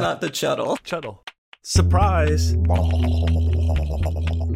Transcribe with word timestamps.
not 0.00 0.20
the 0.20 0.28
Chuddle. 0.28 0.78
Chuddle. 0.84 1.18
Surprise. 1.62 2.54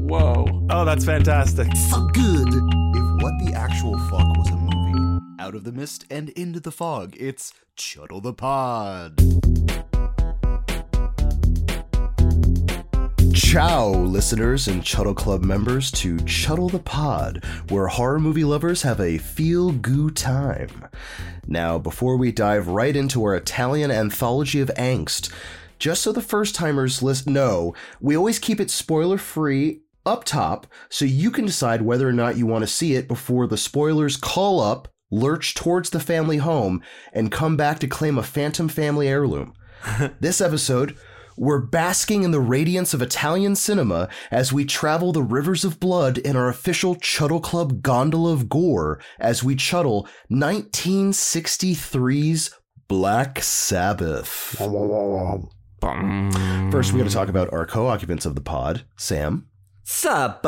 Whoa. 0.08 0.46
Oh, 0.70 0.84
that's 0.84 1.04
fantastic. 1.04 1.66
Fuck 1.90 2.12
good. 2.14 2.46
If 2.46 3.22
what 3.22 3.32
the 3.44 3.52
actual 3.56 3.98
fuck 4.08 4.36
was 4.36 4.48
a 4.50 4.56
movie, 4.56 5.20
out 5.40 5.56
of 5.56 5.64
the 5.64 5.72
mist 5.72 6.04
and 6.08 6.28
into 6.30 6.60
the 6.60 6.70
fog, 6.70 7.16
it's 7.18 7.52
Chuddle 7.76 8.22
the 8.22 8.32
Pod. 8.32 9.18
Ciao, 13.52 13.90
listeners 13.90 14.66
and 14.66 14.82
Chuddle 14.82 15.14
Club 15.14 15.44
members, 15.44 15.90
to 15.90 16.16
Chuddle 16.20 16.70
the 16.70 16.78
Pod, 16.78 17.44
where 17.68 17.86
horror 17.86 18.18
movie 18.18 18.44
lovers 18.44 18.80
have 18.80 18.98
a 18.98 19.18
feel 19.18 19.72
goo 19.72 20.10
time. 20.10 20.86
Now, 21.46 21.76
before 21.76 22.16
we 22.16 22.32
dive 22.32 22.68
right 22.68 22.96
into 22.96 23.22
our 23.22 23.34
Italian 23.34 23.90
anthology 23.90 24.62
of 24.62 24.70
angst, 24.78 25.30
just 25.78 26.00
so 26.00 26.12
the 26.12 26.22
first 26.22 26.54
timers 26.54 27.02
list 27.02 27.28
know, 27.28 27.74
we 28.00 28.16
always 28.16 28.38
keep 28.38 28.58
it 28.58 28.70
spoiler 28.70 29.18
free 29.18 29.82
up 30.06 30.24
top 30.24 30.66
so 30.88 31.04
you 31.04 31.30
can 31.30 31.44
decide 31.44 31.82
whether 31.82 32.08
or 32.08 32.12
not 32.14 32.38
you 32.38 32.46
want 32.46 32.62
to 32.62 32.66
see 32.66 32.94
it 32.94 33.06
before 33.06 33.46
the 33.46 33.58
spoilers 33.58 34.16
call 34.16 34.60
up, 34.60 34.88
lurch 35.10 35.54
towards 35.54 35.90
the 35.90 36.00
family 36.00 36.38
home, 36.38 36.80
and 37.12 37.30
come 37.30 37.58
back 37.58 37.80
to 37.80 37.86
claim 37.86 38.16
a 38.16 38.22
phantom 38.22 38.66
family 38.66 39.08
heirloom. 39.08 39.52
this 40.20 40.40
episode, 40.40 40.96
we're 41.36 41.60
basking 41.60 42.22
in 42.22 42.30
the 42.30 42.40
radiance 42.40 42.94
of 42.94 43.02
Italian 43.02 43.56
cinema 43.56 44.08
as 44.30 44.52
we 44.52 44.64
travel 44.64 45.12
the 45.12 45.22
rivers 45.22 45.64
of 45.64 45.80
blood 45.80 46.18
in 46.18 46.36
our 46.36 46.48
official 46.48 46.94
Chuddle 46.96 47.42
Club 47.42 47.82
gondola 47.82 48.32
of 48.32 48.48
gore 48.48 49.00
as 49.18 49.42
we 49.42 49.56
chuddle 49.56 50.06
1963's 50.30 52.50
Black 52.88 53.42
Sabbath. 53.42 54.56
First, 56.70 56.92
we 56.92 56.98
got 56.98 57.08
to 57.08 57.14
talk 57.14 57.28
about 57.28 57.52
our 57.52 57.66
co 57.66 57.86
occupants 57.86 58.26
of 58.26 58.34
the 58.34 58.40
pod, 58.40 58.84
Sam. 58.96 59.46
Sup? 59.84 60.42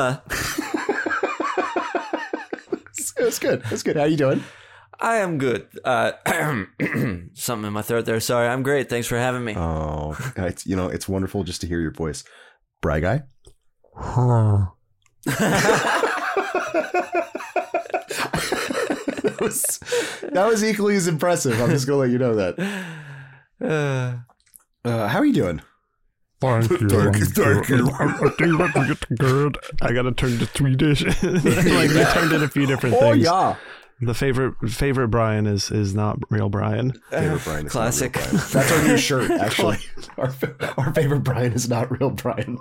That's 3.17 3.39
good. 3.39 3.63
That's 3.63 3.83
good. 3.83 3.97
How 3.97 4.03
are 4.03 4.09
you 4.09 4.17
doing? 4.17 4.43
I 5.01 5.17
am 5.17 5.39
good. 5.39 5.67
Uh, 5.85 6.13
something 7.35 7.67
in 7.67 7.73
my 7.73 7.83
throat 7.83 8.05
there. 8.07 8.21
Sorry. 8.21 8.49
I'm 8.49 8.63
great. 8.63 8.89
Thanks 8.89 9.07
for 9.07 9.19
having 9.19 9.45
me. 9.45 9.55
Oh, 9.57 10.17
it's 10.37 10.67
you 10.67 10.77
know 10.77 10.89
it's 10.89 11.09
wonderful 11.09 11.45
just 11.45 11.61
to 11.63 11.67
hear 11.67 11.81
your 11.81 11.93
voice, 11.93 12.25
Bry 12.81 13.01
guy. 13.01 13.23
that, 13.97 14.71
was, 19.41 19.79
that 20.33 20.47
was 20.47 20.65
equally 20.65 20.97
as 20.97 21.07
impressive. 21.07 21.61
I'm 21.61 21.71
just 21.71 21.87
gonna 21.87 21.99
let 22.01 22.11
you 22.11 22.19
know 22.19 22.35
that. 22.37 22.59
Uh, 23.63 24.17
Uh, 24.85 25.09
how 25.09 25.19
are 25.19 25.25
you 25.25 25.33
doing? 25.33 25.63
Thank 26.41 26.71
you. 26.71 26.89
Thank 26.91 27.17
you, 27.17 27.25
thank 27.25 27.69
you. 27.71 27.89
I, 27.99 28.05
I 28.05 28.29
think 28.29 28.75
that's 28.75 29.05
good. 29.19 29.57
I 29.81 29.95
gotta 29.95 30.13
turn 30.13 30.39
to 30.39 30.47
Swedish. 30.47 31.05
like 31.23 31.89
we 31.89 32.05
turned 32.05 32.33
in 32.33 32.43
a 32.43 32.49
few 32.49 32.67
different 32.67 32.97
Oh 32.97 33.01
things. 33.01 33.27
Oh 33.27 33.49
yeah. 33.49 33.57
The 34.01 34.15
favorite 34.15 34.55
favorite 34.71 35.09
Brian 35.09 35.47
is 35.47 35.71
is 35.71 35.95
not 35.95 36.19
real 36.31 36.49
Brian. 36.49 36.93
Favorite 37.11 37.45
Brian 37.45 37.67
is 37.67 37.73
Classic. 37.73 38.15
Not 38.17 38.25
real 38.33 38.41
Brian. 38.41 38.49
That's 38.53 38.73
our 38.73 38.83
new 38.89 38.97
shirt, 38.99 39.31
actually. 39.41 39.77
our, 40.19 40.35
our 40.77 40.93
favorite 40.93 41.21
Brian 41.21 41.53
is 41.53 41.69
not 41.69 41.91
real 41.91 42.11
Brian. 42.11 42.59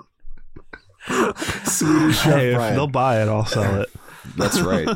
Swedish 1.66 2.20
Chef 2.20 2.34
Hey, 2.34 2.50
if 2.52 2.56
Brian. 2.56 2.76
they'll 2.76 2.88
buy 2.88 3.22
it, 3.22 3.28
I'll 3.28 3.46
sell 3.46 3.82
it. 3.82 3.90
That's 4.38 4.62
right. 4.62 4.88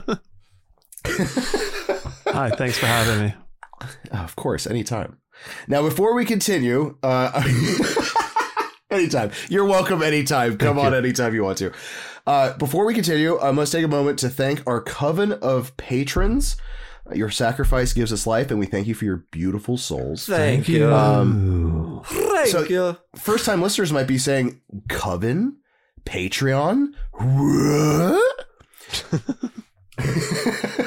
Hi, 2.27 2.49
thanks 2.51 2.77
for 2.77 2.85
having 2.85 3.25
me. 3.25 3.33
Of 4.11 4.35
course, 4.35 4.67
anytime. 4.67 5.17
Now, 5.67 5.81
before 5.81 6.13
we 6.15 6.23
continue, 6.25 6.97
uh, 7.03 7.43
anytime. 8.89 9.31
You're 9.49 9.65
welcome 9.65 10.01
anytime. 10.01 10.57
Come 10.57 10.79
on 10.79 10.93
anytime 10.93 11.33
you 11.33 11.43
want 11.43 11.57
to. 11.59 11.71
Uh, 12.25 12.57
before 12.57 12.85
we 12.85 12.93
continue, 12.93 13.39
I 13.39 13.51
must 13.51 13.71
take 13.71 13.85
a 13.85 13.87
moment 13.87 14.19
to 14.19 14.29
thank 14.29 14.65
our 14.67 14.81
coven 14.81 15.33
of 15.33 15.75
patrons. 15.77 16.57
Your 17.13 17.29
sacrifice 17.29 17.93
gives 17.93 18.11
us 18.11 18.27
life, 18.27 18.51
and 18.51 18.59
we 18.59 18.65
thank 18.65 18.85
you 18.85 18.93
for 18.93 19.05
your 19.05 19.23
beautiful 19.31 19.77
souls. 19.77 20.25
thank 20.25 20.67
you. 20.67 20.93
Um, 20.93 22.01
thank 22.05 22.49
so- 22.49 22.63
you. 22.63 22.97
First 23.15 23.45
time 23.45 23.61
listeners 23.61 23.93
might 23.93 24.07
be 24.07 24.17
saying, 24.17 24.61
Coven? 24.89 25.57
Patreon? 26.05 26.93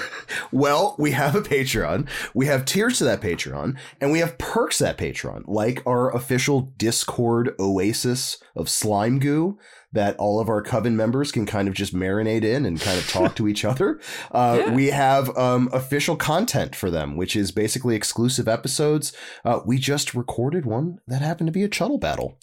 Well, 0.60 0.94
we 0.98 1.12
have 1.12 1.34
a 1.34 1.41
Patreon. 1.41 2.06
We 2.34 2.44
have 2.44 2.66
tiers 2.66 2.98
to 2.98 3.04
that 3.04 3.22
Patreon, 3.22 3.78
and 3.98 4.12
we 4.12 4.19
have 4.19 4.37
perks 4.37 4.76
to 4.76 4.84
that 4.84 4.98
Patreon, 4.98 5.44
like 5.47 5.82
our 5.87 6.15
official 6.15 6.72
Discord 6.76 7.54
oasis 7.59 8.37
of 8.54 8.69
slime 8.69 9.20
goo 9.20 9.59
that 9.93 10.16
all 10.19 10.38
of 10.38 10.49
our 10.49 10.62
coven 10.62 10.97
members 10.97 11.32
can 11.32 11.47
kind 11.47 11.66
of 11.66 11.75
just 11.75 11.94
marinate 11.94 12.44
in 12.44 12.65
and 12.65 12.81
kind 12.81 12.97
of 12.97 13.09
talk 13.09 13.34
to 13.37 13.49
each 13.49 13.65
other. 13.65 13.99
Uh, 14.31 14.59
Yeah. 14.60 14.75
We 14.75 14.88
have 14.88 15.37
um, 15.37 15.69
official 15.72 16.15
content 16.15 16.76
for 16.76 16.91
them, 16.91 17.16
which 17.16 17.34
is 17.34 17.50
basically 17.53 17.97
exclusive 17.97 18.47
episodes. 18.47 19.12
Uh, 19.44 19.60
we 19.65 19.78
just 19.78 20.15
recorded 20.15 20.66
one 20.66 20.99
that 21.09 21.22
happened 21.22 21.49
to 21.49 21.53
be 21.53 21.62
a 21.62 21.69
Chuddle 21.69 21.99
battle. 21.99 22.38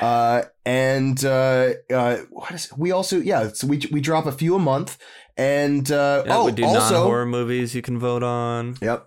Uh, 0.00 0.42
and 0.66 1.24
uh, 1.24 1.70
uh, 1.92 2.18
what 2.30 2.52
is 2.52 2.70
we 2.76 2.90
also 2.90 3.18
yeah 3.18 3.48
so 3.48 3.66
we 3.66 3.80
we 3.90 4.00
drop 4.00 4.26
a 4.26 4.32
few 4.32 4.54
a 4.54 4.58
month 4.58 4.98
and 5.40 5.90
uh, 5.90 6.22
Yeah, 6.26 6.36
oh 6.36 6.44
we 6.46 6.52
do 6.52 6.64
also 6.64 6.94
non-horror 6.94 7.26
movies 7.26 7.74
you 7.74 7.82
can 7.82 7.98
vote 7.98 8.22
on. 8.22 8.76
yep 8.82 9.06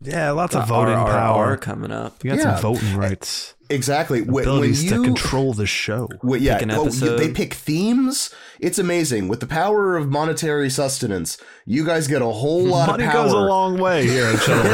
Yeah, 0.00 0.30
lots 0.32 0.54
of 0.54 0.66
voting 0.68 0.94
RRR 0.96 1.06
power. 1.10 1.56
coming 1.56 1.90
up. 1.92 2.22
You 2.24 2.30
got 2.30 2.38
Yeah. 2.38 2.56
some 2.56 2.62
voting 2.74 2.96
rights. 2.96 3.54
exactly 3.70 4.20
when, 4.20 4.32
when 4.34 4.42
Abilities 4.44 4.84
you 4.84 4.90
to 4.90 5.02
control 5.02 5.52
the 5.54 5.66
show. 5.66 6.08
Well, 6.22 6.38
yeah, 6.40 6.54
Pick 6.58 6.62
an 6.64 6.70
oh, 6.72 6.84
you- 6.88 7.16
they 7.16 7.32
pick 7.32 7.54
themes. 7.54 8.30
It's 8.60 8.78
amazing 8.78 9.28
with 9.28 9.40
the 9.40 9.46
power 9.46 9.96
of 9.96 10.10
monetary 10.10 10.68
sustenance. 10.70 11.38
You 11.66 11.84
guys 11.84 12.06
get 12.08 12.20
a 12.22 12.26
whole 12.26 12.62
lot 12.64 12.88
Money 12.88 13.04
of 13.04 13.10
power. 13.10 13.24
goes 13.24 13.32
a 13.32 13.36
long 13.38 13.78
way 13.78 14.06
here 14.06 14.26
in 14.28 14.36
Channel 14.38 14.64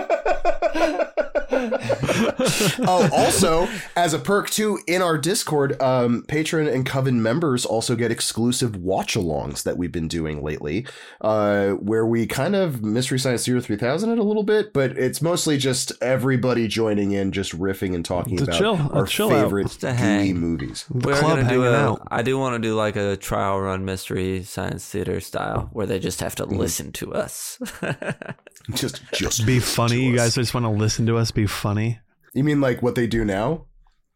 oh, 2.87 3.09
also, 3.13 3.67
as 3.95 4.13
a 4.13 4.19
perk 4.19 4.49
too, 4.49 4.79
in 4.87 5.01
our 5.01 5.17
Discord, 5.17 5.81
um, 5.81 6.23
patron 6.27 6.67
and 6.67 6.85
coven 6.85 7.21
members 7.21 7.65
also 7.65 7.95
get 7.95 8.11
exclusive 8.11 8.75
watch-alongs 8.75 9.63
that 9.63 9.77
we've 9.77 9.91
been 9.91 10.07
doing 10.07 10.43
lately, 10.43 10.85
uh, 11.21 11.69
where 11.71 12.05
we 12.05 12.27
kind 12.27 12.55
of 12.55 12.83
Mystery 12.83 13.19
Science 13.19 13.43
Zero 13.43 13.59
Three 13.61 13.77
Thousand 13.77 14.11
it 14.11 14.19
a 14.19 14.23
little 14.23 14.43
bit, 14.43 14.73
but 14.73 14.91
it's 14.97 15.21
mostly 15.21 15.57
just 15.57 15.91
everybody 16.01 16.67
joining 16.67 17.11
in, 17.11 17.31
just 17.31 17.57
riffing 17.57 17.95
and 17.95 18.03
talking 18.05 18.33
It's 18.33 18.43
about 18.43 18.57
chill- 18.57 18.89
our 18.93 19.05
chill 19.05 19.29
favorite 19.29 19.63
Just 19.67 19.83
a 19.83 19.87
gooey 19.87 19.95
hang. 19.95 20.37
movies. 20.37 20.85
We're 20.89 21.13
club 21.15 21.37
gonna 21.37 21.49
do 21.49 21.61
hanging 21.61 21.75
a. 21.75 21.91
out. 21.91 22.07
I 22.11 22.21
do 22.21 22.37
want 22.37 22.55
to 22.55 22.59
do 22.59 22.75
like 22.75 22.95
a 22.95 23.17
trial 23.17 23.59
run 23.61 23.85
mystery 23.85 24.43
science 24.43 24.85
theater 24.87 25.19
style 25.19 25.69
where 25.73 25.85
they 25.85 25.99
just 25.99 26.19
have 26.21 26.35
to 26.35 26.41
Mm-hmm. 26.41 26.57
listen 26.59 26.91
to 26.93 27.13
us. 27.13 27.59
Just, 28.73 29.01
just 29.11 29.45
Be 29.45 29.59
funny. 29.59 29.95
to 29.95 30.01
You 30.03 30.13
us. 30.15 30.19
guys 30.19 30.35
just 30.35 30.53
want 30.53 30.65
to 30.65 30.69
listen 30.69 31.05
to 31.07 31.17
us 31.17 31.31
be 31.31 31.47
funny. 31.47 31.99
You 32.33 32.43
mean 32.43 32.61
like 32.61 32.81
what 32.81 32.95
they 32.95 33.07
do 33.07 33.25
now? 33.25 33.65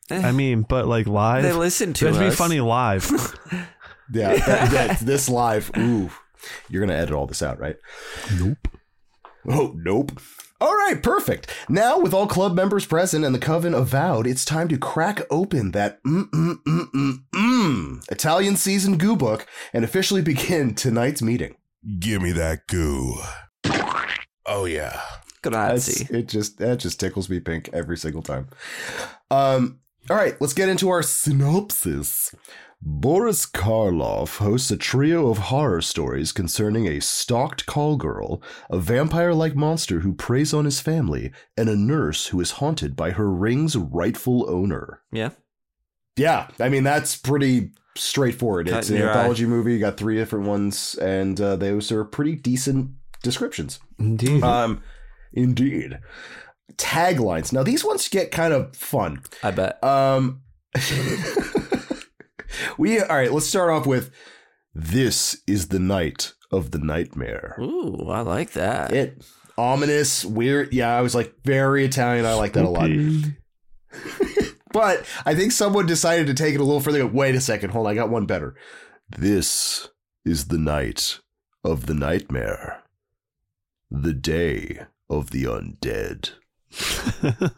I 0.09 0.31
mean, 0.31 0.61
but 0.61 0.87
like 0.87 1.07
live. 1.07 1.43
they 1.43 1.51
listen 1.51 1.93
to 1.93 2.05
That'd 2.05 2.21
us. 2.21 2.33
be 2.33 2.35
funny 2.35 2.59
live. 2.61 3.09
Yeah, 4.13 4.35
that, 4.35 4.71
that, 4.71 4.99
this 4.99 5.27
live. 5.27 5.71
Ooh, 5.77 6.11
you're 6.69 6.85
gonna 6.85 6.93
edit 6.93 7.15
all 7.15 7.25
this 7.25 7.41
out, 7.41 7.59
right? 7.59 7.75
nope. 8.37 8.67
Oh, 9.49 9.73
nope. 9.75 10.19
All 10.61 10.73
right, 10.75 11.01
perfect. 11.01 11.51
Now, 11.67 11.97
with 11.99 12.13
all 12.13 12.27
club 12.27 12.53
members 12.55 12.85
present 12.85 13.25
and 13.25 13.33
the 13.33 13.39
coven 13.39 13.73
avowed, 13.73 14.27
it's 14.27 14.45
time 14.45 14.67
to 14.67 14.77
crack 14.77 15.21
open 15.31 15.71
that 15.71 16.03
mm 16.03 16.29
mm 16.29 16.55
mm 16.67 16.85
mm 16.93 17.13
mm 17.33 18.11
Italian 18.11 18.55
season 18.57 18.97
goo 18.97 19.15
book 19.15 19.47
and 19.73 19.83
officially 19.83 20.21
begin 20.21 20.75
tonight's 20.75 21.23
meeting. 21.23 21.55
Give 21.99 22.21
me 22.21 22.31
that 22.33 22.67
goo. 22.67 23.15
Oh 24.45 24.65
yeah. 24.65 25.01
That's- 25.53 25.85
Grazie. 26.03 26.17
it 26.17 26.27
just 26.27 26.57
that 26.59 26.79
just 26.79 26.99
tickles 26.99 27.29
me 27.29 27.39
pink 27.39 27.69
every 27.73 27.97
single 27.97 28.21
time. 28.21 28.47
Um, 29.31 29.79
all 30.09 30.15
right, 30.15 30.39
let's 30.39 30.53
get 30.53 30.69
into 30.69 30.89
our 30.89 31.01
synopsis. 31.01 32.33
Boris 32.81 33.47
Karloff 33.47 34.37
hosts 34.37 34.69
a 34.69 34.77
trio 34.77 35.29
of 35.29 35.37
horror 35.39 35.81
stories 35.81 36.31
concerning 36.31 36.85
a 36.87 36.99
stalked 36.99 37.65
call 37.65 37.95
girl, 37.97 38.41
a 38.69 38.77
vampire-like 38.77 39.55
monster 39.55 40.01
who 40.01 40.13
preys 40.13 40.53
on 40.53 40.65
his 40.65 40.79
family, 40.81 41.31
and 41.57 41.67
a 41.67 41.75
nurse 41.75 42.27
who 42.27 42.39
is 42.41 42.51
haunted 42.51 42.95
by 42.95 43.11
her 43.11 43.31
ring's 43.31 43.75
rightful 43.75 44.47
owner. 44.49 45.01
Yeah. 45.11 45.31
Yeah, 46.17 46.47
I 46.59 46.69
mean 46.69 46.83
that's 46.83 47.15
pretty 47.15 47.71
straightforward. 47.97 48.67
Cut 48.69 48.79
it's 48.79 48.89
an 48.89 48.97
your 48.97 49.09
eye. 49.09 49.13
anthology 49.17 49.45
movie. 49.45 49.73
You 49.73 49.79
got 49.79 49.97
three 49.97 50.15
different 50.15 50.45
ones, 50.45 50.95
and 50.95 51.39
uh, 51.41 51.55
those 51.55 51.91
are 51.91 52.05
pretty 52.05 52.35
decent 52.35 52.91
descriptions. 53.23 53.79
Indeed. 53.97 54.43
Um, 54.43 54.81
indeed. 55.35 55.99
Taglines. 56.73 57.53
Now 57.53 57.63
these 57.63 57.83
ones 57.83 58.09
get 58.09 58.31
kind 58.31 58.53
of 58.53 58.75
fun. 58.75 59.21
I 59.43 59.51
bet. 59.51 59.83
Um, 59.83 60.41
we 62.77 62.99
all 62.99 63.15
right. 63.15 63.31
Let's 63.31 63.47
start 63.47 63.69
off 63.69 63.85
with 63.85 64.11
"This 64.73 65.41
is 65.47 65.67
the 65.67 65.79
night 65.79 66.33
of 66.51 66.71
the 66.71 66.79
nightmare." 66.79 67.55
Ooh, 67.59 68.09
I 68.09 68.21
like 68.21 68.51
that. 68.51 68.91
It. 68.91 69.25
ominous, 69.57 70.25
weird. 70.25 70.73
Yeah, 70.73 70.97
I 70.97 71.01
was 71.01 71.15
like 71.15 71.33
very 71.43 71.85
Italian. 71.85 72.25
I 72.25 72.33
like 72.33 72.53
that 72.53 72.65
a 72.65 72.69
lot. 72.69 72.89
But 74.75 75.05
I 75.25 75.35
think 75.35 75.53
someone 75.53 75.85
decided 75.85 76.27
to 76.27 76.33
take 76.33 76.53
it 76.53 76.59
a 76.59 76.63
little 76.65 76.81
further. 76.81 77.07
Wait 77.07 77.33
a 77.33 77.39
second, 77.39 77.69
hold 77.69 77.87
on, 77.87 77.93
I 77.93 77.95
got 77.95 78.09
one 78.09 78.25
better. 78.25 78.55
This 79.07 79.87
is 80.25 80.49
the 80.49 80.57
night 80.57 81.21
of 81.63 81.85
the 81.85 81.93
nightmare, 81.93 82.83
the 83.89 84.11
day 84.11 84.81
of 85.09 85.31
the 85.31 85.43
undead. 85.45 86.31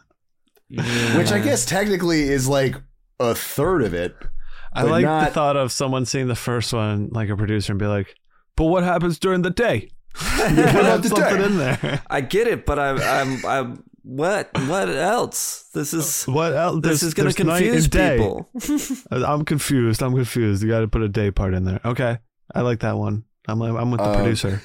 Which 1.16 1.32
I 1.32 1.38
guess 1.42 1.64
technically 1.64 2.22
is 2.28 2.46
like 2.48 2.76
a 3.18 3.34
third 3.34 3.82
of 3.82 3.94
it. 3.94 4.14
I 4.72 4.82
But 4.82 4.90
like 4.90 5.04
the 5.28 5.32
thought 5.32 5.56
of 5.56 5.72
someone 5.72 6.04
seeing 6.04 6.28
the 6.28 6.34
first 6.36 6.72
one, 6.74 7.08
like 7.10 7.30
a 7.30 7.36
producer, 7.36 7.72
and 7.72 7.78
be 7.80 7.86
like, 7.86 8.14
"But 8.54 8.64
what 8.66 8.84
happens 8.84 9.18
during 9.18 9.40
the 9.42 9.50
day?" 9.50 9.90
about 10.14 11.02
Put 11.02 11.02
the 11.02 11.08
something 11.08 11.38
day? 11.38 11.44
in 11.46 11.56
there. 11.56 12.02
I 12.10 12.20
get 12.20 12.46
it, 12.48 12.66
but 12.66 12.78
I'm, 12.78 12.98
I'm, 13.00 13.46
I'm, 13.46 13.84
what, 14.02 14.50
what 14.66 14.88
else? 14.90 15.68
This 15.72 15.94
is, 15.94 16.24
What 16.24 16.52
else? 16.54 16.76
this 16.82 17.00
There's- 17.00 17.02
is 17.02 17.14
going 17.14 17.30
to 17.30 17.44
there's 17.44 17.56
confuse 17.88 17.88
day. 17.88 18.16
people. 18.18 18.50
I'm 19.10 19.44
confused. 19.46 20.02
I'm 20.02 20.14
confused. 20.14 20.62
You 20.62 20.68
got 20.68 20.80
to 20.80 20.88
put 20.88 21.02
a 21.02 21.08
day 21.08 21.30
part 21.30 21.54
in 21.54 21.64
there. 21.64 21.80
Okay, 21.84 22.18
I 22.54 22.60
like 22.60 22.80
that 22.80 22.98
one. 22.98 23.24
I'm 23.48 23.62
I'm 23.62 23.90
with 23.90 24.00
the 24.00 24.08
Um, 24.10 24.16
producer. 24.16 24.60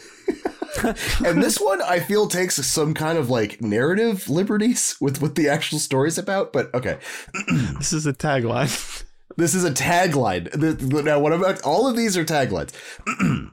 and 1.26 1.42
this 1.42 1.60
one 1.60 1.82
I 1.82 2.00
feel 2.00 2.28
takes 2.28 2.56
some 2.56 2.94
kind 2.94 3.18
of 3.18 3.30
like 3.30 3.62
narrative 3.62 4.30
liberties 4.30 4.96
with 5.00 5.22
what 5.22 5.36
the 5.36 5.50
actual 5.50 5.80
story's 5.80 6.18
about. 6.18 6.54
But 6.54 6.74
okay, 6.74 6.98
This 7.78 7.94
is 7.94 8.06
a 8.06 8.14
tagline. 8.14 9.04
this 9.38 9.56
is 9.56 9.64
a 9.64 9.72
tagline. 9.72 11.04
Now, 11.04 11.20
what 11.20 11.34
about 11.34 11.62
all 11.62 11.88
of 11.88 11.96
these 11.96 12.18
are 12.18 12.26
taglines? 12.26 12.74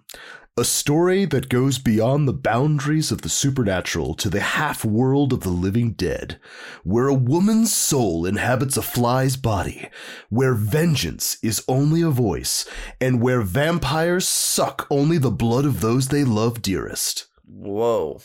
A 0.60 0.64
story 0.64 1.24
that 1.24 1.48
goes 1.48 1.78
beyond 1.78 2.28
the 2.28 2.34
boundaries 2.34 3.10
of 3.10 3.22
the 3.22 3.30
supernatural 3.30 4.12
to 4.16 4.28
the 4.28 4.40
half 4.40 4.84
world 4.84 5.32
of 5.32 5.40
the 5.40 5.48
living 5.48 5.92
dead, 5.92 6.38
where 6.84 7.06
a 7.08 7.14
woman's 7.14 7.72
soul 7.72 8.26
inhabits 8.26 8.76
a 8.76 8.82
fly's 8.82 9.38
body, 9.38 9.88
where 10.28 10.52
vengeance 10.52 11.38
is 11.42 11.64
only 11.66 12.02
a 12.02 12.10
voice, 12.10 12.68
and 13.00 13.22
where 13.22 13.40
vampires 13.40 14.28
suck 14.28 14.86
only 14.90 15.16
the 15.16 15.30
blood 15.30 15.64
of 15.64 15.80
those 15.80 16.08
they 16.08 16.24
love 16.24 16.60
dearest. 16.60 17.26
Whoa. 17.46 18.20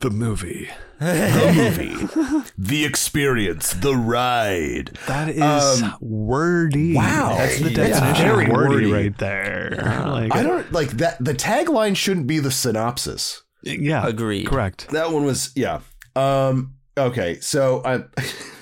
The 0.00 0.10
movie. 0.10 0.68
The 0.98 1.52
movie, 1.54 2.42
the 2.58 2.84
experience, 2.84 3.72
the 3.72 3.94
ride. 3.94 4.98
That 5.06 5.28
is 5.28 5.40
Um, 5.82 5.94
wordy. 6.00 6.94
wow. 6.94 7.36
that's 7.38 7.60
the 7.60 7.70
Yeah. 7.70 7.76
definition 7.86 8.26
Very 8.26 8.44
of 8.46 8.50
wordy, 8.50 8.74
wordy. 8.74 8.92
right 8.92 9.18
there. 9.18 9.76
Like, 10.08 10.34
I 10.34 10.42
don't 10.42 10.72
like 10.72 10.90
that. 10.96 11.24
The 11.24 11.34
tagline 11.34 11.94
shouldn't 11.94 12.26
be 12.26 12.40
the 12.40 12.50
synopsis. 12.50 13.42
yeah, 13.62 14.04
Agreed. 14.08 14.48
correct. 14.48 14.88
That 14.90 15.12
one 15.12 15.24
was 15.24 15.52
yeah. 15.54 15.78
Um 16.16 16.74
okay, 16.96 17.38
so 17.40 17.80
I 17.84 18.02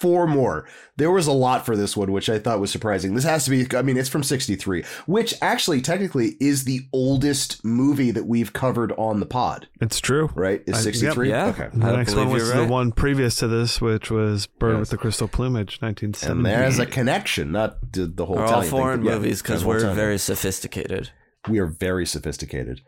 four 0.00 0.26
more. 0.26 0.66
There 0.96 1.10
was 1.10 1.26
a 1.26 1.32
lot 1.32 1.64
for 1.64 1.76
this 1.76 1.96
one 1.96 2.10
which 2.12 2.28
I 2.28 2.38
thought 2.38 2.58
was 2.60 2.70
surprising. 2.70 3.14
This 3.14 3.24
has 3.24 3.44
to 3.44 3.50
be 3.50 3.66
I 3.76 3.82
mean 3.82 3.96
it's 3.96 4.08
from 4.08 4.22
63, 4.22 4.84
which 5.06 5.34
actually 5.40 5.80
technically 5.80 6.36
is 6.40 6.64
the 6.64 6.80
oldest 6.92 7.64
movie 7.64 8.10
that 8.10 8.24
we've 8.26 8.52
covered 8.52 8.92
on 8.98 9.20
the 9.20 9.26
pod, 9.26 9.68
It's 9.80 10.00
true. 10.00 10.30
right? 10.34 10.62
Is 10.66 10.78
I- 10.78 10.80
63? 10.80 11.28
yep. 11.28 11.56
Yeah. 11.56 11.64
Okay. 11.66 11.76
The 11.78 11.86
I 11.86 11.96
next 11.96 12.14
one 12.14 12.30
was 12.30 12.42
you're 12.48 12.64
the 12.66 12.70
one 12.72 12.92
previous 12.92 13.36
to 13.36 13.46
this, 13.48 13.80
which 13.80 14.10
was 14.10 14.46
Bird 14.46 14.72
Yes. 14.72 14.80
with 14.80 14.90
the 14.90 14.96
Crystal 14.98 15.28
Plumage, 15.28 15.78
1970. 15.80 16.36
And 16.38 16.46
there's 16.46 16.78
a 16.78 16.86
connection, 16.86 17.52
not 17.52 17.92
the, 17.92 18.06
the 18.06 18.26
whole 18.26 18.36
We're 18.36 18.42
all 18.42 18.48
Italian 18.48 18.70
thing, 18.70 18.80
foreign 18.80 19.04
but 19.04 19.14
movies 19.14 19.42
because 19.42 19.60
the 19.60 19.64
whole 19.64 19.72
we're 19.74 19.78
Italian 19.78 19.96
very 19.96 20.18
sophisticated. 20.18 21.10
We 21.48 21.58
are 21.58 21.66
very 21.66 22.04
sophisticated. 22.06 22.80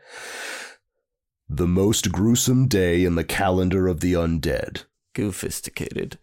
The 1.48 1.66
most 1.66 2.12
gruesome 2.12 2.66
day 2.68 3.04
in 3.04 3.14
the 3.14 3.24
calendar 3.24 3.86
of 3.88 4.00
the 4.00 4.14
undead. 4.14 4.84
Goofisticated. 5.14 6.16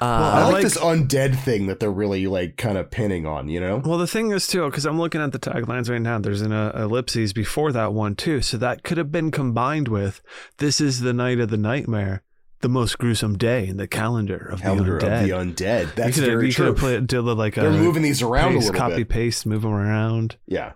Well, 0.00 0.10
Uh, 0.12 0.30
I, 0.30 0.40
I 0.40 0.44
like, 0.44 0.52
like- 0.54 0.62
this 0.62 0.78
undead 0.78 1.36
thing 1.42 1.66
that 1.66 1.80
they're 1.80 1.90
really 1.90 2.26
like 2.26 2.56
kind 2.56 2.78
of 2.78 2.90
pinning 2.90 3.26
on, 3.26 3.48
you 3.48 3.58
know? 3.58 3.78
Well, 3.84 3.98
the 3.98 4.06
thing 4.06 4.30
is 4.32 4.46
too, 4.46 4.64
because 4.66 4.84
I'm 4.84 4.98
looking 4.98 5.20
at 5.20 5.32
the 5.32 5.38
taglines 5.38 5.90
right 5.90 6.00
now. 6.00 6.18
There's 6.18 6.42
an 6.42 6.52
uh, 6.52 6.72
ellipses 6.74 7.32
before 7.32 7.72
that 7.72 7.92
one 7.92 8.14
too, 8.14 8.40
so 8.42 8.56
that 8.58 8.82
could 8.84 8.98
have 8.98 9.10
been 9.10 9.30
combined 9.30 9.88
with 9.88 10.20
"This 10.58 10.80
is 10.80 11.00
the 11.00 11.12
night 11.12 11.40
of 11.40 11.48
the 11.50 11.56
nightmare, 11.56 12.22
the 12.60 12.68
most 12.68 12.98
gruesome 12.98 13.36
day 13.38 13.66
in 13.66 13.76
the 13.76 13.88
calendar 13.88 14.36
of 14.52 14.60
Calendar 14.60 14.98
the 15.00 15.06
undead." 15.06 15.20
of 15.22 15.22
the 15.56 15.64
undead. 15.64 15.94
That's 15.96 16.16
you 16.16 16.22
could 16.22 16.30
have, 16.30 16.38
very 16.38 16.46
you 16.48 16.52
could 16.54 16.56
true. 16.56 16.66
have 16.66 16.76
played 16.76 17.06
did 17.08 17.20
like 17.22 17.56
a 17.56 17.62
they're 17.62 17.70
moving 17.72 18.02
these 18.02 18.22
around 18.22 18.52
paste, 18.54 18.68
a 18.68 18.72
little 18.72 18.88
copy 18.88 18.96
bit. 19.02 19.08
paste, 19.08 19.46
move 19.46 19.62
them 19.62 19.72
around. 19.72 20.36
Yeah. 20.46 20.72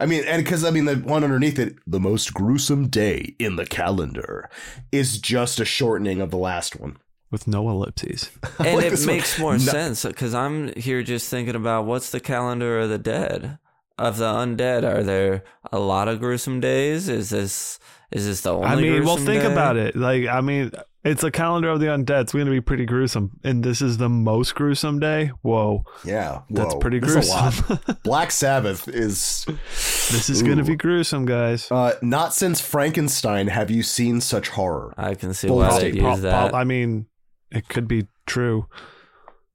I 0.00 0.06
mean, 0.06 0.24
and 0.26 0.42
because 0.44 0.64
I 0.64 0.70
mean, 0.70 0.84
the 0.84 0.96
one 0.96 1.24
underneath 1.24 1.58
it, 1.58 1.76
the 1.86 2.00
most 2.00 2.32
gruesome 2.34 2.88
day 2.88 3.34
in 3.38 3.56
the 3.56 3.66
calendar, 3.66 4.48
is 4.92 5.18
just 5.18 5.58
a 5.60 5.64
shortening 5.64 6.20
of 6.20 6.30
the 6.30 6.38
last 6.38 6.78
one. 6.78 6.96
with 7.30 7.46
no 7.48 7.68
ellipses. 7.68 8.30
and 8.58 8.76
like 8.76 8.86
it 8.86 8.90
this 8.90 9.06
one. 9.06 9.16
makes 9.16 9.38
more 9.38 9.52
No- 9.54 9.58
sense 9.58 10.04
because 10.04 10.34
I'm 10.34 10.72
here 10.76 11.02
just 11.02 11.28
thinking 11.28 11.54
about 11.56 11.84
what's 11.86 12.10
the 12.10 12.20
calendar 12.20 12.78
of 12.80 12.88
the 12.90 12.98
dead, 12.98 13.58
of 13.98 14.16
the 14.18 14.32
undead. 14.32 14.84
Are 14.84 15.02
there 15.02 15.42
a 15.72 15.78
lot 15.78 16.08
of 16.08 16.20
gruesome 16.20 16.60
days? 16.60 17.08
Is 17.08 17.30
this 17.30 17.78
is 18.10 18.26
this 18.26 18.40
the 18.42 18.54
only? 18.54 18.66
I 18.66 18.76
mean, 18.76 19.04
well, 19.04 19.16
think 19.16 19.42
day? 19.42 19.52
about 19.52 19.76
it. 19.76 19.94
Like, 19.96 20.26
I 20.26 20.40
mean, 20.40 20.70
it's 21.04 21.22
a 21.22 21.30
calendar 21.30 21.68
of 21.70 21.80
the 21.80 21.86
undead. 21.86 22.22
It's 22.22 22.32
going 22.32 22.46
to 22.46 22.50
be 22.50 22.60
pretty 22.60 22.84
gruesome, 22.86 23.38
and 23.44 23.62
this 23.64 23.80
is 23.82 23.98
the 23.98 24.08
most 24.08 24.54
gruesome 24.54 24.98
day. 24.98 25.30
Whoa, 25.42 25.84
Yeah, 26.04 26.42
that's 26.50 26.74
whoa, 26.74 26.80
pretty 26.80 27.00
that's 27.00 27.26
a 27.28 27.30
lot. 27.30 27.54
gruesome. 27.54 27.96
Black 28.04 28.30
Sabbath 28.30 28.88
is 28.88 29.44
this 29.46 30.28
is 30.30 30.42
going 30.42 30.58
to 30.58 30.64
be 30.64 30.74
gruesome, 30.76 31.24
guys. 31.26 31.70
uh, 31.70 31.92
not 32.02 32.34
since 32.34 32.60
Frankenstein 32.60 33.48
have 33.48 33.70
you 33.70 33.82
seen 33.82 34.20
such 34.20 34.48
horror. 34.50 34.94
I 34.98 35.14
can 35.14 35.34
see 35.34 35.48
Well, 35.48 35.58
why 35.58 35.66
I'll 35.68 35.80
they 35.80 35.92
take 35.92 36.00
use 36.00 36.20
that. 36.22 36.54
I 36.54 36.64
mean, 36.64 37.06
it 37.50 37.68
could 37.68 37.86
be 37.88 38.08
true 38.26 38.66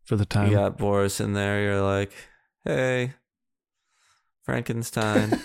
for 0.05 0.15
the 0.15 0.25
time. 0.25 0.49
you 0.49 0.55
got 0.57 0.77
Boris 0.77 1.19
in 1.19 1.33
there. 1.33 1.61
You're 1.63 1.81
like, 1.81 2.11
hey, 2.65 3.13
Frankenstein, 4.43 5.29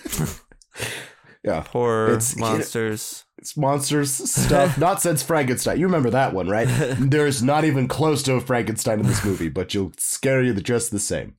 Yeah, 1.45 1.63
horror 1.63 2.09
It's- 2.09 2.35
you 2.35 2.43
know- 2.43 2.51
monsters. 2.53 3.25
it's 3.39 3.57
monsters 3.57 4.11
stuff. 4.13 4.77
not 4.87 5.01
since 5.01 5.23
Frankenstein. 5.23 5.79
You 5.79 5.87
remember 5.87 6.11
that 6.11 6.35
one, 6.35 6.49
right? 6.49 6.67
There's 6.99 7.43
not 7.43 7.65
even 7.65 7.87
close 7.89 8.23
to 8.25 8.35
a 8.35 8.41
Frankenstein 8.41 9.01
in 9.01 9.07
this 9.07 9.25
movie, 9.25 9.49
but 9.49 9.73
you'll 9.75 9.93
scare 9.99 10.43
you 10.43 10.53
just 10.55 10.91
the 10.91 10.99
same. 10.99 11.35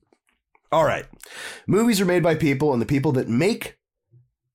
All 0.72 0.84
right, 0.84 1.04
movies 1.66 2.00
are 2.00 2.04
made 2.06 2.22
by 2.22 2.34
people, 2.36 2.72
and 2.72 2.80
the 2.80 2.86
people 2.86 3.12
that 3.12 3.28
make 3.28 3.76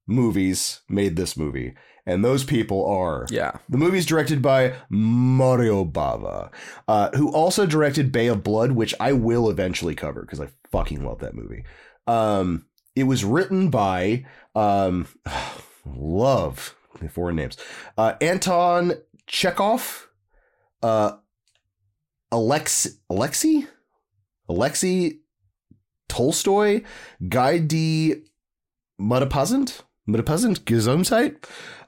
movies 0.07 0.81
made 0.89 1.15
this 1.15 1.35
movie, 1.35 1.73
and 2.05 2.23
those 2.23 2.43
people 2.43 2.85
are 2.85 3.25
Yeah, 3.29 3.57
The 3.69 3.77
movie's 3.77 4.05
directed 4.05 4.41
by 4.41 4.73
Mario 4.89 5.83
Bava, 5.85 6.51
uh, 6.87 7.09
who 7.15 7.31
also 7.33 7.65
directed 7.65 8.11
Bay 8.11 8.27
of 8.27 8.43
Blood, 8.43 8.71
which 8.73 8.93
I 8.99 9.11
will 9.13 9.49
eventually 9.49 9.95
cover 9.95 10.21
because 10.21 10.39
I 10.39 10.49
fucking 10.71 11.03
love 11.03 11.19
that 11.19 11.35
movie. 11.35 11.63
Um, 12.07 12.65
it 12.95 13.03
was 13.03 13.25
written 13.25 13.69
by, 13.69 14.25
um, 14.55 15.07
love 15.85 16.75
foreign 17.09 17.35
names, 17.35 17.57
uh, 17.97 18.13
Anton 18.21 18.93
Chekhov, 19.27 20.07
uh, 20.81 21.13
Alex, 22.31 22.97
Alexei, 23.09 23.67
Alexei 24.49 25.19
Tolstoy, 26.07 26.83
Guy 27.27 27.59
D. 27.59 28.15
Mudapazant, 28.99 29.81
Mudapazant 30.07 30.59
Gesundheit, 30.63 31.43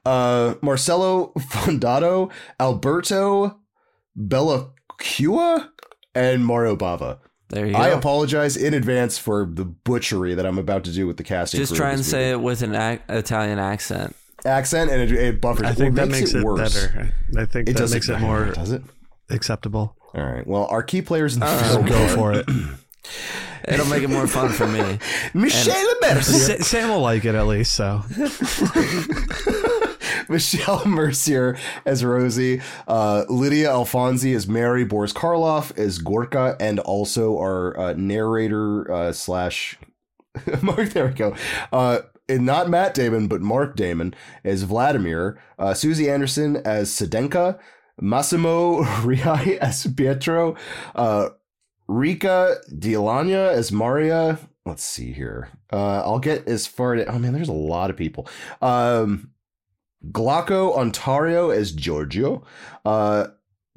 uh, 0.06 0.56
Marcello 0.62 1.34
Fondato, 1.40 2.32
Alberto 2.60 3.60
Bellacqua, 4.18 5.70
and 6.16 6.46
Mario 6.46 6.76
Bava. 6.76 7.20
There 7.50 7.66
you 7.66 7.76
I 7.76 7.90
go. 7.92 7.98
apologize 7.98 8.58
in 8.58 8.74
advance 8.74 9.18
for 9.18 9.46
the 9.46 9.66
butchery 9.66 10.36
that 10.36 10.46
I'm 10.46 10.58
about 10.58 10.84
to 10.86 10.92
do 10.92 11.08
with 11.08 11.18
the 11.18 11.24
casting. 11.24 11.60
Just 11.60 11.72
crew 11.72 11.78
try 11.78 11.88
of 11.90 11.94
and 11.94 12.00
this 12.00 12.10
say 12.12 12.32
movie. 12.32 12.32
it 12.32 12.42
with 12.42 12.62
an 12.62 12.76
ac- 12.76 13.02
Italian 13.10 13.60
accent. 13.60 14.16
accent, 14.46 14.92
and 14.92 15.02
it, 15.02 15.12
it 15.12 15.42
buffers. 15.42 15.66
I 15.68 15.74
think 15.74 15.94
or 15.94 15.96
that 16.06 16.10
makes 16.10 16.34
it, 16.34 16.44
worse. 16.44 16.74
better. 16.74 17.14
I 17.38 17.46
think 17.46 17.70
It 17.70 17.74
that 17.74 17.80
does 17.80 17.94
makes 17.94 18.10
it 18.10 18.20
more 18.20 18.46
Does 18.52 18.72
it? 18.72 18.82
acceptable. 19.30 19.96
All 20.14 20.24
right. 20.26 20.46
Well, 20.48 20.66
our 20.68 20.84
key 20.84 21.02
players 21.02 21.34
in 21.36 21.40
the 21.42 21.46
Uh, 21.48 21.64
film 21.74 21.86
Go 21.86 22.04
are 22.04 22.08
for 22.10 22.34
it. 22.34 22.46
It'll 23.68 23.86
make 23.88 24.04
it 24.04 24.10
more 24.10 24.28
fun 24.28 24.50
for 24.50 24.66
me. 24.68 25.00
Michelle 25.34 25.76
Mercier, 26.02 26.58
Sa- 26.60 26.64
Sam 26.64 26.90
will 26.90 27.02
like 27.02 27.26
it 27.26 27.36
at 27.36 27.48
least. 27.48 27.74
So 27.74 28.02
Michelle 30.30 30.86
Mercier 30.86 31.58
as 31.86 32.04
Rosie, 32.04 32.62
uh, 32.88 33.26
Lydia 33.30 33.70
Alfonsi 33.70 34.36
as 34.36 34.48
Mary, 34.48 34.84
Boris 34.84 35.14
Karloff 35.14 35.78
as 35.78 36.00
Gorka, 36.00 36.58
and 36.60 36.80
also 36.80 37.38
our 37.38 37.78
uh, 37.80 37.94
narrator 37.94 38.92
uh, 38.92 39.12
slash 39.14 39.78
Mark. 40.62 40.90
There 40.90 41.08
we 41.08 41.14
go. 41.14 41.36
Uh, 41.72 42.00
and 42.28 42.46
not 42.46 42.70
Matt 42.70 42.94
Damon, 42.94 43.28
but 43.28 43.42
Mark 43.42 43.76
Damon 43.76 44.14
as 44.44 44.64
Vladimir, 44.64 45.42
uh, 45.58 45.74
Susy 45.74 46.10
Andersen 46.10 46.58
as 46.58 46.90
Sedenka, 46.90 47.58
Massimo 48.00 48.84
Riai 48.84 49.58
as 49.58 49.88
Pietro, 49.88 50.58
uh, 50.96 51.30
Rika 51.88 52.58
Dialina 52.70 53.54
as 53.54 53.72
Maria. 53.72 54.40
Let's 54.66 54.84
see 54.84 55.14
here. 55.14 55.50
I'll 55.72 56.20
get 56.20 56.46
as 56.50 56.68
far. 56.68 56.96
To, 56.96 57.06
oh 57.06 57.18
man, 57.18 57.32
there's 57.32 57.48
a 57.48 57.54
lot 57.54 57.90
of 57.90 57.96
people. 57.96 58.28
Um, 58.62 59.32
Glauco 60.12 60.76
Ontario 60.76 61.50
as 61.50 61.72
Giorgio, 61.72 62.44
uh, 62.86 63.28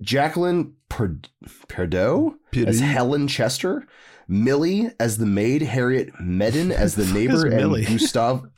Jacqueline 0.00 0.74
per- 0.88 1.20
Perdeau 1.68 2.36
as 2.54 2.80
Helen 2.80 3.28
Chester, 3.28 3.86
Milly 4.28 4.90
as 5.00 5.18
the 5.18 5.26
maid, 5.26 5.62
Harriet 5.62 6.12
Medin 6.20 6.70
as 6.76 6.94
the 6.94 7.06
neighbor, 7.06 7.46
and 7.46 7.56
Milly? 7.56 7.84
Gustav 7.86 8.48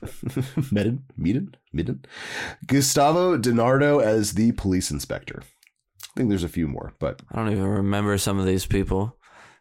Medin, 0.71 1.03
Medin, 1.19 1.55
Medin, 1.75 2.05
Gustavo 2.67 3.37
De 3.37 3.53
Nardo 3.53 3.99
as 3.99 4.35
the 4.35 4.53
police 4.53 4.91
inspector. 4.91 5.43
I 5.43 6.13
think 6.17 6.29
there's 6.29 6.45
a 6.45 6.49
few 6.49 6.69
more, 6.69 6.93
but 6.99 7.23
I 7.31 7.37
don't 7.37 7.53
even 7.53 7.67
remember 7.67 8.19
some 8.19 8.39
of 8.39 8.47
these 8.47 8.67
people. 8.67 9.17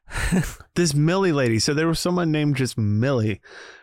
This 0.75 0.93
Milly 0.93 1.31
lady. 1.33 1.59
So 1.59 1.73
there 1.73 1.87
was 1.87 1.99
someone 1.99 2.31
named 2.31 2.55
just 2.55 2.77
Milly. 2.77 3.41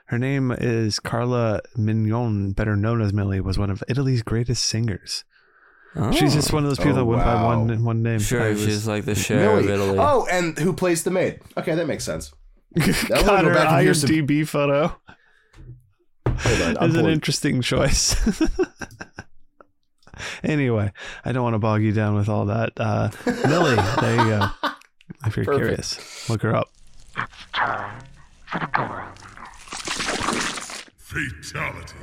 Her 0.09 0.19
name 0.19 0.51
is 0.53 0.99
Carla 1.01 1.61
Mignon, 1.77 2.53
better 2.53 2.77
known 2.77 3.03
as 3.03 3.13
Milly, 3.13 3.41
was 3.41 3.59
one 3.59 3.71
of 3.71 3.83
Italy's 3.89 4.23
greatest 4.23 4.65
singers. 4.65 5.25
Oh, 5.97 6.13
She's 6.13 6.35
just 6.35 6.53
one 6.53 6.65
of 6.65 6.71
those 6.71 6.79
people 6.79 6.93
Oh, 6.93 6.97
that 6.97 7.05
went 7.05 7.25
by 7.25 7.45
one 7.45 7.85
one 7.85 8.03
name. 8.03 8.19
Sure. 8.19 8.49
was- 8.51 8.63
She's 8.65 8.87
like 8.87 9.05
the 9.05 9.15
Cher 9.15 9.59
of 9.59 9.69
Italy. 9.69 9.99
Oh, 9.99 10.27
and 10.31 10.59
who 10.59 10.73
plays 10.73 11.03
the 11.05 11.11
maid? 11.11 11.41
Okay, 11.57 11.75
that 11.75 11.87
makes 11.87 12.05
sense. 12.05 12.33
I'll 12.81 13.25
got 13.25 13.43
go 13.43 13.49
her 13.49 13.55
back 13.55 13.73
and 13.73 13.83
hear 13.83 13.95
some- 13.95 14.11
IMDb 14.11 14.47
photo. 14.47 14.97
Hold 16.27 16.77
on, 16.79 16.91
is 16.91 16.95
an 16.97 17.07
interesting 17.07 17.61
choice. 17.63 18.15
anyway, 20.45 20.93
I 21.25 21.33
don't 21.33 21.43
want 21.43 21.55
to 21.55 21.59
bog 21.59 21.83
you 21.83 21.93
down 21.93 22.15
with 22.15 22.29
all 22.29 22.47
that. 22.47 22.73
Uh, 22.77 23.11
Milly, 23.27 23.77
there 24.01 24.17
you 24.17 24.25
go. 24.31 24.47
If 25.27 25.37
you're 25.37 25.45
Perfect. 25.47 25.65
curious, 25.65 26.31
look 26.31 26.43
her 26.43 26.55
up. 26.55 26.69
Fatality. 31.09 31.95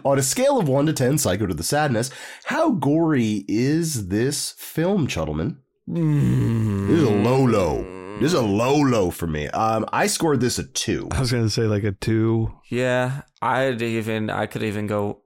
On 0.04 0.18
a 0.18 0.22
scale 0.22 0.58
of 0.58 0.68
1 0.68 0.86
to 0.86 0.92
10, 0.92 1.18
Psycho 1.18 1.46
to 1.46 1.54
the 1.54 1.62
Sadness, 1.62 2.10
how 2.44 2.70
gory 2.70 3.44
is 3.46 4.08
this 4.08 4.52
film, 4.52 5.06
Chuddleman? 5.06 5.58
This 5.86 6.98
is 6.98 7.02
a 7.02 7.10
low 7.10 7.44
low. 7.44 7.82
This 8.20 8.32
is 8.32 8.34
a 8.34 8.40
low 8.42 8.76
low 8.76 9.10
for 9.10 9.26
me. 9.26 9.48
Um, 9.48 9.84
I 9.92 10.06
scored 10.06 10.40
this 10.40 10.58
a 10.58 10.64
2. 10.64 11.08
I 11.12 11.20
was 11.20 11.30
gonna 11.30 11.50
say 11.50 11.62
like 11.64 11.84
a 11.84 11.92
two. 11.92 12.52
Yeah, 12.70 13.22
I'd 13.42 13.82
even 13.82 14.30
I 14.30 14.46
could 14.46 14.62
even 14.62 14.86
go. 14.86 15.20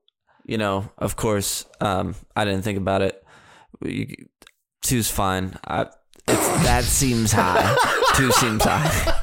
You 0.44 0.58
know, 0.58 0.90
of 0.98 1.14
course, 1.14 1.64
um, 1.80 2.14
I 2.34 2.44
didn't 2.44 2.62
think 2.62 2.78
about 2.78 3.02
it. 3.02 3.22
You- 3.84 4.26
Two's 4.82 5.10
fine. 5.10 5.58
I, 5.66 5.82
it's 6.26 6.48
that 6.64 6.84
seems 6.84 7.30
high. 7.32 7.76
Two 8.14 8.32
seems 8.32 8.64
high. 8.64 9.22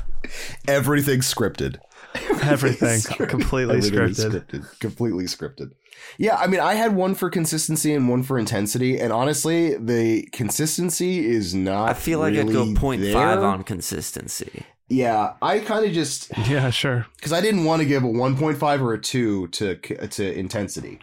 Everything's 0.68 1.32
scripted. 1.34 1.78
Everything 2.44 3.02
completely 3.28 3.78
Everything 3.78 4.00
is 4.04 4.20
scripted. 4.20 4.80
Completely 4.80 5.26
scripted. 5.26 5.72
Yeah, 6.18 6.36
I 6.36 6.48
mean, 6.48 6.60
I 6.60 6.76
had 6.76 6.96
one 6.96 7.16
for 7.16 7.30
consistency 7.30 7.94
and 7.94 8.10
one 8.10 8.24
for 8.24 8.38
intensity, 8.38 9.00
and 9.00 9.12
honestly, 9.12 9.76
the 9.76 10.28
consistency 10.32 11.26
is 11.26 11.56
not. 11.56 11.90
I 11.90 11.94
feel 11.94 12.20
like 12.20 12.36
I'd 12.36 12.48
go 12.48 12.64
really 12.64 12.74
0.5 12.74 13.44
on 13.44 13.64
consistency. 13.64 14.66
Yeah, 14.88 15.34
I 15.42 15.60
kind 15.60 15.86
of 15.86 15.94
just 15.94 16.32
Yeah, 16.48 16.70
sure. 16.70 17.08
because 17.16 17.34
I 17.34 17.42
didn't 17.42 17.66
want 17.66 17.82
to 17.82 17.88
give 17.88 18.04
a 18.04 18.08
1.5 18.08 18.82
or 18.82 18.94
a 18.94 19.02
2 19.02 19.48
to 19.48 19.76
to 19.76 20.34
intensity. 20.38 21.00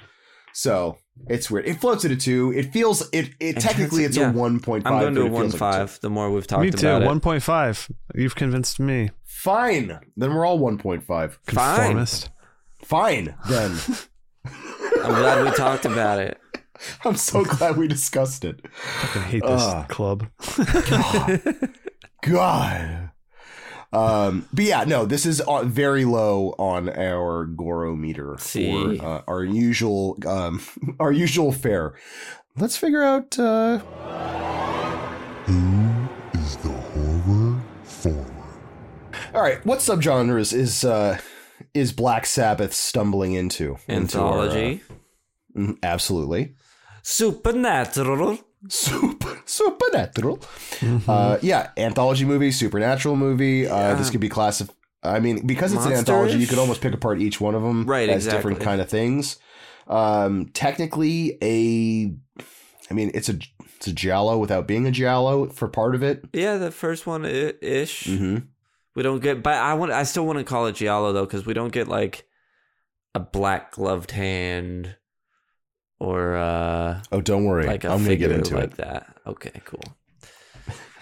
So 0.52 0.98
it's 1.28 1.50
weird. 1.50 1.66
It 1.66 1.80
floats 1.80 2.04
at 2.04 2.10
a 2.10 2.16
2. 2.16 2.52
It 2.56 2.72
feels 2.72 3.08
it. 3.12 3.30
It 3.38 3.60
technically 3.60 4.04
it's 4.04 4.16
yeah. 4.16 4.30
a 4.30 4.32
1.5. 4.32 4.82
I'm 4.86 5.00
going 5.00 5.14
to 5.14 5.22
a 5.22 5.26
one 5.26 5.50
feels 5.50 5.60
like 5.60 5.74
a 5.74 5.78
2. 5.78 5.86
five. 5.88 6.00
The 6.00 6.10
more 6.10 6.30
we've 6.30 6.46
talked 6.46 6.62
Me 6.62 6.70
too. 6.70 6.86
about 6.86 7.02
it, 7.02 7.06
One 7.06 7.20
point 7.20 7.42
five. 7.42 7.90
You've 8.14 8.34
convinced 8.34 8.80
me. 8.80 9.10
Fine. 9.24 9.98
Then 10.16 10.34
we're 10.34 10.46
all 10.46 10.58
1.5. 10.58 11.02
Fine. 11.04 11.30
Conformist. 11.46 12.30
Fine. 12.82 13.34
Then 13.48 13.78
I'm 14.44 15.14
glad 15.14 15.44
we 15.44 15.50
talked 15.52 15.84
about 15.84 16.18
it. 16.18 16.38
I'm 17.04 17.16
so 17.16 17.44
glad 17.44 17.76
we 17.76 17.86
discussed 17.86 18.44
it. 18.44 18.60
I 18.64 19.18
hate 19.20 19.42
this 19.42 19.62
Ugh. 19.62 19.88
club. 19.88 20.26
God. 22.22 23.10
Um, 23.92 24.48
but 24.52 24.64
yeah, 24.64 24.84
no, 24.84 25.04
this 25.04 25.26
is 25.26 25.40
uh, 25.42 25.64
very 25.64 26.04
low 26.04 26.54
on 26.58 26.88
our 26.88 27.44
Goro 27.44 27.94
meter 27.94 28.36
See. 28.38 28.98
for 28.98 29.04
uh, 29.04 29.22
our 29.28 29.44
usual 29.44 30.16
um, 30.26 30.62
our 31.00 31.12
usual 31.12 31.52
fare. 31.52 31.94
Let's 32.56 32.76
figure 32.76 33.02
out. 33.02 33.38
Uh, 33.38 33.78
Who 35.46 36.08
is 36.40 36.56
the 36.56 36.68
horror 36.70 37.60
forward? 37.84 38.26
all 39.34 39.42
right, 39.42 39.64
what 39.66 39.78
subgenres 39.80 40.52
is 40.54 40.84
uh, 40.84 41.18
is 41.74 41.92
Black 41.92 42.26
Sabbath 42.26 42.72
stumbling 42.74 43.34
into? 43.34 43.76
into 43.88 44.20
our, 44.20 44.38
uh, 44.38 44.42
Anthology, 44.44 44.80
mhm, 45.56 45.78
absolutely. 45.82 46.54
supernatural. 47.02 48.38
Super, 48.68 49.42
supernatural. 49.44 50.40
Uh, 51.08 51.38
yeah, 51.42 51.70
anthology 51.76 52.24
movie, 52.24 52.52
supernatural 52.52 53.16
movie. 53.16 53.66
Uh, 53.66 53.94
This 53.94 54.10
could 54.10 54.20
be 54.20 54.28
classified. 54.28 54.76
I 55.02 55.18
mean, 55.18 55.46
because 55.46 55.72
it's 55.72 55.84
an 55.84 55.92
anthology, 55.94 56.38
you 56.38 56.46
could 56.46 56.58
almost 56.58 56.80
pick 56.80 56.94
apart 56.94 57.20
each 57.20 57.40
one 57.40 57.56
of 57.56 57.62
them 57.62 57.86
Right, 57.86 58.08
as 58.08 58.24
different 58.24 58.60
kind 58.60 58.80
of 58.80 58.88
things. 58.88 59.36
Um, 59.88 60.46
technically, 60.54 61.38
a, 61.42 62.14
I 62.90 62.94
mean, 62.94 63.10
it's 63.12 63.28
a 63.28 63.38
it's 63.76 63.88
a 63.88 63.92
giallo 63.92 64.38
without 64.38 64.68
being 64.68 64.86
a 64.86 64.92
giallo 64.92 65.48
for 65.48 65.66
part 65.66 65.96
of 65.96 66.04
it. 66.04 66.24
Yeah, 66.32 66.56
the 66.56 66.70
first 66.70 67.04
one 67.04 67.24
ish. 67.24 68.04
Mm-hmm. 68.04 68.46
We 68.94 69.02
don't 69.02 69.20
get, 69.20 69.42
but 69.42 69.54
I 69.54 69.74
want. 69.74 69.90
I 69.90 70.04
still 70.04 70.24
want 70.24 70.38
to 70.38 70.44
call 70.44 70.66
it 70.66 70.76
giallo 70.76 71.12
though, 71.12 71.24
because 71.24 71.44
we 71.44 71.52
don't 71.54 71.72
get 71.72 71.88
like 71.88 72.24
a 73.14 73.20
black 73.20 73.72
gloved 73.72 74.12
hand 74.12 74.96
or 76.02 76.36
uh 76.36 77.00
Oh, 77.12 77.20
don't 77.20 77.44
worry, 77.44 77.66
like 77.66 77.84
I'm 77.84 78.02
gonna 78.02 78.16
get 78.16 78.32
into 78.32 78.56
like 78.56 78.72
it. 78.72 78.76
that. 78.78 79.16
Okay, 79.26 79.52
cool. 79.64 79.82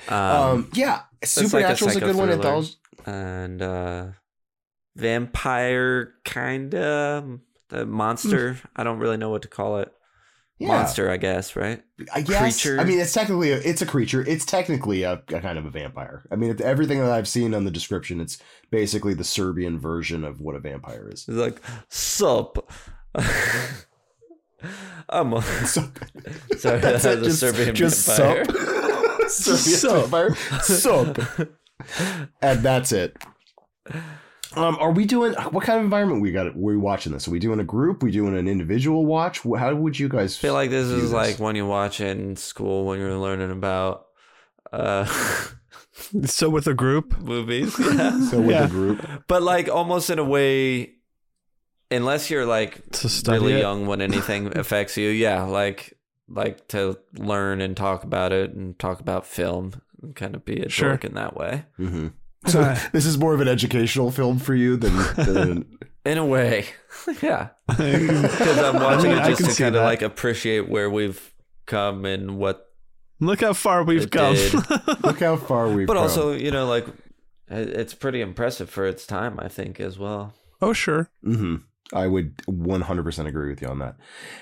Um, 0.09 0.14
Um, 0.16 0.71
yeah, 0.75 0.90
like 0.92 1.02
a 1.23 1.26
Supernatural's 1.26 1.97
a, 1.97 2.00
good 2.00 2.16
one. 2.16 2.30
Anthology. 2.30 2.75
and 3.07 3.62
uh 3.62 4.07
vampire 4.97 6.14
kinda 6.25 7.38
the 7.71 7.87
monster. 7.87 8.59
I 8.76 8.83
don't 8.85 8.99
really 8.99 9.16
know 9.16 9.30
what 9.30 9.42
to 9.42 9.49
call 9.49 9.78
it. 9.78 9.92
Yeah, 10.59 10.69
Monster, 10.69 11.11
I 11.11 11.16
guess, 11.16 11.57
right? 11.57 11.83
I 12.14 12.21
guess. 12.21 12.38
creature. 12.61 12.78
I 12.78 12.85
mean, 12.85 13.00
it's 13.00 13.14
technically 13.14 13.50
a, 13.52 13.57
it's 13.57 13.80
a 13.80 13.87
creature. 13.87 14.21
It's 14.28 14.45
technically 14.45 15.04
a, 15.04 15.12
a 15.28 15.40
kind 15.40 15.57
of 15.57 15.64
a 15.64 15.71
vampire. 15.71 16.23
I 16.30 16.37
mean, 16.37 16.54
everything 16.62 16.99
that 17.00 17.11
I've 17.11 17.28
seen 17.28 17.54
on 17.54 17.64
the 17.64 17.71
description, 17.71 18.21
it's 18.21 18.37
basically 18.71 19.14
the 19.14 19.25
Serbian 19.25 19.78
version 19.80 20.23
of 20.23 20.42
what 20.42 20.54
a 20.54 20.61
vampire 20.61 21.09
is. 21.11 21.25
It's 21.26 21.38
like 21.38 21.62
sup. 21.88 22.71
I'm 25.09 25.33
a, 25.35 25.43
So- 25.43 25.88
sorry, 26.59 26.81
That's 26.81 27.02
that 27.05 27.19
it, 27.19 27.21
was 27.21 27.43
a 27.43 27.52
Serbian 27.52 27.75
vampire. 27.75 28.45
sup. 28.45 28.47
Serbian 29.31 29.59
Sup. 29.79 30.07
vampire. 30.07 30.35
Sup. 30.62 31.19
And 32.43 32.62
that's 32.62 32.93
it. 32.93 33.17
Um, 34.57 34.76
are 34.81 34.90
we 34.90 35.05
doing 35.05 35.33
what 35.50 35.64
kind 35.64 35.79
of 35.79 35.85
environment 35.85 36.21
we 36.23 36.33
got? 36.33 36.49
Are 36.49 36.52
we 36.57 36.76
watching 36.76 37.12
this? 37.12 37.29
Are 37.29 37.31
we 37.31 37.38
doing 37.38 37.61
a 37.61 37.64
group? 37.64 38.02
we 38.02 38.11
doing 38.11 38.37
an 38.37 38.49
individual 38.49 39.07
watch? 39.07 39.40
How 39.43 39.75
would 39.75 39.99
you 39.99 40.09
guys 40.09 40.37
I 40.37 40.40
feel 40.40 40.55
like 40.55 40.71
this 40.71 40.88
view 40.88 40.99
is 41.05 41.12
like 41.12 41.38
when 41.38 41.55
you 41.57 41.67
watch 41.67 42.00
it 42.00 42.19
in 42.19 42.35
school 42.37 42.85
when 42.87 42.99
you're 42.99 43.17
learning 43.17 43.52
about 43.52 44.07
uh 44.73 45.05
So 46.25 46.50
with 46.50 46.67
a 46.67 46.75
group, 46.75 47.19
movies. 47.21 47.79
Yeah. 47.79 48.21
so 48.29 48.40
with 48.40 48.50
Yeah. 48.50 48.64
a 48.64 48.69
group? 48.69 49.07
But 49.29 49.43
like 49.43 49.69
almost 49.69 50.11
in 50.11 50.19
a 50.19 50.25
way 50.25 50.95
unless 51.90 52.30
you're 52.30 52.47
like 52.47 52.88
to 52.92 53.09
study 53.09 53.38
really 53.40 53.52
it. 53.54 53.61
young 53.61 53.87
when 53.87 54.00
anything 54.00 54.56
affects 54.59 54.97
you, 54.97 55.09
yeah, 55.09 55.42
like 55.42 55.94
like 56.28 56.68
to 56.68 56.97
learn 57.14 57.61
and 57.61 57.76
talk 57.76 58.04
about 58.04 58.32
it 58.32 58.52
and 58.52 58.78
talk 58.78 59.00
about 59.00 59.26
film 59.26 59.73
and 60.02 60.14
kind 60.14 60.35
of 60.35 60.44
be 60.44 60.61
a 60.62 60.68
Sure. 60.68 60.90
dork 60.90 61.04
in 61.04 61.14
that 61.14 61.37
way. 61.37 61.64
Mm-hmm. 61.78 62.09
So 62.47 62.75
this 62.92 63.04
is 63.04 63.18
more 63.18 63.35
of 63.35 63.42
an 63.42 63.49
educational 63.49 64.11
film 64.11 64.38
for 64.38 64.54
you 64.54 64.78
than, 64.78 64.97
than 65.16 65.78
In 66.06 66.16
a 66.16 66.25
way. 66.25 66.64
yeah. 67.20 67.49
Because 67.68 68.59
I'm 68.59 68.76
watching 68.76 69.11
mean, 69.11 69.18
it 69.18 69.37
just 69.37 69.59
to 69.59 69.62
kind 69.62 69.76
of 69.76 69.82
like 69.82 70.00
appreciate 70.00 70.66
where 70.66 70.88
we've 70.88 71.35
come 71.66 72.06
and 72.06 72.38
what 72.38 72.66
Look 73.20 73.42
how 73.42 73.52
far 73.52 73.85
we've 73.85 74.11
come. 74.11 74.35
look 75.04 75.20
how 75.20 75.37
far 75.37 75.68
we've. 75.68 75.87
but 75.87 75.92
come. 75.94 76.02
also, 76.04 76.32
you 76.32 76.50
know, 76.50 76.66
like 76.66 76.87
it's 77.50 77.92
pretty 77.92 78.23
impressive 78.23 78.70
for 78.70 78.87
its 78.87 79.06
time, 79.06 79.38
I 79.38 79.49
think, 79.49 79.78
as 79.78 79.99
well. 79.99 80.32
oh 80.62 80.73
sure. 80.73 81.11
hmm 81.23 81.56
I 81.92 82.06
would 82.06 82.37
100% 82.47 83.26
agree 83.26 83.50
with 83.50 83.61
you 83.62 83.68
on 83.68 83.80
that. 83.80 83.97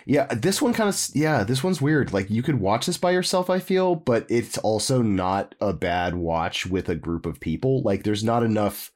Yeah, 0.04 0.26
this 0.26 0.60
one 0.60 0.74
kind 0.74 0.88
of 0.88 1.08
yeah, 1.14 1.44
this 1.44 1.64
one's 1.64 1.80
weird. 1.80 2.12
Like 2.12 2.28
you 2.28 2.42
could 2.42 2.60
watch 2.60 2.86
this 2.86 2.98
by 2.98 3.10
yourself, 3.12 3.48
I 3.48 3.58
feel, 3.58 3.94
but 3.94 4.26
it's 4.28 4.58
also 4.58 5.00
not 5.02 5.54
a 5.60 5.72
bad 5.72 6.14
watch 6.14 6.66
with 6.66 6.88
a 6.90 6.94
group 6.94 7.24
of 7.24 7.40
people. 7.40 7.82
Like 7.82 8.02
there's 8.04 8.22
not 8.24 8.42
enough 8.42 8.92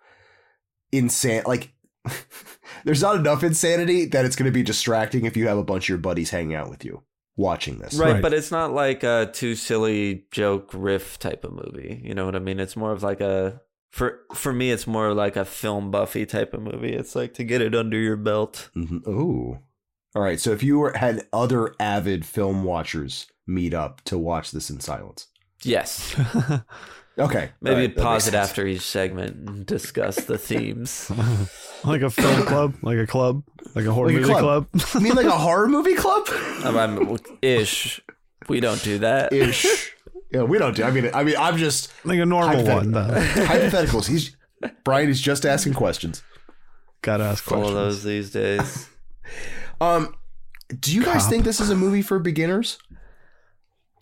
insane 0.92 1.42
like 1.46 1.72
there's 2.84 3.00
not 3.02 3.16
enough 3.16 3.42
insanity 3.42 4.04
that 4.06 4.24
it's 4.24 4.36
going 4.36 4.50
to 4.50 4.52
be 4.52 4.62
distracting 4.62 5.24
if 5.24 5.36
you 5.36 5.46
have 5.48 5.56
a 5.58 5.64
bunch 5.64 5.84
of 5.84 5.88
your 5.90 5.98
buddies 5.98 6.30
hanging 6.30 6.54
out 6.54 6.68
with 6.68 6.84
you 6.84 7.02
watching 7.36 7.78
this. 7.78 7.94
Right, 7.94 8.14
Right. 8.14 8.22
but 8.22 8.34
it's 8.34 8.50
not 8.50 8.74
like 8.74 9.02
a 9.02 9.30
too 9.32 9.54
silly 9.54 10.26
joke 10.30 10.70
riff 10.74 11.18
type 11.18 11.44
of 11.44 11.52
movie. 11.52 12.02
You 12.04 12.12
know 12.14 12.26
what 12.26 12.36
I 12.36 12.40
mean? 12.40 12.60
It's 12.60 12.76
more 12.76 12.92
of 12.92 13.02
like 13.02 13.20
a 13.22 13.60
for 13.92 14.18
for 14.34 14.52
me 14.52 14.72
it's 14.72 14.86
more 14.88 15.14
like 15.14 15.36
a 15.36 15.44
film 15.44 15.92
buffy 15.92 16.26
type 16.26 16.52
of 16.54 16.62
movie. 16.62 16.92
It's 16.92 17.14
like 17.14 17.34
to 17.34 17.44
get 17.44 17.62
it 17.62 17.74
under 17.76 17.96
your 17.98 18.16
belt. 18.16 18.68
Mhm. 18.76 19.06
Ooh. 19.06 19.58
All 20.16 20.22
right. 20.22 20.40
So 20.40 20.50
if 20.50 20.62
you 20.64 20.78
were, 20.80 20.92
had 20.96 21.26
other 21.32 21.74
avid 21.78 22.26
film 22.26 22.64
watchers 22.64 23.26
meet 23.46 23.72
up 23.72 24.00
to 24.06 24.18
watch 24.18 24.50
this 24.50 24.68
in 24.70 24.80
silence. 24.80 25.28
Yes. 25.62 26.16
Okay. 27.18 27.50
Maybe 27.60 27.74
All 27.74 27.80
right, 27.82 27.94
that 27.94 28.02
pause 28.02 28.26
it 28.26 28.32
after 28.32 28.66
each 28.66 28.80
segment 28.80 29.36
and 29.46 29.66
discuss 29.66 30.16
the 30.24 30.38
themes. 30.38 31.10
like 31.84 32.00
a 32.00 32.08
film 32.08 32.46
club, 32.46 32.74
like 32.80 32.96
a 32.96 33.06
club, 33.06 33.42
like 33.74 33.84
a 33.84 33.92
horror 33.92 34.06
Like 34.08 34.16
a 34.16 34.20
movie 34.20 34.32
club. 34.32 34.70
club. 34.72 34.82
You 34.94 35.00
mean 35.00 35.14
like 35.14 35.26
a 35.26 35.30
horror 35.30 35.68
movie 35.68 35.94
club? 35.94 36.26
Um, 36.64 36.76
I'm, 36.78 37.18
ish. 37.42 38.00
We 38.48 38.60
don't 38.60 38.82
do 38.82 39.00
that. 39.00 39.30
Ish. 39.32 39.92
Yeah, 40.32 40.42
we 40.44 40.58
don't 40.58 40.74
do. 40.74 40.84
I 40.84 40.90
mean, 40.90 41.10
I 41.12 41.24
mean, 41.24 41.36
I'm 41.38 41.58
just 41.58 41.92
like 42.04 42.18
a 42.18 42.24
normal 42.26 42.56
Hypothet- 42.62 42.74
one 42.74 42.92
though. 42.92 43.00
hypotheticals. 43.10 44.06
He's 44.08 44.34
Brian. 44.84 45.08
He's 45.08 45.20
just 45.20 45.44
asking 45.44 45.74
questions. 45.74 46.22
Gotta 47.02 47.24
ask 47.24 47.44
Full 47.44 47.58
of 47.58 47.62
questions. 47.72 47.76
those 47.76 48.04
these 48.04 48.30
days. 48.30 48.88
Um, 49.80 50.14
do 50.78 50.94
you 50.94 51.04
guys 51.04 51.22
Cop. 51.22 51.30
think 51.30 51.44
this 51.44 51.60
is 51.60 51.68
a 51.70 51.74
movie 51.74 52.02
for 52.02 52.18
beginners? 52.20 52.78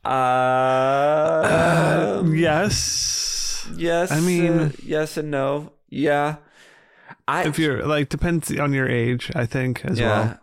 Uh, 0.04 2.18
Um, 2.20 2.34
yes. 2.36 3.66
yes. 3.76 4.10
I 4.12 4.20
mean- 4.20 4.58
uh, 4.58 4.70
yes 4.84 5.16
and 5.16 5.30
no. 5.30 5.72
Yeah. 5.88 6.36
I 7.26 7.44
If 7.48 7.58
you're 7.58 7.84
like 7.86 8.08
depends 8.08 8.56
on 8.58 8.72
your 8.72 8.88
age, 8.88 9.30
I 9.34 9.46
think 9.46 9.84
as 9.84 9.98
yeah. 9.98 10.06
well. 10.24 10.38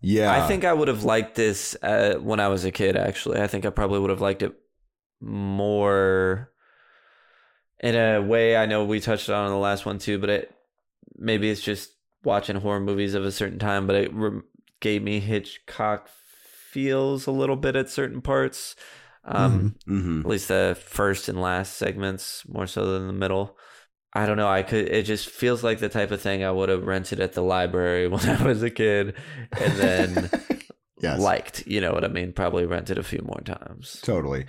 Yeah, 0.00 0.44
I 0.44 0.48
think 0.48 0.64
I 0.64 0.72
would 0.72 0.88
have 0.88 1.02
liked 1.04 1.34
this 1.34 1.76
uh, 1.82 2.14
when 2.16 2.38
I 2.40 2.48
was 2.48 2.64
a 2.66 2.70
kid. 2.70 2.94
Actually, 2.96 3.40
I 3.40 3.46
think 3.46 3.64
I 3.64 3.70
probably 3.70 4.00
would 4.00 4.10
have 4.10 4.20
liked 4.20 4.42
it 4.42 4.52
more. 5.24 6.50
In 7.80 7.94
a 7.96 8.20
way, 8.22 8.56
I 8.56 8.66
know 8.66 8.84
we 8.84 9.00
touched 9.00 9.28
on 9.28 9.46
in 9.46 9.52
the 9.52 9.58
last 9.58 9.84
one 9.84 9.98
too, 9.98 10.18
but 10.18 10.30
it 10.30 10.54
maybe 11.16 11.50
it's 11.50 11.60
just 11.60 11.90
watching 12.22 12.56
horror 12.56 12.80
movies 12.80 13.14
of 13.14 13.24
a 13.24 13.32
certain 13.32 13.58
time, 13.58 13.86
but 13.86 13.96
it 13.96 14.14
re- 14.14 14.40
gave 14.80 15.02
me 15.02 15.20
Hitchcock 15.20 16.08
feels 16.08 17.26
a 17.26 17.30
little 17.30 17.56
bit 17.56 17.76
at 17.76 17.90
certain 17.90 18.20
parts. 18.20 18.74
Um, 19.24 19.76
hmm 19.86 20.20
At 20.20 20.26
least 20.26 20.48
the 20.48 20.76
first 20.80 21.28
and 21.28 21.40
last 21.40 21.74
segments, 21.76 22.44
more 22.48 22.66
so 22.66 22.86
than 22.92 23.06
the 23.06 23.12
middle. 23.12 23.56
I 24.12 24.26
don't 24.26 24.36
know. 24.36 24.48
I 24.48 24.62
could. 24.62 24.88
It 24.88 25.04
just 25.04 25.28
feels 25.28 25.64
like 25.64 25.80
the 25.80 25.88
type 25.88 26.10
of 26.10 26.20
thing 26.20 26.44
I 26.44 26.52
would 26.52 26.68
have 26.68 26.84
rented 26.86 27.20
at 27.20 27.32
the 27.32 27.42
library 27.42 28.06
when 28.08 28.28
I 28.28 28.42
was 28.44 28.62
a 28.62 28.70
kid, 28.70 29.14
and 29.52 29.72
then 29.74 30.30
yes, 31.00 31.20
liked. 31.20 31.66
You 31.66 31.80
know 31.80 31.92
what 31.92 32.04
I 32.04 32.08
mean? 32.08 32.32
Probably 32.32 32.66
rented 32.66 32.98
a 32.98 33.02
few 33.02 33.22
more 33.24 33.40
times. 33.44 34.00
totally. 34.02 34.46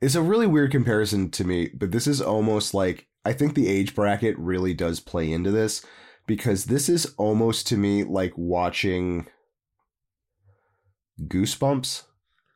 It's 0.00 0.14
a 0.14 0.22
really 0.22 0.46
weird 0.46 0.70
comparison 0.70 1.30
to 1.32 1.44
me, 1.44 1.70
but 1.74 1.90
this 1.92 2.06
is 2.06 2.20
almost 2.20 2.74
like 2.74 3.08
I 3.24 3.32
think 3.32 3.54
the 3.54 3.68
age 3.68 3.94
bracket 3.94 4.38
really 4.38 4.74
does 4.74 5.00
play 5.00 5.30
into 5.30 5.50
this 5.50 5.84
because 6.26 6.66
this 6.66 6.88
is 6.88 7.14
almost 7.16 7.66
to 7.68 7.76
me 7.76 8.04
like 8.04 8.32
watching 8.36 9.26
Goosebumps. 11.20 12.04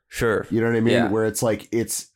Sure. 0.08 0.46
You 0.50 0.60
know 0.60 0.68
what 0.68 0.76
I 0.76 0.80
mean? 0.80 0.94
Yeah. 0.94 1.08
Where 1.08 1.24
it's 1.24 1.42
like 1.42 1.68
it's 1.72 2.10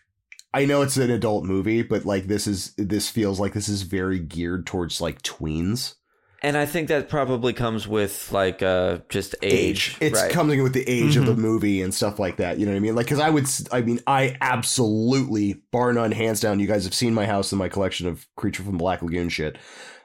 I 0.55 0.65
know 0.65 0.83
it's 0.83 0.97
an 0.97 1.11
adult 1.11 1.45
movie, 1.45 1.83
but 1.83 2.05
like 2.05 2.29
this 2.29 2.47
is 2.47 2.75
this 2.77 3.11
feels 3.11 3.41
like 3.41 3.53
this 3.53 3.69
is 3.69 3.83
very 3.83 4.19
geared 4.19 4.67
towards 4.67 5.01
like 5.01 5.23
tweens. 5.23 5.95
And 6.43 6.57
I 6.57 6.67
think 6.67 6.89
that 6.89 7.09
probably 7.09 7.53
comes 7.53 7.89
with 7.89 8.31
like 8.31 8.63
uh 8.63 8.99
just 9.09 9.35
age. 9.43 9.97
It's 10.01 10.21
right? 10.23 10.31
coming 10.31 10.63
with 10.63 10.75
the 10.75 10.89
age 10.89 11.17
of 11.17 11.25
Mhm. 11.25 11.27
the 11.27 11.37
movie 11.37 11.83
and 11.83 11.93
stuff 11.95 12.19
like 12.19 12.37
that. 12.37 12.59
You 12.59 12.67
know 12.67 12.73
what 12.73 12.77
I 12.77 12.81
mean? 12.81 12.95
Like, 12.95 13.07
because 13.07 13.21
I 13.21 13.31
would, 13.31 13.47
I 13.73 13.81
mean, 13.81 14.01
I 14.07 14.37
absolutely, 14.41 15.63
bar 15.73 15.93
none, 15.93 16.13
hands 16.13 16.41
down. 16.41 16.61
You 16.61 16.67
guys 16.67 16.85
have 16.85 16.95
seen 16.95 17.15
my 17.15 17.27
house 17.27 17.53
and 17.53 17.59
my 17.59 17.69
collection 17.69 18.07
of 18.07 18.27
Creature 18.37 18.65
from 18.65 18.77
Black 18.79 19.03
Lagoon 19.03 19.29
shit. 19.29 19.57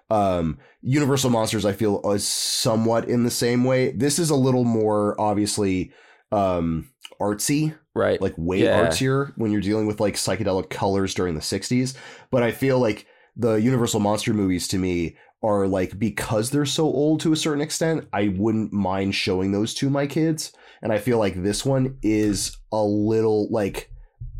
Um, 0.09 0.57
Universal 0.81 1.29
Monsters, 1.29 1.65
I 1.65 1.73
feel, 1.73 2.01
is 2.11 2.27
somewhat 2.27 3.07
in 3.07 3.23
the 3.23 3.29
same 3.31 3.63
way. 3.63 3.91
This 3.91 4.17
is 4.19 4.29
a 4.29 4.35
little 4.35 4.63
more 4.65 5.19
obviously 5.19 5.91
um 6.31 6.89
artsy 7.19 7.75
right. 7.93 8.21
like 8.21 8.33
way 8.37 8.63
Yeah. 8.63 8.87
artsier 8.87 9.33
when 9.35 9.51
you're 9.51 9.59
dealing 9.59 9.85
with 9.85 9.99
like 9.99 10.13
psychedelic 10.15 10.69
colors 10.69 11.13
during 11.13 11.35
the 11.35 11.41
60s 11.41 11.93
but 12.31 12.41
i 12.41 12.51
feel 12.53 12.79
like 12.79 13.05
the 13.35 13.55
universal 13.55 13.99
monster 13.99 14.33
movies 14.33 14.69
to 14.69 14.77
me 14.77 15.17
are 15.43 15.67
like 15.67 15.97
because 15.97 16.49
they're 16.51 16.65
so 16.65 16.83
old 16.85 17.19
to 17.21 17.33
a 17.33 17.35
certain 17.35 17.61
extent 17.61 18.07
i 18.13 18.27
wouldn't 18.37 18.71
mind 18.71 19.15
showing 19.15 19.51
those 19.51 19.73
to 19.73 19.89
my 19.89 20.05
kids 20.05 20.51
and 20.81 20.91
i 20.93 20.97
feel 20.97 21.17
like 21.17 21.41
this 21.41 21.65
one 21.65 21.97
is 22.03 22.57
a 22.71 22.83
little 22.83 23.47
like 23.49 23.89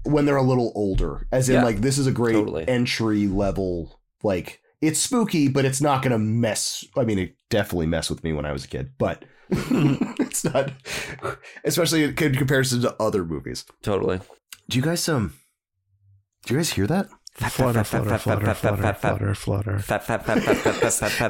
when 0.04 0.26
they're 0.26 0.36
a 0.38 0.44
little 0.44 0.72
older 0.76 1.28
as 1.32 1.50
in 1.50 1.56
Yeah, 1.56 1.64
like 1.64 1.82
this 1.82 1.98
is 1.98 2.08
a 2.08 2.12
great 2.12 2.34
totally. 2.34 2.68
entry 2.68 3.28
level 3.28 4.00
like 4.24 4.62
it's 4.82 5.00
spooky 5.00 5.48
but 5.48 5.66
it's 5.66 5.82
not 5.82 6.02
gonna 6.04 6.20
mess 6.20 6.86
i 6.98 7.04
mean 7.04 7.20
it 7.20 7.36
definitely 7.50 7.88
messed 7.88 8.10
with 8.10 8.24
me 8.24 8.34
when 8.34 8.46
i 8.46 8.52
was 8.52 8.66
a 8.66 8.68
kid 8.68 8.92
but 8.98 9.24
it's 9.50 10.44
not 10.44 10.72
especially 11.66 12.04
in 12.04 12.16
comparison 12.16 12.82
to 12.82 12.96
other 13.02 13.26
movies 13.26 13.66
totally. 13.82 14.20
do 14.70 14.78
you 14.78 14.84
guys 14.84 15.08
um 15.10 15.34
do 16.46 16.54
you 16.54 16.60
guys 16.60 16.72
hear 16.72 16.88
that 16.88 17.08
Flutter, 17.34 17.84
flutter, 17.84 18.18
flutter, 18.18 18.54
flutter, 18.54 18.94
flutter, 18.94 19.34
flutter. 19.36 19.80
Fat, 19.80 20.04
fat, 20.06 20.20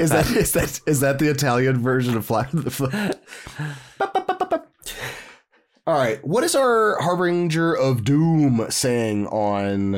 is 0.02 0.10
that 0.10 0.80
is 0.88 1.00
that 1.00 1.20
the 1.20 1.30
italian 1.30 1.78
version 1.82 2.18
of 2.18 2.26
flat 2.26 2.50
the 2.52 3.18
all 5.88 5.94
right 5.98 6.24
what 6.26 6.44
is 6.44 6.56
our 6.56 7.00
harbinger 7.02 7.74
of 7.74 8.04
doom 8.04 8.66
saying 8.70 9.28
on 9.28 9.96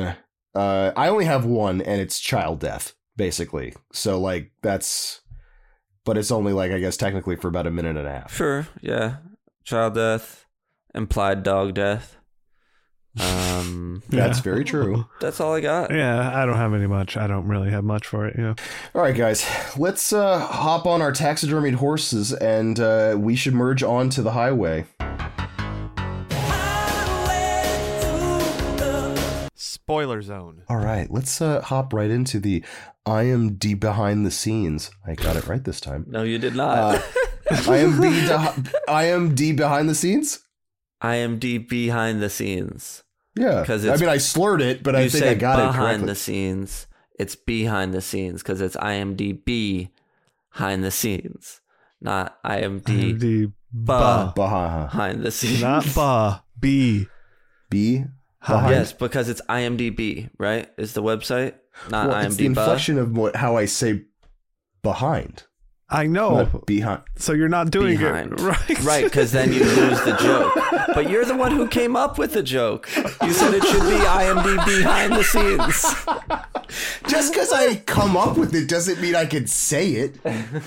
uh 0.54 0.92
i 0.96 1.08
only 1.08 1.24
have 1.24 1.44
one 1.44 1.80
and 1.80 2.00
it's 2.00 2.18
child 2.20 2.60
death 2.60 2.94
basically 3.16 3.74
so 3.92 4.20
like 4.20 4.52
that's 4.62 5.20
but 6.04 6.16
it's 6.18 6.30
only 6.30 6.52
like 6.52 6.70
i 6.70 6.78
guess 6.78 6.96
technically 6.96 7.36
for 7.36 7.48
about 7.48 7.66
a 7.66 7.70
minute 7.70 7.96
and 7.96 8.06
a 8.06 8.10
half 8.10 8.34
Sure. 8.34 8.66
Yeah. 8.80 9.16
Child 9.64 9.94
death, 9.94 10.44
implied 10.94 11.42
dog 11.42 11.72
death. 11.74 12.18
Um, 13.20 14.02
that's 14.08 14.38
Yeah. 14.38 14.42
very 14.42 14.64
true 14.64 15.06
that's 15.20 15.40
all 15.40 15.54
I 15.54 15.60
got. 15.60 15.90
Yeah, 15.92 16.36
I 16.36 16.44
don't 16.46 16.56
have 16.56 16.74
any 16.74 16.86
much. 16.88 17.16
I 17.16 17.26
don't 17.26 17.46
really 17.46 17.70
have 17.70 17.84
much 17.84 18.06
for 18.06 18.26
it. 18.26 18.34
Yeah. 18.38 18.54
All 18.94 19.02
right, 19.02 19.14
guys, 19.16 19.46
let's 19.78 20.12
uh, 20.12 20.38
hop 20.40 20.84
on 20.86 21.00
our 21.00 21.12
taxidermied 21.12 21.74
horses 21.74 22.32
and 22.32 22.80
uh, 22.80 23.16
we 23.18 23.36
should 23.36 23.54
merge 23.54 23.82
on 23.82 24.10
to 24.10 24.22
the 24.22 24.32
highway. 24.32 24.86
Spoiler 29.56 30.22
zone. 30.22 30.62
All 30.68 30.78
right, 30.78 31.10
let's 31.10 31.40
uh, 31.42 31.60
hop 31.60 31.92
right 31.92 32.10
into 32.10 32.40
the 32.40 32.64
IMD 33.06 33.78
behind 33.78 34.24
the 34.24 34.30
scenes. 34.30 34.90
I 35.06 35.14
got 35.14 35.36
it 35.36 35.46
right 35.46 35.62
this 35.62 35.78
time. 35.80 36.06
No, 36.08 36.22
you 36.22 36.38
did 36.38 36.56
not. 36.56 36.78
Uh, 36.96 36.98
IMD, 37.50 38.26
de- 38.26 38.70
IMD 38.88 39.54
behind 39.56 39.88
the 39.90 39.94
scenes? 39.94 40.40
IMD 41.02 41.68
behind 41.68 42.22
the 42.22 42.30
scenes. 42.30 43.02
Yeah. 43.36 43.64
'Cause 43.64 43.86
I 43.86 43.96
mean, 43.96 44.08
I 44.08 44.18
slurred 44.18 44.60
it, 44.62 44.82
but 44.82 44.94
I 44.94 45.08
think 45.08 45.24
I 45.24 45.34
got 45.34 45.58
it 45.58 45.66
behind 45.72 46.08
the 46.08 46.14
scenes. 46.14 46.86
It's 47.18 47.36
behind 47.36 47.92
the 47.94 48.00
scenes 48.00 48.42
because 48.42 48.60
it's 48.60 48.76
IMDb 48.76 49.90
behind 50.52 50.84
the 50.84 50.90
scenes, 50.90 51.60
not 52.00 52.42
IMD 52.44 53.18
The 53.18 53.46
Ba. 53.72 54.32
ba. 54.36 54.86
Behind 54.90 55.22
the 55.22 55.30
scenes. 55.30 55.60
Not 55.62 55.84
ba. 55.94 56.44
B. 56.58 57.06
B? 57.70 58.04
Hi. 58.40 58.70
Yes, 58.70 58.92
because 58.92 59.28
it's 59.28 59.40
IMDb, 59.48 60.28
right? 60.38 60.68
Is 60.76 60.92
the 60.92 61.02
website 61.02 61.54
not 61.90 62.08
Well, 62.08 62.26
it's 62.26 62.36
the 62.36 62.46
inflection 62.46 62.98
of 62.98 63.16
what, 63.16 63.36
how 63.36 63.56
I 63.56 63.64
say 63.64 64.02
behind. 64.82 65.44
I 65.90 66.06
know. 66.06 66.44
Not 66.44 66.66
behind. 66.66 67.02
So 67.16 67.32
you're 67.32 67.48
not 67.48 67.70
doing 67.70 67.98
Behind. 67.98 68.32
it 68.32 68.40
right. 68.40 68.80
Right, 68.82 69.04
because 69.04 69.30
then 69.32 69.52
you 69.52 69.60
lose 69.60 70.00
the 70.02 70.16
joke. 70.16 70.54
But 70.94 71.10
you're 71.10 71.24
the 71.26 71.36
one 71.36 71.52
who 71.52 71.68
came 71.68 71.94
up 71.94 72.18
with 72.18 72.32
the 72.32 72.42
joke. 72.42 72.88
You 73.22 73.32
said 73.32 73.54
it 73.54 73.62
should 73.64 73.82
be 73.82 73.98
IMDb 73.98 74.78
behind 74.82 75.12
the 75.12 75.22
scenes. 75.22 75.84
Just 77.08 77.32
because 77.32 77.52
I 77.52 77.76
come 77.76 78.16
up 78.16 78.36
with 78.38 78.54
it 78.54 78.68
doesn't 78.68 79.00
mean 79.00 79.14
I 79.14 79.26
can 79.26 79.46
say 79.46 79.90
it. 79.92 80.16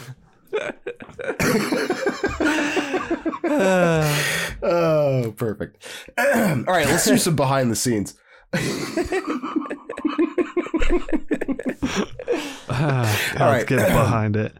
oh, 4.62 5.34
perfect. 5.36 5.84
All 6.17 6.25
right, 6.63 6.86
let's 6.88 7.06
do 7.06 7.17
some 7.17 7.36
behind 7.36 7.71
the 7.71 7.75
scenes. 7.75 8.15
Ah, 12.69 13.36
All 13.39 13.51
let's 13.51 13.65
get 13.65 13.88
behind 13.88 14.36
it. 14.36 14.53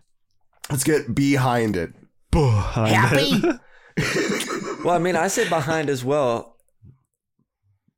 Let's 0.70 0.84
get 0.84 1.14
behind 1.16 1.76
it. 1.78 1.94
Behind 2.32 3.14
it. 3.18 3.60
Well, 4.84 4.96
I 4.96 5.00
mean, 5.00 5.16
I 5.16 5.28
say 5.28 5.50
behind 5.50 5.90
as 5.90 6.06
well, 6.06 6.56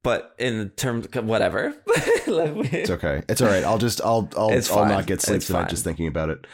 but 0.02 0.34
in 0.40 0.70
terms 0.72 1.06
of 1.14 1.26
whatever. 1.26 1.76
It's 2.32 2.90
okay. 2.92 3.24
It's 3.28 3.42
all 3.42 3.48
right. 3.48 3.64
I'll 3.64 3.78
just 3.80 4.02
I'll 4.02 4.30
I'll 4.38 4.52
It's 4.52 4.70
I'll 4.72 4.78
fine. 4.80 4.90
not 4.90 5.06
get 5.08 5.20
sleep 5.22 5.38
It's 5.38 5.48
tonight 5.48 5.62
fine. 5.62 5.70
just 5.70 5.84
thinking 5.84 6.08
about 6.08 6.30
it. 6.30 6.46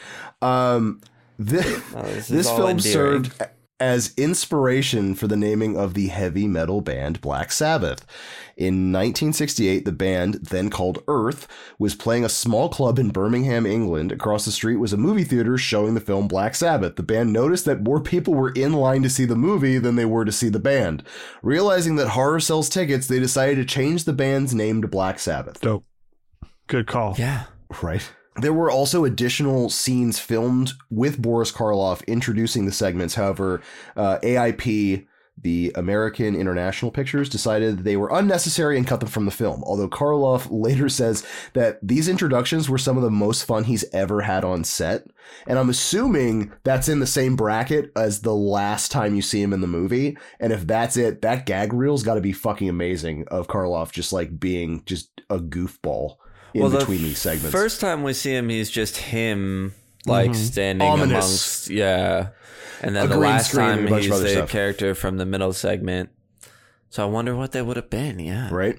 Um, 0.42 1.00
this 1.38 1.66
No, 1.92 2.02
this 2.02 2.28
this 2.28 2.48
film 2.48 2.70
endearing. 2.70 3.24
served 3.24 3.42
as 3.78 4.14
inspiration 4.16 5.14
for 5.14 5.26
the 5.26 5.36
naming 5.36 5.76
of 5.76 5.94
the 5.94 6.08
heavy 6.08 6.46
metal 6.46 6.80
band 6.80 7.20
Black 7.20 7.52
Sabbath. 7.52 8.06
In 8.56 8.90
1968, 8.90 9.84
the 9.84 9.92
band, 9.92 10.34
then 10.34 10.70
called 10.70 11.02
Earth, 11.08 11.46
was 11.78 11.94
playing 11.94 12.24
a 12.24 12.30
small 12.30 12.70
club 12.70 12.98
in 12.98 13.10
Birmingham, 13.10 13.66
England. 13.66 14.12
Across 14.12 14.46
the 14.46 14.50
street 14.50 14.76
was 14.76 14.94
a 14.94 14.96
movie 14.96 15.24
theater 15.24 15.58
showing 15.58 15.92
the 15.92 16.00
film 16.00 16.26
Black 16.26 16.54
Sabbath. 16.54 16.96
The 16.96 17.02
band 17.02 17.34
noticed 17.34 17.66
that 17.66 17.82
more 17.82 18.00
people 18.00 18.32
were 18.32 18.52
in 18.52 18.72
line 18.72 19.02
to 19.02 19.10
see 19.10 19.26
the 19.26 19.36
movie 19.36 19.78
than 19.78 19.96
they 19.96 20.06
were 20.06 20.24
to 20.24 20.32
see 20.32 20.48
the 20.48 20.58
band. 20.58 21.02
Realizing 21.42 21.96
that 21.96 22.08
horror 22.08 22.40
sells 22.40 22.70
tickets, 22.70 23.06
they 23.06 23.18
decided 23.18 23.56
to 23.56 23.64
change 23.66 24.04
the 24.04 24.14
band's 24.14 24.54
name 24.54 24.80
to 24.80 24.88
Black 24.88 25.18
Sabbath. 25.18 25.60
Dope. 25.60 25.84
Good 26.66 26.86
call. 26.86 27.14
Yeah. 27.18 27.44
Right. 27.82 28.10
There 28.38 28.52
were 28.52 28.70
also 28.70 29.04
additional 29.04 29.70
scenes 29.70 30.18
filmed 30.18 30.72
with 30.90 31.20
Boris 31.20 31.50
Karloff 31.50 32.06
introducing 32.06 32.66
the 32.66 32.72
segments. 32.72 33.14
However, 33.14 33.62
uh, 33.96 34.18
AIP, 34.22 35.06
the 35.40 35.72
American 35.74 36.34
International 36.34 36.90
Pictures, 36.90 37.30
decided 37.30 37.78
they 37.78 37.96
were 37.96 38.10
unnecessary 38.12 38.76
and 38.76 38.86
cut 38.86 39.00
them 39.00 39.08
from 39.08 39.24
the 39.24 39.30
film. 39.30 39.64
Although 39.64 39.88
Karloff 39.88 40.48
later 40.50 40.90
says 40.90 41.26
that 41.54 41.78
these 41.82 42.08
introductions 42.08 42.68
were 42.68 42.76
some 42.76 42.98
of 42.98 43.02
the 43.02 43.10
most 43.10 43.44
fun 43.44 43.64
he's 43.64 43.86
ever 43.94 44.20
had 44.20 44.44
on 44.44 44.64
set. 44.64 45.06
And 45.46 45.58
I'm 45.58 45.70
assuming 45.70 46.52
that's 46.62 46.90
in 46.90 47.00
the 47.00 47.06
same 47.06 47.36
bracket 47.36 47.90
as 47.96 48.20
the 48.20 48.34
last 48.34 48.92
time 48.92 49.14
you 49.14 49.22
see 49.22 49.40
him 49.40 49.54
in 49.54 49.62
the 49.62 49.66
movie. 49.66 50.18
And 50.38 50.52
if 50.52 50.66
that's 50.66 50.98
it, 50.98 51.22
that 51.22 51.46
gag 51.46 51.72
reel's 51.72 52.02
got 52.02 52.16
to 52.16 52.20
be 52.20 52.32
fucking 52.32 52.68
amazing 52.68 53.26
of 53.28 53.48
Karloff 53.48 53.92
just 53.92 54.12
like 54.12 54.38
being 54.38 54.82
just 54.84 55.22
a 55.30 55.38
goofball 55.38 56.16
in 56.64 56.70
the 56.70 56.78
between 56.78 57.02
these 57.02 57.18
segments. 57.18 57.50
First 57.52 57.80
time 57.80 58.02
we 58.02 58.12
see 58.12 58.34
him, 58.34 58.48
he's 58.48 58.70
just 58.70 58.96
him, 58.96 59.74
like 60.06 60.34
standing 60.34 60.86
Ominous. 60.86 61.10
amongst, 61.10 61.70
yeah. 61.70 62.28
And 62.82 62.94
then 62.94 63.06
A 63.06 63.08
the 63.08 63.16
last 63.16 63.52
time 63.52 63.86
a 63.86 63.90
bunch 63.90 64.06
of 64.06 64.12
he's 64.12 64.20
the 64.22 64.28
stuff. 64.28 64.50
character 64.50 64.94
from 64.94 65.16
the 65.16 65.26
middle 65.26 65.52
segment. 65.52 66.10
So 66.90 67.02
I 67.02 67.06
wonder 67.06 67.34
what 67.34 67.52
they 67.52 67.62
would 67.62 67.76
have 67.76 67.90
been. 67.90 68.18
Yeah, 68.18 68.48
right? 68.52 68.76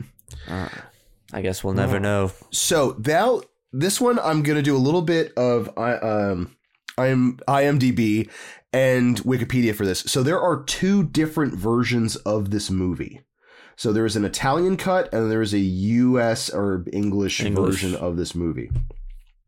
I 1.34 1.42
guess 1.42 1.64
we'll 1.64 1.74
never 1.74 2.00
know. 2.00 2.32
So 2.52 2.92
that 3.00 3.44
this 3.74 4.00
one 4.00 4.20
I'm 4.20 4.44
gonna 4.44 4.62
do 4.62 4.76
a 4.76 4.80
little 4.80 5.02
bit 5.02 5.34
of 5.36 5.70
I 5.78 5.94
um 5.96 6.56
I'm 6.98 7.38
IMDb 7.48 8.30
and 8.74 9.18
Wikipedia 9.24 9.76
for 9.76 9.86
this. 9.86 10.00
So 10.02 10.24
there 10.24 10.40
are 10.40 10.64
two 10.64 11.04
different 11.04 11.54
versions 11.54 12.16
of 12.18 12.50
this 12.52 12.70
movie. 12.72 13.22
So 13.78 13.94
there 13.94 14.06
is 14.06 14.16
an 14.16 14.26
Italian 14.26 14.76
cut 14.76 15.14
and 15.14 15.32
there 15.32 15.42
is 15.42 15.54
a 15.54 15.60
US 15.60 16.50
or 16.50 16.84
English, 16.92 17.42
English. 17.42 17.76
version 17.76 17.96
of 17.96 18.18
this 18.18 18.36
movie. 18.36 18.70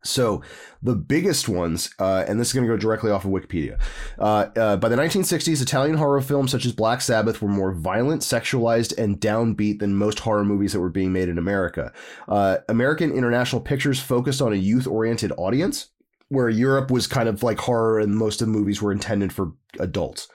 So 0.02 0.42
the 0.82 0.94
biggest 0.94 1.48
ones, 1.48 1.90
uh, 1.98 2.24
and 2.26 2.40
this 2.40 2.48
is 2.48 2.54
going 2.54 2.66
to 2.66 2.72
go 2.72 2.78
directly 2.78 3.10
off 3.10 3.24
of 3.24 3.32
Wikipedia. 3.32 3.78
Uh, 4.18 4.46
uh, 4.56 4.76
by 4.76 4.88
the 4.88 4.96
1960s, 4.96 5.60
Italian 5.60 5.96
horror 5.96 6.22
films 6.22 6.52
such 6.52 6.64
as 6.64 6.72
Black 6.72 7.02
Sabbath 7.02 7.42
were 7.42 7.48
more 7.48 7.72
violent, 7.72 8.22
sexualized, 8.22 8.96
and 8.96 9.20
downbeat 9.20 9.80
than 9.80 9.94
most 9.94 10.20
horror 10.20 10.44
movies 10.44 10.72
that 10.72 10.80
were 10.80 10.88
being 10.88 11.12
made 11.12 11.28
in 11.28 11.36
America. 11.36 11.92
Uh, 12.28 12.58
American 12.68 13.12
International 13.12 13.60
Pictures 13.60 14.00
focused 14.00 14.40
on 14.40 14.52
a 14.52 14.56
youth-oriented 14.56 15.32
audience, 15.36 15.88
where 16.28 16.48
Europe 16.48 16.90
was 16.90 17.06
kind 17.06 17.28
of 17.28 17.42
like 17.42 17.58
horror, 17.58 17.98
and 17.98 18.14
most 18.14 18.40
of 18.40 18.46
the 18.46 18.52
movies 18.52 18.80
were 18.80 18.92
intended 18.92 19.32
for 19.32 19.52
adults. 19.78 20.28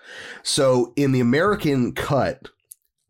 So 0.43 0.93
in 0.95 1.11
the 1.11 1.21
American 1.21 1.93
cut, 1.93 2.49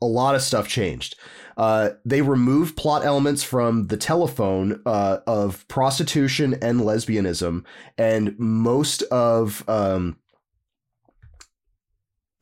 a 0.05 0.07
lot 0.07 0.35
of 0.35 0.41
stuff 0.41 0.67
changed. 0.67 1.15
Uh, 1.57 1.91
they 2.03 2.21
removed 2.21 2.75
plot 2.75 3.05
elements 3.05 3.43
from 3.43 3.87
the 3.87 3.97
telephone 3.97 4.81
uh, 4.85 5.19
of 5.25 5.67
prostitution 5.67 6.53
and 6.61 6.81
lesbianism, 6.81 7.63
and 7.97 8.37
most 8.37 9.03
of 9.03 9.63
um, 9.69 10.17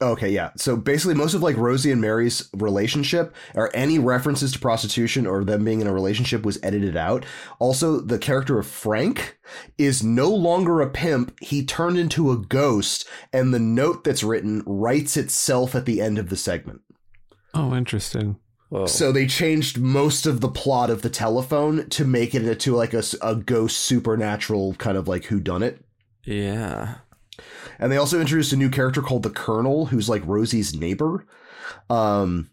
okay, 0.01 0.29
yeah. 0.29 0.49
So 0.57 0.75
basically, 0.75 1.13
most 1.13 1.35
of 1.35 1.43
like 1.43 1.57
Rosie 1.57 1.91
and 1.91 2.01
Mary's 2.01 2.49
relationship 2.55 3.35
or 3.53 3.69
any 3.75 3.99
references 3.99 4.51
to 4.53 4.59
prostitution 4.59 5.27
or 5.27 5.43
them 5.43 5.63
being 5.63 5.79
in 5.79 5.87
a 5.87 5.93
relationship 5.93 6.43
was 6.43 6.59
edited 6.63 6.97
out. 6.97 7.23
Also, 7.59 7.99
the 7.99 8.17
character 8.17 8.57
of 8.57 8.65
Frank 8.65 9.37
is 9.77 10.03
no 10.03 10.29
longer 10.29 10.81
a 10.81 10.89
pimp; 10.89 11.37
he 11.39 11.63
turned 11.63 11.99
into 11.99 12.31
a 12.31 12.37
ghost, 12.37 13.07
and 13.31 13.53
the 13.53 13.59
note 13.59 14.03
that's 14.03 14.23
written 14.23 14.63
writes 14.65 15.17
itself 15.17 15.75
at 15.75 15.85
the 15.85 16.01
end 16.01 16.17
of 16.17 16.29
the 16.29 16.37
segment. 16.37 16.81
Oh, 17.53 17.75
interesting. 17.75 18.37
Whoa. 18.69 18.87
So 18.87 19.11
they 19.11 19.27
changed 19.27 19.77
most 19.77 20.25
of 20.25 20.41
the 20.41 20.49
plot 20.49 20.89
of 20.89 21.03
the 21.03 21.09
telephone 21.09 21.87
to 21.89 22.05
make 22.05 22.33
it 22.33 22.43
into 22.43 22.75
like 22.75 22.93
a, 22.93 23.03
a 23.21 23.35
ghost 23.35 23.77
supernatural 23.77 24.73
kind 24.75 24.97
of 24.97 25.07
like 25.07 25.25
who 25.25 25.39
done 25.39 25.61
it. 25.63 25.83
yeah. 26.23 26.95
And 27.79 27.91
they 27.91 27.97
also 27.97 28.19
introduced 28.21 28.53
a 28.53 28.55
new 28.55 28.69
character 28.69 29.01
called 29.01 29.23
the 29.23 29.29
Colonel, 29.31 29.87
who's 29.87 30.07
like 30.07 30.21
Rosie's 30.25 30.75
neighbor. 30.75 31.25
Um, 31.89 32.51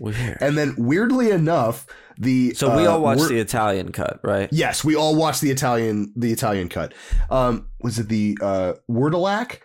Weird. 0.00 0.38
and 0.40 0.56
then 0.56 0.74
weirdly 0.78 1.30
enough, 1.30 1.86
the 2.16 2.54
so 2.54 2.74
we 2.76 2.86
uh, 2.86 2.92
all 2.92 3.02
watched 3.02 3.28
the 3.28 3.38
Italian 3.40 3.92
cut, 3.92 4.20
right? 4.22 4.48
Yes, 4.52 4.84
we 4.84 4.94
all 4.94 5.16
watched 5.16 5.42
the 5.42 5.50
Italian 5.50 6.12
the 6.16 6.32
Italian 6.32 6.68
cut. 6.68 6.94
Um, 7.28 7.68
was 7.80 7.98
it 7.98 8.08
the 8.08 8.38
uh, 8.40 8.74
Wurdalak? 8.88 9.58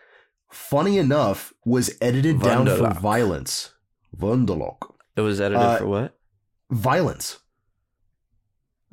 Funny 0.52 0.98
enough, 0.98 1.54
was 1.66 1.96
edited 2.02 2.42
down 2.42 2.66
for 2.68 2.90
violence. 2.94 3.74
Wunderlock. 4.16 4.94
It 5.16 5.22
was 5.22 5.40
edited 5.42 5.62
Uh, 5.64 5.78
for 5.78 5.88
what? 5.88 6.18
Violence. 6.70 7.40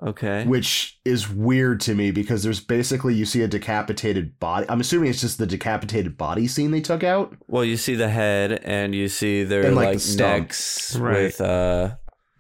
Okay. 0.01 0.45
which 0.45 1.01
is 1.05 1.29
weird 1.29 1.81
to 1.81 1.93
me 1.93 2.13
because 2.13 2.45
there's 2.45 2.61
basically 2.61 3.15
you 3.15 3.25
see 3.25 3.43
a 3.43 3.49
decapitated 3.49 4.39
body. 4.39 4.65
I'm 4.69 4.81
assuming 4.81 5.11
it's 5.11 5.21
just 5.21 5.39
the 5.39 5.47
decapitated 5.47 6.17
body 6.17 6.47
scene 6.47 6.71
they 6.71 6.81
took 6.81 7.03
out. 7.03 7.35
Well, 7.49 7.65
you 7.65 7.77
see 7.77 7.97
the 7.97 8.09
head 8.09 8.61
and 8.63 8.95
you 8.95 9.09
see 9.09 9.43
their 9.43 9.67
And, 9.67 9.75
like, 9.75 9.87
like, 9.89 9.99
the 9.99 10.17
necks 10.19 10.95
Right. 10.95 11.23
with 11.25 11.41
uh 11.41 11.97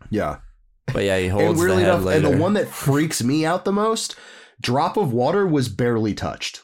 Yeah, 0.08 0.36
but 0.92 1.02
yeah, 1.02 1.18
he 1.18 1.24
and 1.24 1.32
holds 1.32 1.58
the 1.58 1.66
weirdly 1.66 1.82
head 1.82 1.94
enough, 1.94 2.04
later. 2.04 2.26
and 2.28 2.36
the 2.36 2.40
one 2.40 2.52
that 2.52 2.68
freaks 2.68 3.24
me 3.24 3.44
out 3.44 3.64
the 3.64 3.72
most, 3.72 4.14
drop 4.60 4.96
of 4.96 5.12
water 5.12 5.44
was 5.44 5.68
barely 5.68 6.14
touched. 6.14 6.62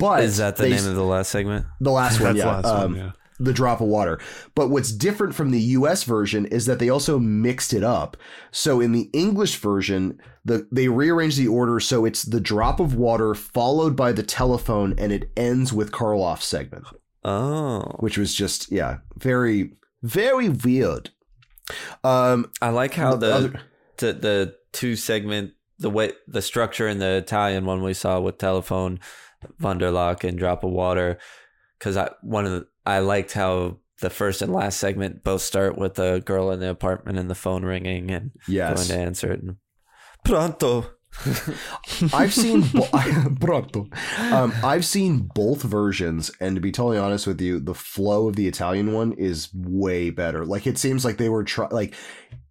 But 0.00 0.22
is 0.24 0.36
that 0.38 0.56
the 0.56 0.64
they- 0.64 0.70
name 0.70 0.86
of 0.86 0.94
the 0.96 1.04
last 1.04 1.30
segment? 1.30 1.66
the 1.80 1.90
last 1.92 2.20
one? 2.26 2.36
Yeah, 2.36 2.44
the 2.44 2.50
last 2.50 2.64
um, 2.66 2.92
one, 2.92 3.00
yeah. 3.00 3.10
the 3.38 3.52
drop 3.52 3.80
of 3.80 3.86
water. 3.88 4.18
But 4.54 4.68
what's 4.68 4.92
different 4.92 5.34
from 5.34 5.50
the 5.50 5.60
US 5.60 6.04
version 6.04 6.46
is 6.46 6.66
that 6.66 6.78
they 6.78 6.88
also 6.88 7.18
mixed 7.18 7.72
it 7.74 7.84
up. 7.84 8.16
So 8.50 8.80
in 8.80 8.92
the 8.92 9.10
English 9.12 9.56
version, 9.56 10.18
the 10.44 10.66
they 10.72 10.88
rearranged 10.88 11.38
the 11.38 11.48
order 11.48 11.80
so 11.80 12.04
it's 12.04 12.22
the 12.22 12.40
drop 12.40 12.80
of 12.80 12.94
water 12.94 13.34
followed 13.34 13.96
by 13.96 14.12
the 14.12 14.22
telephone 14.22 14.94
and 14.98 15.12
it 15.12 15.30
ends 15.36 15.72
with 15.72 15.90
Karloff's 15.92 16.44
segment, 16.46 16.84
Oh. 17.24 17.80
which 18.00 18.16
was 18.18 18.34
just 18.34 18.70
yeah, 18.70 18.98
very 19.18 19.72
very 20.02 20.48
weird. 20.48 21.10
Um 22.04 22.50
I 22.62 22.68
like 22.70 22.94
how 22.94 23.16
the 23.16 23.34
other- 23.34 23.60
the, 23.98 24.12
the 24.12 24.54
two 24.72 24.94
segment 24.94 25.52
the 25.78 25.90
way 25.90 26.12
the 26.28 26.42
structure 26.42 26.86
in 26.86 26.98
the 26.98 27.12
Italian 27.16 27.64
one 27.66 27.82
we 27.82 27.94
saw 27.94 28.20
with 28.20 28.38
telephone 28.38 29.00
Wunderlock 29.60 30.24
and 30.24 30.38
drop 30.38 30.64
of 30.64 30.70
water 30.70 31.18
cuz 31.80 31.96
I 31.96 32.10
one 32.22 32.46
of 32.46 32.52
the 32.52 32.66
I 32.84 33.00
liked 33.00 33.32
how 33.32 33.78
the 34.00 34.10
first 34.10 34.42
and 34.42 34.52
last 34.52 34.78
segment 34.78 35.24
both 35.24 35.42
start 35.42 35.78
with 35.78 35.94
the 35.94 36.22
girl 36.24 36.50
in 36.50 36.60
the 36.60 36.70
apartment 36.70 37.18
and 37.18 37.30
the 37.30 37.34
phone 37.34 37.64
ringing 37.64 38.10
and 38.10 38.32
yes. 38.46 38.76
going 38.76 38.88
to 38.88 39.06
answer 39.06 39.32
it. 39.32 39.42
And, 39.42 39.56
Pronto. 40.24 40.86
I've 42.12 42.34
seen 42.34 42.60
bo- 42.60 42.88
Pronto. 43.40 43.88
Um, 44.18 44.52
I've 44.62 44.84
seen 44.84 45.30
both 45.34 45.62
versions, 45.62 46.30
and 46.40 46.56
to 46.56 46.60
be 46.60 46.70
totally 46.70 46.98
honest 46.98 47.26
with 47.26 47.40
you, 47.40 47.58
the 47.58 47.74
flow 47.74 48.28
of 48.28 48.36
the 48.36 48.46
Italian 48.46 48.92
one 48.92 49.12
is 49.12 49.48
way 49.54 50.10
better. 50.10 50.44
Like 50.44 50.66
it 50.66 50.76
seems 50.76 51.06
like 51.06 51.16
they 51.16 51.30
were 51.30 51.44
try 51.44 51.68
like 51.70 51.94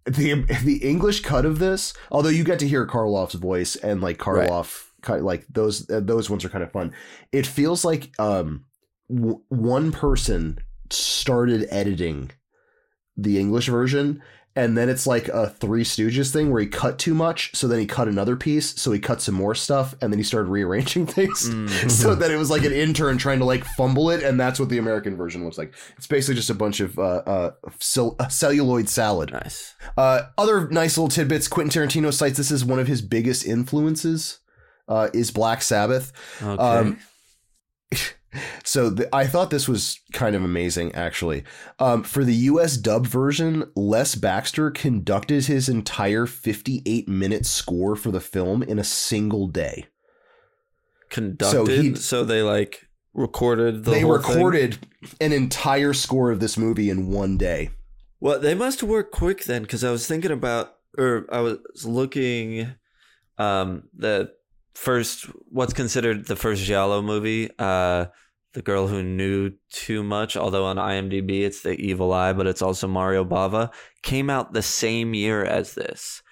the 0.04 0.42
the 0.64 0.78
English 0.82 1.20
cut 1.20 1.44
of 1.44 1.60
this. 1.60 1.94
Although 2.10 2.30
you 2.30 2.42
get 2.42 2.58
to 2.58 2.68
hear 2.68 2.86
Karloff's 2.86 3.34
voice 3.34 3.76
and 3.76 4.00
like 4.00 4.18
Karloff, 4.18 4.80
cut 4.80 4.85
like 5.08 5.46
those 5.48 5.88
uh, 5.90 6.00
those 6.00 6.28
ones 6.30 6.44
are 6.44 6.48
kind 6.48 6.64
of 6.64 6.72
fun. 6.72 6.92
It 7.32 7.46
feels 7.46 7.84
like 7.84 8.10
um 8.18 8.64
w- 9.08 9.40
one 9.48 9.92
person 9.92 10.58
started 10.90 11.66
editing 11.70 12.30
the 13.16 13.38
English 13.38 13.68
version. 13.68 14.22
And 14.58 14.74
then 14.74 14.88
it's 14.88 15.06
like 15.06 15.28
a 15.28 15.50
Three 15.50 15.84
Stooges 15.84 16.32
thing 16.32 16.50
where 16.50 16.62
he 16.62 16.66
cut 16.66 16.98
too 16.98 17.12
much, 17.12 17.54
so 17.54 17.68
then 17.68 17.78
he 17.78 17.84
cut 17.84 18.08
another 18.08 18.36
piece, 18.36 18.80
so 18.80 18.90
he 18.90 18.98
cut 18.98 19.20
some 19.20 19.34
more 19.34 19.54
stuff, 19.54 19.94
and 20.00 20.10
then 20.10 20.18
he 20.18 20.22
started 20.24 20.48
rearranging 20.48 21.04
things. 21.18 21.50
Mm. 21.50 21.90
so 21.90 22.14
that 22.14 22.30
it 22.30 22.38
was 22.38 22.48
like 22.48 22.64
an 22.64 22.72
intern 22.72 23.18
trying 23.18 23.40
to 23.40 23.44
like 23.44 23.66
fumble 23.66 24.08
it, 24.08 24.22
and 24.22 24.40
that's 24.40 24.58
what 24.58 24.70
the 24.70 24.78
American 24.78 25.14
version 25.14 25.44
looks 25.44 25.58
like. 25.58 25.74
It's 25.98 26.06
basically 26.06 26.36
just 26.36 26.48
a 26.48 26.54
bunch 26.54 26.80
of 26.80 26.98
uh, 26.98 27.02
uh, 27.26 27.50
cell- 27.80 28.16
celluloid 28.30 28.88
salad. 28.88 29.30
Nice. 29.30 29.74
Uh, 29.94 30.22
other 30.38 30.70
nice 30.70 30.96
little 30.96 31.10
tidbits. 31.10 31.48
Quentin 31.48 31.82
Tarantino 31.82 32.10
cites 32.10 32.38
this 32.38 32.50
as 32.50 32.64
one 32.64 32.78
of 32.78 32.86
his 32.86 33.02
biggest 33.02 33.44
influences. 33.44 34.38
Uh, 34.88 35.08
is 35.12 35.30
Black 35.30 35.62
Sabbath. 35.62 36.12
Okay. 36.42 36.62
Um, 36.62 36.98
so 38.64 38.94
I 39.12 39.26
thought 39.26 39.50
this 39.50 39.68
was 39.68 39.98
kind 40.12 40.36
of 40.36 40.44
amazing, 40.44 40.94
actually. 40.94 41.44
Um, 41.78 42.02
for 42.02 42.24
the 42.24 42.34
U.S. 42.34 42.76
dub 42.76 43.06
version, 43.06 43.64
Les 43.74 44.14
Baxter 44.14 44.70
conducted 44.70 45.46
his 45.46 45.68
entire 45.68 46.26
58 46.26 47.08
minute 47.08 47.46
score 47.46 47.96
for 47.96 48.10
the 48.10 48.20
film 48.20 48.62
in 48.62 48.78
a 48.78 48.84
single 48.84 49.48
day. 49.48 49.86
Conducted 51.08 51.82
he- 51.82 51.94
so 51.94 52.24
they 52.24 52.42
like 52.42 52.88
recorded 53.14 53.84
the 53.84 53.92
they 53.92 54.00
whole 54.00 54.18
thing? 54.18 54.34
recorded 54.36 54.78
an 55.20 55.32
entire 55.32 55.92
score 55.92 56.30
of 56.30 56.40
this 56.40 56.58
movie 56.58 56.90
in 56.90 57.08
one 57.08 57.38
day. 57.38 57.70
Well, 58.20 58.40
they 58.40 58.54
must 58.54 58.82
work 58.82 59.12
quick 59.12 59.44
then, 59.44 59.62
because 59.62 59.84
I 59.84 59.90
was 59.90 60.06
thinking 60.06 60.30
about, 60.30 60.74
or 60.98 61.26
I 61.30 61.40
was 61.40 61.58
looking, 61.84 62.72
um, 63.38 63.84
the 63.94 64.32
first 64.76 65.24
what's 65.50 65.72
considered 65.72 66.26
the 66.26 66.36
first 66.36 66.62
Giallo 66.62 67.00
movie, 67.00 67.50
uh, 67.58 68.06
the 68.52 68.62
girl 68.62 68.86
who 68.86 69.02
knew 69.02 69.52
too 69.70 70.02
much. 70.02 70.36
Although 70.36 70.66
on 70.66 70.76
IMDb 70.76 71.42
it's 71.42 71.62
the 71.62 71.72
Evil 71.72 72.12
Eye, 72.12 72.32
but 72.32 72.46
it's 72.46 72.62
also 72.62 72.86
Mario 72.86 73.24
Bava. 73.24 73.72
Came 74.02 74.30
out 74.30 74.52
the 74.52 74.62
same 74.62 75.14
year 75.14 75.44
as 75.44 75.74
this. 75.74 76.22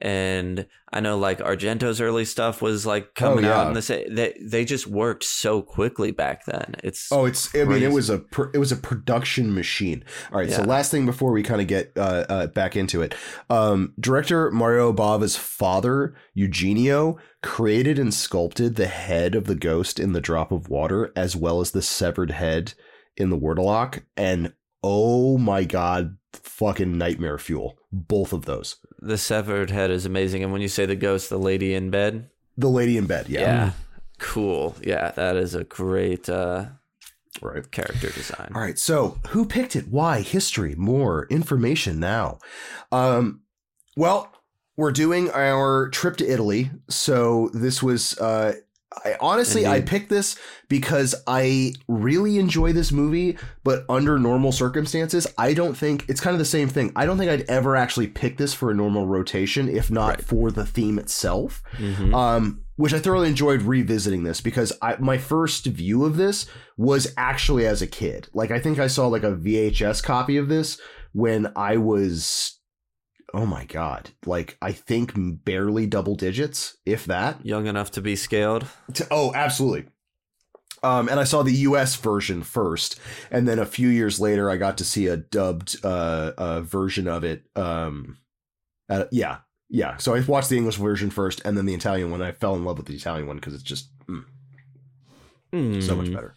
And 0.00 0.66
I 0.92 1.00
know 1.00 1.18
like 1.18 1.38
Argento's 1.40 2.00
early 2.00 2.24
stuff 2.24 2.62
was 2.62 2.86
like 2.86 3.14
coming 3.14 3.44
yeah. 3.44 3.60
out 3.60 3.68
in 3.68 3.74
the 3.74 3.82
same. 3.82 4.14
They 4.14 4.36
they 4.40 4.64
just 4.64 4.86
worked 4.86 5.24
so 5.24 5.60
quickly 5.62 6.10
back 6.10 6.46
then. 6.46 6.76
It's 6.82 7.12
Oh, 7.12 7.26
it's. 7.26 7.54
I 7.54 7.64
mean, 7.64 7.82
it 7.82 7.92
was 7.92 8.08
a 8.08 8.18
pr- 8.18 8.50
it 8.54 8.58
was 8.58 8.72
a 8.72 8.76
production 8.76 9.54
machine. 9.54 10.04
All 10.32 10.38
right. 10.38 10.50
So 10.50 10.62
last 10.62 10.90
thing 10.90 11.06
before 11.06 11.32
we 11.32 11.42
kind 11.42 11.60
of 11.60 11.66
get 11.66 11.92
uh, 11.96 12.24
uh, 12.28 12.46
back 12.48 12.76
into 12.76 13.02
it, 13.02 13.14
um, 13.50 13.92
director 14.00 14.50
Mario 14.50 14.92
Bava's 14.92 15.36
father 15.36 16.14
Eugenio 16.34 17.18
created 17.42 17.98
and 17.98 18.12
sculpted 18.12 18.76
the 18.76 18.86
head 18.86 19.34
of 19.34 19.44
the 19.44 19.54
ghost 19.54 20.00
in 20.00 20.12
the 20.12 20.20
drop 20.20 20.50
of 20.50 20.68
water, 20.68 21.12
as 21.14 21.36
well 21.36 21.60
as 21.60 21.70
the 21.70 21.82
severed 21.82 22.30
head 22.30 22.74
in 23.16 23.30
the 23.30 23.38
Wurdalak, 23.38 24.02
and 24.16 24.54
oh 24.82 25.38
my 25.38 25.64
god, 25.64 26.16
fucking 26.32 26.96
nightmare 26.96 27.38
fuel. 27.38 27.76
Both 27.92 28.32
of 28.32 28.44
those. 28.44 28.76
The 29.00 29.18
severed 29.18 29.70
head 29.70 29.90
is 29.90 30.04
amazing. 30.06 30.42
And 30.42 30.52
when 30.52 30.60
you 30.62 30.68
say 30.68 30.86
the 30.86 30.96
ghost, 30.96 31.30
the 31.30 31.38
lady 31.38 31.74
in 31.74 31.90
bed, 31.90 32.28
The 32.58 32.68
lady 32.68 32.96
in 32.96 33.06
bed. 33.06 33.28
Yeah. 33.28 33.72
Cool. 34.18 34.76
Yeah, 34.82 35.12
that 35.12 35.36
is 35.36 35.54
a 35.54 35.64
great 35.64 36.28
uh, 36.28 36.66
Right. 37.40 37.70
character 37.70 38.10
design. 38.10 38.52
All 38.54 38.60
right. 38.60 38.78
So, 38.78 39.18
who 39.28 39.46
picked 39.46 39.74
it? 39.76 39.88
Why? 39.88 40.20
History. 40.20 40.74
More 40.74 41.26
information 41.30 41.98
now. 42.00 42.38
Um, 42.92 43.42
well, 43.96 44.30
we're 44.76 44.92
doing 44.92 45.30
our 45.30 45.88
trip 45.88 46.16
to 46.18 46.26
Italy. 46.30 46.70
So 46.88 47.50
this 47.54 47.82
was. 47.82 48.18
Uh, 48.18 48.54
I 49.04 49.16
honestly, 49.20 49.66
I 49.66 49.76
Indeed. 49.76 49.88
picked 49.88 50.08
this 50.10 50.36
because 50.68 51.14
I 51.26 51.74
really 51.86 52.38
enjoy 52.38 52.72
this 52.72 52.90
movie, 52.90 53.38
but 53.62 53.84
under 53.88 54.18
normal 54.18 54.50
circumstances, 54.52 55.26
I 55.38 55.54
don't 55.54 55.76
think 55.76 56.04
it's 56.08 56.20
kind 56.20 56.34
of 56.34 56.38
the 56.38 56.44
same 56.44 56.68
thing. 56.68 56.92
I 56.96 57.06
don't 57.06 57.16
think 57.16 57.30
I'd 57.30 57.48
ever 57.48 57.76
actually 57.76 58.08
pick 58.08 58.36
this 58.36 58.52
for 58.52 58.70
a 58.70 58.74
normal 58.74 59.06
rotation, 59.06 59.68
if 59.68 59.90
not 59.90 60.08
Right. 60.16 60.24
for 60.24 60.50
the 60.50 60.66
theme 60.66 60.98
itself 60.98 61.62
Mhm. 61.78 62.12
um, 62.14 62.60
which 62.76 62.92
I 62.94 62.98
thoroughly 62.98 63.28
enjoyed 63.28 63.62
revisiting 63.62 64.24
this 64.24 64.40
because 64.40 64.72
I, 64.82 64.96
my 64.98 65.18
first 65.18 65.66
view 65.66 66.04
of 66.04 66.16
this 66.16 66.46
was 66.78 67.12
actually 67.16 67.66
as 67.66 67.82
a 67.82 67.86
kid. 67.86 68.28
Like 68.34 68.50
I 68.50 68.58
think 68.58 68.78
I 68.78 68.86
saw 68.86 69.06
like 69.06 69.22
a 69.22 69.34
VHS 69.36 70.02
copy 70.02 70.36
of 70.38 70.48
this 70.48 70.78
when 71.12 71.52
I 71.54 71.76
was, 71.76 72.58
oh 73.34 73.46
my 73.46 73.64
god, 73.64 74.10
like 74.26 74.56
I 74.60 74.72
think 74.72 75.12
barely 75.16 75.86
double 75.86 76.14
digits, 76.14 76.76
if 76.84 77.04
that. 77.06 77.44
Young 77.44 77.66
enough 77.66 77.90
to 77.92 78.00
be 78.00 78.16
scaled. 78.16 78.66
To- 78.94 79.08
oh, 79.10 79.32
absolutely. 79.34 79.86
Um, 80.82 81.08
and 81.08 81.20
I 81.20 81.24
saw 81.24 81.42
the 81.42 81.52
U.S. 81.52 81.96
version 81.96 82.42
first, 82.42 82.98
and 83.30 83.46
then 83.46 83.58
a 83.58 83.66
few 83.66 83.88
years 83.88 84.18
later, 84.18 84.50
I 84.50 84.56
got 84.56 84.78
to 84.78 84.84
see 84.84 85.08
a 85.08 85.16
dubbed 85.16 85.76
uh, 85.84 86.32
uh, 86.38 86.60
version 86.62 87.06
of 87.06 87.22
it. 87.22 87.44
Um, 87.54 88.16
uh, 88.88 89.04
yeah, 89.12 89.38
yeah. 89.68 89.98
So 89.98 90.14
I 90.14 90.20
watched 90.20 90.48
the 90.48 90.56
English 90.56 90.76
version 90.76 91.10
first, 91.10 91.42
and 91.44 91.56
then 91.56 91.66
the 91.66 91.74
Italian 91.74 92.10
one. 92.10 92.22
I 92.22 92.32
fell 92.32 92.54
in 92.56 92.64
love 92.64 92.78
with 92.78 92.86
the 92.86 92.94
Italian 92.94 93.26
one 93.26 93.36
because 93.36 93.52
it's 93.52 93.62
just 93.62 93.90
mm, 95.52 95.82
so 95.82 95.96
much 95.96 96.12
better. 96.12 96.34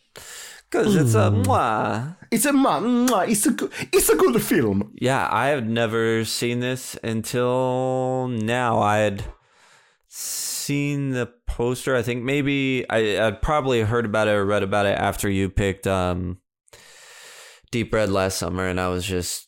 Because 0.73 0.95
it's 0.95 1.13
a 1.13 1.29
Mm. 1.29 1.43
mwah. 1.45 2.17
It's 2.31 2.45
a 2.45 2.51
mwah, 2.51 3.29
it's 3.29 3.45
a 3.45 3.51
good, 3.51 3.71
it's 3.91 4.09
a 4.09 4.15
good 4.15 4.41
film. 4.41 4.91
Yeah, 4.95 5.27
I 5.31 5.49
have 5.49 5.63
never 5.67 6.25
seen 6.25 6.61
this 6.61 6.97
until 7.03 8.27
now. 8.27 8.79
I 8.81 8.97
had 8.97 9.23
seen 10.07 11.11
the 11.11 11.27
poster. 11.45 11.95
I 11.95 12.01
think 12.01 12.23
maybe 12.23 12.85
I, 12.89 13.23
I'd 13.27 13.41
probably 13.43 13.81
heard 13.81 14.05
about 14.05 14.27
it 14.27 14.31
or 14.31 14.43
read 14.45 14.63
about 14.63 14.87
it 14.87 14.97
after 14.97 15.29
you 15.29 15.49
picked 15.51 15.85
um, 15.85 16.39
Deep 17.71 17.93
Red 17.93 18.09
last 18.09 18.39
summer, 18.39 18.67
and 18.67 18.79
I 18.79 18.87
was 18.89 19.05
just 19.05 19.47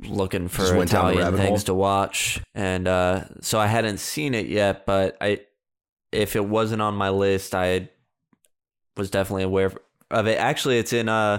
looking 0.00 0.48
for 0.48 0.58
Just 0.62 0.74
went 0.74 0.90
down 0.90 1.06
the 1.14 1.20
Italian 1.20 1.36
things 1.38 1.60
hole. 1.60 1.66
to 1.66 1.74
watch, 1.74 2.40
and 2.54 2.86
uh, 2.86 3.24
so 3.40 3.58
I 3.58 3.68
hadn't 3.68 4.00
seen 4.00 4.34
it 4.34 4.48
yet. 4.48 4.84
But 4.84 5.16
I, 5.18 5.40
if 6.12 6.36
it 6.36 6.44
wasn't 6.44 6.82
on 6.82 6.94
my 6.94 7.08
list, 7.08 7.54
I 7.54 7.88
was 8.98 9.08
definitely 9.10 9.44
aware 9.44 9.72
of 10.12 10.26
it. 10.26 10.38
Actually, 10.38 10.78
it's 10.78 10.92
in 10.92 11.08
uh 11.08 11.38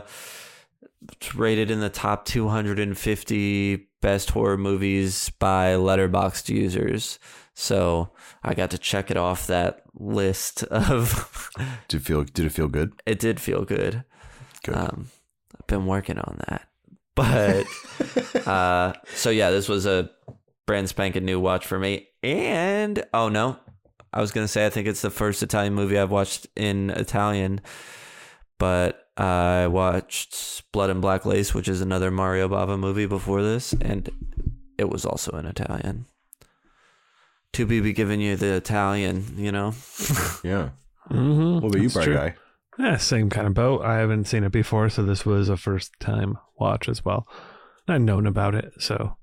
it's 1.12 1.36
rated 1.36 1.70
in 1.70 1.80
the 1.80 1.90
top 1.90 2.26
250 2.26 3.88
best 4.02 4.30
horror 4.32 4.58
movies 4.58 5.30
by 5.40 5.74
letterboxd 5.74 6.50
users. 6.50 7.20
So 7.56 8.12
I 8.44 8.54
got 8.54 8.72
to 8.72 8.78
check 8.78 9.12
it 9.12 9.18
off 9.18 9.48
that 9.48 9.84
list 9.94 10.64
of. 10.64 11.50
Did 11.88 12.02
it 12.02 12.04
feel? 12.04 12.24
Did 12.24 12.46
it 12.46 12.52
feel 12.52 12.68
good? 12.68 12.94
it 13.06 13.20
did 13.20 13.40
feel 13.40 13.64
good. 13.64 14.04
Good. 14.64 14.76
Um, 14.76 15.10
I've 15.60 15.68
been 15.68 15.86
working 15.86 16.18
on 16.18 16.40
that, 16.48 16.68
but 17.16 17.66
uh, 18.48 18.94
so 19.14 19.30
yeah, 19.30 19.52
this 19.52 19.70
was 19.70 19.86
a 19.86 20.10
brand 20.66 20.90
spanking 20.90 21.26
new 21.26 21.40
watch 21.40 21.66
for 21.66 21.78
me. 21.78 22.08
And 22.24 23.04
oh 23.14 23.30
no, 23.30 23.58
I 24.12 24.22
was 24.22 24.32
gonna 24.32 24.48
say 24.48 24.66
I 24.66 24.70
think 24.70 24.88
it's 24.88 25.02
the 25.02 25.10
first 25.10 25.44
Italian 25.44 25.74
movie 25.74 26.00
I've 26.00 26.12
watched 26.12 26.48
in 26.56 26.90
Italian, 26.92 27.62
but 28.58 29.08
I 29.18 29.68
watched 29.68 30.72
Blood 30.72 30.90
and 30.90 31.02
Black 31.02 31.26
Lace, 31.26 31.54
which 31.54 31.68
is 31.68 31.82
another 31.82 32.12
Mario 32.12 32.48
Bava 32.48 32.80
movie 32.80 33.06
before 33.06 33.42
this, 33.42 33.74
and 33.74 34.10
it 34.78 34.90
was 34.90 35.06
also 35.06 35.38
in 35.38 35.46
Italian. 35.46 36.06
To 37.54 37.66
be 37.66 37.94
giving 37.94 38.20
you 38.20 38.36
the 38.36 38.54
Italian, 38.54 39.36
you 39.38 39.52
know. 39.52 39.68
yeah. 40.44 40.70
Mm-hmm. 41.10 41.60
What 41.60 41.76
about 41.76 41.82
you, 41.82 41.90
Bright 41.90 42.14
Guy? 42.14 42.36
Yeah, 42.80 42.98
same 42.98 43.30
kind 43.30 43.46
of 43.46 43.54
boat. 43.54 43.84
I 43.84 43.98
haven't 43.98 44.26
seen 44.26 44.44
it 44.44 44.52
before, 44.52 44.90
so 44.90 45.04
this 45.04 45.26
was 45.26 45.50
a 45.50 45.58
first 45.58 45.92
time 46.00 46.40
watch 46.58 46.90
as 46.90 47.06
well. 47.06 47.28
I'd 47.88 48.02
known 48.02 48.26
about 48.26 48.56
it, 48.56 48.74
so 48.80 49.18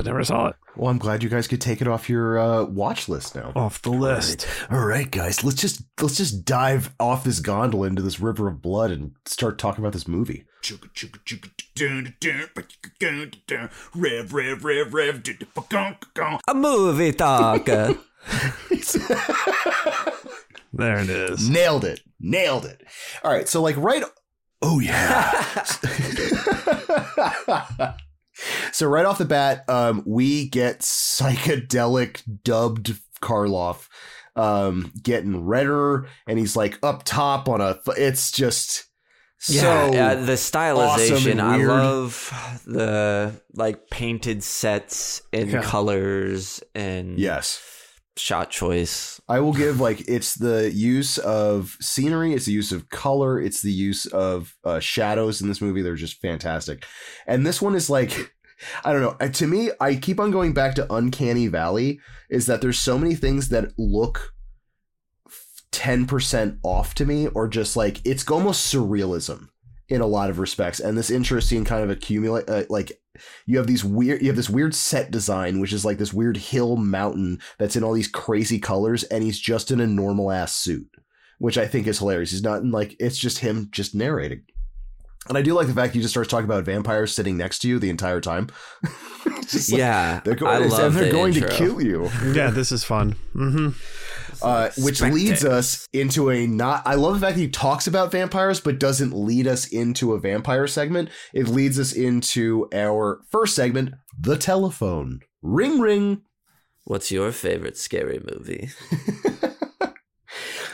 but 0.00 0.06
never 0.06 0.24
saw 0.24 0.46
it. 0.46 0.56
Well, 0.76 0.90
I'm 0.90 0.96
glad 0.96 1.22
you 1.22 1.28
guys 1.28 1.46
could 1.46 1.60
take 1.60 1.82
it 1.82 1.88
off 1.88 2.08
your 2.08 2.38
uh, 2.38 2.64
watch 2.64 3.06
list 3.06 3.34
now. 3.34 3.52
Off 3.54 3.82
the 3.82 3.90
list. 3.90 4.46
All 4.70 4.86
right, 4.86 5.10
guys, 5.10 5.44
let's 5.44 5.60
just 5.60 5.82
let's 6.00 6.16
just 6.16 6.46
dive 6.46 6.94
off 6.98 7.22
this 7.22 7.40
gondola 7.40 7.88
into 7.88 8.00
this 8.00 8.18
river 8.18 8.48
of 8.48 8.62
blood 8.62 8.90
and 8.90 9.12
start 9.26 9.58
talking 9.58 9.84
about 9.84 9.92
this 9.92 10.08
movie. 10.08 10.46
Rev, 13.94 14.32
rev, 14.32 14.64
rev, 14.64 14.94
rev. 14.94 15.22
A 16.48 16.54
movie 16.54 17.12
talker. 17.12 17.98
There 20.72 20.98
it 20.98 21.10
is. 21.10 21.50
Nailed 21.50 21.84
it. 21.84 22.00
Nailed 22.20 22.64
it. 22.64 22.86
All 23.24 23.30
right, 23.32 23.48
so 23.48 23.60
like 23.60 23.76
right 23.76 24.04
Oh 24.62 24.78
yeah. 24.78 25.64
so 28.72 28.86
right 28.86 29.04
off 29.06 29.18
the 29.18 29.24
bat, 29.24 29.64
um, 29.68 30.02
we 30.06 30.48
get 30.48 30.80
psychedelic 30.80 32.22
dubbed 32.44 32.94
Karloff 33.22 33.88
um 34.36 34.92
getting 35.02 35.44
redder 35.44 36.06
and 36.28 36.38
he's 36.38 36.54
like 36.54 36.78
up 36.84 37.02
top 37.02 37.48
on 37.48 37.60
a 37.60 37.76
it's 37.98 38.30
just 38.30 38.84
so 39.38 39.90
yeah, 39.92 40.08
uh, 40.12 40.24
the 40.24 40.32
stylization. 40.34 41.32
and 41.32 41.40
I 41.42 41.56
love 41.56 42.60
the 42.66 43.40
like 43.54 43.88
painted 43.90 44.44
sets 44.44 45.22
and 45.32 45.50
Yeah. 45.50 45.62
colors 45.62 46.62
and 46.74 47.18
yes. 47.18 47.60
Shot 48.20 48.50
choice. 48.50 49.20
I 49.28 49.40
will 49.40 49.52
give 49.52 49.80
like 49.80 50.08
it's 50.08 50.34
the 50.34 50.70
use 50.70 51.18
of 51.18 51.76
scenery, 51.80 52.34
it's 52.34 52.46
the 52.46 52.52
use 52.52 52.72
of 52.72 52.88
color, 52.88 53.40
it's 53.40 53.62
the 53.62 53.72
use 53.72 54.06
of 54.06 54.56
uh, 54.64 54.80
shadows 54.80 55.40
in 55.40 55.48
this 55.48 55.60
movie. 55.60 55.82
They're 55.82 55.94
just 55.94 56.20
fantastic. 56.20 56.84
And 57.26 57.46
this 57.46 57.62
one 57.62 57.74
is 57.74 57.90
like, 57.90 58.34
I 58.84 58.92
don't 58.92 59.02
know. 59.02 59.28
To 59.28 59.46
me, 59.46 59.70
I 59.80 59.94
keep 59.94 60.20
on 60.20 60.30
going 60.30 60.52
back 60.52 60.74
to 60.76 60.92
Uncanny 60.92 61.46
Valley. 61.46 62.00
Is 62.28 62.46
that 62.46 62.60
there's 62.60 62.78
so 62.78 62.98
many 62.98 63.14
things 63.14 63.48
that 63.48 63.72
look 63.78 64.32
ten 65.70 66.06
percent 66.06 66.58
off 66.62 66.94
to 66.96 67.06
me, 67.06 67.28
or 67.28 67.48
just 67.48 67.76
like 67.76 68.04
it's 68.04 68.28
almost 68.30 68.72
surrealism 68.72 69.49
in 69.90 70.00
a 70.00 70.06
lot 70.06 70.30
of 70.30 70.38
respects. 70.38 70.80
And 70.80 70.96
this 70.96 71.10
interesting 71.10 71.64
kind 71.64 71.84
of 71.84 71.90
accumulate 71.90 72.48
uh, 72.48 72.64
like 72.70 73.00
you 73.44 73.58
have 73.58 73.66
these 73.66 73.84
weird 73.84 74.22
you 74.22 74.28
have 74.28 74.36
this 74.36 74.48
weird 74.48 74.74
set 74.74 75.10
design 75.10 75.60
which 75.60 75.72
is 75.72 75.84
like 75.84 75.98
this 75.98 76.12
weird 76.12 76.36
hill 76.36 76.76
mountain 76.76 77.38
that's 77.58 77.76
in 77.76 77.84
all 77.84 77.92
these 77.92 78.08
crazy 78.08 78.58
colors 78.58 79.02
and 79.04 79.22
he's 79.22 79.38
just 79.38 79.70
in 79.70 79.80
a 79.80 79.86
normal 79.86 80.30
ass 80.30 80.54
suit 80.54 80.88
which 81.38 81.58
i 81.58 81.66
think 81.66 81.86
is 81.86 81.98
hilarious 81.98 82.30
he's 82.30 82.42
not 82.42 82.62
in 82.62 82.70
like 82.70 82.94
it's 83.00 83.18
just 83.18 83.40
him 83.40 83.68
just 83.72 83.94
narrating 83.94 84.42
and 85.28 85.36
i 85.36 85.42
do 85.42 85.54
like 85.54 85.66
the 85.66 85.74
fact 85.74 85.94
he 85.94 86.00
just 86.00 86.14
starts 86.14 86.30
talking 86.30 86.44
about 86.44 86.64
vampires 86.64 87.14
sitting 87.14 87.36
next 87.36 87.58
to 87.58 87.68
you 87.68 87.78
the 87.78 87.90
entire 87.90 88.20
time 88.20 88.48
It's 89.26 89.52
just 89.52 89.72
like, 89.72 89.78
yeah, 89.78 90.20
they're, 90.24 90.34
I 90.34 90.36
going, 90.36 90.70
love 90.70 90.94
they're 90.94 91.06
the 91.06 91.10
going 91.10 91.32
to 91.34 91.48
kill 91.48 91.82
you 91.82 92.10
Yeah, 92.32 92.50
this 92.50 92.72
is 92.72 92.84
fun. 92.84 93.16
Mm-hmm. 93.34 93.70
Uh, 94.42 94.70
which 94.78 95.00
leads 95.00 95.44
us 95.44 95.88
into 95.92 96.30
a 96.30 96.46
not. 96.46 96.82
I 96.86 96.94
love 96.94 97.14
the 97.14 97.20
fact 97.26 97.36
that 97.36 97.42
he 97.42 97.48
talks 97.48 97.86
about 97.86 98.12
vampires, 98.12 98.60
but 98.60 98.78
doesn't 98.78 99.12
lead 99.12 99.46
us 99.46 99.68
into 99.68 100.12
a 100.12 100.20
vampire 100.20 100.66
segment. 100.66 101.10
It 101.32 101.48
leads 101.48 101.78
us 101.78 101.92
into 101.92 102.68
our 102.72 103.22
first 103.30 103.54
segment, 103.54 103.94
the 104.18 104.36
telephone. 104.36 105.20
Ring, 105.42 105.80
ring. 105.80 106.22
What's 106.84 107.10
your 107.10 107.32
favorite 107.32 107.76
scary 107.76 108.20
movie? 108.30 108.70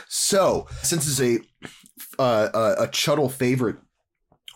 So, 0.09 0.67
since 0.83 1.07
it's 1.07 1.21
a 1.21 1.39
uh, 2.21 2.49
a, 2.53 2.83
a 2.83 2.87
Chuddle 2.87 3.31
favorite 3.31 3.77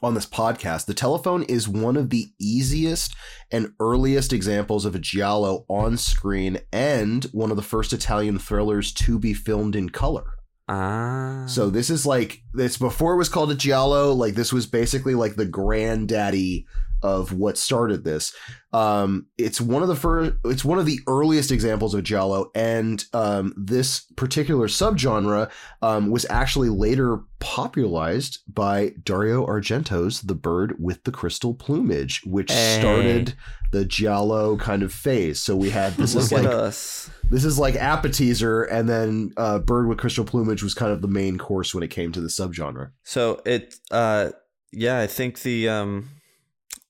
on 0.02 0.14
this 0.14 0.26
podcast, 0.26 0.86
the 0.86 0.94
telephone 0.94 1.44
is 1.44 1.68
one 1.68 1.96
of 1.96 2.10
the 2.10 2.28
easiest 2.40 3.16
and 3.52 3.74
earliest 3.80 4.34
examples 4.34 4.86
of 4.86 4.96
a 4.96 5.00
giallo 5.00 5.66
on 5.68 5.98
screen, 5.98 6.60
and 6.72 7.26
one 7.26 7.52
of 7.52 7.58
the 7.58 7.64
first 7.64 7.94
Italian 7.94 8.40
thrillers 8.40 8.92
to 8.94 9.20
be 9.20 9.34
filmed 9.34 9.76
in 9.76 9.90
color. 9.90 10.38
Ah. 10.68 11.44
So 11.48 11.70
this 11.70 11.90
is 11.90 12.06
like 12.06 12.44
this 12.54 12.78
before 12.78 13.14
it 13.14 13.18
was 13.18 13.30
called 13.30 13.52
a 13.52 13.56
giallo. 13.56 14.14
Like 14.14 14.36
this 14.36 14.54
was 14.54 14.66
basically 14.66 15.16
like 15.16 15.36
the 15.36 15.46
granddaddy 15.46 16.66
of 17.04 17.34
what 17.34 17.58
started 17.58 18.04
this. 18.04 18.34
Um, 18.74 19.28
it's 19.38 19.60
one 19.60 19.82
of 19.82 19.88
the 19.90 19.96
first. 19.96 20.34
It's 20.46 20.64
one 20.64 20.80
of 20.80 20.86
the 20.86 21.00
earliest 21.08 21.52
examples 21.52 21.94
of 21.94 22.04
giallo, 22.04 22.52
and 22.56 23.04
um, 23.14 23.54
this 23.58 24.06
particular 24.16 24.68
subgenre 24.68 25.52
um, 25.82 26.10
was 26.10 26.26
actually 26.30 26.70
later 26.70 27.20
popularized 27.40 28.40
by 28.48 28.94
Dario 29.04 29.46
Argento's 29.46 30.22
*The 30.22 30.36
Bird 30.36 30.76
with 30.80 31.04
the 31.04 31.12
Crystal 31.12 31.54
Plumage*, 31.54 32.22
which 32.26 32.52
Hey. 32.52 32.78
started 32.80 33.34
the 33.72 33.86
giallo 33.86 34.58
kind 34.58 34.84
of 34.84 34.94
phase. 34.94 35.42
So 35.42 35.56
we 35.56 35.70
had 35.70 35.94
this 35.94 36.16
is 36.22 36.32
like 36.32 36.46
us. 36.46 37.10
this 37.30 37.44
is 37.44 37.60
like 37.60 37.76
appetizer, 37.76 38.64
and 38.64 38.88
then 38.88 39.32
uh, 39.38 39.60
Bird 39.60 39.88
with 39.88 39.98
Crystal 39.98 40.24
Plumage 40.26 40.64
was 40.64 40.74
kind 40.74 40.92
of 40.94 41.02
the 41.02 41.08
main 41.10 41.38
course 41.38 41.74
when 41.76 41.84
it 41.84 41.90
came 41.90 42.12
to 42.14 42.22
the 42.22 42.30
subgenre. 42.30 42.92
So 43.04 43.42
it, 43.46 43.76
uh, 43.92 44.30
yeah, 44.72 45.00
I 45.00 45.08
think 45.08 45.42
the 45.42 45.68
um, 45.70 46.10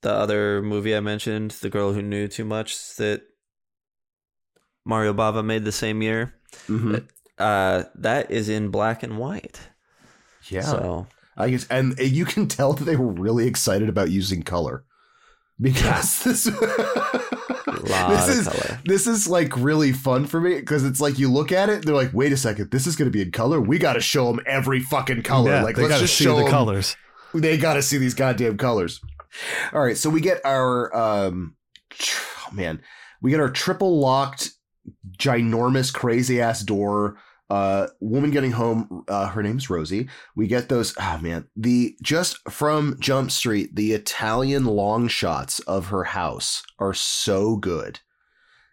the 0.01 0.11
other 0.11 0.61
movie 0.61 0.95
I 0.95 0.99
mentioned, 0.99 1.51
the 1.51 1.69
girl 1.69 1.93
who 1.93 2.01
knew 2.01 2.27
too 2.27 2.45
much, 2.45 2.95
that 2.95 3.21
Mario 4.85 5.13
Bava 5.13 5.43
made 5.45 5.63
the 5.65 5.71
same 5.71 6.01
year. 6.01 6.33
Mhm. 6.67 7.07
Uh, 7.37 7.83
that 7.95 8.29
is 8.31 8.49
in 8.49 8.69
black 8.69 9.03
and 9.03 9.17
white. 9.17 9.59
Yeah, 10.49 10.61
So 10.61 11.07
I 11.37 11.49
guess, 11.51 11.65
and 11.69 11.97
you 11.99 12.25
can 12.25 12.47
tell 12.47 12.73
that 12.73 12.83
they 12.83 12.95
were 12.95 13.11
really 13.11 13.47
excited 13.47 13.89
about 13.89 14.09
using 14.11 14.41
color 14.43 14.83
because 15.59 16.23
this 16.23 16.43
this 17.83 18.27
is 18.27 18.47
color. 18.47 18.79
this 18.85 19.07
is 19.07 19.27
like 19.27 19.55
really 19.57 19.91
fun 19.91 20.25
for 20.25 20.39
me 20.41 20.55
because 20.55 20.83
it's 20.83 20.99
like 20.99 21.17
you 21.19 21.31
look 21.31 21.51
at 21.51 21.69
it, 21.69 21.85
they're 21.85 21.95
like, 21.95 22.11
wait 22.13 22.31
a 22.33 22.37
second, 22.37 22.71
this 22.71 22.85
is 22.87 22.95
going 22.95 23.09
to 23.09 23.11
be 23.15 23.21
in 23.21 23.31
color. 23.31 23.59
We 23.61 23.77
got 23.77 23.93
to 23.93 24.01
show 24.01 24.25
them 24.27 24.41
every 24.45 24.79
fucking 24.79 25.23
color. 25.23 25.51
Yeah, 25.51 25.63
like, 25.63 25.75
they 25.75 25.83
let's 25.83 25.93
gotta 25.93 26.03
just 26.03 26.17
see 26.17 26.23
show 26.25 26.37
the 26.37 26.45
'em- 26.45 26.51
colors. 26.51 26.95
they 27.33 27.57
got 27.57 27.75
to 27.75 27.81
see 27.81 27.97
these 27.97 28.13
goddamn 28.13 28.57
colors. 28.57 28.99
All 29.73 29.81
right, 29.81 29.97
so 29.97 30.09
we 30.09 30.21
get 30.21 30.41
our 30.45 30.95
um, 30.95 31.55
oh, 32.01 32.53
man, 32.53 32.81
we 33.21 33.31
get 33.31 33.39
our 33.39 33.49
triple 33.49 33.99
locked, 33.99 34.51
ginormous, 35.17 35.93
crazy 35.93 36.41
ass 36.41 36.61
door. 36.61 37.17
Uh, 37.49 37.87
woman 37.99 38.31
getting 38.31 38.53
home. 38.53 39.03
Uh, 39.09 39.27
her 39.27 39.43
name's 39.43 39.69
Rosie. 39.69 40.07
We 40.37 40.47
get 40.47 40.69
those. 40.69 40.95
Oh 40.97 41.19
man, 41.21 41.47
the 41.55 41.97
just 42.01 42.37
from 42.49 42.95
Jump 43.01 43.29
Street, 43.29 43.75
the 43.75 43.91
Italian 43.91 44.63
long 44.63 45.09
shots 45.09 45.59
of 45.61 45.87
her 45.87 46.05
house 46.05 46.63
are 46.79 46.93
so 46.93 47.57
good. 47.57 47.99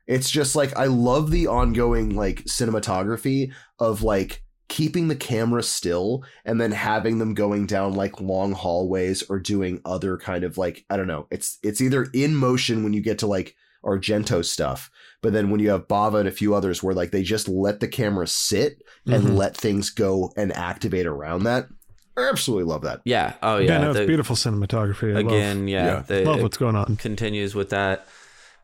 It's 0.07 0.31
just 0.31 0.55
like 0.55 0.77
I 0.77 0.87
love 0.87 1.33
the 1.33 1.49
ongoing 1.49 2.15
like 2.15 2.45
cinematography 2.45 3.53
of 3.81 4.03
like 4.03 4.45
keeping 4.69 5.09
the 5.09 5.17
camera 5.17 5.63
still 5.63 6.23
and 6.45 6.61
then 6.61 6.73
having 6.73 7.19
them 7.19 7.33
going 7.35 7.67
down 7.67 7.95
like 7.95 8.21
long 8.21 8.53
hallways 8.53 9.23
or 9.31 9.39
doing 9.39 9.81
other 9.85 10.17
kind 10.19 10.45
of 10.45 10.59
like 10.59 10.85
I 10.91 10.97
don't 10.97 11.07
know. 11.07 11.27
It's 11.31 11.59
it's 11.63 11.81
either 11.81 12.09
in 12.13 12.35
motion 12.37 12.85
when 12.85 12.93
you 12.93 13.01
get 13.01 13.19
to 13.21 13.27
like 13.27 13.55
Argento 13.85 14.45
stuff, 14.45 14.91
but 15.23 15.33
then 15.33 15.51
when 15.51 15.61
you 15.61 15.71
have 15.71 15.87
Bava 15.89 16.19
and 16.21 16.29
a 16.29 16.33
few 16.33 16.55
others 16.55 16.83
where 16.83 16.95
like 16.95 17.13
they 17.13 17.23
just 17.23 17.49
let 17.49 17.81
the 17.81 17.89
camera 17.89 18.27
sit 18.27 18.83
and 19.07 19.23
Mhm. 19.25 19.37
let 19.37 19.57
things 19.57 19.89
go 19.91 20.33
and 20.37 20.53
activate 20.55 21.07
around 21.07 21.45
that. 21.45 21.69
I 22.17 22.29
absolutely 22.29 22.65
love 22.65 22.83
that. 22.83 23.01
Yeah. 23.05 23.35
Oh 23.43 23.59
Yeah, 23.59 23.71
yeah. 23.73 23.79
no, 23.79 23.91
it's 23.91 24.01
the- 24.01 24.07
beautiful 24.07 24.35
cinematography. 24.37 25.17
I 25.17 25.21
Again, 25.21 25.69
yeah. 25.69 25.87
yeah. 25.87 26.03
the- 26.03 26.17
love, 26.25 26.27
love 26.35 26.43
what's 26.43 26.57
going 26.59 26.75
on. 26.77 26.97
continues 26.97 27.55
with 27.55 27.71
that. 27.71 28.07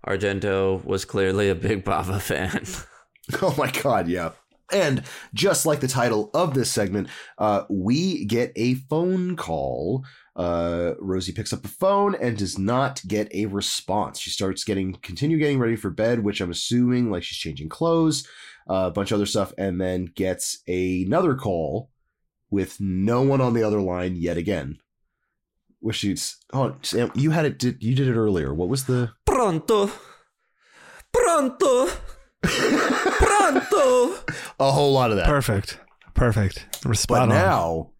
Argento 0.06 0.84
was 0.84 1.04
clearly 1.04 1.48
a 1.48 1.54
big 1.54 1.84
Bava 1.84 2.20
fan. 2.20 2.64
Oh 3.40 3.54
my 3.56 3.70
god, 3.70 4.06
yeah. 4.06 4.32
And 4.72 5.04
just 5.34 5.66
like 5.66 5.80
the 5.80 5.88
title 5.88 6.30
of 6.32 6.54
this 6.54 6.70
segment, 6.70 7.08
uh, 7.38 7.64
we 7.68 8.24
get 8.24 8.52
a 8.56 8.74
phone 8.74 9.36
call. 9.36 10.04
Uh, 10.36 10.94
Rosie 10.98 11.32
picks 11.32 11.52
up 11.52 11.62
the 11.62 11.68
phone 11.68 12.14
and 12.14 12.36
does 12.36 12.58
not 12.58 13.00
get 13.06 13.32
a 13.34 13.46
response. 13.46 14.18
She 14.18 14.30
starts 14.30 14.64
getting 14.64 14.94
continue 14.94 15.38
getting 15.38 15.58
ready 15.58 15.76
for 15.76 15.90
bed, 15.90 16.20
which 16.20 16.40
I'm 16.40 16.50
assuming 16.50 17.10
like 17.10 17.22
she's 17.22 17.38
changing 17.38 17.68
clothes, 17.68 18.26
uh, 18.68 18.86
a 18.86 18.90
bunch 18.90 19.12
of 19.12 19.16
other 19.16 19.26
stuff, 19.26 19.52
and 19.58 19.80
then 19.80 20.06
gets 20.14 20.62
another 20.66 21.34
call 21.34 21.90
with 22.50 22.80
no 22.80 23.22
one 23.22 23.40
on 23.40 23.54
the 23.54 23.62
other 23.62 23.80
line 23.80 24.16
yet 24.16 24.36
again. 24.36 24.78
Which 25.80 25.96
she's 25.96 26.38
oh 26.52 26.76
Sam, 26.82 27.12
you 27.14 27.30
had 27.30 27.44
it. 27.44 27.58
Did 27.58 27.82
you 27.82 27.94
did 27.94 28.08
it 28.08 28.16
earlier? 28.16 28.54
What 28.54 28.70
was 28.70 28.86
the? 28.86 29.12
Pronto. 29.26 29.90
Pronto. 31.12 31.90
Pronto. 32.46 34.14
A 34.60 34.70
whole 34.72 34.92
lot 34.92 35.10
of 35.10 35.16
that. 35.16 35.26
Perfect. 35.26 35.80
Perfect. 36.14 36.66
We're 36.84 36.94
spot 36.94 37.16
But 37.16 37.22
on. 37.22 37.28
now 37.30 37.90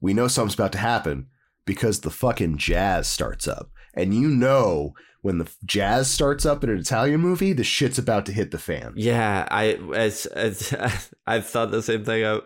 we 0.00 0.14
know 0.14 0.28
something's 0.28 0.54
about 0.54 0.72
to 0.72 0.78
happen 0.78 1.26
because 1.64 2.00
the 2.00 2.10
fucking 2.10 2.58
jazz 2.58 3.08
starts 3.08 3.46
up. 3.48 3.70
And 3.94 4.14
you 4.14 4.28
know 4.28 4.94
when 5.22 5.38
the 5.38 5.50
jazz 5.64 6.10
starts 6.10 6.46
up 6.46 6.62
in 6.62 6.70
an 6.70 6.78
Italian 6.78 7.20
movie, 7.20 7.52
the 7.52 7.64
shit's 7.64 7.98
about 7.98 8.26
to 8.26 8.32
hit 8.32 8.50
the 8.50 8.58
fan. 8.58 8.92
Yeah, 8.96 9.46
I 9.50 9.78
it's, 9.92 10.26
it's 10.26 10.72
I 11.26 11.40
thought 11.40 11.70
the 11.70 11.82
same 11.82 12.04
thing. 12.04 12.24
I, 12.24 12.40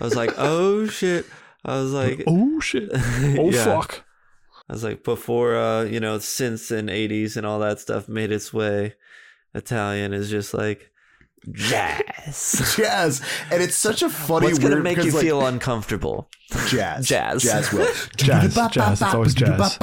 I 0.00 0.02
was 0.04 0.14
like, 0.16 0.32
oh 0.38 0.86
shit. 0.86 1.26
I 1.64 1.74
was 1.76 1.92
like, 1.92 2.22
Oh 2.26 2.58
shit. 2.60 2.90
Oh 2.94 3.50
yeah. 3.50 3.64
fuck. 3.64 4.04
I 4.68 4.72
was 4.72 4.84
like, 4.84 5.04
before 5.04 5.56
uh, 5.56 5.82
you 5.82 6.00
know, 6.00 6.18
synths 6.18 6.70
and 6.76 6.88
'80s 6.88 7.36
and 7.36 7.44
all 7.46 7.58
that 7.60 7.78
stuff 7.80 8.08
made 8.08 8.32
its 8.32 8.52
way, 8.54 8.94
Italian 9.54 10.12
is 10.12 10.30
just 10.30 10.54
like 10.54 10.90
jazz. 11.50 12.74
Jazz. 12.76 13.20
And 13.50 13.62
it's 13.62 13.74
such 13.74 14.02
a 14.02 14.08
funny 14.08 14.46
What's 14.46 14.58
gonna 14.58 14.76
weird- 14.76 14.84
make 14.84 14.98
you 14.98 15.10
like, 15.12 15.22
feel 15.22 15.44
uncomfortable? 15.46 16.30
jazz. 16.68 17.06
Jazz. 17.08 17.42
Jazz 17.42 17.72
will. 17.72 17.86
Jazz, 18.16 18.54
jazz, 18.70 19.02
it's 19.02 19.14
always 19.14 19.34
jazz. 19.34 19.76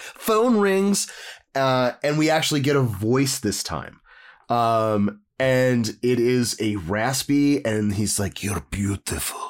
Phone 0.00 0.58
rings, 0.58 1.10
uh, 1.54 1.92
and 2.02 2.18
we 2.18 2.30
actually 2.30 2.60
get 2.60 2.76
a 2.76 2.82
voice 2.82 3.38
this 3.38 3.62
time. 3.62 4.00
Um, 4.48 5.20
and 5.38 5.88
it 6.02 6.18
is 6.18 6.56
a 6.60 6.76
raspy, 6.76 7.64
and 7.64 7.94
he's 7.94 8.18
like, 8.18 8.42
You're 8.42 8.64
beautiful, 8.70 9.40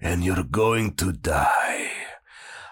and 0.00 0.22
you're 0.24 0.44
going 0.44 0.94
to 0.96 1.12
die. 1.12 1.87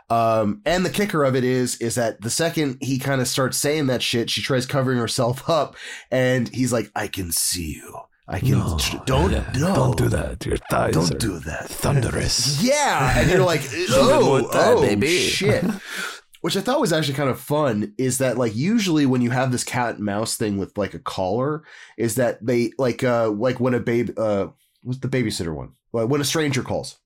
Um, 0.08 0.62
and 0.64 0.84
the 0.86 0.90
kicker 0.90 1.24
of 1.24 1.34
it 1.34 1.42
is, 1.44 1.76
is 1.78 1.96
that 1.96 2.20
the 2.20 2.30
second 2.30 2.78
he 2.80 2.98
kind 2.98 3.20
of 3.20 3.26
starts 3.28 3.56
saying 3.58 3.86
that 3.88 4.02
shit, 4.02 4.30
she 4.30 4.42
tries 4.42 4.64
covering 4.66 4.98
herself 4.98 5.48
up, 5.50 5.76
and 6.10 6.48
he's 6.48 6.72
like, 6.72 6.90
I 6.94 7.08
can 7.08 7.32
see 7.32 7.74
you. 7.74 7.96
I 8.28 8.40
can, 8.40 8.50
No, 8.50 8.76
don't, 9.04 9.30
yeah, 9.30 9.52
no, 9.56 9.74
Don't 9.74 9.96
do 9.96 10.08
that. 10.08 10.44
Your 10.44 10.56
thighs 10.68 10.94
Don't 10.94 11.20
do 11.20 11.38
that. 11.40 11.68
thunderous. 11.68 12.60
Yeah, 12.60 13.16
and 13.20 13.30
you're 13.30 13.44
like, 13.44 13.62
oh, 13.90 14.48
oh 14.52 14.80
baby." 14.80 15.06
shit. 15.18 15.64
Which 16.40 16.56
I 16.56 16.60
thought 16.60 16.80
was 16.80 16.92
actually 16.92 17.14
kind 17.14 17.30
of 17.30 17.40
fun 17.40 17.94
is 17.98 18.18
that 18.18 18.36
like 18.36 18.54
usually 18.54 19.06
when 19.06 19.20
you 19.20 19.30
have 19.30 19.50
this 19.50 19.64
cat 19.64 19.96
and 19.96 20.04
mouse 20.04 20.36
thing 20.36 20.58
with 20.58 20.76
like 20.78 20.94
a 20.94 20.98
collar, 21.00 21.64
is 21.96 22.16
that 22.16 22.44
they 22.44 22.70
like 22.78 23.02
uh 23.02 23.30
like 23.30 23.58
when 23.58 23.74
a 23.74 23.80
babe 23.80 24.16
uh 24.18 24.48
what's 24.82 25.00
the 25.00 25.08
babysitter 25.08 25.54
one? 25.54 25.72
Like 25.92 26.08
when 26.08 26.20
a 26.20 26.24
stranger 26.24 26.62
calls. 26.62 26.98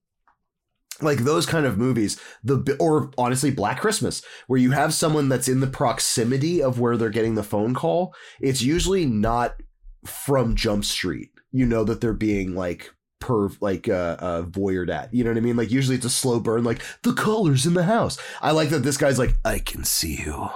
Like 1.03 1.19
those 1.19 1.47
kind 1.47 1.67
of 1.67 1.79
movies, 1.79 2.21
the 2.45 2.77
or 2.79 3.11
honestly 3.17 3.51
Black 3.51 3.81
Christmas, 3.81 4.23
where 4.47 4.61
you 4.61 4.73
have 4.73 4.95
someone 4.95 5.29
that's 5.29 5.49
in 5.49 5.61
the 5.61 5.67
proximity 5.67 6.63
of 6.63 6.79
where 6.79 6.97
they're 6.97 7.11
getting 7.11 7.35
the 7.35 7.43
phone 7.43 7.75
call, 7.75 8.15
it's 8.41 8.63
usually 8.63 9.07
not 9.07 9.57
from 10.05 10.55
Jump 10.57 10.85
Street. 10.85 11.31
You 11.53 11.67
know 11.67 11.85
that 11.85 12.01
they're 12.01 12.13
being 12.13 12.55
like 12.55 12.93
perv 13.21 13.59
like 13.61 13.89
uh, 13.89 14.17
uh 14.19 14.43
voyeured 14.43 14.91
at. 14.91 15.13
You 15.13 15.25
know 15.25 15.31
what 15.31 15.37
I 15.37 15.41
mean? 15.41 15.57
Like 15.57 15.71
usually 15.71 15.97
it's 15.97 16.07
a 16.07 16.11
slow 16.11 16.41
burn, 16.41 16.65
like 16.65 16.83
the 17.03 17.13
colors 17.13 17.67
in 17.67 17.75
the 17.75 17.85
house. 17.85 18.19
I 18.41 18.51
like 18.53 18.71
that 18.71 18.81
this 18.81 18.97
guy's 18.97 19.19
like, 19.19 19.37
I 19.45 19.59
can 19.59 19.85
see 19.85 20.17
you. 20.17 20.51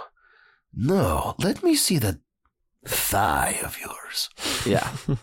No, 0.77 1.35
let 1.39 1.63
me 1.63 1.77
see 1.77 1.99
that 1.99 2.19
thigh 2.87 3.59
of 3.65 3.79
yours. 3.81 4.29
Yeah. 4.67 4.89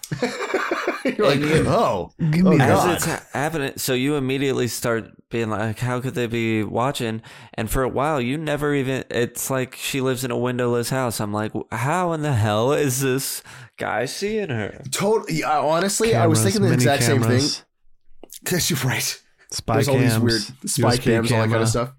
You're 1.06 1.26
like, 1.28 1.40
you- 1.40 1.66
oh, 1.68 2.12
oh 2.20 2.26
Give 2.32 2.46
oh 2.46 2.52
me 2.52 2.60
As 2.62 2.68
God. 2.70 2.96
it's 2.96 3.06
happening, 3.34 3.74
so 3.78 3.94
you 3.94 4.16
immediately 4.16 4.68
start 4.68 5.12
being 5.30 5.50
like, 5.50 5.80
"How 5.80 6.00
could 6.00 6.14
they 6.14 6.28
be 6.28 6.64
watching?" 6.64 7.22
And 7.56 7.70
for 7.70 7.84
a 7.84 7.90
while, 7.90 8.20
you 8.22 8.38
never 8.38 8.74
even. 8.76 9.04
It's 9.10 9.50
like 9.50 9.76
she 9.76 10.02
lives 10.02 10.24
in 10.24 10.32
a 10.32 10.38
windowless 10.38 10.90
house. 10.90 11.20
I'm 11.20 11.34
like, 11.34 11.52
"How 11.72 12.12
in 12.14 12.22
the 12.22 12.34
hell 12.34 12.74
is 12.74 13.02
this 13.02 13.42
guy 13.78 14.06
seeing 14.06 14.50
her?" 14.50 14.82
Totally. 14.92 15.40
yeah, 15.40 15.60
honestly, 15.60 16.14
I 16.16 16.28
was 16.28 16.44
thinking 16.44 16.62
the 16.62 16.70
mini 16.70 16.84
exact 16.84 17.04
same 17.04 17.18
thing. 17.22 17.30
cameras, 17.30 17.64
Because 18.44 18.70
you're 18.70 18.80
right. 18.80 19.22
Spy 19.52 19.74
There's 19.76 19.88
all 19.90 19.98
these 19.98 20.18
weird 20.20 20.42
spy 20.42 20.96
USB 20.98 21.02
cams, 21.02 21.32
all 21.32 21.40
that 21.42 21.50
kind 21.50 21.64
of 21.64 21.70
stuff. 21.70 21.94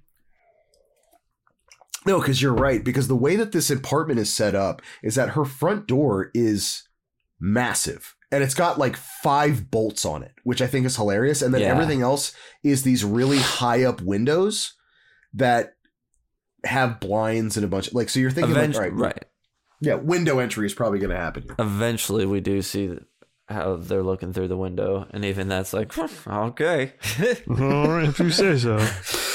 No, 2.06 2.18
because 2.20 2.42
you're 2.42 2.54
right. 2.54 2.82
Because 2.84 3.08
the 3.08 3.16
way 3.16 3.36
that 3.36 3.52
this 3.52 3.70
apartment 3.70 4.18
is 4.20 4.32
set 4.32 4.54
up 4.54 4.82
is 5.02 5.14
that 5.14 5.30
her 5.30 5.44
front 5.44 5.86
door 5.86 6.30
is 6.34 6.88
massive. 7.40 8.14
And 8.30 8.42
it's 8.42 8.54
got 8.54 8.78
like 8.78 8.96
five 8.96 9.70
bolts 9.70 10.04
on 10.06 10.22
it, 10.22 10.32
which 10.42 10.62
I 10.62 10.66
think 10.66 10.86
is 10.86 10.96
hilarious. 10.96 11.42
And 11.42 11.52
then 11.52 11.60
Yeah. 11.62 11.68
everything 11.72 12.00
else 12.02 12.34
is 12.64 12.82
these 12.82 13.04
really 13.04 13.38
high 13.38 13.84
up 13.84 14.00
windows 14.00 14.74
that 15.34 15.74
have 16.64 16.98
blinds 17.00 17.56
and 17.56 17.64
a 17.64 17.68
bunch 17.68 17.88
of 17.88 17.94
like 17.94 18.08
so 18.08 18.20
you're 18.20 18.30
thinking 18.30 18.54
like, 18.54 18.70
Eventu- 18.70 18.74
all 18.76 18.80
right, 18.82 18.92
right. 18.94 19.24
yeah, 19.80 19.94
window 19.94 20.38
entry 20.38 20.64
is 20.64 20.74
probably 20.74 20.98
gonna 21.00 21.16
happen 21.16 21.42
here. 21.42 21.56
Eventually, 21.58 22.24
we 22.24 22.40
do 22.40 22.62
see 22.62 22.96
how 23.48 23.76
they're 23.76 24.02
looking 24.04 24.32
through 24.32 24.48
the 24.48 24.56
window, 24.56 25.06
and 25.10 25.24
even 25.24 25.48
that's 25.48 25.72
like, 25.72 25.92
okay. 26.26 26.92
All 27.50 27.88
right, 27.88 28.08
if 28.08 28.18
you 28.20 28.30
say 28.30 28.56
so. 28.56 28.78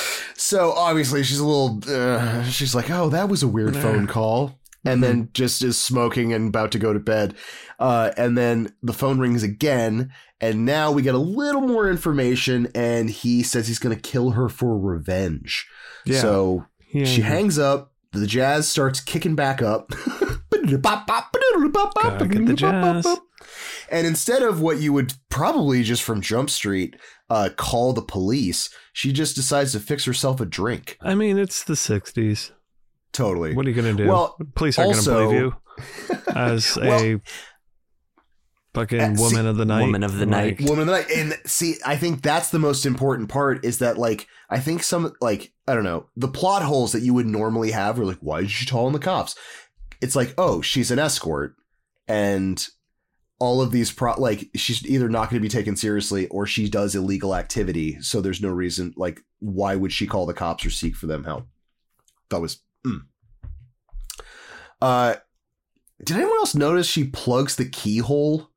So 0.47 0.71
obviously 0.71 1.23
she's 1.23 1.39
a 1.39 1.45
little. 1.45 1.81
Uh, 1.85 2.43
she's 2.45 2.73
like, 2.73 2.89
"Oh, 2.89 3.09
that 3.09 3.27
was 3.27 3.43
a 3.43 3.49
weird 3.49 3.75
phone 3.75 4.07
call," 4.07 4.57
and 4.85 5.03
then 5.03 5.27
just 5.33 5.61
is 5.61 5.77
smoking 5.77 6.31
and 6.31 6.47
about 6.47 6.71
to 6.71 6.79
go 6.79 6.93
to 6.93 6.99
bed. 6.99 7.35
Uh, 7.79 8.11
and 8.15 8.37
then 8.37 8.73
the 8.81 8.93
phone 8.93 9.19
rings 9.19 9.43
again, 9.43 10.09
and 10.39 10.65
now 10.65 10.89
we 10.93 11.01
get 11.01 11.15
a 11.15 11.17
little 11.19 11.59
more 11.59 11.89
information, 11.89 12.69
and 12.73 13.09
he 13.09 13.43
says 13.43 13.67
he's 13.67 13.77
going 13.77 13.93
to 13.93 14.01
kill 14.01 14.31
her 14.31 14.47
for 14.47 14.79
revenge. 14.79 15.67
Yeah. 16.05 16.21
So 16.21 16.65
Yeah. 16.93 17.03
she 17.03 17.21
hangs 17.23 17.59
up. 17.59 17.91
The 18.13 18.25
jazz 18.25 18.69
starts 18.69 19.01
kicking 19.01 19.35
back 19.35 19.61
up. 19.61 19.91
Gotta 22.03 22.25
get 22.25 22.45
the 22.45 22.53
jazz. 23.03 23.05
And 23.89 24.05
instead 24.07 24.41
of 24.43 24.61
what 24.61 24.79
you 24.79 24.91
would 24.93 25.13
probably 25.29 25.83
just 25.83 26.03
from 26.03 26.21
Jump 26.21 26.49
Street 26.49 26.95
uh, 27.29 27.49
call 27.55 27.93
the 27.93 28.01
police, 28.01 28.69
she 28.93 29.11
just 29.13 29.35
decides 29.35 29.71
to 29.73 29.79
fix 29.79 30.05
herself 30.05 30.41
a 30.41 30.45
drink. 30.45 30.97
I 31.01 31.15
mean, 31.15 31.38
it's 31.38 31.63
the 31.63 31.73
'60s. 31.75 32.51
Totally. 33.13 33.55
What 33.55 33.65
are 33.65 33.69
you 33.69 33.75
gonna 33.75 33.93
do? 33.93 34.07
Well, 34.07 34.38
police 34.55 34.77
aren't 34.77 34.93
gonna 35.05 35.17
believe 35.25 35.39
you 35.39 35.55
as 36.35 36.77
a 36.77 37.19
fucking 38.73 38.99
Uh, 38.99 39.15
see- 39.15 39.23
woman 39.23 39.47
of 39.47 39.57
the 39.57 39.65
night. 39.65 39.81
Woman 39.81 40.03
of 40.03 40.17
the 40.17 40.25
night. 40.25 40.61
Woman 40.61 40.81
of 40.81 40.85
the 40.88 40.91
night. 40.93 41.11
And 41.15 41.38
see, 41.45 41.75
I 41.85 41.95
think 41.95 42.21
that's 42.21 42.49
the 42.51 42.59
most 42.59 42.85
important 42.85 43.29
part 43.29 43.63
is 43.65 43.79
that, 43.79 43.97
like, 43.97 44.27
I 44.49 44.59
think 44.59 44.83
some, 44.83 45.13
like, 45.21 45.51
I 45.67 45.73
don't 45.73 45.83
know, 45.83 46.07
the 46.15 46.27
plot 46.27 46.61
holes 46.63 46.91
that 46.91 47.01
you 47.01 47.13
would 47.13 47.25
normally 47.27 47.71
have 47.71 47.99
are 47.99 48.05
like, 48.05 48.19
why 48.19 48.41
did 48.41 48.51
she 48.51 48.65
call 48.65 48.88
in 48.88 48.93
the 48.93 48.99
cops? 48.99 49.35
It's 50.01 50.15
like, 50.15 50.33
oh, 50.38 50.61
she's 50.61 50.91
an 50.91 50.99
escort. 50.99 51.55
And 52.07 52.65
all 53.39 53.61
of 53.61 53.71
these, 53.71 53.91
pro- 53.91 54.19
like, 54.19 54.49
she's 54.55 54.85
either 54.85 55.09
not 55.09 55.29
going 55.29 55.41
to 55.41 55.45
be 55.45 55.49
taken 55.49 55.75
seriously 55.75 56.27
or 56.29 56.45
she 56.45 56.69
does 56.69 56.95
illegal 56.95 57.35
activity. 57.35 58.01
So 58.01 58.21
there's 58.21 58.41
no 58.41 58.49
reason, 58.49 58.93
like, 58.97 59.21
why 59.39 59.75
would 59.75 59.91
she 59.91 60.07
call 60.07 60.25
the 60.25 60.33
cops 60.33 60.65
or 60.65 60.69
seek 60.69 60.95
for 60.95 61.05
them 61.05 61.23
help? 61.23 61.45
That 62.29 62.41
was, 62.41 62.59
mm. 62.85 63.01
uh, 64.81 65.15
did 66.03 66.17
anyone 66.17 66.38
else 66.38 66.55
notice 66.55 66.88
she 66.88 67.05
plugs 67.05 67.55
the 67.55 67.69
keyhole? 67.69 68.49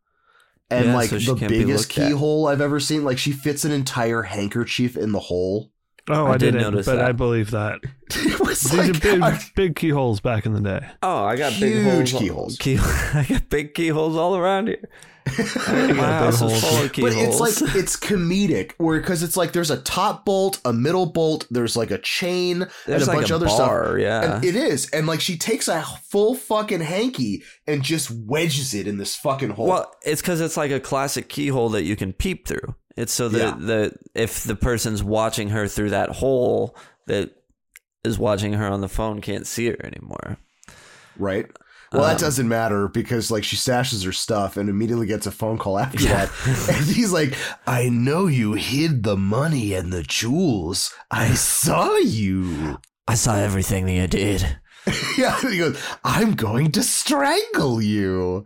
And 0.71 0.87
Yeah, 0.87 0.95
like 0.95 1.11
so 1.11 1.19
the 1.19 1.49
biggest 1.49 1.89
looked 1.89 1.99
at. 1.99 2.09
keyhole 2.09 2.47
I've 2.47 2.61
ever 2.61 2.79
seen, 2.79 3.05
like 3.05 3.19
she 3.19 3.33
fits 3.33 3.65
an 3.65 3.73
entire 3.73 4.23
handkerchief 4.23 4.97
in 4.97 5.13
the 5.13 5.19
hole. 5.19 5.73
Oh, 6.13 6.27
I 6.27 6.31
I, 6.31 6.37
did 6.39 6.53
didn't, 6.53 6.63
notice 6.63 6.87
but 6.87 6.97
that. 6.97 7.05
I 7.05 7.13
believe 7.13 7.51
that. 7.53 7.81
it 8.11 8.41
was 8.41 8.61
These 8.63 8.75
like 8.75 8.91
are 8.91 9.01
big, 9.01 9.23
I- 9.23 9.41
big 9.55 9.77
keyholes 9.77 10.21
back 10.21 10.47
in 10.47 10.53
the 10.55 10.61
day. 10.61 10.87
Oh, 11.03 11.25
I 11.25 11.37
got 11.37 11.59
big 11.61 11.85
Huge 11.85 12.13
holes. 12.13 12.23
keyholes. 12.23 12.57
Key, 12.59 12.79
I 12.81 13.27
got 13.29 13.49
big 13.49 13.75
keyholes 13.75 14.17
all 14.17 14.37
around 14.37 14.69
here. 14.69 14.89
My 15.27 15.95
house 15.95 16.41
is 16.43 16.65
full 16.65 16.83
of 16.83 16.93
but 16.95 17.13
it's 17.15 17.39
like 17.39 17.75
it's 17.77 17.95
comedic, 17.97 18.73
where 18.79 18.99
because 18.99 19.23
it's 19.23 19.37
like 19.37 19.53
there's 19.53 19.71
a 19.71 19.77
top 19.83 20.25
bolt, 20.25 20.59
a 20.65 20.73
middle 20.73 21.07
bolt, 21.07 21.47
there's 21.51 21.77
like 21.77 21.91
a 21.91 21.99
chain, 21.99 22.67
There's 22.87 23.03
and 23.03 23.03
a 23.03 23.07
like 23.07 23.17
bunch 23.19 23.31
a 23.31 23.35
of 23.37 23.43
other 23.43 23.47
bar, 23.47 23.85
stuff. 23.87 23.99
yeah. 24.01 24.35
And 24.37 24.45
it 24.45 24.57
is, 24.57 24.89
and 24.91 25.07
like 25.07 25.21
she 25.21 25.37
takes 25.37 25.69
a 25.69 25.83
full 26.09 26.35
fucking 26.35 26.81
hanky 26.81 27.45
and 27.67 27.83
just 27.83 28.11
wedges 28.11 28.75
it 28.75 28.89
in 28.89 28.97
this 28.97 29.15
fucking 29.15 29.51
hole. 29.51 29.67
Well, 29.69 29.95
it's 30.05 30.23
because 30.23 30.41
it's 30.41 30.57
like 30.57 30.71
a 30.73 30.81
classic 30.81 31.29
keyhole 31.29 31.69
that 31.71 31.83
you 31.85 31.97
can 31.97 32.13
peep 32.15 32.49
through. 32.49 32.75
It's 32.97 33.13
so 33.13 33.29
that 33.29 33.39
Yeah. 33.39 33.55
the 33.67 33.93
if 34.15 34.45
the 34.45 34.57
person's 34.57 35.03
watching 35.03 35.51
her 35.51 35.67
through 35.69 35.91
that 35.91 36.11
hole 36.11 36.77
that 37.07 37.31
is 38.05 38.19
watching 38.19 38.55
her 38.55 38.67
on 38.67 38.81
the 38.81 38.89
phone 38.89 39.21
can't 39.21 39.47
see 39.47 39.67
her 39.69 39.77
anymore. 39.85 40.39
right? 41.17 41.47
Well, 41.93 42.03
that 42.05 42.15
Um, 42.15 42.21
doesn't 42.21 42.49
matter 42.49 42.87
because 42.89 43.31
like 43.33 43.43
she 43.45 43.57
stashes 43.57 44.05
her 44.05 44.13
stuff 44.13 44.57
and 44.57 44.69
immediately 44.69 45.07
gets 45.07 45.27
a 45.27 45.33
phone 45.33 45.59
call 45.59 45.77
after 45.79 46.05
that. 46.05 46.31
And 46.71 46.87
he's 46.87 47.11
like, 47.13 47.35
I 47.67 47.89
know 47.89 48.27
you 48.29 48.53
hid 48.55 49.03
the 49.03 49.17
money 49.17 49.75
and 49.75 49.93
the 49.93 50.03
jewels. 50.05 50.93
I 51.11 51.35
saw 51.35 51.97
you. 51.97 52.79
I 53.09 53.15
saw 53.15 53.35
everything 53.37 53.87
that 53.87 53.93
you 53.93 54.07
did. 54.07 54.59
yeah. 55.19 55.41
He 55.41 55.59
goes, 55.59 55.83
I'm 56.05 56.35
going 56.35 56.73
to 56.73 56.83
strangle 56.83 57.81
you. 57.83 58.45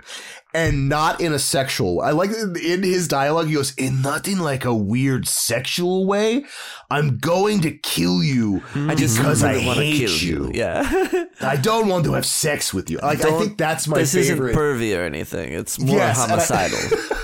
And 0.56 0.88
not 0.88 1.20
in 1.20 1.32
a 1.32 1.38
sexual. 1.40 2.00
I 2.00 2.10
like 2.12 2.30
in 2.30 2.84
his 2.84 3.08
dialogue, 3.08 3.48
he 3.48 3.54
goes, 3.54 3.74
in 3.74 4.02
nothing 4.02 4.38
like 4.38 4.64
a 4.64 4.72
weird 4.72 5.26
sexual 5.26 6.06
way. 6.06 6.44
I'm 6.92 7.18
going 7.18 7.60
to 7.62 7.72
kill 7.72 8.22
you 8.22 8.62
I 8.74 8.78
hmm. 8.78 8.90
just 8.90 9.16
because 9.16 9.42
I 9.42 9.54
really 9.54 9.66
wanna 9.66 9.80
hate 9.82 9.98
kill 9.98 10.16
you. 10.16 10.50
Yeah. 10.54 11.24
I 11.40 11.56
don't 11.56 11.88
want 11.88 12.04
to 12.04 12.12
have 12.12 12.24
sex 12.24 12.72
with 12.72 12.88
you. 12.88 12.98
Like 12.98 13.18
I 13.18 13.22
Don't- 13.22 13.40
think 13.40 13.58
that's 13.58 13.88
my 13.88 13.98
this 13.98 14.14
favorite. 14.14 14.50
isn't 14.50 14.62
pervy 14.62 14.96
or 14.96 15.02
anything. 15.02 15.52
It's 15.52 15.80
more 15.80 15.96
Yes, 15.96 16.22
and 16.22 16.32
I- 16.32 16.36
homicidal. 16.36 16.98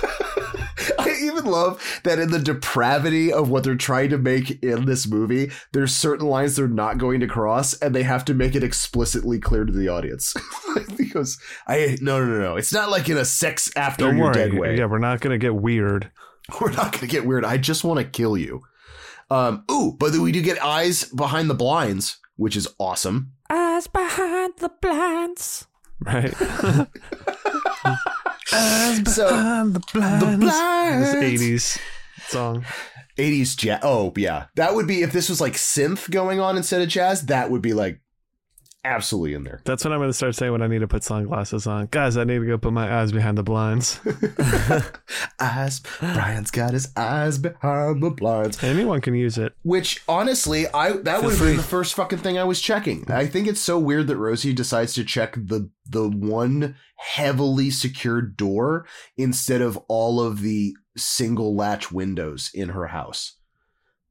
I 1.31 1.37
even 1.37 1.51
love 1.51 2.01
that 2.03 2.19
in 2.19 2.31
the 2.31 2.39
depravity 2.39 3.31
of 3.31 3.49
what 3.49 3.63
they're 3.63 3.75
trying 3.75 4.09
to 4.09 4.17
make 4.17 4.61
in 4.63 4.85
this 4.85 5.07
movie, 5.07 5.51
there's 5.71 5.95
certain 5.95 6.27
lines 6.27 6.55
they're 6.55 6.67
not 6.67 6.97
going 6.97 7.19
to 7.21 7.27
cross, 7.27 7.73
and 7.75 7.95
they 7.95 8.03
have 8.03 8.25
to 8.25 8.33
make 8.33 8.55
it 8.55 8.63
explicitly 8.63 9.39
clear 9.39 9.65
to 9.65 9.71
the 9.71 9.87
audience. 9.87 10.35
because 10.97 11.39
I 11.67 11.97
no 12.01 12.19
no 12.23 12.25
no 12.31 12.39
no, 12.39 12.55
it's 12.57 12.73
not 12.73 12.89
like 12.89 13.07
in 13.09 13.17
a 13.17 13.25
sex 13.25 13.71
after 13.75 14.05
Don't 14.05 14.17
you're 14.17 14.25
worry. 14.25 14.33
dead 14.33 14.53
way. 14.53 14.77
Yeah, 14.77 14.85
we're 14.85 14.99
not 14.99 15.21
gonna 15.21 15.37
get 15.37 15.55
weird. 15.55 16.11
We're 16.59 16.71
not 16.71 16.91
gonna 16.91 17.07
get 17.07 17.25
weird. 17.25 17.45
I 17.45 17.57
just 17.57 17.83
want 17.85 17.99
to 17.99 18.03
kill 18.03 18.35
you. 18.35 18.63
Um, 19.29 19.63
ooh, 19.71 19.95
but 19.97 20.11
then 20.11 20.21
we 20.21 20.33
do 20.33 20.41
get 20.41 20.61
eyes 20.61 21.05
behind 21.05 21.49
the 21.49 21.53
blinds, 21.53 22.17
which 22.35 22.57
is 22.57 22.67
awesome. 22.77 23.31
Eyes 23.49 23.87
behind 23.87 24.53
the 24.57 24.69
blinds. 24.81 25.67
Right? 26.01 26.33
So 28.51 29.29
Behind 29.29 29.73
the 29.73 29.81
blinds. 29.93 30.25
the 30.25 30.37
blinds. 30.37 31.11
This 31.13 31.41
80s 31.41 31.79
song. 32.29 32.65
80s 33.17 33.55
jazz. 33.55 33.79
Oh, 33.83 34.11
yeah. 34.15 34.45
That 34.55 34.75
would 34.75 34.87
be 34.87 35.01
if 35.03 35.11
this 35.11 35.29
was 35.29 35.39
like 35.41 35.53
synth 35.53 36.09
going 36.11 36.39
on 36.39 36.57
instead 36.57 36.81
of 36.81 36.89
jazz, 36.89 37.25
that 37.27 37.49
would 37.49 37.61
be 37.61 37.73
like 37.73 38.01
absolutely 38.83 39.33
in 39.33 39.43
there. 39.43 39.61
That's 39.65 39.83
what 39.83 39.93
I'm 39.93 39.99
going 39.99 40.09
to 40.09 40.13
start 40.13 40.35
saying 40.35 40.51
when 40.51 40.61
I 40.61 40.67
need 40.67 40.79
to 40.79 40.87
put 40.87 41.03
sunglasses 41.03 41.67
on. 41.67 41.87
Guys, 41.91 42.17
I 42.17 42.23
need 42.23 42.39
to 42.39 42.45
go 42.45 42.57
put 42.57 42.73
my 42.73 42.99
eyes 42.99 43.11
behind 43.11 43.37
the 43.37 43.43
blinds. 43.43 43.99
eyes. 45.39 45.81
Brian's 45.99 46.51
got 46.51 46.73
his 46.73 46.91
eyes 46.95 47.37
behind 47.37 48.01
the 48.01 48.09
blinds. 48.09 48.63
Anyone 48.63 49.01
can 49.01 49.15
use 49.15 49.37
it. 49.37 49.53
Which 49.63 50.01
honestly, 50.07 50.67
I 50.73 50.93
that 50.93 51.19
Feel 51.19 51.29
would 51.29 51.37
have 51.37 51.47
been 51.47 51.57
the 51.57 51.63
first 51.63 51.93
fucking 51.93 52.19
thing 52.19 52.37
I 52.37 52.43
was 52.43 52.61
checking. 52.61 53.09
I 53.09 53.25
think 53.27 53.47
it's 53.47 53.61
so 53.61 53.77
weird 53.77 54.07
that 54.07 54.17
Rosie 54.17 54.53
decides 54.53 54.93
to 54.93 55.03
check 55.03 55.33
the 55.35 55.69
the 55.87 56.07
one 56.07 56.75
heavily 56.95 57.69
secured 57.69 58.37
door 58.37 58.85
instead 59.17 59.61
of 59.61 59.77
all 59.87 60.21
of 60.21 60.41
the 60.41 60.75
single 60.97 61.55
latch 61.55 61.91
windows 61.91 62.51
in 62.53 62.69
her 62.69 62.87
house. 62.87 63.37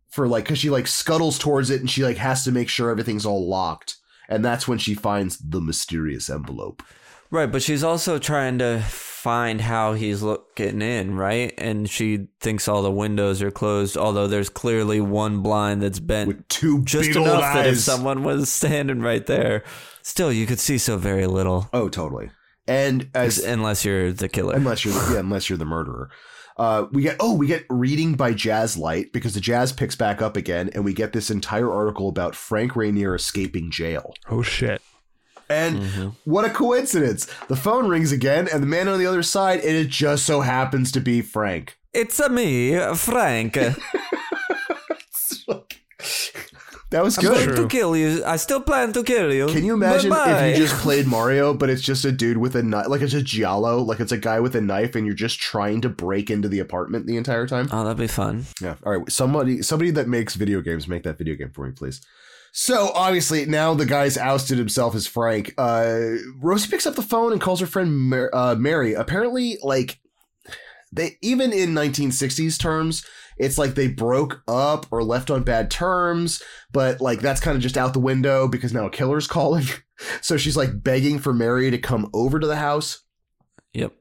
For 0.09 0.27
like 0.27 0.45
cuz 0.45 0.59
she 0.59 0.71
like 0.71 0.87
scuttles 0.87 1.39
towards 1.39 1.71
it 1.71 1.81
and 1.81 1.91
she 1.91 2.03
like 2.03 2.16
has 2.16 2.45
to 2.45 2.53
make 2.53 2.68
sure 2.68 2.91
everything's 2.91 3.27
all 3.27 3.49
locked. 3.49 3.97
And 4.31 4.45
that's 4.45 4.66
when 4.66 4.78
she 4.78 4.95
finds 4.95 5.37
the 5.39 5.61
mysterious 5.61 6.31
envelope. 6.31 6.83
Right, 7.31 7.51
but 7.51 7.62
she's 7.62 7.85
also 7.85 8.18
trying 8.18 8.59
to 8.59 8.81
find 8.81 9.61
how 9.61 9.93
he's 9.93 10.22
looking 10.22 10.81
in, 10.81 11.14
right? 11.14 11.53
And 11.59 11.89
she 11.89 12.28
thinks 12.41 12.66
all 12.66 12.83
the 12.83 12.91
windows 12.91 13.43
are 13.43 13.51
closed, 13.51 13.97
although 13.97 14.26
there's 14.26 14.49
clearly 14.49 15.01
one 15.01 15.43
blind 15.43 15.83
that's 15.83 16.01
bent 16.01 16.28
With 16.28 16.49
two 16.49 16.83
just 16.85 17.11
enough 17.11 17.41
that 17.41 17.66
if 17.66 17.78
someone 17.78 18.24
was 18.24 18.51
standing 18.51 19.01
right 19.01 19.24
there, 19.26 19.62
still 20.03 20.33
you 20.33 20.47
could 20.47 20.59
see 20.59 20.78
so 20.78 20.97
very 20.97 21.26
little. 21.26 21.68
Oh, 21.72 21.89
totally. 21.89 22.31
And 22.66 23.11
as 23.14 23.39
unless 23.39 23.85
you're 23.85 24.12
the 24.12 24.28
killer. 24.28 24.55
unless 24.55 24.85
you're 24.85 24.95
yeah, 24.95 25.18
unless 25.18 25.49
you're 25.49 25.59
the 25.59 25.64
murderer. 25.64 26.11
Uh, 26.61 26.86
we 26.92 27.00
get 27.00 27.16
oh 27.20 27.32
we 27.32 27.46
get 27.46 27.64
reading 27.70 28.16
by 28.16 28.34
Jazz 28.34 28.76
Light 28.76 29.14
because 29.14 29.32
the 29.32 29.40
jazz 29.40 29.72
picks 29.72 29.96
back 29.96 30.20
up 30.20 30.36
again, 30.36 30.68
and 30.74 30.84
we 30.84 30.92
get 30.92 31.14
this 31.14 31.30
entire 31.30 31.72
article 31.72 32.06
about 32.06 32.34
Frank 32.34 32.76
Rainier 32.76 33.14
escaping 33.14 33.70
jail. 33.70 34.12
Oh, 34.28 34.42
shit. 34.42 34.82
And 35.48 35.80
Mm-hmm. 35.80 36.08
what 36.24 36.44
a 36.44 36.50
coincidence. 36.50 37.24
The 37.48 37.56
phone 37.56 37.88
rings 37.88 38.12
again, 38.12 38.46
and 38.46 38.62
the 38.62 38.66
man 38.66 38.88
on 38.88 38.98
the 38.98 39.06
other 39.06 39.22
side, 39.22 39.61
and 39.61 39.74
it 39.74 39.88
just 39.88 40.26
so 40.26 40.42
happens 40.42 40.92
to 40.92 41.00
be 41.00 41.22
Frank. 41.22 41.78
It's 41.94 42.20
a 42.20 42.28
me, 42.28 42.78
Frank. 42.94 43.56
That 46.91 47.05
was 47.05 47.16
good. 47.16 47.51
I'm 47.51 47.55
to 47.57 47.68
kill 47.68 47.97
you. 47.97 48.24
I 48.24 48.36
still 48.36 48.61
plan 48.61 48.93
to 48.95 49.05
kill 49.05 49.32
you. 49.32 49.47
Can 49.47 49.64
you 49.64 49.74
imagine 49.74 50.11
Bye-bye. 50.11 50.47
if 50.47 50.59
you 50.59 50.66
just 50.66 50.80
played 50.82 51.07
Mario, 51.07 51.55
but 51.55 51.70
it's 51.70 51.82
just 51.82 52.05
a 52.05 52.11
dude 52.11 52.38
with 52.38 52.57
a 52.57 52.62
knife, 52.64 52.88
like 52.88 53.01
it's 53.01 53.14
a 53.14 53.22
giallo, 53.22 53.78
like 53.78 54.01
it's 54.01 54.11
a 54.11 54.18
guy 54.18 54.41
with 54.41 54.57
a 54.57 54.61
knife, 54.61 54.97
and 54.97 55.07
you're 55.07 55.14
just 55.14 55.38
trying 55.38 55.80
to 55.82 55.88
break 55.88 56.30
into 56.30 56.49
the 56.49 56.59
apartment 56.59 57.07
the 57.07 57.16
entire 57.16 57.47
time? 57.47 57.68
Oh, 57.70 57.84
that'd 57.84 57.97
be 57.97 58.09
fun. 58.09 58.47
Yeah. 58.61 58.74
All 58.84 58.99
right. 58.99 59.11
Somebody, 59.11 59.62
somebody 59.62 59.93
that 59.93 60.09
makes 60.09 60.34
video 60.34 60.61
games, 60.61 60.88
make 60.88 61.05
that 61.05 61.16
video 61.16 61.36
game 61.36 61.51
for 61.51 61.64
me, 61.66 61.72
please. 61.72 62.01
So 62.53 62.91
obviously 62.95 63.47
now 63.47 63.74
the 63.74 63.86
guy's 63.86 64.18
ousted 64.18 64.59
himself 64.59 64.97
as 64.97 65.07
Frank. 65.07 65.55
Uh, 65.57 66.14
Rosie 66.41 66.68
picks 66.68 66.86
up 66.86 66.97
the 66.97 67.03
phone 67.03 67.30
and 67.30 67.41
calls 67.41 67.61
her 67.61 67.66
friend 67.66 67.97
Mar- 67.97 68.30
uh, 68.32 68.57
Mary. 68.57 68.95
Apparently, 68.95 69.59
like 69.62 70.01
they 70.93 71.16
even 71.22 71.53
in 71.53 71.70
1960s 71.70 72.59
terms, 72.59 73.07
it's 73.41 73.57
like 73.57 73.74
they 73.74 73.88
broke 73.88 74.43
up 74.47 74.86
or 74.91 75.03
left 75.03 75.30
on 75.30 75.43
bad 75.43 75.70
terms. 75.70 76.43
But 76.72 77.01
like 77.01 77.20
that's 77.20 77.41
kind 77.41 77.57
of 77.57 77.62
just 77.62 77.78
out 77.78 77.95
the 77.95 77.99
window 77.99 78.47
because 78.47 78.72
now 78.72 78.86
a 78.86 78.91
killer's 78.91 79.26
calling. 79.26 79.64
so 80.20 80.36
she's 80.36 80.57
like 80.57 80.82
begging 80.82 81.18
for 81.18 81.32
Mary 81.32 81.70
to 81.70 81.78
come 81.78 82.11
over 82.12 82.38
to 82.38 82.47
the 82.47 82.57
house. 82.57 83.03
Yep. 83.72 83.95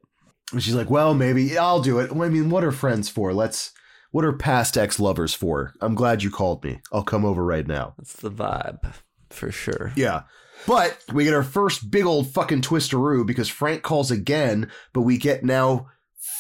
And 0.52 0.62
she's 0.62 0.76
like, 0.76 0.90
well, 0.90 1.14
maybe 1.14 1.58
I'll 1.58 1.82
do 1.82 2.00
it. 2.00 2.12
Well, 2.12 2.28
I 2.28 2.32
mean, 2.32 2.50
what 2.50 2.64
are 2.64 2.72
friends 2.72 3.08
for? 3.08 3.34
Let's, 3.34 3.72
what 4.12 4.26
are 4.26 4.34
past 4.34 4.78
ex 4.78 5.00
lovers 5.00 5.34
for? 5.34 5.74
I'm 5.80 5.96
glad 5.96 6.24
you 6.24 6.32
called 6.32 6.64
me. 6.64 6.82
I'll 6.92 7.04
come 7.04 7.24
over 7.24 7.44
right 7.44 7.68
now. 7.68 7.94
That's 7.98 8.14
the 8.14 8.32
vibe 8.32 8.96
for 9.30 9.52
sure. 9.52 9.94
Yeah. 9.96 10.24
But 10.68 10.98
we 11.14 11.24
get 11.24 11.34
our 11.34 11.44
first 11.44 11.90
big 11.90 12.06
old 12.06 12.34
fucking 12.34 12.62
twisteroo 12.62 13.26
because 13.26 13.48
Frank 13.48 13.84
calls 13.84 14.12
again, 14.12 14.70
but 14.92 15.02
we 15.02 15.18
get 15.18 15.44
now 15.44 15.88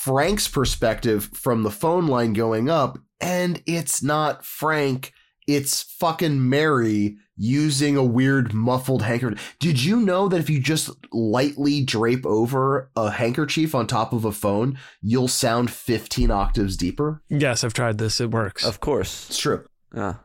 Frank's 0.04 0.48
perspective 0.48 1.30
from 1.34 1.64
the 1.64 1.72
phone 1.72 2.08
line 2.08 2.34
going 2.34 2.70
up, 2.70 2.98
and 3.20 3.62
it's 3.66 4.02
not 4.02 4.46
Frank, 4.46 5.12
it's 5.48 5.82
fucking 6.00 6.48
Mary 6.50 7.18
using 7.36 7.98
a 7.98 8.04
weird 8.04 8.54
muffled 8.54 9.02
handkerchief. 9.02 9.56
Did 9.60 9.84
you 9.84 10.00
know 10.02 10.28
that 10.30 10.40
if 10.40 10.50
you 10.50 10.60
just 10.62 10.90
lightly 11.12 11.84
drape 11.84 12.26
over 12.26 12.90
a 12.96 13.12
handkerchief 13.12 13.74
on 13.76 13.88
top 13.88 14.14
of 14.14 14.24
a 14.26 14.32
phone, 14.32 14.78
you'll 15.02 15.28
sound 15.28 15.72
15 15.72 16.32
octaves 16.32 16.78
deeper? 16.78 17.22
Yes, 17.30 17.64
I've 17.64 17.74
tried 17.74 17.98
this. 17.98 18.22
It 18.22 18.32
works. 18.32 18.64
Of 18.66 18.80
course. 18.80 19.28
It's 19.30 19.38
true. 19.40 19.66
Yeah. 19.96 20.16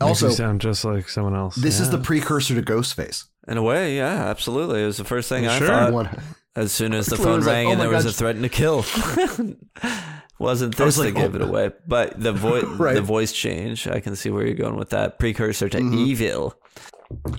Makes 0.00 0.08
Also, 0.22 0.28
you 0.28 0.32
sound 0.34 0.60
just 0.60 0.84
like 0.84 1.08
someone 1.08 1.34
else. 1.34 1.56
this 1.56 1.80
is 1.80 1.90
the 1.90 1.98
precursor 1.98 2.54
to 2.54 2.62
Ghostface. 2.62 3.24
In 3.48 3.56
a 3.56 3.62
way, 3.62 3.96
yeah, 3.96 4.26
absolutely. 4.28 4.82
It 4.82 4.86
was 4.86 4.98
the 4.98 5.04
first 5.04 5.28
thing 5.28 5.46
I 5.46 5.58
Sure. 5.58 5.66
thought. 5.66 5.92
One- 5.92 6.22
As 6.58 6.72
soon 6.72 6.92
as 6.94 7.06
the 7.06 7.16
phone 7.16 7.36
was 7.36 7.46
like, 7.46 7.52
rang 7.54 7.66
"Oh 7.66 7.70
and 7.70 7.78
my 7.78 7.84
there 7.84 7.94
was 7.94 8.04
God." 8.04 8.10
a 8.10 8.12
threat 8.12 8.42
to 8.42 8.48
kill. 8.48 8.84
Wasn't 10.40 10.80
I 10.80 10.84
was 10.84 10.96
this 10.96 11.04
like, 11.04 11.14
to 11.14 11.20
give 11.20 11.34
"Oh." 11.34 11.36
it 11.36 11.42
away? 11.42 11.70
But 11.86 12.20
the 12.20 12.32
voice, 12.32 12.64
Right. 12.78 12.94
the 12.94 13.00
voice 13.02 13.32
change. 13.32 13.86
I 13.88 14.00
can 14.00 14.14
see 14.16 14.30
where 14.30 14.44
you're 14.46 14.54
going 14.54 14.76
with 14.76 14.90
that 14.90 15.18
precursor 15.18 15.68
to 15.68 15.78
Mhm. 15.78 15.94
evil. 16.06 16.54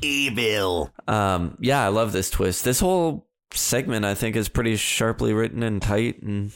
Evil. 0.02 0.92
Um, 1.08 1.58
yeah, 1.60 1.84
I 1.86 1.90
love 1.90 2.12
this 2.12 2.30
twist. 2.30 2.64
This 2.66 2.80
whole 2.80 3.28
segment, 3.54 4.06
I 4.06 4.16
think, 4.16 4.36
is 4.36 4.50
pretty 4.50 4.76
sharply 4.76 5.34
written 5.34 5.64
and 5.64 5.82
tight. 5.82 6.22
And 6.22 6.52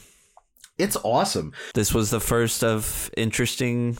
It's 0.78 0.96
awesome. 1.02 1.52
this 1.74 1.94
was 1.94 2.10
the 2.10 2.20
first 2.20 2.62
of 2.64 3.10
interesting 3.16 3.98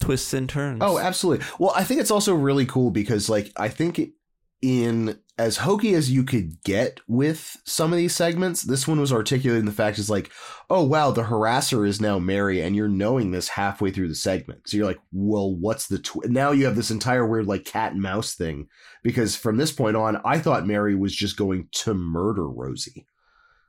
twists 0.00 0.32
and 0.34 0.48
turns. 0.48 0.78
Oh, 0.82 0.98
absolutely. 0.98 1.44
Well, 1.58 1.72
I 1.76 1.84
think 1.84 2.00
it's 2.00 2.10
also 2.10 2.34
really 2.34 2.66
cool 2.66 2.90
because, 2.90 3.28
like, 3.28 3.52
I 3.56 3.68
think 3.68 4.00
in 4.64 5.18
as 5.36 5.58
hokey 5.58 5.94
as 5.94 6.10
you 6.10 6.24
could 6.24 6.62
get 6.62 7.00
with 7.06 7.58
some 7.64 7.92
of 7.92 7.98
these 7.98 8.16
segments, 8.16 8.62
this 8.62 8.88
one 8.88 8.98
was 8.98 9.12
articulating 9.12 9.66
the 9.66 9.72
fact 9.72 9.98
is 9.98 10.08
like, 10.08 10.30
oh 10.70 10.82
wow, 10.82 11.10
the 11.10 11.24
harasser 11.24 11.86
is 11.86 12.00
now 12.00 12.18
Mary, 12.18 12.62
and 12.62 12.74
you're 12.74 12.88
knowing 12.88 13.30
this 13.30 13.48
halfway 13.48 13.90
through 13.90 14.08
the 14.08 14.14
segment. 14.14 14.66
So 14.66 14.78
you're 14.78 14.86
like, 14.86 15.00
well, 15.12 15.54
what's 15.54 15.88
the 15.88 15.98
tw-? 15.98 16.30
now 16.30 16.52
you 16.52 16.64
have 16.64 16.76
this 16.76 16.90
entire 16.90 17.26
weird 17.26 17.46
like 17.46 17.66
cat 17.66 17.92
and 17.92 18.00
mouse 18.00 18.34
thing 18.34 18.68
because 19.02 19.36
from 19.36 19.58
this 19.58 19.70
point 19.70 19.96
on, 19.96 20.18
I 20.24 20.38
thought 20.38 20.66
Mary 20.66 20.94
was 20.94 21.14
just 21.14 21.36
going 21.36 21.68
to 21.72 21.92
murder 21.92 22.48
Rosie. 22.48 23.06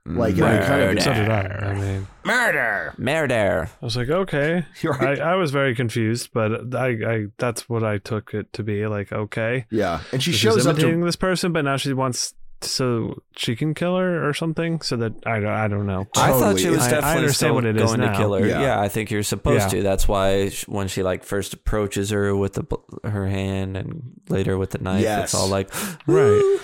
Like, 0.08 0.34
I 0.40 0.58
kind 0.64 0.98
of 0.98 1.02
So 1.04 1.12
did 1.14 1.28
I. 1.28 1.40
I 1.42 1.74
mean, 1.74 2.06
murder. 2.24 2.94
Murder. 2.96 3.68
I 3.82 3.84
was 3.84 3.96
like, 3.96 4.08
okay. 4.08 4.64
You're 4.80 4.94
I, 4.94 5.04
right. 5.04 5.20
I 5.20 5.34
was 5.36 5.50
very 5.50 5.74
confused, 5.74 6.30
but 6.32 6.74
I, 6.74 6.88
I 6.88 7.26
that's 7.38 7.68
what 7.68 7.82
I 7.82 7.98
took 7.98 8.32
it 8.32 8.52
to 8.54 8.62
be. 8.62 8.86
Like, 8.86 9.10
okay, 9.12 9.66
yeah, 9.70 10.00
and 10.12 10.22
she 10.22 10.30
she's 10.32 10.40
shows 10.40 10.66
up 10.66 10.76
imitating 10.78 11.00
to 11.00 11.06
this 11.06 11.16
person, 11.16 11.52
but 11.52 11.64
now 11.64 11.76
she 11.76 11.92
wants 11.92 12.34
so 12.62 13.20
she 13.36 13.54
can 13.54 13.74
kill 13.74 13.96
her 13.98 14.26
or 14.26 14.32
something. 14.32 14.80
So 14.80 14.96
that 14.96 15.12
I 15.26 15.40
don't, 15.40 15.52
I 15.52 15.68
don't 15.68 15.86
know. 15.86 16.06
I 16.16 16.30
thought 16.30 16.58
she 16.58 16.70
was 16.70 16.78
I- 16.80 16.86
I 16.86 16.90
definitely 16.90 17.16
understand 17.18 17.54
what 17.54 17.64
it 17.66 17.76
is 17.76 17.82
going 17.82 18.00
to 18.00 18.06
now. 18.06 18.16
kill 18.16 18.32
her. 18.34 18.46
Yeah. 18.46 18.60
Yeah. 18.62 18.80
I 18.80 18.88
think 18.88 19.10
you're 19.10 19.22
supposed 19.22 19.64
Yeah. 19.72 19.80
to. 19.80 19.82
That's 19.82 20.06
why 20.08 20.48
sh- 20.50 20.66
when 20.68 20.88
she 20.88 21.02
like 21.02 21.22
first 21.24 21.52
approaches 21.52 22.10
her 22.10 22.34
with 22.34 22.54
the 22.54 22.64
her 23.04 23.26
hand 23.26 23.76
and 23.76 24.12
later 24.28 24.56
with 24.56 24.70
the 24.70 24.78
knife, 24.78 25.02
Yes. 25.02 25.24
it's 25.24 25.34
all 25.34 25.48
like 25.48 25.68
Right. 26.06 26.58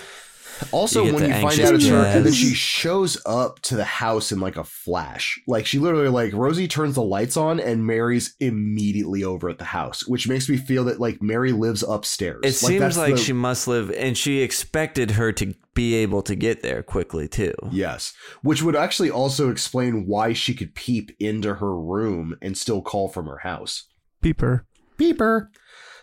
Also, 0.71 1.03
You 1.05 1.13
when 1.13 1.25
you 1.25 1.33
find 1.33 1.59
out 1.59 1.75
it's 1.75 1.87
her, 1.87 2.05
and 2.05 2.25
then 2.25 2.33
she 2.33 2.53
shows 2.53 3.17
up 3.25 3.59
to 3.63 3.75
the 3.75 3.83
house 3.83 4.31
in 4.31 4.39
like 4.39 4.57
a 4.57 4.63
flash. 4.63 5.39
Like 5.47 5.65
she 5.65 5.79
literally, 5.79 6.07
like 6.09 6.33
Rosie 6.33 6.67
turns 6.67 6.95
the 6.95 7.03
lights 7.03 7.37
on, 7.37 7.59
and 7.59 7.85
Mary's 7.85 8.35
immediately 8.39 9.23
over 9.23 9.49
at 9.49 9.57
the 9.57 9.65
house, 9.65 10.07
which 10.07 10.27
makes 10.27 10.47
me 10.49 10.57
feel 10.57 10.83
that 10.85 10.99
like 10.99 11.21
Mary 11.21 11.51
lives 11.51 11.83
upstairs. 11.83 12.39
It 12.39 12.47
that's 12.47 12.57
seems 12.59 12.97
like 12.97 13.15
the- 13.15 13.21
she 13.21 13.33
must 13.33 13.67
live, 13.67 13.91
and 13.91 14.17
she 14.17 14.39
expected 14.41 15.11
her 15.11 15.31
to 15.33 15.53
be 15.73 15.95
able 15.95 16.21
to 16.21 16.35
get 16.35 16.61
there 16.61 16.83
quickly 16.83 17.27
too. 17.27 17.53
Yes, 17.71 18.13
which 18.43 18.61
would 18.61 18.75
actually 18.75 19.09
also 19.09 19.49
explain 19.49 20.05
why 20.05 20.33
she 20.33 20.53
could 20.53 20.75
peep 20.75 21.11
into 21.19 21.55
her 21.55 21.75
room 21.75 22.35
and 22.41 22.57
still 22.57 22.81
call 22.81 23.09
from 23.09 23.25
her 23.25 23.39
house. 23.39 23.87
Peeper. 24.21 24.65
peeper 24.97 25.49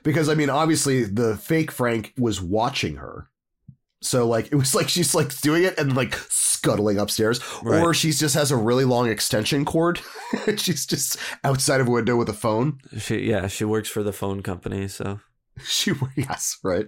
Because 0.03 0.29
I 0.29 0.35
mean, 0.35 0.51
obviously 0.51 1.05
the 1.05 1.37
fake 1.37 1.71
Frank 1.71 2.13
was 2.19 2.41
watching 2.41 2.97
her. 2.97 3.29
So 4.03 4.27
like 4.27 4.47
it 4.47 4.57
was 4.57 4.75
like 4.77 4.89
she's 4.89 5.15
like 5.15 5.39
doing 5.41 5.65
it 5.65 5.79
and 5.79 5.95
like 5.97 6.15
scuttling 6.29 6.99
upstairs. 6.99 7.41
Right. 7.63 7.83
Or 7.83 7.95
she 7.95 8.13
just 8.13 8.35
has 8.35 8.51
a 8.51 8.57
really 8.57 8.85
long 8.85 9.09
extension 9.09 9.65
cord. 9.65 10.01
she's 10.57 10.87
just 10.87 11.17
outside 11.45 11.81
of 11.81 11.89
a 11.89 11.91
window 11.91 12.17
with 12.17 12.29
a 12.29 12.35
phone. 12.35 12.81
She, 12.99 13.29
yeah, 13.31 13.47
she 13.47 13.65
works 13.65 13.89
for 13.89 14.03
the 14.03 14.13
phone 14.13 14.43
company, 14.43 14.89
so 14.89 15.21
She 15.63 15.93
yes, 16.17 16.57
right. 16.65 16.87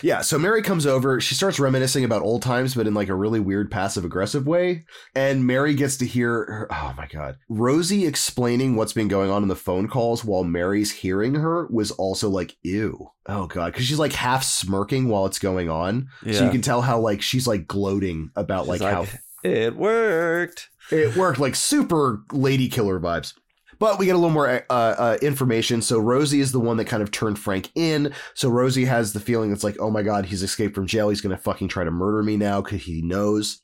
Yeah, 0.00 0.22
so 0.22 0.38
Mary 0.38 0.62
comes 0.62 0.86
over, 0.86 1.20
she 1.20 1.34
starts 1.34 1.60
reminiscing 1.60 2.04
about 2.04 2.22
old 2.22 2.40
times, 2.42 2.74
but 2.74 2.86
in 2.86 2.94
like 2.94 3.08
a 3.08 3.14
really 3.14 3.38
weird 3.40 3.70
passive 3.70 4.04
aggressive 4.04 4.46
way. 4.46 4.86
And 5.14 5.46
Mary 5.46 5.74
gets 5.74 5.98
to 5.98 6.06
hear 6.06 6.30
her 6.30 6.68
oh 6.70 6.94
my 6.96 7.06
god. 7.06 7.36
Rosie 7.50 8.06
explaining 8.06 8.76
what's 8.76 8.94
been 8.94 9.08
going 9.08 9.30
on 9.30 9.42
in 9.42 9.48
the 9.48 9.56
phone 9.56 9.88
calls 9.88 10.24
while 10.24 10.42
Mary's 10.44 10.90
hearing 10.90 11.34
her 11.34 11.66
was 11.66 11.90
also 11.90 12.30
like, 12.30 12.56
ew. 12.62 13.10
Oh 13.26 13.46
god. 13.46 13.74
Cause 13.74 13.84
she's 13.84 13.98
like 13.98 14.12
half 14.14 14.42
smirking 14.42 15.08
while 15.08 15.26
it's 15.26 15.38
going 15.38 15.68
on. 15.68 16.08
So 16.30 16.44
you 16.44 16.50
can 16.50 16.62
tell 16.62 16.80
how 16.80 17.00
like 17.00 17.20
she's 17.20 17.46
like 17.46 17.66
gloating 17.66 18.30
about 18.36 18.66
like, 18.66 18.80
She's 18.80 18.88
how 18.90 19.06
it 19.42 19.76
worked. 19.76 20.70
it 20.90 21.14
worked 21.16 21.38
like 21.38 21.54
super 21.56 22.22
lady 22.32 22.68
killer 22.68 22.98
vibes. 22.98 23.34
But 23.78 23.98
we 23.98 24.06
get 24.06 24.14
a 24.14 24.18
little 24.18 24.30
more 24.30 24.48
uh, 24.48 24.72
uh, 24.72 25.18
information. 25.22 25.82
So 25.82 25.98
Rosie 25.98 26.40
is 26.40 26.52
the 26.52 26.60
one 26.60 26.76
that 26.76 26.86
kind 26.86 27.02
of 27.02 27.10
turned 27.10 27.38
Frank 27.38 27.70
in. 27.74 28.12
So 28.34 28.48
Rosie 28.48 28.84
has 28.84 29.12
the 29.12 29.20
feeling 29.20 29.52
it's 29.52 29.64
like, 29.64 29.76
oh 29.80 29.90
my 29.90 30.02
god, 30.02 30.26
he's 30.26 30.42
escaped 30.42 30.74
from 30.74 30.86
jail. 30.86 31.08
He's 31.08 31.20
gonna 31.20 31.38
fucking 31.38 31.68
try 31.68 31.84
to 31.84 31.90
murder 31.90 32.22
me 32.22 32.36
now 32.36 32.60
because 32.60 32.82
he 32.82 33.02
knows. 33.02 33.60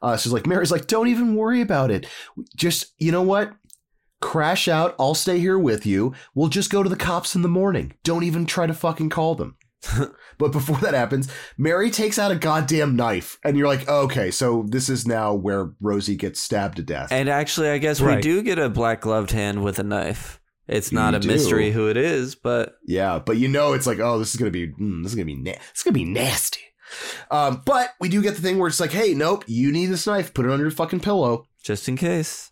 Uh, 0.00 0.16
so 0.16 0.22
she's 0.22 0.32
like, 0.32 0.46
Mary's 0.46 0.70
like, 0.70 0.86
don't 0.86 1.08
even 1.08 1.34
worry 1.34 1.60
about 1.60 1.90
it. 1.90 2.06
Just 2.56 2.94
you 2.98 3.12
know 3.12 3.22
what? 3.22 3.52
Crash 4.20 4.66
out. 4.66 4.96
I'll 4.98 5.14
stay 5.14 5.38
here 5.38 5.58
with 5.58 5.86
you. 5.86 6.14
We'll 6.34 6.48
just 6.48 6.70
go 6.70 6.82
to 6.82 6.88
the 6.88 6.96
cops 6.96 7.36
in 7.36 7.42
the 7.42 7.48
morning. 7.48 7.94
Don't 8.02 8.24
even 8.24 8.46
try 8.46 8.66
to 8.66 8.74
fucking 8.74 9.10
call 9.10 9.34
them. 9.34 9.57
but 10.38 10.52
before 10.52 10.78
that 10.78 10.94
happens, 10.94 11.28
Mary 11.56 11.90
takes 11.90 12.18
out 12.18 12.30
a 12.30 12.36
goddamn 12.36 12.96
knife, 12.96 13.38
and 13.44 13.56
you're 13.56 13.68
like, 13.68 13.88
okay, 13.88 14.30
so 14.30 14.64
this 14.68 14.88
is 14.88 15.06
now 15.06 15.34
where 15.34 15.72
Rosie 15.80 16.16
gets 16.16 16.40
stabbed 16.40 16.76
to 16.76 16.82
death. 16.82 17.12
And 17.12 17.28
actually, 17.28 17.68
I 17.70 17.78
guess 17.78 18.00
we 18.00 18.20
do 18.20 18.42
get 18.42 18.58
a 18.58 18.68
black 18.68 19.00
gloved 19.02 19.30
hand 19.30 19.62
with 19.62 19.78
a 19.78 19.84
knife. 19.84 20.40
It's 20.66 20.92
not 20.92 21.12
You 21.14 21.16
a 21.16 21.20
do. 21.20 21.28
mystery 21.28 21.70
who 21.70 21.88
it 21.88 21.96
is, 21.96 22.34
but 22.34 22.74
Yeah, 22.86 23.18
but 23.18 23.38
you 23.38 23.48
know 23.48 23.72
it's 23.72 23.86
like, 23.86 24.00
oh, 24.00 24.18
this 24.18 24.30
is 24.34 24.36
gonna 24.36 24.50
be, 24.50 24.68
mm, 24.68 25.02
this 25.02 25.12
is 25.12 25.16
gonna 25.16 25.24
be, 25.24 25.36
na- 25.36 25.52
this 25.52 25.78
is 25.78 25.82
gonna 25.82 25.94
be 25.94 26.04
nasty. 26.04 26.60
Um, 27.30 27.62
but 27.64 27.90
we 28.00 28.08
do 28.08 28.20
get 28.22 28.34
the 28.34 28.42
thing 28.42 28.58
where 28.58 28.68
it's 28.68 28.80
like, 28.80 28.92
hey, 28.92 29.14
nope, 29.14 29.44
you 29.46 29.72
need 29.72 29.86
this 29.86 30.06
knife, 30.06 30.34
put 30.34 30.44
it 30.44 30.50
under 30.50 30.64
your 30.64 30.70
fucking 30.70 31.00
pillow, 31.00 31.46
just 31.62 31.88
in 31.88 31.96
case, 31.96 32.50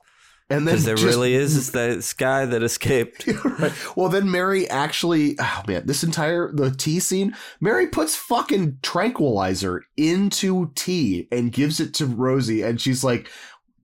and 0.48 0.66
then 0.66 0.74
because 0.74 0.84
there 0.84 0.94
just- 0.94 1.06
really 1.06 1.34
is 1.34 1.72
this 1.72 2.12
guy 2.12 2.46
that 2.46 2.62
escaped. 2.62 3.26
right. 3.58 3.72
Well, 3.96 4.08
then 4.08 4.30
Mary 4.30 4.68
actually, 4.70 5.36
oh 5.38 5.62
man, 5.66 5.86
this 5.86 6.02
entire 6.04 6.52
the 6.52 6.70
tea 6.70 7.00
scene, 7.00 7.34
Mary 7.60 7.86
puts 7.88 8.14
fucking 8.16 8.78
tranquilizer 8.82 9.82
into 9.96 10.70
tea 10.74 11.28
and 11.32 11.52
gives 11.52 11.80
it 11.80 11.94
to 11.94 12.06
Rosie, 12.06 12.62
and 12.62 12.80
she's 12.80 13.02
like, 13.02 13.28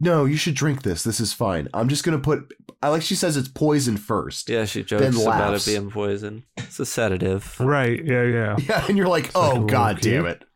"No, 0.01 0.25
you 0.25 0.37
should 0.37 0.55
drink 0.55 0.83
this. 0.83 1.03
This 1.03 1.19
is 1.21 1.33
fine. 1.33 1.69
I'm 1.75 1.89
just 1.89 2.05
gonna 2.05 2.19
put." 2.19 2.53
I 2.85 2.89
like 2.89 3.03
she 3.03 3.15
says 3.15 3.37
it's 3.37 3.47
poison 3.49 3.97
first. 3.97 4.49
Yeah, 4.49 4.65
she 4.65 4.83
jokes 4.83 5.03
Ben 5.03 5.15
about 5.15 5.49
it 5.49 5.53
laughs. 5.53 5.67
being 5.67 5.91
poison. 5.91 6.45
It's 6.57 6.81
a 6.81 6.87
sedative. 6.87 7.59
Right. 7.61 8.05
Yeah. 8.05 8.23
Yeah. 8.25 8.57
Yeah, 8.69 8.85
and 8.89 8.97
you're 8.99 9.07
like, 9.09 9.31
oh 9.37 9.55
like 9.61 9.67
god 9.69 9.97
little 10.05 10.13
damn 10.13 10.25
cute. 10.25 10.43
it. 10.43 10.49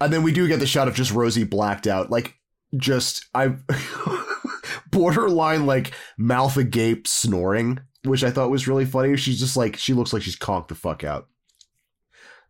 And 0.00 0.12
then 0.12 0.22
we 0.22 0.32
do 0.32 0.46
get 0.48 0.60
the 0.60 0.66
shot 0.66 0.86
of 0.88 0.94
just 0.94 1.10
Rosie 1.12 1.44
blacked 1.44 1.86
out, 1.86 2.08
like 2.10 2.34
just 2.76 3.26
I 3.34 3.56
borderline 4.90 5.66
like 5.66 5.92
mouth 6.18 6.56
agape 6.56 7.06
snoring, 7.06 7.80
which 8.04 8.24
I 8.24 8.30
thought 8.30 8.50
was 8.50 8.68
really 8.68 8.84
funny. 8.84 9.16
She's 9.16 9.40
just 9.40 9.56
like 9.56 9.76
she 9.76 9.94
looks 9.94 10.12
like 10.12 10.22
she's 10.22 10.36
conked 10.36 10.68
the 10.68 10.74
fuck 10.74 11.04
out. 11.04 11.28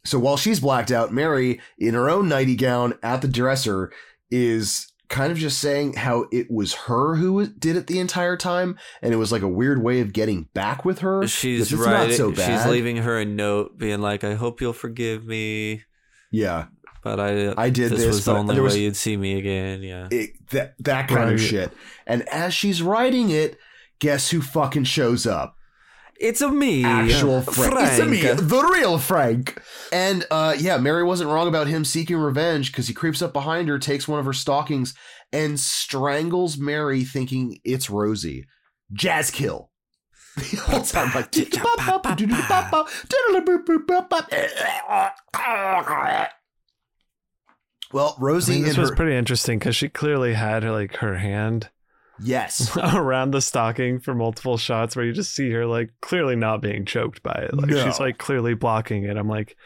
So 0.05 0.19
while 0.19 0.37
she's 0.37 0.61
blacked 0.61 0.91
out, 0.91 1.13
Mary, 1.13 1.61
in 1.79 1.95
her 1.95 2.09
own 2.09 2.29
nighty 2.29 2.57
gown 2.57 2.95
at 3.03 3.21
the 3.21 3.29
dresser, 3.29 3.93
is 4.31 4.91
kind 5.09 5.33
of 5.33 5.37
just 5.39 5.59
saying 5.59 5.95
how 5.95 6.27
it 6.33 6.51
was 6.51 6.73
her 6.73 7.17
who 7.17 7.47
did 7.47 7.77
it 7.77 7.87
the 7.87 7.99
entire 7.99 8.37
time, 8.37 8.79
and 9.03 9.13
it 9.13 9.17
was 9.17 9.33
like 9.33 9.43
a 9.43 9.49
weird 9.49 9.83
way 9.83 10.01
of 10.01 10.13
getting 10.13 10.45
back 10.55 10.85
with 10.85 11.01
her. 11.01 11.27
She's 11.27 11.75
right. 11.75 12.15
So 12.15 12.33
She's 12.33 12.65
leaving 12.67 12.99
her 12.99 13.19
a 13.19 13.27
note, 13.27 13.77
being 13.77 14.01
like, 14.01 14.25
"I 14.25 14.35
hope 14.35 14.61
you'll 14.61 14.73
forgive 14.73 15.27
me, 15.27 15.83
Yeah, 16.31 16.67
but 17.03 17.21
I 17.21 17.55
I 17.57 17.71
did 17.71 17.91
this 17.91 18.01
this, 18.01 18.07
was 18.07 18.25
the 18.25 18.35
only 18.35 18.55
there 18.55 18.65
way 18.65 18.79
you'd 18.79 18.97
see 18.97 19.17
me 19.17 19.39
again." 19.39 19.83
Yeah, 19.83 20.09
it, 20.11 20.31
that 20.51 20.75
that 20.81 21.09
kind 21.09 21.31
of 21.31 21.41
shit. 21.41 21.73
And 22.07 22.29
as 22.29 22.55
she's 22.55 22.83
writing 22.83 23.31
it, 23.31 23.59
guess 23.99 24.31
who 24.31 24.41
fucking 24.41 24.85
shows 24.85 25.27
up? 25.27 25.57
it's 26.21 26.43
a 26.43 26.51
me, 26.51 26.85
Actual 26.85 27.41
Frank. 27.41 27.75
It's 27.79 27.99
a 27.99 28.05
me, 28.05 28.21
the 28.21 28.71
real 28.73 28.99
Frank. 28.99 29.61
And 29.91 30.27
uh, 30.31 30.55
yeah, 30.59 30.77
Mary 30.77 31.03
wasn't 31.03 31.31
wrong 31.31 31.49
about 31.49 31.67
him 31.67 31.85
seeking 31.85 32.19
revenge 32.19 32.71
because 32.71 32.87
he 32.87 32.95
creeps 32.95 33.23
up 33.23 33.33
behind 33.33 33.69
her, 33.69 33.79
takes 33.79 34.07
one 34.07 34.21
of 34.21 34.27
her 34.27 34.35
stockings, 34.35 34.95
and 35.33 35.59
strangles 35.59 36.59
Mary, 36.59 37.05
thinking 37.05 37.59
it's 37.65 37.89
Rosie. 37.89 38.47
Jazz 38.93 39.31
kill. 39.31 39.71
The 40.37 40.57
whole 40.57 40.83
time, 40.83 41.11
like. 41.15 41.33
Well, 47.93 48.15
I 48.19 48.23
Rosie 48.23 48.55
mean, 48.55 48.63
this 48.65 48.77
was 48.77 48.91
her 48.91 48.97
pretty 48.97 49.17
interesting 49.17 49.59
because 49.59 49.75
she 49.77 49.89
clearly 49.89 50.35
had 50.35 50.65
like 50.65 50.97
her 50.97 51.17
hand 51.19 51.71
yes, 52.23 52.77
around 52.95 53.33
the 53.33 53.41
stocking 53.41 53.99
for 54.01 54.15
multiple 54.15 54.57
shots 54.57 54.95
where 54.95 55.05
you 55.05 55.13
just 55.13 55.35
see 55.35 55.51
her 55.51 55.67
like 55.67 55.91
clearly 56.01 56.37
not 56.37 56.61
being 56.63 56.85
choked 56.85 57.23
by 57.23 57.33
it. 57.33 57.55
Like 57.55 57.71
she's 57.71 57.99
like 58.01 58.19
clearly 58.19 58.55
blocking 58.55 59.05
it. 59.05 59.17
I'm 59.17 59.29
like, 59.29 59.57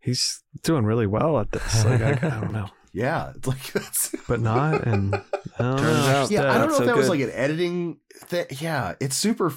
he's 0.00 0.42
doing 0.62 0.84
really 0.84 1.06
well 1.06 1.38
at 1.40 1.50
this. 1.52 1.84
Like 1.84 2.00
I, 2.02 2.10
I 2.12 2.40
don't 2.40 2.52
know, 2.52 2.68
yeah, 2.92 3.32
it's 3.36 3.46
like 3.46 3.62
that's. 3.72 4.14
but 4.28 4.40
not. 4.40 4.86
And 4.86 5.14
I 5.14 5.18
don't 5.58 5.78
Turns 5.78 6.06
know. 6.06 6.12
out- 6.16 6.30
Yeah, 6.30 6.52
I 6.52 6.58
don't 6.58 6.68
know 6.68 6.74
so 6.76 6.82
if 6.82 6.86
that 6.86 6.96
was 6.96 7.08
like 7.08 7.20
an 7.20 7.30
editing 7.30 7.98
thing. 8.24 8.46
Yeah, 8.60 8.94
it's 9.00 9.16
super. 9.16 9.52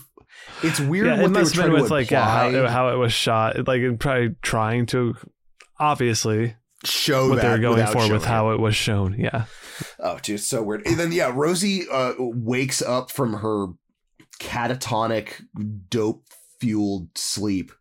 It's 0.64 0.80
weird 0.80 1.08
Yeah, 1.08 1.12
what 1.14 1.26
it 1.26 1.28
they 1.34 1.34
were 1.34 1.39
must 1.39 1.56
have 1.56 1.60
trying 1.66 1.72
been 1.72 1.78
to 1.78 1.82
with 1.84 1.92
like 1.92 2.10
yeah, 2.10 2.26
how, 2.52 2.68
how 2.68 2.89
it 2.89 2.96
was 2.96 3.12
shot. 3.14 3.68
Like 3.68 3.82
and 3.82 4.00
probably 4.00 4.36
trying 4.42 4.86
to 4.88 5.16
obviously 5.80 6.56
show 6.86 7.29
what 7.29 7.41
they're 7.41 7.59
going 7.59 7.86
for 7.88 8.11
with 8.11 8.25
how 8.25 8.51
it 8.51 8.59
was 8.59 8.75
shown. 8.75 9.15
Yeah. 9.17 9.45
Oh, 9.99 10.19
dude, 10.21 10.39
so 10.39 10.63
weird. 10.63 10.86
And 10.86 10.97
then 10.97 11.11
yeah, 11.11 11.32
Rosie 11.34 11.86
uh, 11.89 12.13
wakes 12.17 12.82
up 12.82 13.11
from 13.11 13.34
her 13.34 13.67
catatonic, 14.39 15.43
dope 15.89 16.25
fueled 16.59 17.09
sleep, 17.17 17.71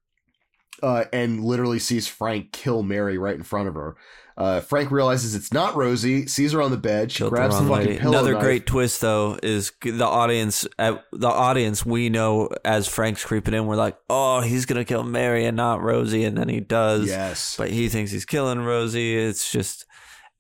uh, 0.83 1.05
and 1.13 1.45
literally 1.45 1.79
sees 1.79 2.09
Frank 2.09 2.53
kill 2.53 2.83
Mary 2.83 3.19
right 3.19 3.37
in 3.37 3.43
front 3.43 3.69
of 3.69 3.75
her. 3.75 3.97
Uh, 4.41 4.61
Frank 4.61 4.91
realizes 4.91 5.35
it's 5.35 5.53
not 5.53 5.77
Rosie, 5.77 6.27
sees 6.27 6.53
her 6.53 6.63
on 6.63 6.71
the 6.71 6.79
bed. 6.79 7.13
She 7.13 7.19
Killed 7.19 7.31
grabs 7.33 7.57
the, 7.59 7.61
wrong 7.65 7.69
fucking 7.73 7.87
lady. 7.87 7.99
pillow 7.99 8.13
Another 8.13 8.33
knife. 8.33 8.43
great 8.43 8.67
twist, 8.67 9.03
though, 9.03 9.39
is 9.43 9.71
the 9.83 10.07
audience. 10.07 10.67
At 10.79 11.05
the 11.13 11.29
audience, 11.29 11.85
we 11.85 12.09
know 12.09 12.49
as 12.65 12.89
Frank's 12.89 13.23
creeping 13.23 13.53
in, 13.53 13.67
we're 13.67 13.77
like, 13.77 13.99
"Oh, 14.09 14.41
he's 14.41 14.65
gonna 14.65 14.87
kill 14.87 15.03
Mary 15.03 15.45
and 15.45 15.59
not 15.59 15.83
Rosie," 15.83 16.25
and 16.25 16.39
then 16.39 16.49
he 16.49 16.61
does. 16.61 17.07
Yes, 17.07 17.55
but 17.59 17.71
he 17.71 17.91
thinks 17.91 18.11
he's 18.13 18.25
killing 18.25 18.61
Rosie. 18.61 19.15
It's 19.15 19.53
just 19.53 19.85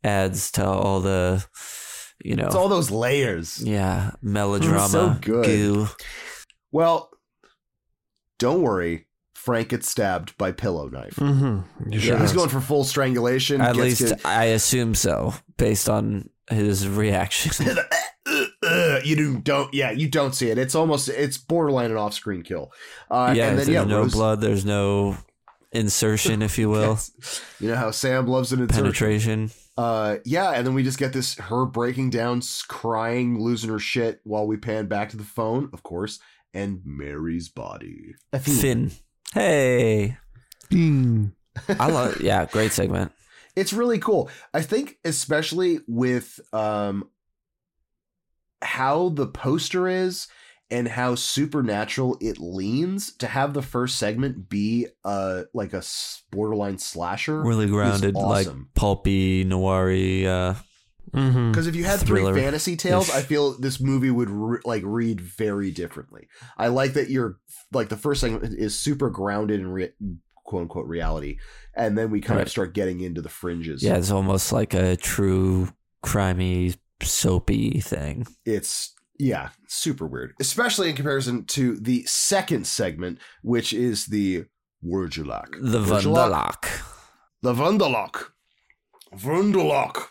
adds 0.02 0.50
to 0.52 0.64
all 0.66 1.00
the, 1.00 1.44
you 2.24 2.36
know, 2.36 2.46
it's 2.46 2.54
all 2.54 2.70
those 2.70 2.90
layers. 2.90 3.62
yeah, 3.62 4.12
melodrama. 4.22 4.88
So 4.88 5.16
good. 5.20 5.44
Goo. 5.44 5.88
Well, 6.72 7.10
don't 8.38 8.62
worry. 8.62 9.06
Frank 9.40 9.70
gets 9.70 9.88
stabbed 9.88 10.36
by 10.36 10.52
pillow 10.52 10.88
knife. 10.88 11.16
Mm-hmm. 11.16 11.92
You 11.92 11.98
Yeah. 11.98 12.20
He's 12.20 12.32
going 12.34 12.50
for 12.50 12.60
full 12.60 12.84
strangulation. 12.84 13.60
At 13.62 13.74
gets 13.74 14.00
least 14.00 14.08
to- 14.08 14.28
I 14.28 14.44
assume 14.44 14.94
so, 14.94 15.32
based 15.56 15.88
on 15.88 16.28
his 16.50 16.86
reaction. 16.86 17.76
You 19.02 19.16
do, 19.16 19.38
don't 19.38 19.72
yeah 19.74 19.90
you 19.90 20.08
don't 20.08 20.34
see 20.34 20.50
it 20.50 20.58
it's 20.58 20.74
almost 20.74 21.08
it's 21.08 21.38
borderline 21.38 21.90
an 21.90 21.96
off-screen 21.96 22.42
kill 22.42 22.70
uh 23.10 23.32
yeah, 23.34 23.48
and 23.48 23.58
then 23.58 23.66
there's 23.66 23.68
yeah 23.68 23.84
no 23.84 24.00
Rose- 24.02 24.12
blood. 24.12 24.40
There's 24.40 24.64
no 24.64 25.16
insertion, 25.72 26.42
if 26.42 26.58
you 26.58 26.68
will, 26.68 26.98
you 27.58 27.68
know 27.68 27.76
how 27.76 27.90
sam 27.90 28.26
loves 28.26 28.52
an 28.52 28.60
insertion 28.60 28.82
penetration. 28.84 29.50
uh 29.78 30.16
yeah 30.24 30.50
and 30.52 30.66
then 30.66 30.74
we 30.74 30.82
just 30.84 30.98
get 30.98 31.12
this 31.12 31.34
her 31.36 31.64
breaking 31.64 32.10
down 32.10 32.42
crying 32.68 33.40
losing 33.40 33.70
her 33.70 33.78
shit 33.80 34.20
while 34.24 34.46
we 34.46 34.56
pan 34.58 34.86
back 34.86 35.08
to 35.10 35.16
the 35.16 35.24
phone 35.24 35.70
of 35.72 35.82
course 35.82 36.20
and 36.54 36.82
mary's 36.84 37.48
body 37.48 38.14
Finn. 38.40 38.92
Hey, 39.34 40.16
Mm. 40.70 41.32
I 41.68 41.86
love. 41.88 42.20
Yeah, 42.20 42.46
great 42.46 42.72
segment. 42.72 43.12
it's 43.56 43.72
really 43.72 43.98
cool 43.98 44.30
i 44.54 44.62
think 44.62 44.96
especially 45.04 45.80
with 45.88 46.38
um 46.52 47.08
how 48.62 49.08
the 49.08 49.26
poster 49.26 49.88
is 49.88 50.28
and 50.70 50.86
how 50.86 51.16
supernatural 51.16 52.16
it 52.20 52.38
leans 52.38 53.12
to 53.16 53.26
have 53.26 53.52
the 53.54 53.62
first 53.62 53.98
segment 53.98 54.48
be 54.48 54.86
uh 55.04 55.42
like 55.52 55.72
a 55.72 55.82
borderline 56.30 56.78
slasher 56.78 57.42
Really 57.42 57.66
grounded, 57.66 58.14
like 58.14 58.46
pulpy, 58.74 59.42
noir 59.44 59.90
uh 59.90 60.54
Mm-hmm. 61.14 61.50
because 61.50 61.66
if 61.66 61.74
you 61.74 61.84
had 61.84 62.00
Thriller. 62.00 62.32
three 62.32 62.42
fantasy 62.42 62.76
tales 62.76 63.10
i 63.10 63.20
feel 63.22 63.58
this 63.58 63.80
movie 63.80 64.10
would 64.10 64.30
re- 64.30 64.60
like 64.64 64.82
read 64.84 65.20
very 65.20 65.70
differently 65.70 66.28
i 66.56 66.68
like 66.68 66.92
that 66.94 67.10
you're 67.10 67.38
like 67.72 67.88
the 67.88 67.96
first 67.96 68.20
thing 68.20 68.40
is 68.42 68.78
super 68.78 69.10
grounded 69.10 69.58
in 69.60 69.68
re- 69.72 69.92
quote 70.44 70.62
unquote 70.62 70.86
reality 70.86 71.38
and 71.74 71.96
then 71.98 72.10
we 72.10 72.20
kind 72.20 72.38
Right. 72.38 72.46
of 72.46 72.50
start 72.50 72.74
getting 72.74 73.00
into 73.00 73.22
the 73.22 73.28
fringes 73.28 73.82
Yeah, 73.82 73.96
it's 73.96 74.10
almost 74.10 74.52
like 74.52 74.72
a 74.74 74.96
true 74.96 75.68
crimey, 76.04 76.76
soapy 77.02 77.80
thing. 77.80 78.26
it's 78.44 78.94
yeah 79.18 79.50
super 79.68 80.06
weird 80.06 80.32
especially 80.40 80.88
in 80.90 80.96
comparison 80.96 81.44
to 81.44 81.76
the 81.80 82.04
second 82.06 82.66
segment 82.66 83.18
which 83.42 83.72
is 83.72 84.06
the 84.06 84.44
Wurgelak. 84.84 85.50
The 85.60 85.78
Wurgelak? 85.80 86.62
Vandalak. 86.62 86.82
the 87.42 87.52
Vandalok 87.52 88.26
Vandalok 89.14 90.06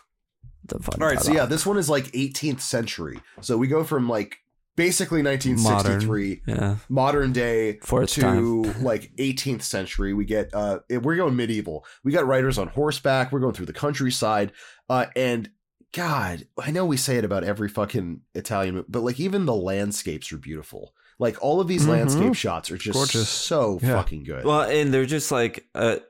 The 0.70 0.78
Vandalak. 0.78 1.00
all 1.02 1.06
right 1.08 1.20
so 1.20 1.32
yeah 1.32 1.44
this 1.44 1.64
one 1.66 1.76
is 1.78 1.88
like 1.90 2.06
18th 2.12 2.60
century. 2.60 3.20
So 3.42 3.56
we 3.58 3.68
go 3.68 3.84
from 3.84 4.08
like 4.08 4.38
basically 4.76 5.22
1963 5.22 6.42
Yeah, 6.46 6.76
modern 6.88 7.32
day 7.32 7.78
for 7.82 8.02
its 8.02 8.14
to 8.14 8.62
like 8.80 9.12
18th 9.18 9.62
century. 9.62 10.14
We 10.14 10.24
get 10.24 10.54
uh 10.54 10.80
we're 10.88 11.16
going 11.16 11.36
medieval. 11.36 11.84
We 12.04 12.12
got 12.12 12.26
riders 12.26 12.56
on 12.58 12.68
horseback. 12.68 13.30
We're 13.32 13.40
going 13.40 13.54
through 13.54 13.66
the 13.66 13.72
countryside. 13.72 14.52
Uh 14.88 15.06
and 15.14 15.50
god 15.92 16.46
i 16.56 16.70
know 16.70 16.84
we 16.86 16.96
say 16.96 17.16
it 17.16 17.24
about 17.24 17.42
every 17.42 17.68
fucking 17.68 18.20
italian 18.36 18.84
but 18.88 19.00
like 19.02 19.18
even 19.18 19.44
the 19.44 19.54
landscapes 19.54 20.32
are 20.32 20.38
beautiful. 20.38 20.94
Like 21.18 21.36
all 21.42 21.60
of 21.60 21.66
these 21.68 21.84
Mhm. 21.84 21.88
landscape 21.88 22.34
shots 22.34 22.70
are 22.70 22.78
just 22.78 22.94
Gorgeous. 22.94 23.28
so 23.28 23.78
Yeah. 23.82 23.96
fucking 23.96 24.24
good. 24.24 24.42
Well, 24.44 24.62
and 24.62 24.94
they're 24.94 25.04
just 25.04 25.30
like, 25.30 25.66
uh, 25.74 25.96
it, 25.96 26.04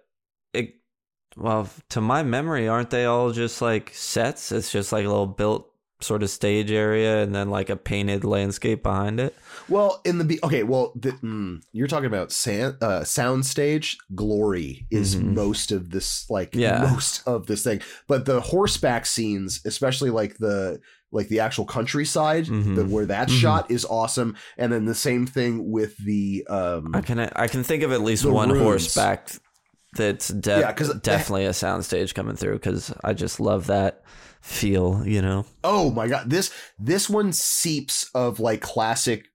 well, 1.37 1.69
to 1.91 2.01
my 2.01 2.23
memory, 2.23 2.69
aren't 2.69 2.91
they 2.91 3.05
all 3.05 3.31
just 3.33 3.63
like 3.63 3.93
sets? 3.95 4.53
It's 4.53 4.71
just 4.71 4.93
like 4.93 5.05
a 5.05 5.09
little 5.09 5.27
built 5.27 5.67
sort 6.03 6.23
of 6.23 6.31
stage 6.31 6.71
area 6.73 7.23
and 7.23 7.35
then 7.35 7.51
like 7.51 7.69
a 7.69 7.77
painted 7.77 8.25
landscape 8.25 8.83
behind 8.83 9.21
it. 9.21 9.35
Well, 9.69 10.01
in 10.07 10.17
the 10.17 10.25
be- 10.25 10.39
okay, 10.43 10.63
well, 10.63 10.93
the, 10.97 11.11
mm, 11.13 11.61
you're 11.73 11.89
talking 11.89 12.07
about 12.07 12.33
san- 12.33 12.79
uh, 12.81 13.01
soundstage 13.01 13.97
glory 14.15 14.87
is 14.91 15.15
Mhm. 15.17 15.35
most 15.35 15.73
of 15.73 15.91
this, 15.91 16.25
like 16.31 16.55
Yeah. 16.55 16.89
most 16.91 17.23
of 17.27 17.47
this 17.49 17.63
thing. 17.63 17.83
But 18.09 18.25
the 18.25 18.41
horseback 18.41 19.05
scenes, 19.05 19.61
especially 19.65 20.11
like 20.11 20.39
the 20.39 20.81
like 21.13 21.27
the 21.27 21.41
actual 21.41 21.65
countryside, 21.65 22.47
Mhm. 22.47 22.77
the, 22.77 22.85
where 22.85 23.05
that 23.07 23.29
Mhm. 23.29 23.33
shot 23.41 23.69
is 23.69 23.85
awesome. 23.85 24.37
And 24.57 24.73
then 24.73 24.85
the 24.85 24.95
same 24.95 25.27
thing 25.27 25.69
with 25.69 25.97
the 25.99 26.47
um, 26.49 26.93
I 26.95 27.01
can 27.01 27.19
I 27.19 27.49
can 27.49 27.65
think 27.65 27.83
of 27.83 27.91
at 27.93 28.01
least 28.01 28.25
one 28.25 28.51
rooms. 28.51 28.63
horseback 28.63 29.33
that's 29.95 30.29
de- 30.29 30.61
Yeah, 30.61 30.73
'cause- 30.73 30.95
definitely 31.01 31.47
a 31.47 31.51
soundstage 31.51 32.15
coming 32.15 32.37
through 32.37 32.55
because 32.55 32.93
I 33.05 33.13
just 33.13 33.41
love 33.41 33.67
that 33.69 34.03
feel. 34.41 35.03
You 35.07 35.23
know, 35.23 35.47
Oh 35.65 35.91
my 35.91 36.09
god, 36.09 36.31
this 36.31 36.51
this 36.79 37.09
one 37.11 37.33
seeps 37.33 38.09
of 38.15 38.41
like 38.41 38.61
classic 38.61 39.27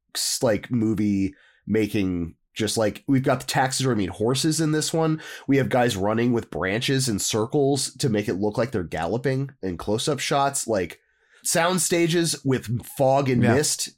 like 0.42 0.72
movie 0.72 1.34
making. 1.68 2.36
Just 2.54 2.78
like 2.78 3.04
we've 3.06 3.22
got 3.22 3.42
the 3.42 3.46
taxidermied 3.52 4.08
horses 4.08 4.62
in 4.62 4.72
this 4.72 4.94
one, 4.94 5.22
we 5.46 5.58
have 5.58 5.68
guys 5.68 5.98
running 5.98 6.32
with 6.32 6.50
branches 6.50 7.10
and 7.10 7.22
circles 7.22 7.94
to 7.96 8.08
make 8.08 8.30
it 8.30 8.36
look 8.36 8.58
like 8.58 8.72
they're 8.72 8.82
galloping 8.82 9.50
and 9.62 9.78
close 9.78 10.08
up 10.08 10.20
shots, 10.20 10.66
like 10.66 11.00
sound 11.44 11.82
stages 11.82 12.38
with 12.46 12.82
fog 12.98 13.30
and 13.30 13.44
Yeah. 13.44 13.56
mist. 13.56 13.90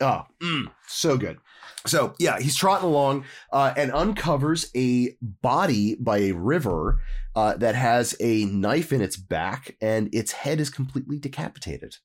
Oh, 0.00 0.22
mm, 0.40 0.66
so 0.86 1.16
good. 1.16 1.38
So 1.86 2.14
yeah, 2.18 2.38
he's 2.38 2.56
trotting 2.56 2.86
along 2.88 3.24
uh, 3.52 3.72
and 3.76 3.90
uncovers 3.92 4.70
a 4.76 5.16
body 5.20 5.96
by 5.98 6.18
a 6.18 6.32
river 6.32 7.00
uh, 7.34 7.56
that 7.56 7.74
has 7.74 8.14
a 8.20 8.44
knife 8.46 8.92
in 8.92 9.00
its 9.00 9.16
back, 9.16 9.76
and 9.80 10.12
its 10.14 10.32
head 10.32 10.60
is 10.60 10.68
completely 10.68 11.18
decapitated. 11.18 11.96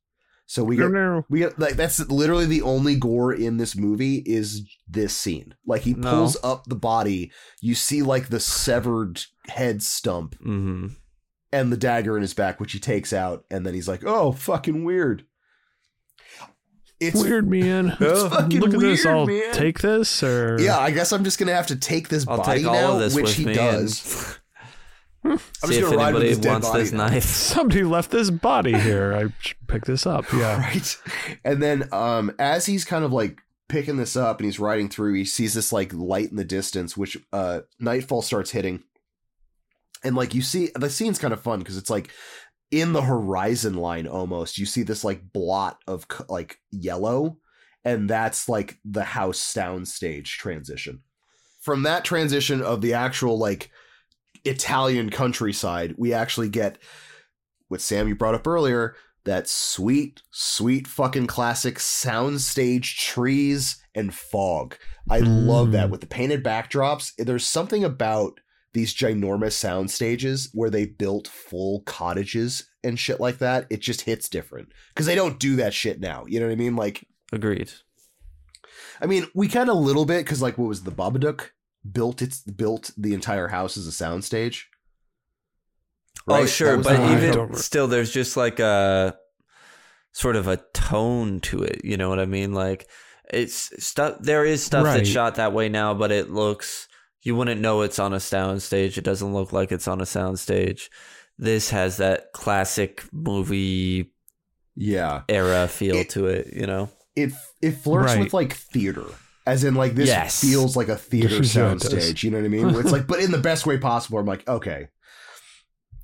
So 0.47 0.63
we 0.63 0.75
get 0.77 0.91
we 1.29 1.39
get 1.39 1.57
like 1.59 1.73
that's 1.73 1.99
literally 2.07 2.45
the 2.45 2.61
only 2.61 2.95
gore 2.95 3.33
in 3.33 3.57
this 3.57 3.75
movie 3.75 4.17
is 4.25 4.61
this 4.87 5.15
scene. 5.15 5.55
Like 5.65 5.81
he 5.81 5.93
No. 5.95 6.09
pulls 6.09 6.37
up 6.43 6.65
the 6.67 6.75
body, 6.75 7.31
you 7.61 7.73
see 7.75 8.01
like 8.03 8.29
the 8.29 8.39
severed 8.39 9.23
head 9.47 9.81
stump 9.81 10.35
hmm 10.35 10.87
and 11.51 11.71
the 11.71 11.77
dagger 11.77 12.15
in 12.17 12.21
his 12.21 12.33
back, 12.33 12.59
which 12.59 12.73
he 12.73 12.79
takes 12.79 13.13
out, 13.13 13.45
and 13.49 13.65
then 13.65 13.73
he's 13.73 13.87
like, 13.87 14.03
"Oh, 14.05 14.31
fucking 14.33 14.83
weird." 14.83 15.25
It's 16.99 17.21
Weird, 17.21 17.49
man. 17.49 17.97
It's 17.99 18.23
fucking 18.33 18.59
Look 18.61 18.73
at 18.73 18.79
this. 18.79 19.05
I'll 19.05 19.25
man. 19.25 19.53
take 19.53 19.79
this, 19.79 20.23
or 20.23 20.57
Yeah, 20.59 20.77
I 20.79 20.91
guess 20.91 21.11
I'm 21.11 21.23
just 21.23 21.37
gonna 21.37 21.53
have 21.53 21.67
to 21.67 21.75
take 21.75 22.07
this 22.09 22.25
I'll 22.27 22.37
body 22.37 22.59
take 22.61 22.67
all 22.67 22.73
now, 22.73 22.93
of 22.93 22.99
this 22.99 23.15
which 23.15 23.25
with 23.25 23.35
he 23.35 23.45
me 23.45 23.53
does. 23.53 24.37
I'm 25.25 25.39
see 25.39 25.79
just 25.79 25.81
gonna 25.81 25.97
ride 25.97 26.13
with 26.13 26.23
anybody 26.23 26.29
this 26.29 26.37
dead 26.37 26.51
wants 26.51 26.69
body 26.69 26.83
this 26.83 26.91
now. 26.91 27.07
knife. 27.07 27.23
somebody 27.25 27.83
left 27.83 28.11
this 28.11 28.29
body 28.29 28.77
here. 28.77 29.13
I 29.13 29.33
should 29.41 29.57
pick 29.67 29.85
this 29.85 30.05
up. 30.05 30.31
Yeah. 30.31 30.57
right? 30.59 30.97
And 31.43 31.61
then 31.61 31.89
um 31.91 32.31
as 32.39 32.65
he's 32.67 32.85
kind 32.85 33.03
of 33.03 33.11
like 33.11 33.39
picking 33.67 33.97
this 33.97 34.15
up 34.15 34.37
and 34.39 34.45
he's 34.45 34.59
riding 34.59 34.87
through, 34.87 35.15
he 35.15 35.25
sees 35.25 35.55
this 35.55 35.73
like 35.73 35.91
light 35.93 36.29
in 36.29 36.37
the 36.37 36.45
distance, 36.45 36.95
which 36.95 37.17
uh 37.33 37.61
nightfall 37.79 38.21
starts 38.21 38.51
hitting. 38.51 38.83
And 40.03 40.15
like 40.15 40.35
you 40.35 40.43
see 40.43 40.69
the 40.75 40.89
scene's 40.89 41.17
kind 41.19 41.33
of 41.33 41.41
fun 41.41 41.59
because 41.59 41.77
it's 41.77 41.89
like 41.89 42.11
in 42.71 42.93
the 42.93 43.01
horizon 43.01 43.75
line 43.75 44.07
almost. 44.07 44.57
You 44.57 44.65
see 44.65 44.83
this 44.83 45.03
like 45.03 45.31
blot 45.33 45.77
of 45.87 46.05
like 46.29 46.57
yellow, 46.71 47.37
and 47.83 48.09
that's 48.09 48.49
like 48.49 48.79
the 48.83 49.03
house 49.03 49.39
soundstage 49.39 50.25
transition. 50.27 51.01
From 51.61 51.83
that 51.83 52.05
transition 52.05 52.61
of 52.61 52.81
the 52.81 52.93
actual 52.93 53.37
like 53.37 53.71
Italian 54.43 55.09
countryside, 55.09 55.95
we 55.97 56.13
actually 56.13 56.49
get 56.49 56.77
what 57.67 57.81
Sam 57.81 58.07
you 58.07 58.15
brought 58.15 58.35
up 58.35 58.47
earlier, 58.47 58.95
that 59.23 59.47
sweet, 59.47 60.21
sweet 60.29 60.87
fucking 60.87 61.25
classic 61.25 61.79
soundstage 61.79 62.95
trees 62.97 63.81
and 63.95 64.13
fog. 64.13 64.75
I 65.09 65.19
love 65.19 65.71
that 65.71 65.87
Mm. 65.87 65.91
with 65.91 66.01
the 66.01 66.07
painted 66.07 66.43
backdrops. 66.43 67.11
There's 67.17 67.47
something 67.47 67.83
about 67.83 68.39
these 68.75 68.93
ginormous 68.93 69.53
sound 69.53 69.89
stages 69.89 70.49
where 70.53 70.69
they 70.69 70.85
built 70.85 71.27
full 71.27 71.79
cottages 71.81 72.69
and 72.83 72.99
shit 72.99 73.19
like 73.19 73.39
that. 73.39 73.65
It 73.71 73.79
just 73.79 74.01
hits 74.01 74.29
different 74.29 74.69
because 74.93 75.07
they 75.07 75.15
don't 75.15 75.39
do 75.39 75.55
that 75.55 75.73
shit 75.73 75.99
now. 75.99 76.25
You 76.27 76.39
know 76.39 76.45
what 76.45 76.51
I 76.51 76.55
mean? 76.57 76.75
Like, 76.75 77.07
Agreed. 77.33 77.71
I 79.01 79.07
mean, 79.07 79.25
we 79.33 79.47
kind 79.47 79.69
of 79.69 79.75
a 79.75 79.79
little 79.79 80.05
bit 80.05 80.23
because 80.23 80.41
like 80.41 80.57
what 80.59 80.67
was 80.67 80.83
the 80.83 80.91
Babadook 80.91 81.49
built? 81.91 82.21
It's 82.21 82.41
built 82.41 82.91
the 82.95 83.13
entire 83.15 83.47
house 83.47 83.75
as 83.77 83.87
a 83.87 83.91
soundstage. 83.91 84.61
Oh, 86.27 86.35
Right? 86.35 86.49
sure, 86.49 86.77
but 86.77 86.97
the- 86.97 87.11
even 87.13 87.55
still, 87.55 87.87
there's 87.87 88.11
just 88.11 88.37
like 88.37 88.59
a 88.59 89.17
sort 90.11 90.35
of 90.35 90.47
a 90.47 90.57
tone 90.73 91.39
to 91.41 91.63
it. 91.63 91.81
You 91.83 91.97
know 91.97 92.09
what 92.09 92.19
I 92.19 92.25
mean? 92.25 92.53
Like 92.53 92.87
it's 93.31 93.71
stuff. 93.83 94.17
There 94.21 94.45
is 94.45 94.63
stuff 94.63 94.85
Right. 94.85 94.97
that's 94.97 95.09
shot 95.09 95.35
that 95.35 95.53
way 95.53 95.69
now, 95.69 95.93
but 95.93 96.11
it 96.11 96.29
looks. 96.31 96.87
You 97.25 97.35
wouldn't 97.35 97.59
know 97.59 97.81
it's 97.81 97.99
on 97.99 98.13
a 98.13 98.19
sound 98.21 98.61
stage. 98.61 98.97
It 98.97 99.03
doesn't 99.03 99.33
look 99.33 99.51
like 99.51 99.71
it's 99.73 99.87
on 99.87 99.99
a 99.99 100.05
sound 100.05 100.39
stage. 100.39 100.89
This 101.37 101.71
has 101.71 101.97
that 101.97 102.31
classic 102.33 103.03
movie 103.11 104.13
yeah. 104.75 105.23
era 105.27 105.67
feel 105.67 105.95
It- 105.97 106.09
to 106.11 106.27
it. 106.27 106.53
You 106.53 106.67
know? 106.67 106.89
it 107.17 107.31
it 107.61 107.71
flirts 107.71 108.13
Right. 108.13 108.19
with 108.23 108.33
like 108.33 108.53
theater 108.53 109.05
as 109.47 109.63
in 109.63 109.73
like 109.75 109.95
this 109.95 110.07
Yes. 110.07 110.41
feels 110.41 110.75
like 110.75 110.89
a 110.89 110.97
theater 110.97 111.35
Yeah, 111.35 111.71
it 111.71 111.79
does. 111.79 111.93
soundstage 111.93 112.23
you 112.23 112.29
know 112.31 112.37
what 112.39 112.45
i 112.45 112.49
mean 112.49 112.69
it's 112.75 112.91
like 112.91 113.07
but 113.07 113.21
in 113.21 113.31
the 113.31 113.37
best 113.37 113.65
way 113.65 113.77
possible 113.77 114.19
i'm 114.19 114.25
like 114.25 114.45
okay 114.49 114.89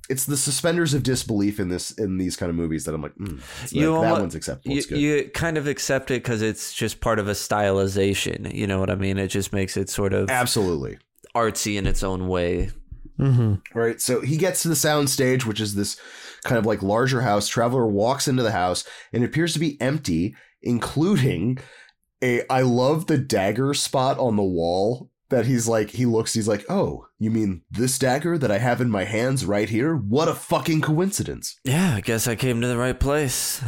it's 0.08 0.24
the 0.24 0.36
suspenders 0.38 0.94
of 0.94 1.02
disbelief 1.02 1.60
in 1.60 1.68
this 1.68 1.90
in 1.92 2.16
these 2.16 2.34
kind 2.36 2.48
of 2.48 2.56
movies 2.56 2.84
that 2.86 2.94
i'm 2.94 3.02
like 3.02 3.14
mm, 3.16 3.38
it's 3.62 3.74
You 3.74 3.92
like, 3.92 4.02
that 4.02 4.08
almo- 4.08 4.20
one's 4.22 4.34
acceptable 4.34 4.74
You, 4.74 4.82
good 4.84 4.98
you 4.98 5.30
kind 5.34 5.58
of 5.58 5.66
accept 5.66 6.10
it 6.10 6.22
because 6.22 6.40
it's 6.40 6.72
just 6.72 7.00
part 7.02 7.18
of 7.18 7.28
a 7.28 7.32
stylization. 7.32 8.52
You 8.54 8.66
know 8.66 8.80
what 8.80 8.88
I 8.90 8.94
mean? 8.94 9.18
It 9.18 9.28
just 9.28 9.52
makes 9.52 9.76
it 9.76 9.90
sort 9.90 10.14
of 10.14 10.30
absolutely 10.30 10.96
artsy 11.34 11.76
in 11.76 11.86
its 11.86 12.02
own 12.02 12.28
way. 12.28 12.70
Mm-hmm. 13.18 13.78
right 13.78 14.00
so 14.00 14.20
he 14.22 14.36
gets 14.38 14.62
to 14.62 14.68
the 14.68 14.74
sound 14.74 15.08
stage 15.10 15.44
which 15.46 15.60
is 15.60 15.74
this 15.74 16.00
kind 16.44 16.58
of 16.58 16.64
like 16.64 16.82
larger 16.82 17.20
house 17.20 17.46
traveler 17.46 17.86
walks 17.86 18.26
into 18.26 18.42
the 18.42 18.50
house 18.52 18.84
and 19.12 19.22
it 19.22 19.26
appears 19.26 19.52
to 19.52 19.60
be 19.60 19.78
empty 19.82 20.34
including 20.62 21.58
a 22.22 22.42
i 22.48 22.62
love 22.62 23.06
the 23.06 23.18
dagger 23.18 23.74
spot 23.74 24.18
on 24.18 24.36
the 24.36 24.42
wall 24.42 25.10
that 25.28 25.44
he's 25.46 25.68
like 25.68 25.90
he 25.90 26.06
looks 26.06 26.32
he's 26.32 26.48
like 26.48 26.64
oh 26.70 27.06
you 27.18 27.30
mean 27.30 27.62
this 27.70 27.98
dagger 27.98 28.38
that 28.38 28.50
i 28.50 28.58
have 28.58 28.80
in 28.80 28.90
my 28.90 29.04
hands 29.04 29.44
right 29.44 29.68
here 29.68 29.94
what 29.94 30.26
a 30.26 30.34
fucking 30.34 30.80
coincidence 30.80 31.60
Yeah, 31.64 31.94
I 31.94 32.00
guess 32.00 32.26
I 32.26 32.34
came 32.34 32.60
to 32.62 32.66
the 32.66 32.78
right 32.78 32.98
place. 32.98 33.60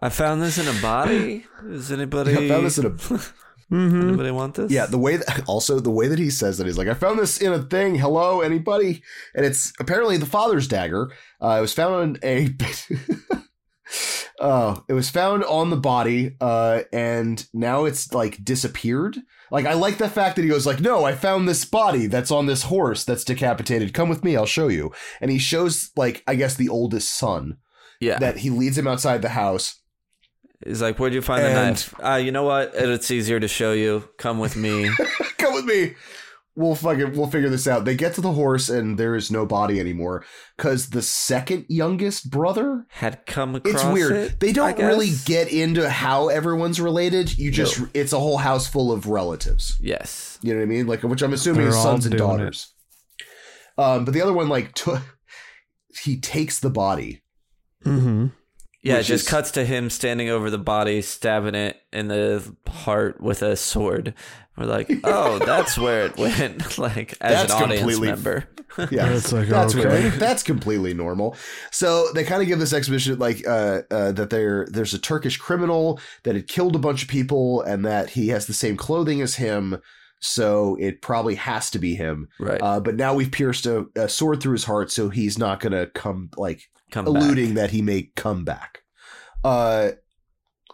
I 0.00 0.08
found 0.10 0.42
this 0.42 0.58
in 0.58 0.68
a 0.68 0.80
body. 0.82 1.46
Does 1.66 1.90
anybody 1.90 2.32
I 2.32 2.48
found 2.48 2.66
this 2.66 2.78
in 2.78 2.86
a 2.86 2.90
Mm-hmm. 3.70 4.08
anybody 4.08 4.30
want 4.30 4.54
this? 4.54 4.70
yeah 4.70 4.86
the 4.86 4.98
way 4.98 5.16
that 5.16 5.42
also 5.48 5.80
the 5.80 5.90
way 5.90 6.06
that 6.08 6.18
he 6.18 6.30
says 6.30 6.58
that 6.58 6.66
he's 6.66 6.78
like 6.78 6.88
i 6.88 6.94
found 6.94 7.18
this 7.18 7.40
in 7.40 7.52
a 7.52 7.62
thing. 7.62 7.96
Hello 7.96 8.40
anybody? 8.40 9.02
And 9.34 9.44
it's 9.44 9.72
apparently 9.80 10.16
the 10.16 10.26
father's 10.26 10.68
dagger. 10.68 11.10
Uh, 11.40 11.56
it 11.58 11.60
was 11.60 11.72
found 11.72 11.94
on 11.94 12.18
a 12.22 12.50
uh 14.40 14.80
it 14.88 14.92
was 14.92 15.10
found 15.10 15.44
on 15.44 15.70
the 15.70 15.76
body 15.76 16.36
uh 16.40 16.82
and 16.92 17.46
now 17.52 17.84
it's 17.84 18.12
like 18.12 18.44
disappeared. 18.44 19.16
Like 19.50 19.66
i 19.66 19.74
like 19.74 19.98
the 19.98 20.08
fact 20.08 20.36
that 20.36 20.42
he 20.42 20.48
goes 20.48 20.66
like 20.66 20.80
no 20.80 21.04
i 21.04 21.14
found 21.14 21.48
this 21.48 21.64
body 21.64 22.06
that's 22.06 22.30
on 22.30 22.46
this 22.46 22.64
horse 22.64 23.04
that's 23.04 23.24
decapitated. 23.24 23.94
Come 23.94 24.08
with 24.08 24.24
me 24.24 24.36
i'll 24.36 24.46
show 24.46 24.68
you. 24.68 24.92
And 25.20 25.30
he 25.30 25.38
shows 25.38 25.90
like 25.96 26.22
i 26.26 26.34
guess 26.34 26.54
the 26.54 26.68
oldest 26.68 27.14
son 27.14 27.58
yeah. 28.00 28.18
that 28.18 28.38
he 28.38 28.50
leads 28.50 28.78
him 28.78 28.88
outside 28.88 29.22
the 29.22 29.30
house 29.30 29.80
He's 30.66 30.80
like, 30.82 30.98
"Where'd 30.98 31.14
you 31.14 31.22
find 31.22 31.42
the 31.44 31.48
And- 31.48 31.56
knife?" 31.76 31.94
Uh, 32.02 32.14
you 32.16 32.32
know 32.32 32.44
what? 32.44 32.72
It's 32.74 33.10
easier 33.10 33.38
to 33.40 33.48
show 33.48 33.72
you. 33.72 34.08
Come 34.18 34.38
with 34.38 34.56
me. 34.56 34.90
come 35.38 35.54
with 35.54 35.64
me. 35.66 35.94
We'll 36.56 36.76
fucking 36.76 37.16
we'll 37.16 37.26
figure 37.26 37.48
this 37.50 37.66
out. 37.66 37.84
They 37.84 37.96
get 37.96 38.14
to 38.14 38.20
the 38.20 38.30
horse 38.30 38.68
and 38.68 38.96
there 38.96 39.16
is 39.16 39.28
no 39.28 39.44
body 39.44 39.80
anymore 39.80 40.24
because 40.56 40.90
the 40.90 41.02
second 41.02 41.66
youngest 41.68 42.30
brother. 42.30 42.86
Had 42.90 43.26
come 43.26 43.56
across. 43.56 43.74
It's 43.74 43.84
weird. 43.84 44.12
it, 44.12 44.40
they 44.40 44.52
don't 44.52 44.78
really 44.78 45.10
get 45.24 45.52
into 45.52 45.90
how 45.90 46.28
everyone's 46.28 46.80
related. 46.80 47.36
You 47.36 47.50
just 47.50 47.82
it's 47.92 48.12
a 48.12 48.20
whole 48.20 48.36
house 48.38 48.68
full 48.68 48.92
of 48.92 49.06
relatives. 49.08 49.76
Yes. 49.80 50.38
You 50.42 50.52
know 50.52 50.60
what 50.60 50.62
I 50.62 50.66
mean? 50.66 50.86
Like 50.86 51.02
which 51.02 51.22
I'm 51.22 51.32
assuming 51.32 51.66
is 51.66 51.74
They're 51.74 51.78
all 51.78 51.82
sons 51.82 52.06
and 52.06 52.16
doing 52.16 52.30
it. 52.30 52.36
daughters. 52.36 52.72
Um, 53.76 54.04
but 54.04 54.14
the 54.14 54.22
other 54.22 54.32
one 54.32 54.48
like 54.48 54.74
took 54.74 55.02
he 56.04 56.20
takes 56.20 56.60
the 56.60 56.70
body. 56.70 57.22
Mm-hmm. 57.84 58.26
Yeah, 58.84 58.98
it 58.98 59.04
just 59.04 59.24
is- 59.24 59.28
cuts 59.28 59.50
to 59.52 59.64
him 59.64 59.90
standing 59.90 60.28
over 60.28 60.50
the 60.50 60.58
body, 60.58 61.02
stabbing 61.02 61.54
it 61.54 61.80
in 61.92 62.08
the 62.08 62.54
heart 62.68 63.20
with 63.20 63.42
a 63.42 63.56
sword. 63.56 64.14
We're 64.56 64.66
like, 64.66 64.90
oh, 65.04 65.38
that's 65.40 65.76
where 65.76 66.06
it 66.06 66.16
went. 66.16 66.78
like 66.78 67.12
as 67.20 67.48
That's 67.48 67.52
an 67.54 67.62
audience 67.64 67.80
completely- 67.80 68.08
member. 68.08 68.44
Yeah, 68.90 69.08
It's 69.12 69.32
like, 69.32 69.46
that's 69.46 69.72
okay. 69.76 69.86
weird. 69.88 70.14
that's 70.14 70.42
completely 70.42 70.94
normal. 70.94 71.36
So 71.70 72.08
they 72.12 72.24
kind 72.24 72.42
of 72.42 72.48
give 72.48 72.58
this 72.58 72.72
exhibition 72.72 73.20
like 73.20 73.46
uh, 73.46 73.82
uh, 73.88 74.10
that 74.10 74.30
there 74.30 74.66
there's 74.68 74.92
a 74.92 74.98
Turkish 74.98 75.36
criminal 75.36 76.00
that 76.24 76.34
had 76.34 76.48
killed 76.48 76.74
a 76.74 76.80
bunch 76.80 77.02
of 77.04 77.08
people 77.08 77.62
and 77.62 77.84
that 77.84 78.10
he 78.10 78.28
has 78.30 78.48
the 78.48 78.52
same 78.52 78.76
clothing 78.76 79.20
as 79.20 79.36
him. 79.36 79.80
So 80.18 80.76
it 80.80 81.02
probably 81.02 81.36
has 81.36 81.70
to 81.70 81.78
be 81.78 81.94
him. 81.94 82.28
right. 82.40 82.60
Uh, 82.60 82.80
but 82.80 82.96
now 82.96 83.14
we've 83.14 83.30
pierced 83.30 83.64
a, 83.66 83.86
a 83.94 84.08
sword 84.08 84.42
through 84.42 84.54
his 84.54 84.64
heart, 84.64 84.90
so 84.90 85.08
he's 85.08 85.38
not 85.38 85.60
gonna 85.60 85.86
come 85.86 86.30
like 86.36 86.68
Come 86.94 87.08
alluding 87.08 87.54
back. 87.54 87.56
that 87.56 87.70
he 87.72 87.82
may 87.82 88.10
come 88.14 88.44
back. 88.44 88.82
Uh, 89.42 89.90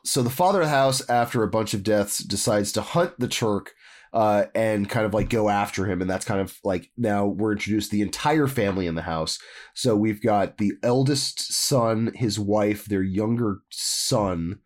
so 0.04 0.22
the 0.22 0.30
father 0.30 0.60
of 0.60 0.66
the 0.66 0.70
house, 0.70 1.08
after 1.08 1.42
a 1.42 1.48
bunch 1.48 1.72
of 1.72 1.82
deaths, 1.82 2.18
decides 2.18 2.72
to 2.72 2.82
hunt 2.82 3.18
the 3.18 3.26
Turk 3.26 3.72
uh, 4.12 4.44
and 4.54 4.88
kind 4.88 5.06
of 5.06 5.14
like 5.14 5.30
go 5.30 5.48
after 5.48 5.86
him. 5.86 6.00
And 6.00 6.10
that's 6.10 6.24
kind 6.26 6.40
of 6.40 6.58
like 6.62 6.90
now 6.96 7.26
we're 7.26 7.52
introduced 7.52 7.90
the 7.90 8.02
entire 8.02 8.46
family 8.46 8.86
in 8.86 8.96
the 8.96 9.02
house. 9.02 9.38
So 9.74 9.96
we've 9.96 10.22
got 10.22 10.58
the 10.58 10.72
eldest 10.82 11.52
son, 11.52 12.12
his 12.14 12.38
wife, 12.38 12.84
their 12.84 13.02
younger 13.02 13.60
son, 13.70 14.58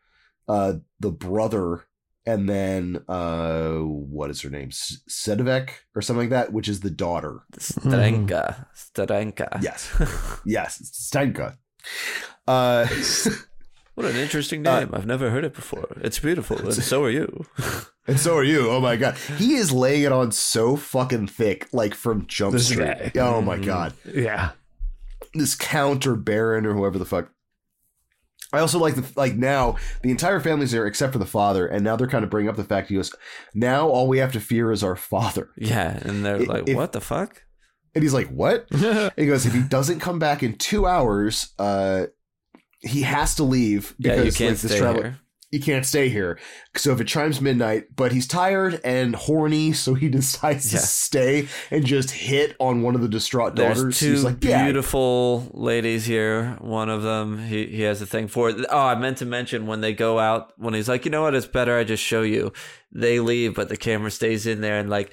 uh, 0.48 0.74
the 0.98 1.12
brother, 1.12 1.84
and 2.26 2.48
then 2.48 3.02
uh, 3.08 3.74
what 3.78 4.30
is 4.30 4.40
her 4.42 4.50
name? 4.50 4.68
S- 4.68 4.98
Sedovek 5.08 5.70
or 5.94 6.02
something 6.02 6.22
like 6.22 6.30
that, 6.30 6.52
which 6.52 6.68
is 6.68 6.80
the 6.80 6.90
daughter. 6.90 7.40
Starenka. 7.58 8.66
Starenka. 8.74 9.62
Yes. 9.62 9.90
yes, 10.44 10.80
Stenka. 10.92 11.56
Uh, 12.46 12.86
What 13.96 14.06
an 14.06 14.16
interesting 14.16 14.66
Uh, 14.66 14.80
name. 14.80 14.90
I've 14.92 15.06
never 15.06 15.30
heard 15.30 15.44
it 15.44 15.54
before. 15.54 15.86
It's 16.00 16.18
beautiful, 16.18 16.58
and 16.58 16.74
so 16.74 17.04
are 17.04 17.10
you. 17.10 17.46
and 18.08 18.18
so 18.18 18.36
are 18.36 18.42
you. 18.42 18.68
Oh 18.68 18.80
my 18.80 18.96
god, 18.96 19.16
he 19.38 19.54
is 19.54 19.70
laying 19.70 20.02
it 20.02 20.10
on 20.10 20.32
so 20.32 20.74
fucking 20.74 21.28
thick, 21.28 21.68
like 21.72 21.94
from 21.94 22.26
Jump 22.26 22.54
This 22.54 22.66
Street. 22.70 23.12
guy. 23.14 23.20
Oh 23.20 23.40
my 23.40 23.56
Mhm. 23.56 23.64
god, 23.64 23.92
Yeah. 24.12 24.50
this 25.32 25.54
Count 25.54 26.08
or 26.08 26.16
Baron 26.16 26.66
or 26.66 26.74
whoever 26.74 26.98
the 26.98 27.04
fuck. 27.04 27.30
I 28.54 28.60
also 28.60 28.78
like 28.78 28.94
the 28.94 29.04
like 29.16 29.34
now 29.34 29.76
the 30.02 30.10
entire 30.10 30.40
family's 30.40 30.70
there 30.72 30.86
except 30.86 31.12
for 31.12 31.18
the 31.18 31.26
father, 31.26 31.66
and 31.66 31.84
now 31.84 31.96
they're 31.96 32.06
kind 32.08 32.24
of 32.24 32.30
bringing 32.30 32.48
up 32.48 32.56
the 32.56 32.64
fact 32.64 32.88
he 32.88 32.94
goes, 32.96 33.14
now 33.54 33.88
all 33.88 34.08
we 34.08 34.18
have 34.18 34.32
to 34.32 34.40
fear 34.40 34.70
is 34.72 34.82
our 34.84 34.96
father, 34.96 35.50
Yeah, 35.56 35.98
and 36.02 36.24
they're 36.24 36.42
If- 36.42 36.48
like, 36.48 36.68
if- 36.68 36.76
"What 36.76 36.92
the 36.92 37.00
fuck?" 37.00 37.42
and 37.94 38.02
he's 38.02 38.14
like, 38.14 38.28
what? 38.28 38.66
he 39.16 39.26
goes, 39.26 39.46
if 39.46 39.52
he 39.54 39.62
doesn't 39.62 40.00
come 40.00 40.18
back 40.18 40.42
in 40.42 40.56
two 40.58 40.84
hours, 40.86 41.52
uh, 41.60 42.06
he 42.80 43.02
has 43.02 43.36
to 43.36 43.44
leave 43.44 43.94
Yeah, 43.98 44.16
you 44.22 44.32
can't 44.32 44.50
like, 44.50 44.58
this 44.60 44.70
stay 44.72 44.78
traveler- 44.80 45.02
here. 45.02 45.18
He 45.54 45.60
can't 45.60 45.86
stay 45.86 46.08
here. 46.08 46.36
So 46.76 46.92
if 46.92 47.00
it 47.00 47.06
chimes 47.06 47.40
midnight, 47.40 47.94
but 47.94 48.10
he's 48.10 48.26
tired 48.26 48.80
and 48.84 49.14
horny, 49.14 49.72
so 49.72 49.94
he 49.94 50.08
decides 50.20 50.72
Yeah. 50.72 50.80
to 50.80 50.84
stay 50.86 51.48
and 51.70 51.84
just 51.86 52.10
hit 52.10 52.56
on 52.58 52.82
one 52.82 52.94
of 52.96 53.00
the 53.02 53.08
distraught 53.08 53.54
There's 53.54 53.78
daughters. 53.78 53.98
two 54.00 54.10
He's 54.10 54.24
like, 54.24 54.42
yeah, 54.42 54.64
beautiful 54.64 55.48
ladies 55.54 56.06
here. 56.06 56.56
One 56.60 56.88
of 56.88 57.02
them, 57.02 57.38
he, 57.46 57.66
he 57.66 57.82
has 57.82 58.02
a 58.02 58.06
thing 58.06 58.26
for. 58.26 58.52
Oh, 58.68 58.78
I 58.86 58.96
meant 58.96 59.18
to 59.18 59.24
mention 59.26 59.66
when 59.68 59.80
they 59.80 59.92
go 59.92 60.18
out, 60.18 60.52
when 60.58 60.74
he's 60.74 60.88
like, 60.88 61.04
you 61.04 61.10
know 61.12 61.22
what, 61.22 61.34
it's 61.36 61.46
better 61.46 61.78
I 61.78 61.84
just 61.84 62.02
show 62.02 62.22
you. 62.22 62.52
They 62.90 63.20
leave, 63.20 63.54
but 63.54 63.68
the 63.68 63.76
camera 63.76 64.10
stays 64.10 64.46
in 64.46 64.60
there, 64.60 64.78
and 64.78 64.90
like 64.90 65.12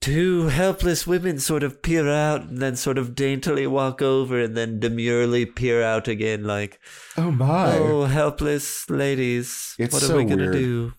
two 0.00 0.48
helpless 0.48 1.06
women 1.06 1.38
sort 1.38 1.62
of 1.62 1.82
peer 1.82 2.08
out, 2.08 2.42
and 2.42 2.58
then 2.58 2.76
sort 2.76 2.98
of 2.98 3.14
daintily 3.14 3.66
walk 3.66 4.00
over, 4.02 4.40
and 4.40 4.56
then 4.56 4.78
demurely 4.80 5.46
peer 5.46 5.82
out 5.82 6.06
again, 6.08 6.44
like, 6.44 6.78
oh 7.16 7.30
my. 7.30 7.76
oh, 7.78 8.04
helpless 8.04 8.88
ladies, 8.90 9.74
It's 9.78 9.92
what 9.94 10.02
are 10.10 10.16
we 10.16 10.24
gonna 10.24 10.42
weird. 10.44 10.52
do? 10.52 10.92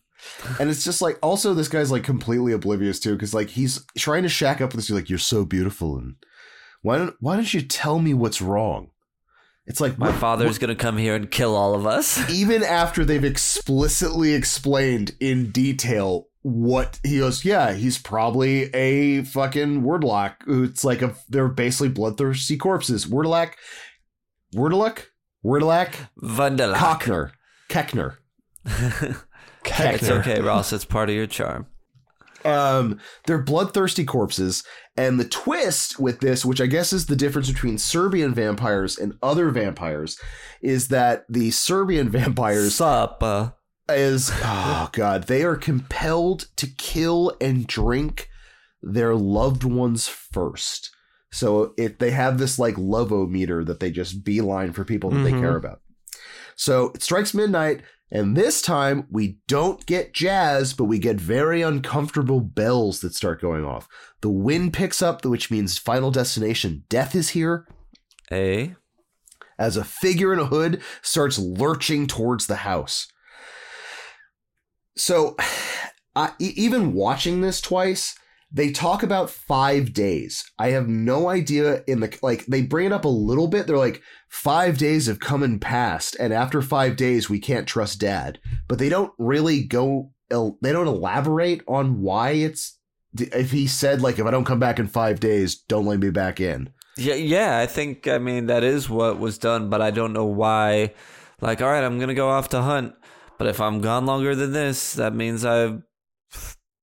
And 0.60 0.70
it's 0.70 0.84
just 0.84 1.02
like, 1.02 1.18
also, 1.22 1.54
this 1.54 1.70
guy's 1.70 1.92
like 1.92 2.04
completely 2.04 2.52
oblivious 2.52 3.00
too, 3.00 3.14
because 3.14 3.34
like 3.34 3.50
he's 3.50 3.86
trying 3.98 4.24
to 4.24 4.30
shack 4.30 4.60
up 4.62 4.72
with 4.72 4.78
this. 4.78 4.88
He's 4.88 4.96
like, 4.96 5.10
you're 5.10 5.20
so 5.20 5.46
beautiful, 5.46 5.98
and 5.98 6.16
why 6.82 6.98
don't 6.98 7.16
why 7.20 7.36
don't 7.36 7.54
you 7.54 7.62
tell 7.62 8.00
me 8.00 8.14
what's 8.14 8.42
wrong? 8.42 8.90
It's 9.66 9.80
like 9.82 9.98
My 9.98 10.10
what- 10.12 10.20
father's 10.20 10.58
gonna 10.58 10.76
come 10.76 10.98
here 10.98 11.16
and 11.16 11.30
kill 11.32 11.56
all 11.56 11.76
of 11.76 11.86
us. 11.86 12.30
even 12.30 12.64
after 12.64 13.06
they've 13.06 13.24
explicitly 13.24 14.34
explained 14.34 15.16
in 15.20 15.52
detail 15.52 16.28
what 16.42 17.00
he 17.04 17.20
goes, 17.20 17.44
yeah, 17.44 17.74
he's 17.74 17.98
probably 17.98 18.74
a 18.74 19.24
fucking 19.24 19.82
wordlock. 19.82 20.36
It's 20.48 20.84
like 20.84 21.02
a 21.02 21.16
they're 21.30 21.48
basically 21.48 21.90
bloodthirsty 21.90 22.58
corpses. 22.58 23.06
Wordlock, 23.06 23.54
Wordlock, 24.56 25.06
Wordlock, 25.44 25.94
Vandalak. 26.22 26.76
Cockner, 27.70 28.18
Keckner. 29.64 29.94
It's 29.94 30.10
okay, 30.10 30.40
Ross. 30.42 30.72
It's 30.72 30.86
part 30.86 31.10
of 31.10 31.16
your 31.16 31.28
charm. 31.28 31.68
Um, 32.46 33.00
they're 33.26 33.42
bloodthirsty 33.42 34.06
corpses, 34.06 34.64
and 34.96 35.20
the 35.20 35.28
twist 35.28 36.00
with 36.00 36.22
this, 36.22 36.46
which 36.46 36.62
I 36.62 36.68
guess 36.68 36.94
is 36.94 37.08
the 37.08 37.16
difference 37.16 37.52
between 37.52 37.78
Serbian 37.78 38.34
vampires 38.34 38.98
and 38.98 39.16
other 39.22 39.50
vampires, 39.50 40.18
is 40.62 40.88
that 40.90 41.26
the 41.28 41.52
Serbian 41.52 42.10
vampires 42.12 42.76
Sup? 42.76 43.22
Uh, 43.22 43.50
is 43.90 44.32
oh 44.44 44.90
god. 44.92 45.24
They 45.28 45.44
are 45.44 45.56
compelled 45.56 46.48
to 46.58 46.68
kill 46.68 47.34
and 47.42 47.68
drink 47.68 48.30
their 48.82 49.16
loved 49.16 49.64
ones 49.64 50.08
first. 50.08 50.92
So 51.32 51.74
if 51.78 51.98
they 51.98 52.12
have 52.12 52.38
this 52.38 52.58
like 52.58 52.76
lovometer 52.76 53.66
that 53.66 53.80
they 53.80 53.92
just 53.92 54.24
beeline 54.24 54.72
for 54.74 54.86
people 54.86 55.10
that 55.12 55.24
they 55.24 55.34
Mhm. 55.34 55.40
care 55.42 55.56
about. 55.58 55.82
So 56.56 56.92
it 56.96 57.04
strikes 57.04 57.34
midnight 57.34 57.82
and 58.10 58.38
this 58.38 58.62
time 58.62 59.06
we 59.12 59.40
don't 59.48 59.86
get 59.86 60.14
jazz 60.14 60.74
but 60.74 60.86
we 60.86 60.98
get 61.00 61.20
very 61.20 61.62
uncomfortable 61.62 62.40
bells 62.40 63.02
that 63.02 63.14
start 63.14 63.42
going 63.42 63.66
off. 63.66 63.88
The 64.22 64.30
wind 64.30 64.74
picks 64.74 65.02
up 65.02 65.26
which 65.26 65.52
means 65.52 65.78
final 65.78 66.12
destination 66.12 66.84
death 66.90 67.14
is 67.16 67.30
here. 67.30 67.68
A? 68.32 68.76
As 69.60 69.76
a 69.76 69.84
figure 69.84 70.32
in 70.34 70.40
a 70.40 70.46
hood 70.46 70.82
starts 71.02 71.38
lurching 71.40 72.08
towards 72.08 72.48
the 72.48 72.58
house. 72.58 73.08
So, 74.98 75.36
I, 76.16 76.32
even 76.40 76.94
watching 76.94 77.42
this 77.42 77.62
twice, 77.62 78.18
they 78.52 78.72
talk 78.72 79.04
about 79.04 79.30
five 79.30 79.94
days. 79.94 80.44
I 80.58 80.70
have 80.70 80.88
no 80.88 81.30
idea 81.30 81.84
in 81.86 82.00
the 82.00 82.18
like 82.22 82.46
they 82.46 82.62
bring 82.62 82.88
it 82.88 82.94
up 82.94 83.06
a 83.06 83.10
little 83.10 83.48
bit. 83.48 83.68
They're 83.68 83.78
like 83.78 84.02
five 84.30 84.78
days 84.78 85.08
have 85.08 85.20
come 85.20 85.44
and 85.44 85.62
passed, 85.62 86.16
and 86.20 86.34
after 86.34 86.62
five 86.62 86.96
days, 86.96 87.30
we 87.30 87.40
can't 87.40 87.68
trust 87.68 88.00
Dad. 88.00 88.40
But 88.68 88.80
they 88.80 88.90
don't 88.90 89.12
really 89.18 89.64
go. 89.64 90.12
They 90.30 90.72
don't 90.72 90.88
elaborate 90.88 91.62
on 91.68 92.02
why 92.02 92.32
it's. 92.32 92.80
If 93.20 93.52
he 93.52 93.68
said 93.68 94.02
like, 94.02 94.20
if 94.20 94.26
I 94.26 94.32
don't 94.32 94.46
come 94.46 94.60
back 94.60 94.80
in 94.80 94.88
five 94.88 95.20
days, 95.20 95.56
don't 95.56 95.86
let 95.86 96.00
me 96.00 96.10
back 96.10 96.40
in. 96.40 96.70
yeah, 96.98 97.16
yeah. 97.16 97.60
I 97.60 97.66
think 97.66 98.08
I 98.08 98.18
mean 98.18 98.46
that 98.48 98.64
is 98.64 98.90
what 98.90 99.20
was 99.20 99.38
done, 99.38 99.70
but 99.70 99.82
I 99.82 99.92
don't 99.92 100.14
know 100.14 100.26
why. 100.26 100.94
Like, 101.42 101.62
all 101.62 101.70
right, 101.70 101.84
I'm 101.84 102.00
gonna 102.00 102.14
go 102.14 102.30
off 102.30 102.50
to 102.50 102.62
hunt, 102.62 102.96
but 103.38 103.48
if 103.48 103.60
I'm 103.62 103.82
gone 103.82 104.06
longer 104.06 104.36
than 104.36 104.52
this, 104.54 104.94
that 104.94 105.14
means 105.14 105.44
I've 105.46 105.82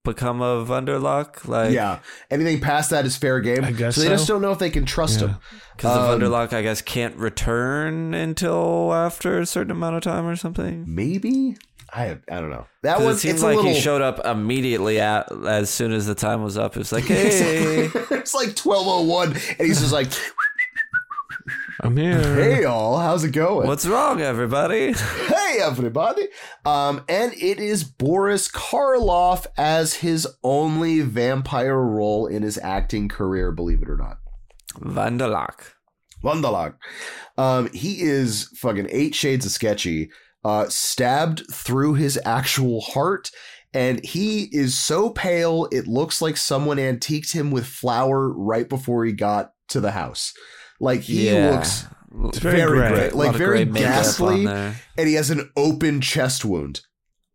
become 0.04 0.42
a 0.42 0.64
Vunderlock. 0.64 1.48
Like, 1.48 1.72
yeah, 1.72 2.00
anything 2.30 2.60
past 2.60 2.90
that 2.90 3.06
is 3.06 3.16
fair 3.16 3.40
game. 3.40 3.64
I 3.64 3.72
guess 3.72 3.94
so 3.96 4.02
they 4.02 4.08
just 4.08 4.28
don't 4.28 4.42
know 4.42 4.52
if 4.52 4.58
they 4.58 4.70
can 4.70 4.84
trust 4.84 5.20
Yeah. 5.20 5.28
him. 5.28 5.36
because 5.76 5.96
Um, 5.96 6.20
the 6.20 6.26
Vunderlock, 6.26 6.52
I 6.52 6.62
guess, 6.62 6.82
can't 6.82 7.16
return 7.16 8.12
until 8.14 8.92
after 8.92 9.38
a 9.40 9.46
certain 9.46 9.70
amount 9.70 9.96
of 9.96 10.02
time 10.02 10.26
or 10.26 10.36
something. 10.36 10.84
Maybe 10.86 11.56
I 11.92 12.18
I 12.30 12.40
don't 12.40 12.50
know. 12.50 12.66
That 12.82 12.96
'Cause 12.96 13.04
one 13.04 13.14
it 13.14 13.18
seems 13.18 13.34
it's 13.34 13.42
like 13.42 13.56
little. 13.56 13.72
he 13.72 13.80
showed 13.80 14.02
up 14.02 14.24
immediately 14.26 15.00
at, 15.00 15.30
as 15.46 15.70
soon 15.70 15.92
as 15.92 16.06
the 16.06 16.14
time 16.14 16.42
was 16.42 16.58
up. 16.58 16.76
It's 16.76 16.90
like, 16.92 17.04
hey, 17.08 17.88
it's 18.10 18.34
like 18.34 18.56
twelve 18.56 18.86
oh 18.88 19.02
one, 19.02 19.28
and 19.32 19.66
he's 19.68 19.80
just 19.80 19.92
like, 19.92 20.08
I'm 21.80 21.96
here. 21.96 22.34
"Hey 22.34 22.62
y'all, 22.62 22.98
how's 22.98 23.24
it 23.24 23.30
going? 23.30 23.66
what's 23.66 23.86
wrong, 23.86 24.20
everybody? 24.20 24.92
hey 25.26 25.58
everybody?" 25.60 26.28
Um, 26.64 27.04
and 27.08 27.32
it 27.34 27.58
is 27.58 27.84
Boris 27.84 28.48
Karloff 28.48 29.46
as 29.56 29.94
his 29.94 30.26
only 30.42 31.00
vampire 31.00 31.80
role 31.80 32.26
in 32.26 32.42
his 32.42 32.58
acting 32.58 33.08
career. 33.08 33.50
Believe 33.50 33.82
it 33.82 33.90
or 33.90 33.96
not. 33.96 34.18
Vanderlock. 34.80 35.72
Vandalag. 36.22 36.74
Um, 37.36 37.70
he 37.72 38.02
is 38.02 38.48
fucking 38.56 38.88
eight 38.90 39.14
shades 39.14 39.44
of 39.44 39.52
sketchy, 39.52 40.10
uh, 40.44 40.68
stabbed 40.68 41.44
through 41.52 41.94
his 41.94 42.18
actual 42.24 42.80
heart, 42.80 43.30
and 43.72 44.04
he 44.04 44.44
is 44.52 44.78
so 44.78 45.10
pale 45.10 45.68
it 45.72 45.86
looks 45.86 46.22
like 46.22 46.36
someone 46.36 46.78
antiqued 46.78 47.32
him 47.32 47.50
with 47.50 47.66
flour 47.66 48.30
right 48.30 48.68
before 48.68 49.04
he 49.04 49.12
got 49.12 49.52
to 49.68 49.80
the 49.80 49.90
house. 49.90 50.32
Like 50.80 51.00
he 51.02 51.30
Yeah. 51.30 51.50
looks 51.52 51.86
It's 52.26 52.38
very, 52.38 52.56
very 52.58 52.78
gray. 52.78 52.88
gray. 52.90 53.10
Like 53.10 53.36
very 53.36 53.64
ghastly. 53.64 54.46
and 54.46 54.74
he 54.96 55.14
has 55.14 55.30
an 55.30 55.50
open 55.56 56.00
chest 56.00 56.44
wound 56.44 56.80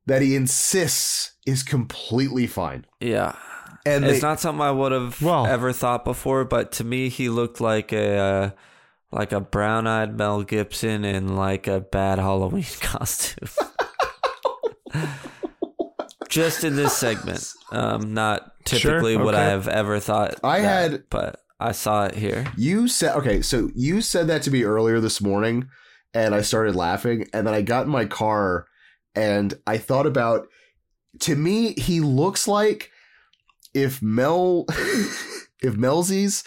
that 0.06 0.22
he 0.22 0.36
insists 0.36 1.34
is 1.46 1.64
completely 1.64 2.48
fine. 2.48 2.86
Yeah. 3.00 3.36
And 3.86 4.04
it's 4.06 4.20
they- 4.22 4.28
not 4.28 4.40
something 4.40 4.62
I 4.62 4.72
would 4.72 4.92
have 4.92 5.22
Well- 5.22 5.46
ever 5.48 5.72
thought 5.74 6.04
before, 6.06 6.44
but 6.46 6.72
to 6.74 6.84
me, 6.84 7.10
he 7.10 7.30
looked 7.30 7.60
like 7.62 7.92
a 7.94 8.18
uh, 8.18 8.50
like 9.12 9.32
a 9.32 9.40
brown-eyed 9.40 10.16
Mel 10.18 10.44
Gibson 10.44 11.04
in 11.04 11.36
like 11.36 11.66
a 11.68 11.80
bad 11.80 12.20
Halloween 12.20 12.66
costume. 12.82 13.50
Just 16.30 16.64
in 16.64 16.76
this 16.76 16.96
segment, 16.96 17.52
um, 17.72 18.14
not 18.14 18.52
Sure, 18.68 18.80
typically 18.80 19.18
what 19.18 19.34
I 19.34 19.46
have 19.46 19.68
ever 19.68 20.00
thought. 20.00 20.36
I 20.44 20.62
that, 20.62 20.92
had- 20.92 21.04
but 21.10 21.42
I 21.60 21.72
saw 21.74 22.06
it 22.06 22.16
here. 22.16 22.52
You 22.56 22.88
said 22.88 23.16
okay, 23.18 23.42
so 23.42 23.70
you 23.76 24.02
said 24.02 24.28
that 24.28 24.44
to 24.44 24.52
me 24.52 24.64
earlier 24.64 25.00
this 25.00 25.22
morning, 25.22 25.70
and 26.14 26.34
I 26.34 26.42
started 26.42 26.76
laughing, 26.76 27.28
and 27.34 27.46
then 27.46 27.54
I 27.54 27.62
got 27.62 27.86
in 27.86 27.92
my 27.92 28.06
car, 28.06 28.68
and 29.16 29.54
I 29.68 29.78
thought 29.78 30.08
about. 30.08 30.48
To 31.22 31.36
me, 31.36 31.74
he 31.74 32.02
looks 32.02 32.48
like 32.48 32.92
if 33.74 34.02
Mel, 34.02 34.66
if 34.70 35.74
Melzies 35.76 36.46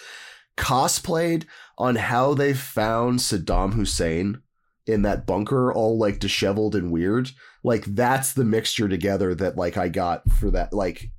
cosplayed 0.57 1.45
on 1.79 1.97
how 1.97 2.35
they 2.35 2.55
found 2.55 3.19
Saddam 3.19 3.75
Hussein 3.75 4.41
in 4.87 5.03
that 5.03 5.27
bunker, 5.27 5.73
all 5.73 5.99
like 5.99 6.19
disheveled 6.19 6.75
and 6.75 6.91
weird. 6.91 7.31
Like 7.65 7.85
that's 7.85 8.33
the 8.33 8.45
mixture 8.45 8.89
together 8.89 9.35
that 9.35 9.57
like 9.57 9.77
I 9.77 9.89
got 9.89 10.31
for 10.31 10.51
that. 10.51 10.73
Like 10.73 11.11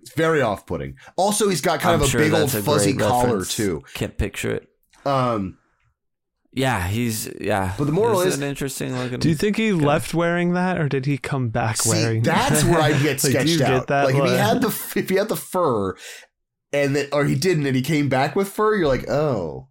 it's 0.00 0.14
very 0.14 0.40
off-putting. 0.42 0.96
Also, 1.16 1.48
he's 1.48 1.60
got 1.60 1.80
kind 1.80 1.94
I'm 1.94 2.00
of 2.02 2.06
a 2.08 2.10
sure 2.10 2.20
big 2.20 2.32
old 2.32 2.54
a 2.54 2.62
fuzzy 2.62 2.94
collar 2.94 3.24
reference. 3.26 3.54
too. 3.56 3.82
Can't 3.94 4.16
picture 4.18 4.50
it. 4.52 4.68
Um, 5.06 5.58
Yeah, 6.52 6.86
he's 6.88 7.28
yeah. 7.40 7.74
But 7.78 7.84
the 7.84 7.92
moral 7.92 8.18
This 8.20 8.34
is- 8.34 8.40
an 8.40 8.48
interesting 8.48 8.96
looking. 8.96 9.20
Do 9.20 9.28
you 9.28 9.34
think 9.36 9.56
he 9.56 9.72
left 9.72 10.12
wearing 10.14 10.52
that, 10.54 10.78
or 10.80 10.88
did 10.88 11.06
he 11.06 11.16
come 11.16 11.48
back 11.50 11.76
see, 11.78 11.90
wearing? 11.90 12.22
that's 12.22 12.64
where 12.64 12.80
I 12.80 12.90
get 13.02 13.20
sketched 13.20 13.22
Like, 13.22 13.22
do 13.22 13.30
sketched 13.30 13.50
you 13.52 13.58
get 13.58 13.70
out. 13.70 13.86
that? 13.88 14.04
Like 14.06 14.14
if 14.16 14.24
he 14.24 14.30
had 14.36 14.60
the 14.60 14.68
if 14.96 15.08
he 15.08 15.14
had 15.16 15.28
the 15.28 15.36
fur, 15.36 15.94
and 16.72 16.96
then 16.96 17.06
or 17.12 17.24
he 17.24 17.34
didn't, 17.36 17.66
and 17.66 17.76
he 17.76 17.82
came 17.82 18.08
back 18.08 18.34
with 18.36 18.48
fur, 18.48 18.74
you're 18.76 18.88
like, 18.88 19.08
oh, 19.08 19.68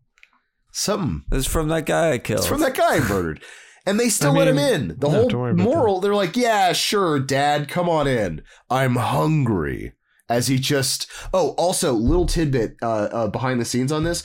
something. 0.72 1.24
It's 1.32 1.48
from 1.48 1.68
that 1.70 1.86
guy 1.86 2.12
I 2.14 2.18
killed. 2.18 2.40
It's 2.40 2.48
from 2.48 2.62
that 2.62 2.76
guy 2.76 2.96
I 2.98 3.00
murdered. 3.00 3.42
And 3.86 4.00
they 4.00 4.10
still 4.10 4.32
I 4.34 4.40
let 4.40 4.48
him 4.50 4.58
in. 4.60 4.90
The 5.00 5.08
no, 5.08 5.10
whole 5.10 5.30
worry 5.30 5.52
about 5.52 5.64
moral, 5.64 6.00
they're 6.00 6.14
like, 6.14 6.36
yeah, 6.38 6.74
sure, 6.74 7.20
dad, 7.20 7.68
come 7.70 7.90
on 7.90 8.08
in. 8.08 8.42
I'm 8.70 8.96
hungry. 8.98 9.94
As 10.30 10.48
he 10.48 10.58
just, 10.60 11.10
oh, 11.34 11.50
also, 11.58 11.94
little 11.94 12.26
tidbit 12.28 12.76
uh, 12.82 12.86
uh, 13.12 13.28
behind 13.30 13.60
the 13.60 13.66
scenes 13.66 13.92
on 13.92 14.04
this. 14.04 14.24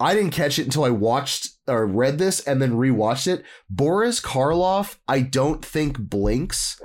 I 0.00 0.14
didn't 0.14 0.30
catch 0.32 0.58
it 0.58 0.64
until 0.64 0.84
I 0.84 0.90
watched 0.90 1.48
or 1.68 1.86
read 1.86 2.18
this 2.18 2.40
and 2.40 2.60
then 2.60 2.72
rewatched 2.72 3.26
it, 3.28 3.44
Boris 3.70 4.20
Karloff, 4.20 4.96
I 5.06 5.20
don't 5.20 5.64
think 5.64 5.98
blinks 5.98 6.80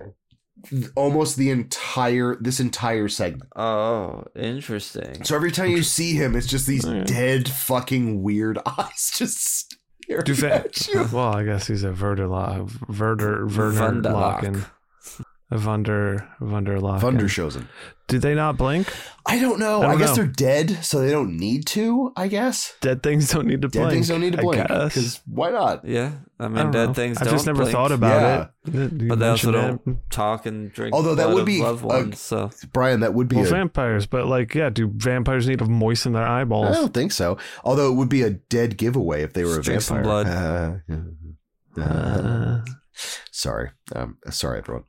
almost 0.95 1.37
the 1.37 1.49
entire 1.49 2.35
this 2.41 2.59
entire 2.59 3.07
segment. 3.07 3.49
Oh, 3.55 4.23
interesting. 4.35 5.23
So 5.23 5.35
every 5.35 5.51
time 5.51 5.69
you 5.71 5.83
see 5.83 6.13
him, 6.13 6.35
it's 6.35 6.47
just 6.47 6.67
these 6.67 6.85
Yeah. 6.85 7.03
dead 7.05 7.47
fucking 7.49 8.21
weird 8.21 8.59
eyes 8.65 9.11
just 9.15 9.75
staring 10.03 10.23
Do 10.25 10.33
va- 10.35 10.53
at 10.65 10.87
you. 10.87 11.07
well, 11.11 11.33
I 11.33 11.43
guess 11.43 11.67
he's 11.67 11.83
a 11.83 11.91
Verderlock, 11.91 12.69
Verder, 12.89 13.45
Verder 13.47 13.79
Vunderlock. 13.79 14.41
Locken, 14.41 14.61
a 14.63 14.71
Vunder, 15.51 16.27
Vunderlock. 16.41 16.99
Wunderchosen. 17.01 17.67
Did 18.09 18.21
they 18.21 18.35
not 18.35 18.57
blink? 18.57 18.91
I 19.25 19.39
don't 19.39 19.59
know. 19.59 19.81
I 19.81 19.85
I, 19.85 19.89
don't 19.91 19.97
guess 19.99 20.09
know. 20.09 20.15
they're 20.15 20.25
dead, 20.27 20.83
so 20.83 20.99
they 20.99 21.09
don't 21.11 21.37
need 21.37 21.65
to. 21.67 22.11
I 22.17 22.27
guess 22.27 22.73
Dead 22.81 23.01
things 23.03 23.29
don't 23.31 23.47
need 23.47 23.61
to 23.61 23.67
dead 23.67 23.79
blink. 23.79 23.89
Dead 23.89 23.93
things 23.95 24.07
don't 24.09 24.21
need 24.21 24.33
to 24.33 24.41
blink 24.41 24.67
guess. 24.67 24.93
because 24.93 25.21
why 25.25 25.49
not? 25.51 25.85
Yeah, 25.85 26.11
I 26.39 26.45
I 26.45 26.47
mean, 26.47 26.55
don't 26.57 26.71
dead 26.71 26.85
know. 26.87 26.93
things. 26.93 27.17
I've 27.17 27.25
don't 27.25 27.33
I 27.33 27.35
just 27.35 27.45
never 27.45 27.59
blink, 27.63 27.71
thought 27.75 27.91
about 27.93 28.21
Yeah. 28.65 28.73
it. 28.81 28.91
You 29.01 29.07
but 29.09 29.19
they 29.19 29.27
also 29.27 29.51
mentioned 29.51 29.81
don't 29.85 29.95
it. 29.97 30.09
talk 30.09 30.45
and 30.45 30.71
drink. 30.73 30.93
Although 30.93 31.15
that 31.15 31.25
blood 31.25 31.35
would 31.35 31.45
be 31.45 31.61
loved 31.61 31.83
a- 31.83 31.87
ones. 31.87 32.19
so 32.19 32.49
Brian, 32.73 32.99
that 33.01 33.13
would 33.13 33.27
be 33.29 33.37
Well, 33.37 33.45
a 33.45 33.49
vampires, 33.49 34.05
but 34.05 34.25
like, 34.27 34.53
yeah, 34.55 34.69
do 34.69 34.91
vampires 34.95 35.47
need 35.47 35.59
to 35.59 35.65
moisten 35.65 36.13
their 36.13 36.27
eyeballs? 36.27 36.75
I 36.75 36.79
don't 36.79 36.93
think 36.93 37.11
so. 37.13 37.37
Although 37.63 37.91
it 37.91 37.95
would 37.95 38.09
be 38.09 38.21
a 38.23 38.31
dead 38.31 38.77
giveaway 38.77 39.23
if 39.23 39.31
they 39.33 39.43
were 39.45 39.55
Just 39.57 39.59
a 39.59 39.63
drink 39.63 39.81
some 39.81 40.03
vampire. 40.03 40.83
Uh, 40.89 40.95
Uh, 41.79 42.61
sorry, 43.31 43.69
um, 43.95 44.17
sorry, 44.31 44.57
everyone. 44.57 44.83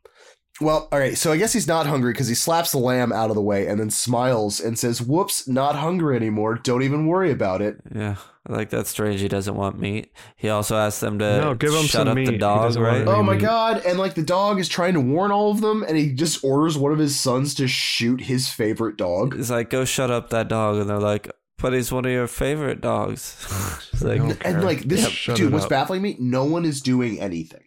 Well, 0.60 0.88
all 0.90 0.98
right. 0.98 1.16
So 1.16 1.30
I 1.32 1.36
guess 1.36 1.52
he's 1.52 1.68
not 1.68 1.86
hungry 1.86 2.12
because 2.12 2.26
he 2.28 2.34
slaps 2.34 2.72
the 2.72 2.78
lamb 2.78 3.12
out 3.12 3.30
of 3.30 3.36
the 3.36 3.42
way 3.42 3.66
and 3.68 3.78
then 3.78 3.90
smiles 3.90 4.58
and 4.60 4.78
says, 4.78 5.00
"Whoops, 5.00 5.46
not 5.46 5.76
hungry 5.76 6.16
anymore. 6.16 6.56
Don't 6.56 6.82
even 6.82 7.06
worry 7.06 7.30
about 7.30 7.62
it." 7.62 7.78
yeah, 7.94 8.16
like 8.48 8.68
that's 8.68 8.90
strange. 8.90 9.20
He 9.20 9.28
doesn't 9.28 9.54
want 9.54 9.78
meat. 9.78 10.12
He 10.36 10.48
also 10.48 10.76
asks 10.76 11.00
them 11.00 11.18
to 11.20 11.40
No, 11.40 11.54
give 11.54 11.72
him 11.72 11.82
shut 11.82 11.90
some 11.90 12.08
up 12.08 12.14
meat. 12.16 12.26
the 12.26 12.38
dog, 12.38 12.74
right? 12.76 13.06
Oh 13.06 13.22
my 13.22 13.34
meat. 13.34 13.42
god! 13.42 13.82
And 13.86 13.98
like 14.00 14.14
the 14.14 14.22
dog 14.24 14.58
is 14.58 14.68
trying 14.68 14.94
to 14.94 15.00
warn 15.00 15.30
all 15.30 15.52
of 15.52 15.60
them, 15.60 15.84
and 15.86 15.96
he 15.96 16.12
just 16.12 16.42
orders 16.42 16.76
one 16.76 16.90
of 16.92 16.98
his 16.98 17.18
sons 17.18 17.54
to 17.54 17.68
shoot 17.68 18.22
his 18.22 18.48
favorite 18.48 18.96
dog. 18.96 19.36
He's 19.36 19.50
like, 19.52 19.70
go 19.70 19.84
shut 19.84 20.10
up 20.10 20.30
that 20.30 20.48
dog, 20.48 20.78
and 20.78 20.90
they're 20.90 20.98
like, 20.98 21.30
but 21.58 21.72
he's 21.72 21.92
one 21.92 22.04
of 22.04 22.10
your 22.10 22.26
favorite 22.26 22.80
dogs. 22.80 23.36
Like. 24.00 24.44
And 24.46 24.62
like 24.62 24.82
this, 24.82 25.26
Yep, 25.26 25.36
dude, 25.36 25.46
it 25.48 25.52
what's 25.52 25.64
up. 25.64 25.70
baffling 25.70 26.02
me? 26.02 26.16
No 26.20 26.44
one 26.44 26.64
is 26.64 26.80
doing 26.80 27.18
anything. 27.20 27.62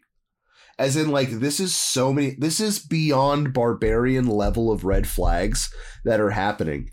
As 0.82 0.96
in, 0.98 1.10
like, 1.12 1.30
this 1.30 1.60
is 1.60 1.76
so 1.76 2.12
many. 2.12 2.36
This 2.40 2.60
is 2.60 2.80
beyond 2.80 3.54
barbarian 3.54 4.26
level 4.26 4.72
of 4.72 4.84
red 4.84 5.06
flags 5.08 5.72
that 6.06 6.20
are 6.20 6.32
happening 6.32 6.90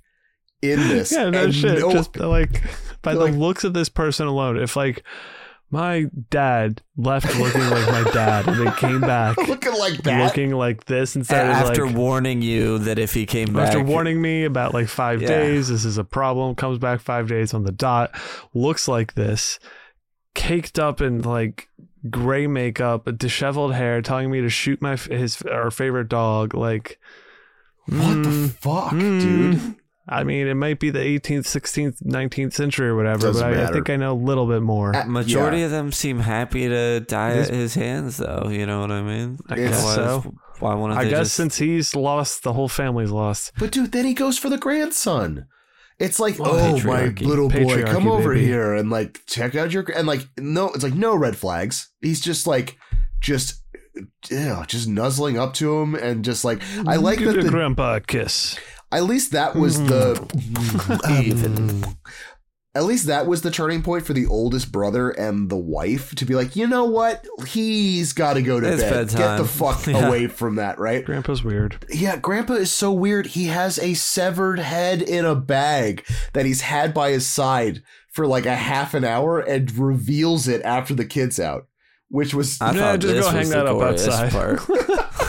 in 0.61 0.79
this. 0.89 1.11
Yeah, 1.13 1.31
no 1.31 1.45
And 1.45 1.55
shit. 1.55 1.79
no- 1.81 1.91
Just 1.93 2.17
like 2.19 2.63
by 3.03 3.13
Like- 3.15 3.33
the 3.33 3.39
looks 3.39 3.65
of 3.65 3.73
this 3.73 3.89
person 3.89 4.27
alone, 4.27 4.59
if 4.59 4.77
like 4.77 5.03
my 5.71 6.07
dad 6.31 6.81
left 6.97 7.27
looking 7.39 7.61
like 7.69 7.87
my 8.05 8.11
dad 8.13 8.49
and 8.49 8.67
they 8.67 8.71
came 8.77 9.01
back 9.03 9.37
looking 9.49 9.75
like 9.79 10.03
that. 10.03 10.25
looking 10.25 10.51
like 10.53 10.85
this 10.87 11.15
instead 11.15 11.45
of 11.47 11.53
after 11.53 11.87
like 11.87 11.95
warning 11.95 12.41
you 12.41 12.79
that 12.79 12.99
if 12.99 13.13
he 13.13 13.27
came 13.27 13.53
back, 13.53 13.67
after 13.69 13.83
warning 13.83 14.21
me 14.21 14.45
about 14.45 14.73
like 14.75 14.89
five 14.89 15.21
Yeah. 15.21 15.29
days, 15.29 15.69
this 15.69 15.85
is 15.85 15.99
a 15.99 16.05
problem. 16.05 16.55
Comes 16.55 16.79
back 16.79 17.01
five 17.01 17.29
days 17.29 17.53
on 17.55 17.65
the 17.65 17.73
dot, 17.73 18.11
looks 18.55 18.89
like 18.89 19.13
this, 19.15 19.59
caked 20.35 20.79
up 20.79 21.01
and 21.03 21.25
like 21.27 21.68
gray 22.11 22.47
makeup, 22.47 23.09
disheveled 23.19 23.75
hair, 23.75 24.03
telling 24.03 24.31
me 24.31 24.41
to 24.41 24.49
shoot 24.49 24.81
my 24.83 24.97
his 24.97 25.43
our 25.43 25.71
favorite 25.71 26.09
dog. 26.09 26.55
Like, 26.55 26.99
what 27.87 28.23
the 28.23 28.29
mm, 28.29 28.51
fuck, 28.51 28.93
mm. 28.93 29.21
dude? 29.21 29.77
I 30.11 30.25
mean, 30.25 30.47
it 30.47 30.55
might 30.55 30.81
be 30.81 30.89
the 30.89 31.01
18th, 31.01 31.41
16th, 31.45 32.03
19th 32.03 32.55
century 32.55 32.89
or 32.89 32.97
whatever, 32.97 33.27
Doesn't 33.27 33.47
but 33.47 33.59
I, 33.61 33.69
I 33.69 33.73
think 33.73 33.91
I 33.91 33.97
know 33.97 34.13
a 34.13 34.15
little 34.15 34.47
bit 34.47 34.63
more. 34.63 34.97
Uh, 34.97 35.05
majority 35.05 35.59
yeah. 35.59 35.67
of 35.67 35.71
them 35.71 35.93
seem 35.93 36.21
happy 36.21 36.67
to 36.67 37.01
die 37.01 37.35
This- 37.35 37.49
at 37.49 37.55
his 37.55 37.75
hands, 37.75 38.17
though. 38.17 38.49
You 38.51 38.65
know 38.65 38.81
what 38.81 38.91
I 38.91 39.03
mean? 39.03 39.39
I 39.51 39.55
It's- 39.55 39.71
guess 39.71 39.85
Otherwise, 39.85 40.23
so. 40.23 40.35
Why 40.61 40.75
wouldn't 40.75 40.99
I 40.99 41.05
guess 41.05 41.27
just? 41.27 41.35
since 41.35 41.57
he's 41.59 41.95
lost, 41.95 42.43
the 42.43 42.55
whole 42.55 42.69
family's 42.69 43.11
lost. 43.11 43.53
But 43.59 43.71
dude, 43.71 43.93
then 43.93 44.07
he 44.07 44.15
goes 44.15 44.39
for 44.39 44.49
the 44.49 44.59
grandson. 44.59 45.47
It's 45.99 46.21
like, 46.21 46.37
oh 46.39 46.81
my 46.85 47.07
little 47.21 47.49
boy, 47.49 47.83
come 47.83 48.07
over 48.07 48.33
baby. 48.33 48.47
here 48.47 48.73
and 48.75 48.89
like 48.89 49.21
check 49.27 49.57
out 49.57 49.73
your 49.73 49.85
and 49.97 50.07
like 50.07 50.27
no, 50.39 50.69
it's 50.69 50.85
like 50.85 50.95
no 50.95 51.17
red 51.17 51.37
flags. 51.37 51.91
He's 52.01 52.21
just 52.21 52.47
like 52.47 52.79
just 53.21 53.63
yeah, 54.31 54.65
just 54.67 54.87
nuzzling 54.87 55.39
up 55.39 55.55
to 55.55 55.79
him 55.79 55.95
and 55.97 56.25
just 56.25 56.45
like 56.45 56.59
I 56.61 56.97
mm, 56.99 57.03
like 57.03 57.19
Give 57.19 57.35
that 57.35 57.43
the, 57.43 57.51
grandpa 57.51 57.97
a 57.97 58.01
kiss. 58.01 58.57
at 58.93 59.05
least 59.05 59.33
that 59.33 59.57
was 59.57 59.83
the 59.87 60.15
mm. 60.15 61.21
Even. 61.25 61.55
Mm. 61.55 61.97
At 62.79 62.85
least 62.85 63.07
that 63.09 63.27
was 63.27 63.43
the 63.43 63.51
turning 63.51 63.83
point 63.83 64.07
for 64.07 64.13
the 64.13 64.25
oldest 64.27 64.71
brother 64.71 65.11
and 65.11 65.51
the 65.51 65.57
wife 65.57 66.15
to 66.15 66.25
be 66.25 66.35
like, 66.37 66.55
you 66.55 66.67
know 66.69 66.85
what? 66.85 67.27
He's 67.49 68.13
got 68.13 68.35
to 68.35 68.43
go 68.43 68.61
to 68.61 68.73
It's 68.73 68.83
bed. 68.83 69.09
Get 69.09 69.37
the 69.39 69.45
fuck 69.45 69.85
Yeah. 69.89 70.07
away 70.07 70.29
from 70.29 70.55
that, 70.55 70.79
right? 70.79 71.05
Grandpa's 71.05 71.43
weird. 71.43 71.85
Yeah, 71.91 72.17
Grandpa 72.17 72.55
is 72.55 72.71
so 72.73 72.93
weird. 72.93 73.27
He 73.27 73.47
has 73.47 73.79
a 73.81 73.95
severed 73.95 74.61
head 74.61 75.03
in 75.03 75.25
a 75.25 75.35
bag 75.35 76.07
that 76.35 76.47
he's 76.47 76.61
had 76.61 76.95
by 76.95 77.11
his 77.11 77.27
side 77.27 77.83
for 78.13 78.27
like 78.29 78.47
a 78.47 78.55
half 78.57 78.95
an 78.95 79.05
hour 79.05 79.41
and 79.41 79.77
reveals 79.77 80.47
it 80.47 80.63
after 80.63 80.95
the 80.95 81.05
kid's 81.05 81.41
out, 81.41 81.67
which 82.09 82.33
was. 82.33 82.61
I 82.61 82.73
Yeah, 82.75 82.97
just 82.97 83.13
this 83.15 83.25
go 83.27 83.31
hang 83.33 83.49
that 83.51 83.67
up 83.67 83.77
glorious 83.77 84.07
outside. 84.09 84.61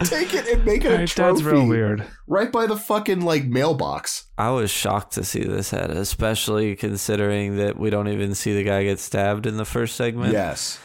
part. 0.00 0.10
yeah, 0.12 0.18
they 0.18 0.24
take 0.24 0.34
it 0.34 0.48
and 0.56 0.64
make 0.64 0.84
it 0.84 0.92
a 0.92 0.98
My 0.98 1.04
trophy 1.06 1.32
dad's 1.32 1.44
real 1.44 1.66
weird. 1.66 2.06
right 2.26 2.50
by 2.50 2.66
the 2.66 2.76
fucking 2.76 3.20
like 3.20 3.44
mailbox. 3.44 4.26
I 4.38 4.50
was 4.50 4.70
shocked 4.70 5.12
to 5.14 5.24
see 5.24 5.44
this 5.44 5.70
head, 5.70 5.90
especially 5.90 6.76
considering 6.76 7.56
that 7.56 7.78
we 7.78 7.90
don't 7.90 8.08
even 8.08 8.34
see 8.34 8.54
the 8.54 8.64
guy 8.64 8.84
get 8.84 8.98
stabbed 8.98 9.46
in 9.46 9.56
the 9.56 9.64
first 9.64 9.96
segment. 9.96 10.32
Yes. 10.32 10.78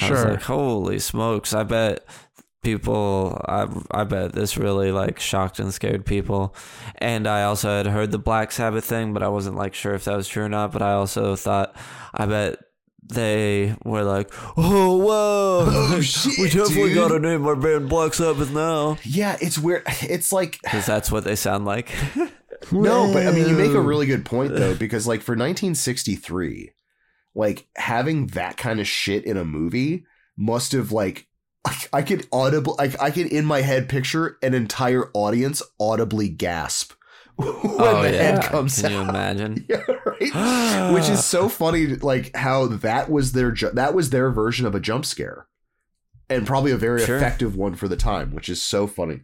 I 0.00 0.10
was 0.10 0.20
Sure. 0.20 0.30
like, 0.32 0.42
holy 0.42 0.98
smokes! 0.98 1.54
I 1.54 1.62
bet 1.62 2.04
people, 2.62 3.40
I 3.48 3.66
I 3.90 4.04
bet 4.04 4.32
this 4.32 4.58
really 4.58 4.92
like 4.92 5.18
shocked 5.18 5.58
and 5.60 5.72
scared 5.72 6.04
people. 6.04 6.54
And 6.96 7.26
I 7.26 7.44
also 7.44 7.68
had 7.78 7.86
heard 7.86 8.10
the 8.10 8.18
Black 8.18 8.52
Sabbath 8.52 8.84
thing, 8.84 9.14
but 9.14 9.22
I 9.22 9.28
wasn't 9.28 9.56
like 9.56 9.74
sure 9.74 9.94
if 9.94 10.04
that 10.04 10.16
was 10.16 10.28
true 10.28 10.44
or 10.44 10.48
not. 10.48 10.72
But 10.72 10.82
I 10.82 10.92
also 10.92 11.36
thought, 11.36 11.74
I 12.12 12.26
bet 12.26 12.58
they 13.02 13.74
were 13.84 14.02
like, 14.04 14.30
oh 14.56 14.96
whoa, 14.98 15.64
Oh, 15.70 16.00
shit, 16.02 16.38
we 16.38 16.46
definitely 16.48 16.88
dude." 16.90 16.94
gotta 16.96 17.18
name 17.20 17.46
our 17.46 17.56
band 17.56 17.88
Black 17.88 18.12
Sabbath 18.14 18.50
now 18.52 18.98
Yeah, 19.04 19.36
it's 19.40 19.58
weird. 19.58 19.82
It's 20.02 20.32
like 20.32 20.60
because 20.62 20.86
that's 20.92 21.10
what 21.10 21.24
they 21.24 21.36
sound 21.36 21.64
like. 21.64 21.90
no, 22.72 23.12
but 23.12 23.26
I 23.26 23.30
mean, 23.30 23.48
you 23.48 23.54
make 23.54 23.72
a 23.72 23.80
really 23.80 24.06
good 24.06 24.24
point 24.24 24.54
though, 24.54 24.74
because 24.78 25.06
like 25.06 25.20
for 25.22 25.32
1963, 25.32 26.72
like 27.34 27.66
having 27.76 28.26
that 28.28 28.56
kind 28.56 28.80
of 28.80 28.86
shit 28.88 29.24
in 29.24 29.36
a 29.36 29.44
movie 29.44 30.04
must 30.36 30.72
have 30.72 30.92
like 30.92 31.26
I, 31.64 31.76
I 31.94 32.02
could 32.02 32.26
audible 32.32 32.74
like 32.78 33.00
I 33.00 33.10
could 33.10 33.26
in 33.28 33.44
my 33.44 33.62
head 33.62 33.88
picture 33.88 34.36
an 34.42 34.54
entire 34.54 35.10
audience 35.14 35.62
audibly 35.80 36.28
gasp 36.28 36.92
when 37.42 37.50
oh 37.80 38.02
the 38.02 38.12
yeah, 38.12 38.22
head 38.22 38.42
comes 38.44 38.80
can 38.82 38.90
you 38.90 38.98
imagine? 39.00 39.64
Yeah, 39.68 39.82
right. 40.04 40.92
Which 40.94 41.08
is 41.08 41.24
so 41.24 41.48
funny, 41.48 41.86
like 41.86 42.34
how 42.34 42.66
that 42.66 43.10
was 43.10 43.32
their 43.32 43.52
ju- 43.52 43.70
that 43.74 43.94
was 43.94 44.10
their 44.10 44.30
version 44.30 44.66
of 44.66 44.74
a 44.74 44.80
jump 44.80 45.04
scare, 45.06 45.46
and 46.28 46.46
probably 46.46 46.72
a 46.72 46.76
very 46.76 47.04
Sure. 47.04 47.16
effective 47.16 47.54
one 47.56 47.74
for 47.76 47.86
the 47.86 47.96
time, 47.96 48.34
which 48.34 48.48
is 48.48 48.60
so 48.60 48.86
funny. 48.86 49.20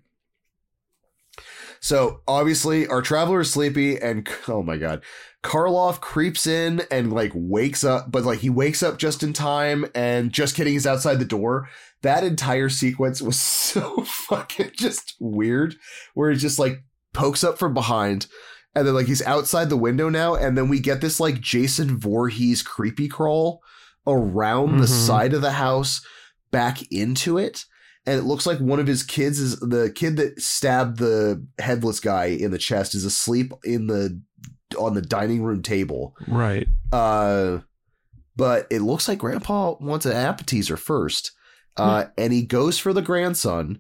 So 1.81 2.21
obviously, 2.27 2.87
our 2.87 3.03
traveler 3.03 3.41
is 3.41 3.51
sleepy, 3.51 3.99
and 4.01 4.27
oh 4.49 4.63
my 4.63 4.77
god, 4.77 5.03
Karloff 5.43 6.01
creeps 6.01 6.47
in 6.47 6.83
and 6.91 7.13
like 7.13 7.33
wakes 7.35 7.85
up, 7.85 8.11
but 8.11 8.25
like 8.25 8.39
he 8.39 8.49
wakes 8.51 8.83
up 8.83 8.97
just 8.99 9.23
in 9.23 9.33
time, 9.33 9.85
and 9.95 10.33
just 10.33 10.55
kidding, 10.55 10.73
he's 10.73 10.87
outside 10.87 11.19
the 11.19 11.25
door. 11.25 11.69
That 12.03 12.25
entire 12.25 12.69
sequence 12.69 13.21
was 13.21 13.39
so 13.41 14.03
fucking 14.05 14.71
just 14.77 15.15
weird, 15.19 15.75
where 16.15 16.31
he 16.31 16.37
just 16.39 16.59
like 16.59 16.83
pokes 17.15 17.43
up 17.43 17.59
from 17.59 17.73
behind, 17.73 18.27
and 18.75 18.87
then 18.87 18.95
like 18.95 19.07
he's 19.07 19.23
outside 19.23 19.71
the 19.71 19.77
window 19.77 20.09
now, 20.11 20.35
and 20.35 20.59
then 20.59 20.69
we 20.69 20.81
get 20.81 21.01
this 21.01 21.19
like 21.19 21.41
Jason 21.41 21.99
Voorhees 21.99 22.63
creepy 22.63 23.09
crawl 23.09 23.61
around 24.07 24.79
the 24.79 24.87
Mhm. 24.87 25.07
side 25.07 25.33
of 25.33 25.41
the 25.41 25.53
house 25.53 26.03
back 26.51 26.83
into 26.93 27.39
it. 27.39 27.65
And 28.07 28.19
it 28.19 28.25
looks 28.25 28.45
like 28.45 28.59
one 28.59 28.79
of 28.81 28.87
his 28.87 29.03
kids 29.03 29.39
is 29.41 29.59
the 29.61 29.91
kid 29.95 30.19
that 30.19 30.39
stabbed 30.39 30.99
the 30.99 31.43
headless 31.59 32.01
guy 32.01 32.27
in 32.27 32.51
the 32.51 32.59
chest 32.59 32.95
is 32.95 33.05
asleep 33.07 33.53
in 33.65 33.87
the 33.87 34.21
on 34.79 34.93
the 34.93 35.01
dining 35.01 35.43
room 35.43 35.63
table. 35.63 36.15
Right. 36.29 36.69
Uh 36.93 37.61
but 38.37 38.67
it 38.71 38.83
looks 38.83 39.09
like 39.09 39.19
grandpa 39.21 39.77
wants 39.81 40.05
an 40.05 40.13
appetizer 40.13 40.77
first. 40.77 41.33
Uh 41.79 42.07
and 42.19 42.33
he 42.33 42.43
goes 42.43 42.79
for 42.79 42.93
the 42.93 43.01
grandson 43.03 43.79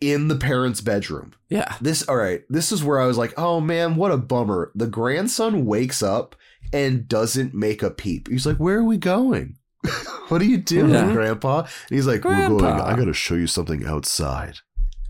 in 0.00 0.28
the 0.28 0.36
parents' 0.36 0.80
bedroom. 0.80 1.32
Yeah, 1.48 1.74
This 1.80 2.06
all 2.08 2.16
right. 2.16 2.42
This 2.48 2.72
is 2.72 2.82
where 2.84 3.00
I 3.00 3.06
was 3.06 3.16
like, 3.18 3.32
"Oh 3.38 3.60
man, 3.60 3.96
what 3.96 4.12
a 4.12 4.16
bummer." 4.18 4.72
The 4.74 4.86
grandson 4.86 5.64
wakes 5.66 6.02
up 6.02 6.36
and 6.72 7.06
doesn't 7.08 7.54
make 7.54 7.82
a 7.82 7.90
peep. 7.90 8.28
He's 8.28 8.46
like, 8.46 8.56
"Where 8.58 8.78
are 8.78 8.84
we 8.84 8.96
going? 8.98 9.56
what 10.28 10.40
are 10.42 10.44
you 10.46 10.58
doing, 10.58 10.90
Yeah. 10.92 11.12
grandpa?" 11.12 11.60
And 11.60 11.68
he's 11.96 12.06
like, 12.06 12.24
"We're 12.24 12.48
going. 12.48 12.64
I 12.80 12.94
got 12.96 13.04
to 13.06 13.14
show 13.14 13.34
you 13.36 13.46
something 13.46 13.86
outside." 13.86 14.56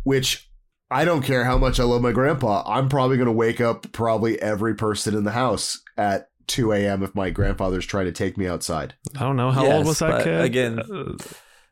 Which 0.05 0.49
I 0.91 1.05
don't 1.05 1.23
care 1.23 1.45
how 1.45 1.59
much 1.59 1.81
I 1.81 1.85
love 1.85 2.01
my 2.03 2.13
grandpa. 2.13 2.63
I'm 2.67 2.89
probably 2.89 3.17
going 3.17 3.27
to 3.27 3.33
wake 3.33 3.61
up 3.61 3.91
probably 3.93 4.41
every 4.41 4.75
person 4.77 5.17
in 5.17 5.25
the 5.25 5.33
house 5.33 5.81
at 5.97 6.29
2 6.47 6.71
a.m. 6.73 7.03
if 7.03 7.13
my 7.13 7.31
grandfather's 7.31 7.87
trying 7.87 8.05
to 8.07 8.13
take 8.13 8.39
me 8.39 8.47
outside. 8.47 8.95
I 9.17 9.21
don't 9.21 9.35
know 9.37 9.51
how 9.51 9.65
Yes, 9.65 9.75
old 9.79 9.87
was 9.87 9.99
that 9.99 10.23
kid. 10.23 10.41
again, 10.43 10.79
Uh, 10.79 11.15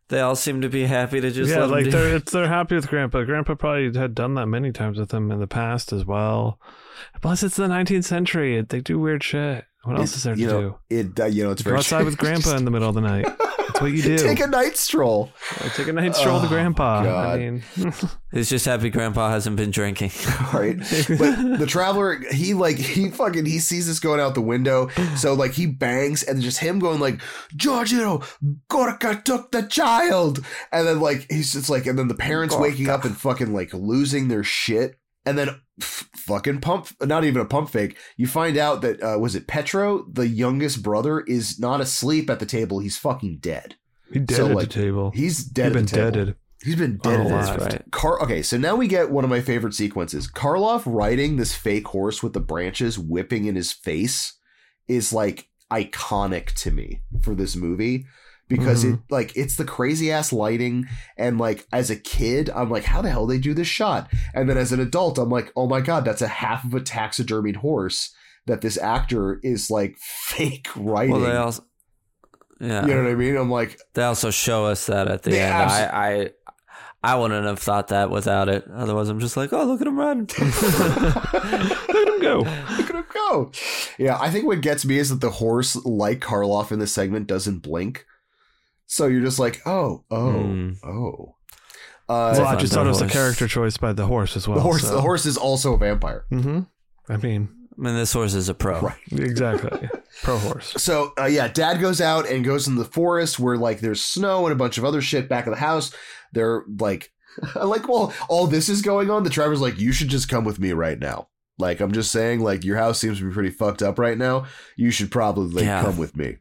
They 0.09 0.21
all 0.21 0.37
seem 0.37 0.61
to 0.61 0.69
be 0.69 0.85
happy 0.85 1.21
to 1.21 1.31
just 1.31 1.51
yeah, 1.51 1.65
like 1.65 1.87
they're 1.87 2.17
it's, 2.17 2.33
they're 2.33 2.49
happy 2.49 2.75
with 2.75 2.89
Grandpa. 2.89 3.25
Grandpa 3.25 3.55
probably 3.55 3.99
had 3.99 4.15
done 4.15 4.35
that 4.35 4.47
many 4.47 4.71
times 4.71 4.99
with 4.99 5.09
them 5.09 5.31
in 5.31 5.41
the 5.41 5.47
past 5.47 5.93
as 5.93 6.05
well. 6.05 6.61
Plus, 7.23 7.43
it's 7.43 7.57
the 7.57 7.69
19th 7.69 8.05
century. 8.05 8.61
They 8.61 8.81
do 8.81 8.99
weird 8.99 9.25
shit. 9.25 9.65
What 9.85 9.99
else 9.99 10.13
It- 10.13 10.17
is 10.17 10.23
there 10.25 10.35
to 10.35 10.41
you 10.41 10.47
know, 10.47 10.61
do? 10.61 10.97
It 10.97 11.21
uh, 11.21 11.25
you 11.27 11.45
know 11.45 11.51
it's 11.51 11.63
Go 11.63 11.71
very 11.71 11.79
outside 11.79 12.05
with 12.05 12.17
Grandpa 12.19 12.57
in 12.57 12.65
the 12.65 12.71
middle 12.71 12.89
of 12.89 12.95
the 12.95 13.01
night. 13.01 13.27
That's 13.39 13.81
what 13.81 13.93
you 13.93 14.03
do. 14.17 14.19
Take 14.19 14.41
a 14.41 14.47
night 14.47 14.77
stroll. 14.77 15.31
Like, 15.61 15.75
take 15.75 15.89
a 15.89 15.93
night 15.93 16.15
stroll 16.15 16.37
with 16.41 16.47
Oh, 16.47 16.55
Grandpa. 16.55 17.03
God. 17.05 17.39
I 17.41 17.51
mean, 17.51 17.63
He's 18.33 18.49
just 18.49 18.65
happy 18.67 18.89
Grandpa 18.91 19.31
hasn't 19.31 19.57
been 19.57 19.71
drinking. 19.71 20.11
right? 20.53 20.77
But 20.79 21.59
the 21.59 21.67
traveler, 21.69 22.21
he 22.33 22.55
like 22.55 22.77
he 22.77 23.11
fucking 23.11 23.47
he 23.47 23.59
sees 23.59 23.87
this 23.87 24.01
going 24.01 24.21
out 24.21 24.35
the 24.35 24.41
window, 24.41 24.89
so 25.17 25.35
like 25.35 25.53
he 25.53 25.67
bangs, 25.67 26.23
and 26.23 26.41
just 26.43 26.59
him 26.59 26.79
going 26.79 26.99
like, 27.01 27.21
Giorgio, 27.57 28.23
Gorca 28.69 29.23
took 29.25 29.51
the 29.53 29.63
child, 29.63 30.45
and 30.73 30.87
then 30.87 31.01
like 31.01 31.27
he's 31.31 31.53
just 31.53 31.69
like, 31.71 31.87
and 31.87 31.99
then 31.99 32.09
the 32.09 32.15
parents 32.15 32.57
waking 32.57 32.89
up 32.89 33.05
and 33.05 33.17
fucking 33.17 33.53
like 33.53 33.73
losing 33.75 34.29
their 34.29 34.45
shit, 34.45 34.99
and 35.27 35.37
then 35.39 35.61
f- 35.81 36.09
fucking 36.17 36.61
pump, 36.61 36.89
not 37.03 37.25
even 37.25 37.41
a 37.41 37.45
pump 37.45 37.71
fake. 37.71 37.97
You 38.17 38.27
find 38.27 38.57
out 38.57 38.81
that 38.83 39.03
uh, 39.03 39.19
was 39.19 39.35
it 39.35 39.47
Pietro, 39.47 40.05
the 40.11 40.27
youngest 40.29 40.83
brother, 40.83 41.21
is 41.21 41.59
not 41.59 41.81
asleep 41.81 42.29
at 42.31 42.41
the 42.41 42.47
table; 42.47 42.79
he's 42.81 42.97
fucking 42.99 43.39
dead. 43.39 43.77
he 44.13 44.19
dead 44.21 44.37
So, 44.37 44.47
at 44.51 44.57
like, 44.57 44.69
the 44.69 44.73
table. 44.75 45.11
He's 45.15 45.45
dead. 45.45 45.67
He's 45.67 45.71
at 45.71 45.75
been 45.75 45.85
the 45.87 45.91
table. 45.91 46.11
deaded. 46.11 46.37
He's 46.63 46.77
been 46.77 46.97
dead 46.97 47.21
at 47.21 47.27
Oh, 47.27 47.29
this 47.57 47.63
right. 47.73 47.91
Car- 47.91 48.23
okay, 48.23 48.41
so 48.41 48.57
now 48.57 48.75
we 48.75 48.87
get 48.89 49.11
one 49.11 49.23
of 49.25 49.29
my 49.29 49.43
favorite 49.43 49.75
sequences. 49.75 50.31
Karloff 50.31 50.83
riding 50.87 51.37
this 51.37 51.55
fake 51.55 51.89
horse 51.89 52.23
with 52.23 52.33
the 52.33 52.41
branches 52.41 52.99
whipping 52.99 53.45
in 53.45 53.55
his 53.55 53.71
face 53.71 54.33
is 54.89 55.13
like 55.13 55.49
iconic 55.71 56.53
to 56.55 56.71
me 56.71 57.03
for 57.21 57.35
this 57.35 57.55
movie 57.57 58.07
because 58.49 58.85
it 58.85 58.93
mm-hmm. 58.93 59.15
like 59.15 59.37
it's 59.37 59.57
the 59.57 59.65
crazy 59.65 60.13
ass 60.13 60.33
lighting 60.33 60.87
and 61.17 61.39
like 61.39 61.67
as 61.73 61.91
a 61.91 61.97
kid 61.97 62.51
I'm 62.51 62.71
like 62.71 62.85
how 62.85 63.01
the 63.03 63.11
hell 63.11 63.27
they 63.27 63.39
do 63.39 63.55
this 63.55 63.67
shot 63.67 64.11
and 64.35 64.49
then 64.49 64.59
as 64.59 64.71
an 64.71 64.81
adult 64.81 65.19
I'm 65.19 65.31
like 65.31 65.53
oh 65.57 65.67
my 65.67 65.81
god 65.81 66.05
that's 66.05 66.23
a 66.23 66.29
half 66.29 66.65
of 66.65 66.75
a 66.75 66.81
taxidermied 66.81 67.57
horse 67.57 68.15
that 68.47 68.61
this 68.61 68.79
actor 68.79 69.41
is 69.43 69.71
like 69.71 69.97
fake 70.01 70.69
riding. 70.77 71.13
well, 71.13 71.21
they 71.21 71.37
also, 71.37 71.65
yeah, 72.61 72.87
you 72.87 72.95
know 72.95 73.03
what 73.03 73.11
I 73.11 73.15
mean? 73.15 73.37
I'm 73.37 73.51
like 73.51 73.79
they 73.95 74.03
also 74.05 74.31
show 74.31 74.67
us 74.67 74.87
that 74.87 75.09
at 75.09 75.23
the 75.23 75.39
end. 75.39 75.53
abs- 75.53 75.73
I, 75.73 76.11
I, 76.11 76.31
I 77.03 77.17
wouldn't 77.17 77.45
have 77.45 77.59
thought 77.59 77.89
that 77.89 78.11
without 78.11 78.49
it. 78.49 78.65
Otherwise, 78.73 79.11
I'm 79.11 79.21
just 79.21 79.37
like, 79.37 79.53
oh, 79.53 79.65
look 79.65 79.83
at 79.83 79.87
him. 79.87 79.99
Look 79.99 80.35
at 80.35 82.09
him 82.09 82.21
go. 82.21 82.39
Look 82.39 82.89
at 82.89 82.97
him 82.97 83.05
go. 83.13 83.53
Yeah, 83.99 84.17
I 84.19 84.31
think 84.31 84.47
what 84.47 84.63
gets 84.63 84.87
me 84.87 84.97
is 84.97 85.11
that 85.11 85.21
the 85.21 85.31
horse, 85.31 85.77
like 85.85 86.21
Karloff 86.21 86.73
in 86.73 86.79
this 86.79 86.95
segment, 86.95 87.27
doesn't 87.27 87.59
blink. 87.59 88.07
So 88.87 89.07
you're 89.07 89.23
just 89.23 89.39
like, 89.39 89.61
oh, 89.67 90.05
oh, 90.11 90.33
Hmm. 90.33 90.71
oh. 90.85 91.35
Well, 92.09 92.35
Uh, 92.41 92.45
I 92.45 92.57
just 92.57 92.73
thought 92.75 92.85
it 92.87 92.91
was 92.91 93.01
a 93.01 93.09
character 93.09 93.49
choice 93.49 93.77
by 93.79 93.93
the 93.95 94.07
horse 94.07 94.37
as 94.37 94.47
well. 94.47 94.57
the 94.57 94.63
horse, 94.63 94.83
so- 94.83 94.95
the 94.95 95.01
horse 95.01 95.25
is 95.25 95.37
also 95.39 95.73
a 95.75 95.79
vampire. 95.79 96.25
Mm-hmm. 96.31 96.61
I 97.09 97.17
mean, 97.17 97.49
I 97.79 97.81
mean, 97.83 97.95
this 97.97 98.13
horse 98.13 98.35
is 98.35 98.49
a 98.49 98.55
pro. 98.55 98.81
Right. 98.81 98.97
exactly. 99.13 99.89
Pro 100.23 100.39
horse. 100.39 100.73
So 100.77 101.13
uh, 101.19 101.25
yeah, 101.25 101.49
Dad 101.49 101.81
goes 101.81 102.01
out 102.01 102.29
and 102.29 102.45
goes 102.45 102.69
in 102.69 102.77
the 102.77 102.85
forest 102.85 103.41
where 103.41 103.57
like 103.57 103.81
there's 103.81 104.01
snow 104.05 104.47
and 104.47 104.53
a 104.53 104.57
bunch 104.57 104.79
of 104.79 104.85
other 104.85 105.01
shit 105.03 105.29
back 105.29 105.47
of 105.49 105.53
the 105.53 105.59
house. 105.59 105.93
They're 106.33 106.63
like, 106.79 107.11
like, 107.57 107.89
well, 107.89 108.13
all 108.29 108.47
this 108.47 108.69
is 108.69 108.81
going 108.81 109.11
on. 109.11 109.25
The 109.25 109.31
driver's 109.31 109.61
like, 109.61 109.77
you 109.81 109.91
should 109.91 110.07
just 110.09 110.29
come 110.29 110.45
with 110.45 110.61
me 110.61 110.73
right 110.73 110.99
now. 111.01 111.29
Like, 111.59 111.81
I'm 111.81 111.91
just 111.93 112.13
saying, 112.13 112.41
like, 112.41 112.65
your 112.65 112.77
house 112.77 113.01
seems 113.01 113.19
to 113.19 113.27
be 113.29 113.33
pretty 113.35 113.51
fucked 113.51 113.83
up 113.83 113.99
right 113.99 114.17
now. 114.17 114.45
You 114.77 114.91
should 114.93 115.11
probably 115.11 115.51
like, 115.53 115.65
Yeah. 115.65 115.83
come 115.83 115.97
with 115.99 116.17
me. 116.17 116.37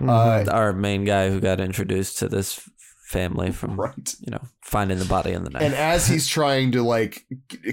Mhm. 0.00 0.48
Uh, 0.48 0.50
Our 0.50 0.72
main 0.72 1.04
guy 1.04 1.30
who 1.30 1.40
got 1.40 1.60
introduced 1.60 2.18
to 2.18 2.28
this 2.28 2.60
family 3.06 3.50
from, 3.50 3.78
right. 3.78 4.14
you 4.20 4.30
know, 4.30 4.42
finding 4.62 4.98
the 4.98 5.04
body 5.04 5.32
in 5.32 5.44
the 5.44 5.50
night. 5.50 5.62
And 5.62 5.74
as 5.74 6.06
he's 6.06 6.26
trying 6.28 6.72
to 6.72 6.82
like 6.82 7.26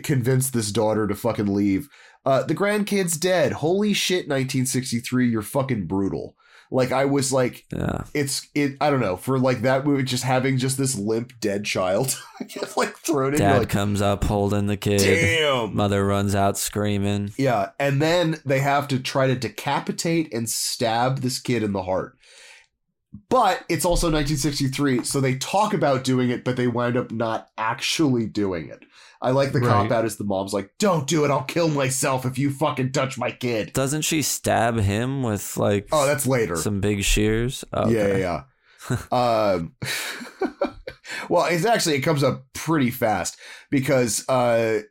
convince 0.03 0.49
this 0.49 0.71
daughter 0.71 1.07
to 1.07 1.15
fucking 1.15 1.53
leave, 1.53 1.87
uh, 2.25 2.43
the 2.43 2.55
grandkid's 2.55 3.17
dead. 3.17 3.53
Holy 3.53 3.93
shit, 3.93 4.27
1963, 4.27 5.29
you're 5.29 5.41
fucking 5.41 5.85
brutal. 5.87 6.35
Like 6.69 6.91
I 6.91 7.05
was 7.05 7.31
like, 7.31 7.65
yeah. 7.71 8.03
it's 8.13 8.47
it. 8.53 8.75
I 8.81 8.89
don't 8.89 8.99
know 8.99 9.15
for 9.15 9.39
like 9.39 9.61
that 9.61 9.85
movie, 9.85 10.03
just 10.03 10.23
having 10.25 10.57
just 10.57 10.77
this 10.77 10.97
limp 10.97 11.31
dead 11.39 11.63
child, 11.63 12.21
like 12.75 12.97
thrown 12.97 13.33
in. 13.33 13.39
Dad 13.39 13.59
like, 13.59 13.69
comes 13.69 14.01
up 14.01 14.25
holding 14.25 14.67
the 14.67 14.75
kid. 14.75 14.99
damn. 14.99 15.73
Mother 15.73 16.05
runs 16.05 16.35
out 16.35 16.57
screaming. 16.57 17.31
Yeah, 17.37 17.69
and 17.79 18.01
then 18.01 18.41
they 18.43 18.59
have 18.59 18.87
to 18.89 18.99
try 18.99 19.27
to 19.27 19.35
decapitate 19.35 20.33
and 20.33 20.49
stab 20.49 21.19
this 21.19 21.39
kid 21.39 21.63
in 21.63 21.71
the 21.71 21.83
heart. 21.83 22.16
But 23.29 23.63
it's 23.69 23.85
also 23.85 24.07
1963, 24.07 25.03
so 25.03 25.19
they 25.21 25.35
talk 25.35 25.73
about 25.73 26.03
doing 26.03 26.29
it, 26.29 26.43
but 26.43 26.55
they 26.57 26.67
wind 26.67 26.97
up 26.97 27.11
not 27.11 27.49
actually 27.57 28.25
doing 28.25 28.69
it. 28.69 28.83
I 29.21 29.31
like 29.31 29.51
the 29.51 29.61
cop 29.61 29.89
out 29.91 30.05
as 30.05 30.17
the 30.17 30.23
mom's 30.23 30.53
like, 30.53 30.71
"Don't 30.77 31.07
do 31.07 31.25
it. 31.25 31.31
I'll 31.31 31.43
kill 31.43 31.69
myself 31.69 32.25
if 32.25 32.37
you 32.37 32.51
fucking 32.51 32.91
touch 32.91 33.17
my 33.17 33.31
kid." 33.31 33.73
Doesn't 33.73 34.03
she 34.03 34.21
stab 34.21 34.77
him 34.77 35.23
with 35.23 35.57
like 35.57 35.87
Oh, 35.91 36.05
that's 36.05 36.27
later. 36.27 36.55
some 36.55 36.81
big 36.81 37.03
shears? 37.03 37.65
Oh, 37.73 37.89
Yeah, 37.89 38.01
okay. 38.01 38.19
yeah, 38.19 38.43
yeah. 39.11 39.51
um, 39.55 39.75
well, 41.29 41.45
it's 41.45 41.65
actually 41.65 41.95
it 41.95 42.01
comes 42.01 42.23
up 42.23 42.45
pretty 42.53 42.91
fast 42.91 43.37
because 43.71 44.27
uh, 44.29 44.81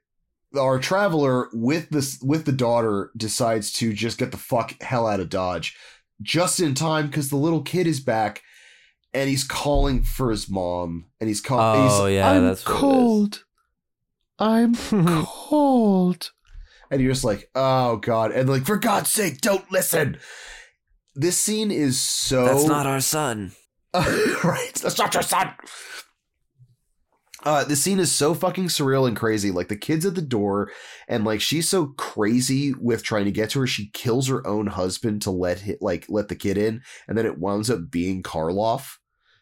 our 0.59 0.79
traveler 0.79 1.49
with 1.53 1.89
this 1.91 2.21
with 2.23 2.45
the 2.47 2.53
daughter 2.53 3.11
decides 3.17 3.73
to 3.75 3.93
just 3.93 4.19
get 4.19 4.33
the 4.33 4.37
fuck 4.39 4.75
hell 4.83 5.07
out 5.07 5.21
of 5.21 5.29
Dodge 5.29 5.77
just 6.23 6.61
in 6.61 6.75
time 6.75 7.07
because 7.07 7.31
the 7.31 7.37
little 7.37 7.63
kid 7.63 7.87
is 7.87 8.01
back 8.01 8.43
and 9.13 9.29
he's 9.29 9.45
calling 9.45 10.03
for 10.03 10.31
his 10.31 10.49
mom 10.49 11.07
and 11.21 11.29
he's 11.29 11.41
calling. 11.41 11.91
Oh, 11.91 12.07
yeah, 12.07 12.31
I'm 12.31 12.45
that's 12.45 12.67
what 12.67 12.73
it 12.73 12.77
is." 12.77 12.81
cold. 12.81 13.45
I'm 14.39 14.75
cold. 15.25 16.31
And 16.91 17.01
you're 17.01 17.13
just 17.13 17.25
like, 17.25 17.51
oh 17.55 17.97
god, 17.97 18.31
and 18.31 18.49
like 18.49 18.65
for 18.65 18.77
God's 18.77 19.11
sake, 19.11 19.41
don't 19.41 19.71
listen. 19.73 20.19
This 21.15 21.39
scene 21.39 21.71
is 21.71 22.01
so 22.01 22.45
That's 22.45 22.67
not 22.67 22.87
our 22.87 23.01
son. 23.01 23.53
right. 23.95 24.75
That's 24.75 24.99
not 24.99 25.15
your 25.15 25.23
son. 25.23 25.55
Uh, 27.45 27.65
the 27.65 27.77
scene 27.77 28.01
is 28.01 28.11
so 28.11 28.35
fucking 28.35 28.67
surreal 28.67 29.07
and 29.07 29.17
crazy. 29.17 29.51
Like 29.51 29.69
the 29.69 29.77
kid's 29.77 30.07
at 30.07 30.15
the 30.15 30.23
door, 30.23 30.73
and 31.07 31.25
like 31.25 31.41
she's 31.41 31.69
so 31.69 31.87
crazy 31.97 32.73
with 32.75 33.03
trying 33.03 33.27
to 33.27 33.31
get 33.31 33.51
to 33.51 33.61
her, 33.61 33.67
she 33.67 33.91
kills 33.91 34.29
her 34.29 34.45
own 34.47 34.67
husband 34.69 35.23
to 35.23 35.31
let 35.31 35.61
hi- 35.61 35.77
like 35.81 36.07
let 36.09 36.29
the 36.29 36.35
kid 36.35 36.59
in, 36.59 36.83
and 37.07 37.17
then 37.17 37.27
it 37.27 37.39
winds 37.39 37.71
up 37.71 37.91
being 37.91 38.23
Karloff, 38.23 38.97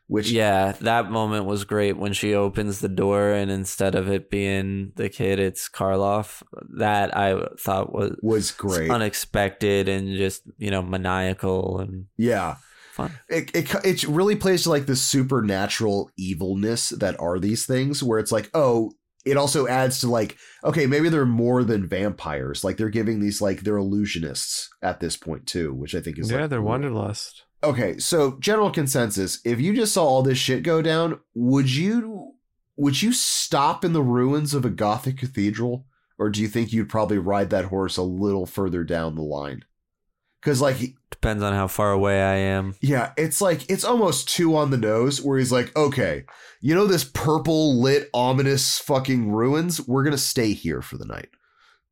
which 0.06 0.30
Yeah, 0.30 0.72
that 0.80 1.10
moment 1.10 1.46
was 1.46 1.64
great 1.64 1.96
when 1.96 2.12
she 2.12 2.34
opens 2.34 2.80
the 2.80 2.88
door 2.90 3.30
and 3.30 3.50
instead 3.50 3.94
of 3.94 4.10
it 4.10 4.28
being 4.28 4.92
the 4.96 5.08
kid, 5.08 5.38
it's 5.38 5.68
Karloff. 5.70 6.42
That 6.76 7.16
I 7.16 7.46
thought 7.58 7.94
was 7.94 8.16
was 8.22 8.50
great. 8.50 8.90
unexpected 8.90 9.88
and 9.88 10.14
just 10.16 10.42
you 10.58 10.70
know 10.70 10.82
maniacal 10.82 11.78
and 11.78 12.06
yeah, 12.18 12.56
fun. 12.94 13.12
it, 13.28 13.50
it 13.54 13.74
it 13.84 14.04
really 14.04 14.36
plays 14.36 14.62
to 14.62 14.70
like 14.70 14.86
the 14.86 14.96
supernatural 14.96 16.10
evilness 16.16 16.90
that 16.90 17.18
are 17.20 17.38
these 17.38 17.66
things 17.66 18.02
where 18.02 18.18
it's 18.18 18.32
like 18.32 18.48
oh 18.54 18.92
it 19.24 19.36
also 19.36 19.66
adds 19.66 20.00
to 20.00 20.08
like 20.08 20.36
okay 20.62 20.86
maybe 20.86 21.08
they're 21.08 21.26
more 21.26 21.64
than 21.64 21.86
vampires 21.86 22.62
like 22.62 22.76
they're 22.76 22.88
giving 22.88 23.20
these 23.20 23.40
like 23.40 23.60
they're 23.60 23.74
illusionists 23.74 24.68
at 24.82 25.00
this 25.00 25.16
point 25.16 25.46
too 25.46 25.74
which 25.74 25.94
i 25.94 26.00
think 26.00 26.18
is 26.18 26.30
yeah, 26.30 26.42
like, 26.42 26.50
they're 26.50 26.60
cool. 26.60 26.68
wanderlust. 26.68 27.44
okay 27.62 27.98
so 27.98 28.38
general 28.38 28.70
consensus 28.70 29.40
if 29.44 29.60
you 29.60 29.74
just 29.74 29.92
saw 29.92 30.04
all 30.04 30.22
this 30.22 30.38
shit 30.38 30.62
go 30.62 30.80
down 30.80 31.18
would 31.34 31.70
you 31.70 32.32
would 32.76 33.02
you 33.02 33.12
stop 33.12 33.84
in 33.84 33.92
the 33.92 34.02
ruins 34.02 34.54
of 34.54 34.64
a 34.64 34.70
gothic 34.70 35.18
cathedral 35.18 35.86
or 36.18 36.30
do 36.30 36.40
you 36.40 36.48
think 36.48 36.72
you'd 36.72 36.88
probably 36.88 37.18
ride 37.18 37.50
that 37.50 37.66
horse 37.66 37.96
a 37.96 38.02
little 38.02 38.46
further 38.46 38.84
down 38.84 39.14
the 39.14 39.22
line 39.22 39.64
because 40.44 40.60
like 40.60 40.76
Depends 41.10 41.42
on 41.42 41.54
how 41.54 41.66
far 41.68 41.90
away 41.92 42.22
I 42.22 42.34
am. 42.34 42.74
yeah, 42.82 43.12
it's 43.16 43.40
like 43.40 43.70
it's 43.70 43.84
almost 43.84 44.28
too 44.28 44.56
on 44.56 44.70
the 44.70 44.76
nose 44.76 45.22
where 45.22 45.38
he's 45.38 45.50
like, 45.52 45.74
okay, 45.74 46.24
you 46.60 46.74
know 46.74 46.86
this 46.86 47.04
purple 47.04 47.80
lit 47.80 48.10
ominous 48.12 48.78
fucking 48.80 49.30
ruins? 49.32 49.80
We're 49.86 50.04
gonna 50.04 50.18
stay 50.18 50.52
here 50.52 50.82
for 50.82 50.98
the 50.98 51.06
night. 51.06 51.28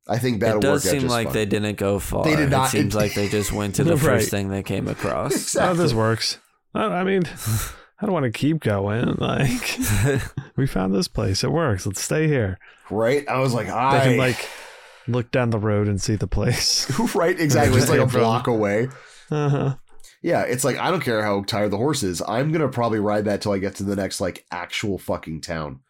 I 0.07 0.19
think 0.19 0.41
that'll 0.41 0.57
it 0.59 0.61
does 0.61 0.83
work 0.85 0.89
out 0.89 0.91
seem 0.91 1.01
just 1.01 1.11
like 1.11 1.27
fine. 1.27 1.33
they 1.33 1.45
didn't 1.45 1.77
go 1.77 1.97
far. 1.97 2.25
They 2.25 2.35
did 2.35 2.49
not- 2.51 2.67
It 2.67 2.77
seems 2.77 2.93
it- 2.93 2.97
like 2.97 3.13
they 3.15 3.27
just 3.29 3.51
went 3.53 3.75
to 3.75 3.83
the 3.85 3.91
Right. 3.95 4.01
first 4.01 4.29
thing 4.29 4.49
they 4.49 4.61
came 4.61 4.87
across. 4.89 5.31
Oh, 5.31 5.35
exactly. 5.37 5.77
this 5.83 5.93
works. 5.93 6.37
I, 6.75 6.83
I 6.83 7.03
mean, 7.05 7.23
I 8.01 8.05
don't 8.05 8.11
want 8.11 8.25
to 8.25 8.31
keep 8.31 8.59
going. 8.59 9.15
Like, 9.17 9.79
we 10.57 10.67
found 10.67 10.93
this 10.93 11.07
place. 11.07 11.43
It 11.43 11.51
works. 11.53 11.85
Let's 11.85 12.01
stay 12.03 12.27
here. 12.27 12.59
right? 12.91 13.25
I 13.29 13.39
was 13.39 13.53
like, 13.53 13.67
They 13.67 13.71
I 13.73 13.99
can 14.03 14.17
like 14.17 14.45
look 15.07 15.31
down 15.31 15.49
the 15.49 15.59
road 15.59 15.87
and 15.87 16.01
see 16.01 16.15
the 16.15 16.27
place. 16.27 16.89
right, 17.15 17.39
exactly. 17.39 17.79
It's 17.79 17.89
like 17.89 17.99
a 17.99 18.05
block 18.05 18.47
away. 18.47 18.89
Uh-huh. 19.31 19.75
Yeah, 20.21 20.43
it's 20.43 20.63
like 20.63 20.77
I 20.77 20.89
don't 20.89 21.03
care 21.03 21.23
how 21.23 21.43
tired 21.43 21.71
the 21.71 21.77
horse 21.77 22.01
is. 22.01 22.21
I'm 22.25 22.51
gonna 22.51 22.69
probably 22.69 22.99
ride 22.99 23.25
that 23.25 23.41
till 23.41 23.51
I 23.51 23.59
get 23.59 23.75
to 23.75 23.83
the 23.83 23.95
next 23.95 24.21
like 24.21 24.45
actual 24.51 24.97
fucking 24.97 25.41
town. 25.41 25.81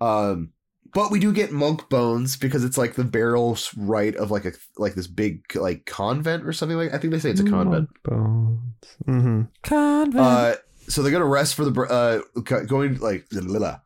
Um, 0.00 0.52
but 0.92 1.10
we 1.10 1.18
do 1.18 1.32
get 1.32 1.52
monk 1.52 1.88
bones 1.88 2.36
because 2.36 2.64
it's 2.64 2.76
like 2.76 2.94
the 2.94 3.04
burial 3.04 3.56
right 3.76 4.14
of 4.14 4.30
like 4.30 4.44
a 4.44 4.52
like 4.76 4.94
this 4.94 5.06
big 5.06 5.56
like 5.56 5.86
convent 5.86 6.46
or 6.46 6.52
something 6.52 6.76
like. 6.76 6.92
I 6.92 6.98
think 6.98 7.12
they 7.12 7.18
say 7.18 7.30
it's 7.30 7.40
a 7.40 7.44
convent. 7.44 7.88
Bones. 8.04 8.60
Mm-hmm. 9.06 9.42
Convent. 9.62 10.18
Uh, 10.18 10.56
so 10.88 11.02
they're 11.02 11.12
gonna 11.12 11.24
rest 11.24 11.54
for 11.54 11.64
the 11.64 11.80
uh 11.82 12.20
going 12.66 12.98
like 12.98 13.28
blah, 13.30 13.40
blah, 13.40 13.58
blah. 13.58 13.80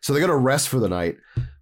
so 0.00 0.12
they're 0.12 0.20
gonna 0.20 0.36
rest 0.36 0.68
for 0.68 0.80
the 0.80 0.88
night. 0.88 1.18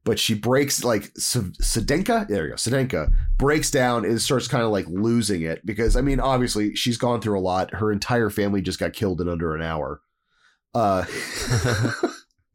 But 0.09 0.19
she 0.19 0.33
breaks 0.33 0.85
like 0.85 1.13
S- 1.19 1.37
Sedenka. 1.61 2.27
There 2.29 2.45
we 2.45 2.49
go. 2.49 2.55
Sedenka 2.55 3.13
breaks 3.37 3.71
down 3.71 4.07
and 4.07 4.19
starts 4.19 4.49
kind 4.49 4.65
of 4.65 4.71
like 4.71 4.87
losing 4.89 5.43
it 5.43 5.67
because 5.67 5.97
I 5.97 6.01
mean, 6.01 6.19
obviously 6.19 6.75
she's 6.75 6.97
gone 6.97 7.21
through 7.21 7.39
a 7.39 7.43
lot. 7.43 7.75
Her 7.75 7.93
entire 7.93 8.31
family 8.31 8.63
just 8.63 8.79
got 8.79 8.95
killed 8.95 9.21
in 9.21 9.29
under 9.29 9.55
an 9.55 9.61
hour. 9.61 10.01
Uh, 10.75 11.05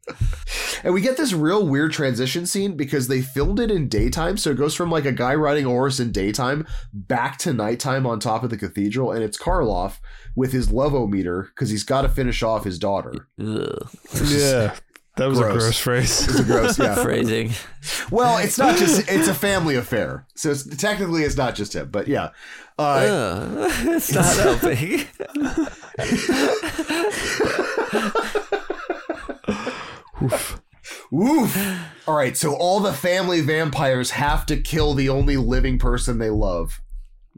and 0.82 0.92
we 0.92 1.00
get 1.00 1.16
this 1.16 1.32
real 1.32 1.64
weird 1.64 1.92
transition 1.92 2.44
scene 2.44 2.76
because 2.76 3.06
they 3.06 3.22
filmed 3.22 3.60
it 3.60 3.70
in 3.70 3.88
daytime, 3.88 4.36
so 4.36 4.50
it 4.50 4.56
goes 4.56 4.74
from 4.74 4.90
like 4.90 5.04
a 5.04 5.12
guy 5.12 5.36
riding 5.36 5.64
a 5.64 5.68
horse 5.68 6.00
in 6.00 6.10
daytime 6.10 6.66
back 6.92 7.38
to 7.38 7.52
nighttime 7.52 8.04
on 8.04 8.18
top 8.18 8.42
of 8.42 8.50
the 8.50 8.56
cathedral, 8.56 9.12
and 9.12 9.22
it's 9.22 9.38
Karloff 9.38 9.98
with 10.34 10.52
his 10.52 10.68
lovometer 10.70 11.46
because 11.50 11.70
he's 11.70 11.84
got 11.84 12.02
to 12.02 12.08
finish 12.08 12.42
off 12.42 12.64
his 12.64 12.80
daughter. 12.80 13.28
Ugh. 13.40 13.90
Yeah. 14.24 14.74
That 15.16 15.28
was 15.28 15.38
Gross. 15.38 15.54
a 15.54 15.58
gross 15.58 15.78
phrase. 15.78 16.28
It's 16.28 16.38
a 16.40 16.44
gross, 16.44 16.76
yeah. 16.78 16.94
Phrasing. 17.02 17.52
Well, 18.10 18.38
it's 18.38 18.58
not 18.58 18.76
just 18.76 19.08
it's 19.08 19.28
a 19.28 19.34
family 19.34 19.76
affair, 19.76 20.26
so 20.34 20.50
it's, 20.50 20.64
technically 20.76 21.22
it's 21.22 21.36
not 21.36 21.54
just 21.54 21.74
him, 21.74 21.88
but 21.90 22.08
yeah. 22.08 22.30
Uh, 22.76 22.82
Ugh. 22.82 23.70
it's 23.86 24.12
not 24.12 24.36
helping. 24.36 25.06
Oof. 30.22 30.60
Oof. 31.12 31.56
All 32.08 32.16
right, 32.16 32.36
so 32.36 32.54
all 32.54 32.80
the 32.80 32.92
family 32.92 33.40
vampires 33.40 34.10
have 34.12 34.44
to 34.46 34.56
kill 34.56 34.94
the 34.94 35.08
only 35.08 35.36
living 35.36 35.78
person 35.78 36.18
they 36.18 36.30
love. 36.30 36.80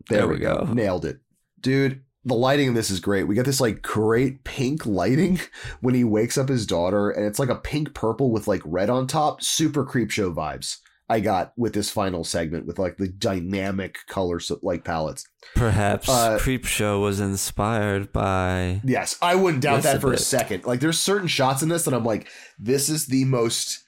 There, 0.08 0.20
There 0.20 0.28
we 0.28 0.34
we 0.34 0.40
go. 0.40 0.64
go. 0.66 0.72
Nailed 0.72 1.04
it. 1.04 1.18
Dude, 1.60 2.02
the 2.26 2.34
lighting 2.34 2.68
in 2.68 2.74
this 2.74 2.90
is 2.90 3.00
great. 3.00 3.24
We 3.24 3.34
get 3.36 3.46
this 3.46 3.60
like 3.60 3.80
great 3.80 4.44
pink 4.44 4.84
lighting 4.84 5.40
when 5.80 5.94
he 5.94 6.04
wakes 6.04 6.36
up 6.36 6.48
his 6.48 6.66
daughter, 6.66 7.08
and 7.10 7.24
it's 7.24 7.38
like 7.38 7.48
a 7.48 7.54
pink 7.56 7.94
purple 7.94 8.30
with 8.30 8.46
like 8.48 8.60
red 8.64 8.90
on 8.90 9.06
top. 9.06 9.42
Super 9.42 9.84
creep 9.84 10.10
show 10.10 10.32
vibes. 10.32 10.78
I 11.08 11.20
got 11.20 11.52
with 11.56 11.72
this 11.72 11.88
final 11.88 12.24
segment 12.24 12.66
with 12.66 12.80
like 12.80 12.96
the 12.96 13.06
dynamic 13.06 13.98
colors 14.08 14.50
like 14.62 14.82
palettes. 14.82 15.24
Perhaps 15.54 16.08
Uh, 16.08 16.36
Creepshow 16.40 17.00
was 17.00 17.20
inspired 17.20 18.12
by. 18.12 18.80
Yes, 18.84 19.16
I 19.22 19.36
wouldn't 19.36 19.62
doubt 19.62 19.84
that 19.84 19.98
a 19.98 20.00
for 20.00 20.08
a 20.08 20.10
bit. 20.16 20.18
second. 20.20 20.64
Like, 20.64 20.80
there's 20.80 20.98
certain 20.98 21.28
shots 21.28 21.62
in 21.62 21.68
this 21.68 21.84
that 21.84 21.94
I'm 21.94 22.04
like, 22.04 22.28
this 22.58 22.88
is 22.88 23.06
the 23.06 23.24
most. 23.24 23.84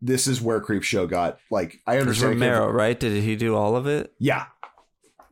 This 0.00 0.28
is 0.28 0.40
where 0.40 0.60
Creepshow 0.60 1.10
got. 1.10 1.38
Like, 1.50 1.80
I 1.88 1.98
understand. 1.98 2.34
Romero, 2.40 2.70
right? 2.70 3.00
Did 3.00 3.20
he 3.24 3.34
do 3.34 3.56
all 3.56 3.74
of 3.74 3.88
it? 3.88 4.12
Yeah, 4.20 4.44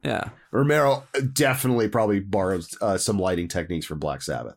Yeah. 0.02 0.30
Romero 0.52 1.04
definitely 1.32 1.88
probably 1.88 2.20
borrows 2.20 2.76
uh, 2.80 2.98
some 2.98 3.18
lighting 3.18 3.48
techniques 3.48 3.86
from 3.86 3.98
Black 3.98 4.22
Sabbath. 4.22 4.54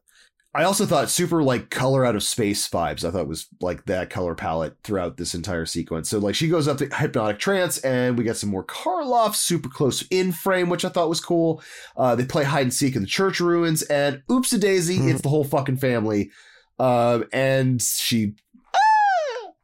I 0.54 0.64
also 0.64 0.86
thought 0.86 1.10
super 1.10 1.44
like 1.44 1.70
color 1.70 2.06
out 2.06 2.16
of 2.16 2.24
space 2.24 2.70
vibes. 2.70 3.04
I 3.04 3.12
thought 3.12 3.28
was 3.28 3.48
like 3.60 3.86
that 3.88 4.10
color 4.10 4.36
palette 4.36 4.78
throughout 4.86 5.18
this 5.18 5.36
entire 5.36 5.66
sequence. 5.66 6.10
So 6.10 6.18
like 6.20 6.34
she 6.36 6.48
goes 6.48 6.66
up 6.68 6.78
to 6.78 6.88
hypnotic 6.88 7.40
trance, 7.40 7.78
and 7.80 8.18
we 8.18 8.24
get 8.24 8.38
some 8.38 8.52
more 8.52 8.64
Karloff 8.64 9.36
super 9.36 9.68
close 9.68 10.06
in 10.12 10.32
frame, 10.32 10.70
which 10.70 10.86
I 10.86 10.90
thought 10.90 11.10
was 11.10 11.20
cool. 11.20 11.62
Uh, 11.98 12.16
they 12.16 12.24
play 12.26 12.46
hide 12.46 12.62
and 12.64 12.74
seek 12.74 12.96
in 12.96 13.02
the 13.02 13.08
church 13.08 13.42
ruins, 13.42 13.82
and 13.84 14.22
oops 14.32 14.54
a 14.54 14.58
daisy, 14.58 14.98
Mhm. 15.00 15.12
it's 15.12 15.22
the 15.22 15.30
whole 15.30 15.44
fucking 15.44 15.78
family. 15.78 16.32
Um, 16.80 17.26
and 17.34 17.82
she 17.82 18.36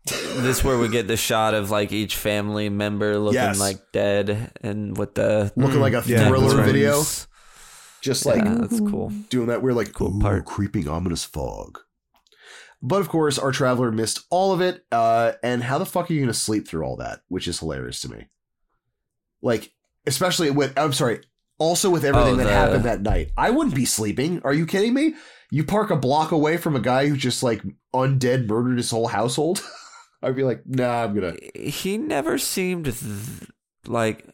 This 0.05 0.63
where 0.63 0.77
we 0.79 0.89
get 0.89 1.07
the 1.07 1.17
shot 1.17 1.53
of 1.53 1.69
like 1.69 1.91
each 1.91 2.15
family 2.15 2.69
member 2.69 3.17
looking 3.19 3.35
Yes. 3.35 3.59
like 3.59 3.91
dead 3.91 4.51
and 4.61 4.97
with 4.97 5.13
the 5.15 5.51
looking 5.55 5.79
like 5.79 5.93
a 5.93 6.01
yeah, 6.07 6.27
thriller 6.27 6.63
video, 6.63 7.03
just 8.01 8.25
like 8.25 8.43
yeah, 8.43 8.55
that's 8.59 8.79
cool. 8.79 9.09
doing 9.29 9.47
that 9.47 9.61
weird 9.61 9.75
like 9.75 9.93
Cool 9.93 10.19
part. 10.19 10.45
creeping 10.45 10.87
ominous 10.87 11.23
fog. 11.23 11.79
But 12.81 12.99
of 13.01 13.09
course, 13.09 13.37
our 13.37 13.51
traveler 13.51 13.91
missed 13.91 14.21
all 14.31 14.51
of 14.53 14.59
it. 14.61 14.83
Uh, 14.91 15.33
and 15.43 15.61
how 15.61 15.77
the 15.77 15.85
fuck 15.85 16.09
are 16.09 16.13
you 16.15 16.25
to 16.25 16.33
sleep 16.33 16.67
through 16.67 16.83
all 16.83 16.95
that? 16.95 17.19
Which 17.27 17.47
is 17.47 17.59
hilarious 17.59 18.01
to 18.01 18.09
me. 18.09 18.25
Like, 19.43 19.71
especially 20.07 20.49
with 20.49 20.75
I'm 20.79 20.93
sorry, 20.93 21.19
also 21.59 21.91
with 21.91 22.03
everything 22.03 22.33
Oh, 22.33 22.37
that 22.37 22.49
happened 22.49 22.85
that 22.85 23.03
night. 23.03 23.31
I 23.37 23.51
wouldn't 23.51 23.75
be 23.75 23.85
sleeping. 23.85 24.41
Are 24.43 24.53
you 24.53 24.65
kidding 24.65 24.95
me? 24.95 25.13
You 25.51 25.63
park 25.63 25.91
a 25.91 25.95
block 25.95 26.31
away 26.31 26.57
from 26.57 26.75
a 26.75 26.79
guy 26.79 27.07
who 27.07 27.15
just 27.15 27.43
like 27.43 27.61
undead 27.93 28.47
murdered 28.47 28.77
his 28.77 28.89
whole 28.89 29.07
household. 29.09 29.61
I'd 30.23 30.35
be 30.35 30.43
like, 30.43 30.63
nah, 30.65 31.03
I'm 31.03 31.15
gonna. 31.15 31.35
He 31.55 31.97
never 31.97 32.37
seemed 32.37 32.85
th- 32.85 33.49
like 33.87 34.27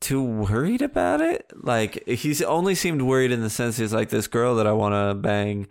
too 0.00 0.22
worried 0.22 0.82
about 0.82 1.20
it. 1.20 1.50
Like 1.54 2.06
he's 2.06 2.40
only 2.42 2.74
seemed 2.74 3.02
worried 3.02 3.32
in 3.32 3.42
the 3.42 3.50
sense 3.50 3.76
he's 3.76 3.92
like 3.92 4.10
this 4.10 4.26
girl 4.26 4.54
that 4.56 4.66
I 4.66 4.72
want 4.72 4.94
to 4.94 5.14
bang 5.14 5.68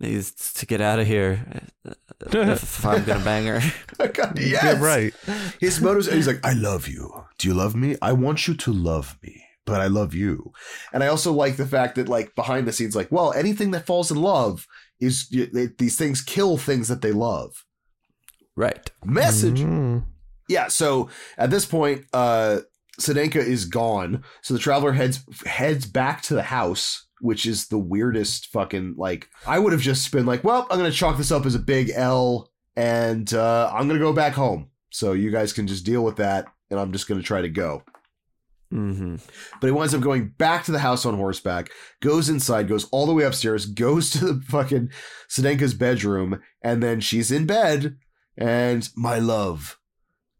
needs 0.00 0.54
to 0.54 0.66
get 0.66 0.80
out 0.80 0.98
of 0.98 1.06
here 1.06 1.44
if 2.20 2.84
I'm 2.86 3.04
gonna 3.04 3.24
bang 3.24 3.46
her. 3.46 3.60
yes, 4.36 4.64
Yeah, 4.64 4.82
right. 4.82 5.14
His 5.60 5.80
motives. 5.80 6.10
He's 6.10 6.26
like, 6.26 6.44
I 6.44 6.54
love 6.54 6.88
you. 6.88 7.24
Do 7.38 7.48
you 7.48 7.54
love 7.54 7.74
me? 7.76 7.96
I 8.00 8.12
want 8.12 8.48
you 8.48 8.54
to 8.54 8.72
love 8.72 9.18
me, 9.22 9.44
but 9.66 9.80
I 9.80 9.86
love 9.86 10.14
you. 10.14 10.52
And 10.92 11.04
I 11.04 11.08
also 11.08 11.32
like 11.32 11.56
the 11.56 11.66
fact 11.66 11.96
that, 11.96 12.08
like, 12.08 12.34
behind 12.34 12.66
the 12.66 12.72
scenes, 12.72 12.96
like, 12.96 13.12
well, 13.12 13.32
anything 13.34 13.70
that 13.72 13.86
falls 13.86 14.10
in 14.10 14.16
love 14.16 14.66
is 15.00 15.28
they, 15.28 15.68
these 15.78 15.96
things 15.96 16.22
kill 16.22 16.56
things 16.56 16.88
that 16.88 17.02
they 17.02 17.12
love. 17.12 17.64
Right. 18.56 18.90
Message. 19.04 19.60
Mhm. 19.60 20.04
Yeah. 20.48 20.68
So 20.68 21.08
at 21.38 21.50
this 21.50 21.64
point, 21.64 22.04
uh, 22.12 22.60
Sedenka 23.00 23.36
is 23.36 23.64
gone. 23.64 24.22
So 24.42 24.52
the 24.54 24.60
traveler 24.60 24.92
heads 24.92 25.20
heads 25.46 25.86
back 25.86 26.22
to 26.22 26.34
the 26.34 26.42
house, 26.42 27.06
which 27.20 27.46
is 27.46 27.68
the 27.68 27.78
weirdest 27.78 28.46
fucking 28.48 28.94
like. 28.98 29.28
I 29.46 29.58
would 29.58 29.72
have 29.72 29.80
just 29.80 30.10
been 30.12 30.26
like, 30.26 30.44
well, 30.44 30.66
I'm 30.70 30.78
gonna 30.78 30.90
chalk 30.90 31.16
this 31.16 31.32
up 31.32 31.46
as 31.46 31.54
a 31.54 31.60
big 31.60 31.90
L, 31.94 32.50
and 32.76 33.32
uh, 33.32 33.70
I'm 33.72 33.86
gonna 33.88 33.98
go 34.00 34.12
back 34.12 34.34
home. 34.34 34.70
So 34.90 35.12
you 35.12 35.30
guys 35.30 35.52
can 35.52 35.66
just 35.66 35.86
deal 35.86 36.02
with 36.04 36.16
that, 36.16 36.46
and 36.70 36.78
I'm 36.78 36.92
just 36.92 37.08
gonna 37.08 37.22
try 37.22 37.40
to 37.40 37.48
go. 37.48 37.84
Mm-hmm. 38.72 39.16
But 39.60 39.66
he 39.66 39.72
winds 39.72 39.94
up 39.94 40.00
going 40.00 40.28
back 40.38 40.64
to 40.64 40.72
the 40.72 40.78
house 40.78 41.04
on 41.04 41.16
horseback, 41.16 41.70
goes 42.00 42.28
inside, 42.28 42.68
goes 42.68 42.84
all 42.92 43.06
the 43.06 43.12
way 43.12 43.24
upstairs, 43.24 43.66
goes 43.66 44.10
to 44.10 44.24
the 44.32 44.42
fucking 44.42 44.90
Sedenka's 45.28 45.74
bedroom, 45.74 46.40
and 46.62 46.82
then 46.82 47.00
she's 47.00 47.32
in 47.32 47.46
bed, 47.46 47.96
and 48.40 48.88
my 48.96 49.18
love, 49.18 49.78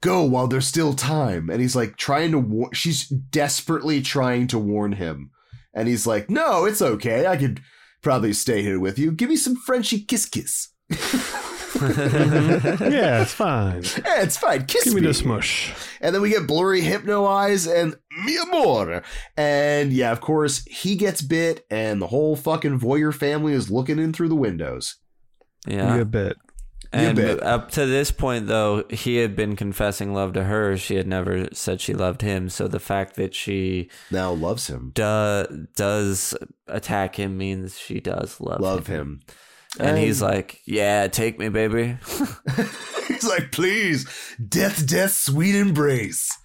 go 0.00 0.22
while 0.24 0.46
there's 0.48 0.66
still 0.66 0.94
time. 0.94 1.50
And 1.50 1.60
he's 1.60 1.76
like 1.76 1.96
trying 1.96 2.32
to, 2.32 2.38
war- 2.38 2.74
she's 2.74 3.06
desperately 3.06 4.00
trying 4.02 4.46
to 4.48 4.58
warn 4.58 4.92
him. 4.92 5.30
And 5.74 5.86
he's 5.86 6.06
like, 6.06 6.28
no, 6.30 6.64
it's 6.64 6.82
okay. 6.82 7.26
I 7.26 7.36
could 7.36 7.60
probably 8.02 8.32
stay 8.32 8.62
here 8.62 8.80
with 8.80 8.98
you. 8.98 9.12
Give 9.12 9.28
me 9.28 9.36
some 9.36 9.54
Frenchy 9.54 10.00
kiss 10.02 10.26
kiss. 10.26 10.70
Yeah, 11.80 13.22
it's 13.22 13.32
fine. 13.32 13.84
Eh, 13.84 14.22
it's 14.22 14.36
fine. 14.36 14.66
Kiss 14.66 14.84
Give 14.84 14.94
me 14.94 15.00
me. 15.00 15.06
the 15.06 15.14
smush. 15.14 15.72
And 16.00 16.14
then 16.14 16.20
we 16.20 16.30
get 16.30 16.46
blurry 16.46 16.80
hypno 16.80 17.24
eyes 17.26 17.66
and 17.66 17.94
mi 18.24 18.36
amor. 18.38 19.02
And 19.36 19.92
yeah, 19.92 20.12
of 20.12 20.20
course, 20.20 20.64
he 20.66 20.96
gets 20.96 21.22
bit, 21.22 21.64
and 21.70 22.02
the 22.02 22.08
whole 22.08 22.36
fucking 22.36 22.80
voyeur 22.80 23.14
family 23.14 23.52
is 23.52 23.70
looking 23.70 23.98
in 23.98 24.12
through 24.12 24.28
the 24.28 24.34
windows. 24.34 24.96
Yeah. 25.66 25.96
Good 25.98 26.10
bit. 26.10 26.36
And 26.92 27.18
up 27.40 27.70
to 27.72 27.86
this 27.86 28.10
point, 28.10 28.48
though, 28.48 28.84
he 28.90 29.16
had 29.18 29.36
been 29.36 29.54
confessing 29.54 30.12
love 30.12 30.32
to 30.32 30.44
her. 30.44 30.76
She 30.76 30.96
had 30.96 31.06
never 31.06 31.46
said 31.52 31.80
she 31.80 31.94
loved 31.94 32.22
him. 32.22 32.48
So 32.48 32.66
the 32.66 32.80
fact 32.80 33.14
that 33.14 33.32
she 33.34 33.88
Now 34.10 34.32
loves 34.32 34.66
him. 34.66 34.90
do, 34.94 35.66
does 35.76 36.34
attack 36.66 37.14
him 37.16 37.38
means 37.38 37.78
she 37.78 38.00
does 38.00 38.40
love, 38.40 38.60
Love 38.60 38.86
him. 38.88 39.20
him. 39.78 39.86
And 39.86 39.98
he's 39.98 40.20
like, 40.20 40.60
"Yeah, 40.66 41.06
take 41.06 41.38
me, 41.38 41.48
baby." 41.48 41.96
He's 43.06 43.22
like, 43.28 43.52
please, 43.52 44.08
death, 44.48 44.84
death, 44.84 45.12
sweet 45.12 45.54
embrace. 45.54 46.36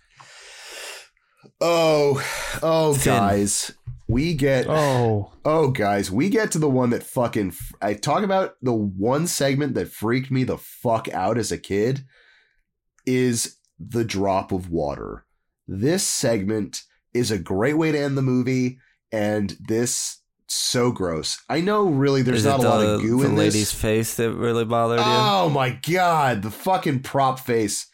Oh, 1.62 2.24
oh, 2.62 2.98
guys. 3.04 3.72
We 4.08 4.34
get 4.36 4.68
Oh, 4.70 5.32
Oh, 5.44 5.70
guys, 5.70 6.12
we 6.12 6.30
get 6.30 6.52
to 6.52 6.60
the 6.60 6.70
one 6.70 6.92
that 6.92 7.04
fucking. 7.04 7.54
I 7.82 7.94
talk 7.96 8.24
about 8.24 8.56
the 8.62 8.74
one 8.74 9.26
segment 9.28 9.74
that 9.76 9.90
freaked 9.90 10.30
me 10.32 10.44
the 10.44 10.58
fuck 10.58 11.08
out 11.14 11.38
as 11.38 11.52
a 11.52 11.58
kid 11.58 12.06
is 13.06 13.58
the 13.80 14.04
drop 14.06 14.52
of 14.52 14.70
water. 14.70 15.26
This 15.68 16.04
segment 16.04 16.84
is 17.14 17.32
a 17.32 17.40
great 17.40 17.78
way 17.78 17.92
to 17.92 18.00
end 18.00 18.18
the 18.18 18.22
movie, 18.22 18.78
and 19.12 19.58
this 19.68 20.20
so 20.48 20.92
gross. 20.92 21.40
I 21.50 21.62
know, 21.62 21.86
really, 21.88 22.22
there's 22.22 22.40
Is 22.40 22.46
not 22.46 22.60
a 22.60 22.64
it 22.64 22.66
lot 22.68 22.82
of 22.86 23.02
goo 23.02 23.20
the 23.22 23.26
in 23.30 23.36
lady's 23.36 23.72
this. 23.72 23.74
face 23.74 24.16
that 24.18 24.32
really 24.34 24.66
bothered 24.66 25.00
you? 25.00 25.06
Oh 25.08 25.50
my 25.50 25.72
god, 25.88 26.44
the 26.44 26.52
fucking 26.52 27.00
prop 27.02 27.40
face. 27.40 27.88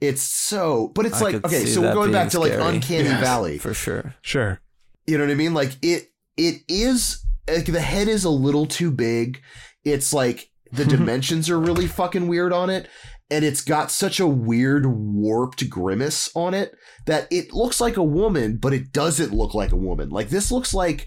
It's 0.00 0.22
so, 0.22 0.88
but 0.94 1.06
it's 1.06 1.20
I 1.20 1.24
like 1.24 1.44
okay, 1.44 1.64
so 1.66 1.80
we're 1.82 1.94
going 1.94 2.12
back 2.12 2.30
to 2.30 2.40
being 2.40 2.58
like. 2.58 2.74
Uncanny 2.74 3.04
Yes. 3.08 3.20
Valley. 3.20 3.58
For 3.58 3.74
sure. 3.74 4.14
sure. 4.22 4.60
You 5.08 5.16
know 5.16 5.24
what 5.24 5.32
I 5.32 5.36
mean? 5.36 5.54
Like 5.54 5.72
it 5.80 6.10
it 6.36 6.56
is 6.68 7.24
like 7.48 7.64
the 7.64 7.80
head 7.80 8.08
is 8.08 8.24
a 8.24 8.30
little 8.30 8.66
too 8.66 8.90
big. 8.90 9.40
It's 9.82 10.12
like 10.12 10.50
the 10.70 10.84
dimensions 10.94 11.48
are 11.48 11.58
really 11.58 11.86
fucking 11.86 12.28
weird 12.28 12.52
on 12.52 12.68
it. 12.68 12.88
and 13.30 13.42
it's 13.44 13.62
got 13.62 13.90
such 13.90 14.20
a 14.20 14.26
weird 14.26 14.84
warped 14.86 15.68
grimace 15.70 16.30
on 16.34 16.52
it 16.52 16.74
that 17.06 17.26
it 17.30 17.52
looks 17.54 17.80
like 17.80 17.96
a 17.96 18.02
woman, 18.02 18.58
but 18.58 18.74
it 18.74 18.92
doesn't 18.92 19.32
look 19.32 19.54
like 19.54 19.72
a 19.72 19.76
woman. 19.76 20.10
Like 20.10 20.28
this 20.28 20.52
looks 20.52 20.74
like 20.74 21.06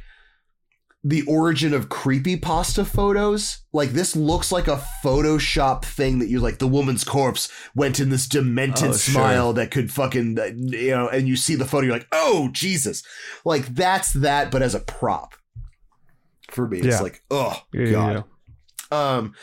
the 1.04 1.24
origin 1.24 1.74
of 1.74 1.90
creepy 1.90 2.38
pasta 2.38 2.86
photos. 2.86 3.64
Like 3.74 3.90
this 3.90 4.16
looks 4.16 4.52
like 4.52 4.68
a 4.68 4.84
Photoshop 5.04 5.84
thing 5.84 6.20
that 6.20 6.30
you're 6.30 6.40
like 6.42 6.60
the 6.60 6.68
woman's 6.68 7.04
corpse 7.04 7.52
went 7.74 8.00
in 8.00 8.10
this 8.10 8.28
demented 8.28 8.90
Oh, 8.90 8.98
sure. 8.98 9.14
smile 9.14 9.54
that 9.54 9.72
could 9.72 9.92
fucking 9.92 10.38
uh, 10.40 10.52
you 10.56 10.92
know, 10.92 11.08
and 11.10 11.28
you 11.28 11.36
see 11.36 11.56
the 11.56 11.66
photo, 11.66 11.86
you're 11.88 11.96
like, 11.96 12.08
oh 12.12 12.50
Jesus, 12.52 13.02
like 13.44 13.66
that's 13.74 14.14
that, 14.14 14.52
but 14.52 14.62
as 14.62 14.76
a 14.76 14.80
prop. 14.80 15.34
For 16.52 16.68
me, 16.68 16.80
it's 16.80 16.88
Yeah. 16.88 17.00
like, 17.00 17.24
oh 17.32 17.60
yeah, 17.74 17.86
god. 17.92 18.26
yeah. 18.92 19.16
Um, 19.16 19.34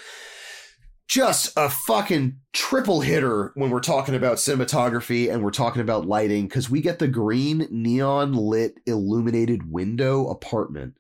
just 1.09 1.53
a 1.57 1.71
fucking 1.71 2.37
triple 2.53 3.01
hitter 3.01 3.51
when 3.55 3.71
we're 3.71 3.81
talking 3.81 4.15
about 4.15 4.37
cinematography 4.37 5.33
and 5.33 5.43
we're 5.43 5.51
talking 5.51 5.81
about 5.81 6.07
lighting 6.07 6.47
because 6.47 6.69
we 6.69 6.83
get 6.83 6.99
the 6.99 7.09
green 7.09 7.67
neon 7.71 8.35
lit 8.35 8.75
illuminated 8.87 9.73
window 9.73 10.29
apartment 10.29 10.95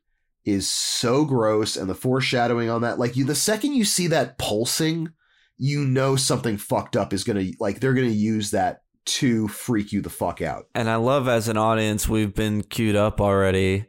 is 0.48 0.68
so 0.68 1.24
gross 1.24 1.76
and 1.76 1.88
the 1.90 1.94
foreshadowing 1.94 2.70
on 2.70 2.80
that 2.82 2.98
like 2.98 3.16
you 3.16 3.24
the 3.24 3.34
second 3.34 3.74
you 3.74 3.84
see 3.84 4.06
that 4.06 4.38
pulsing 4.38 5.12
you 5.56 5.84
know 5.84 6.16
something 6.16 6.56
fucked 6.56 6.96
up 6.96 7.12
is 7.12 7.24
gonna 7.24 7.44
like 7.60 7.80
they're 7.80 7.94
gonna 7.94 8.06
use 8.08 8.50
that 8.52 8.82
to 9.04 9.48
freak 9.48 9.90
you 9.92 10.00
the 10.00 10.10
fuck 10.10 10.40
out 10.42 10.66
And 10.74 10.88
I 10.90 10.96
love 10.96 11.28
as 11.28 11.48
an 11.48 11.56
audience, 11.56 12.08
we've 12.08 12.34
been 12.34 12.62
cued 12.62 12.94
up 12.96 13.20
already 13.20 13.86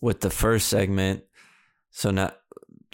with 0.00 0.20
the 0.20 0.30
first 0.30 0.68
segment. 0.68 1.24
So 1.90 2.10
now 2.10 2.32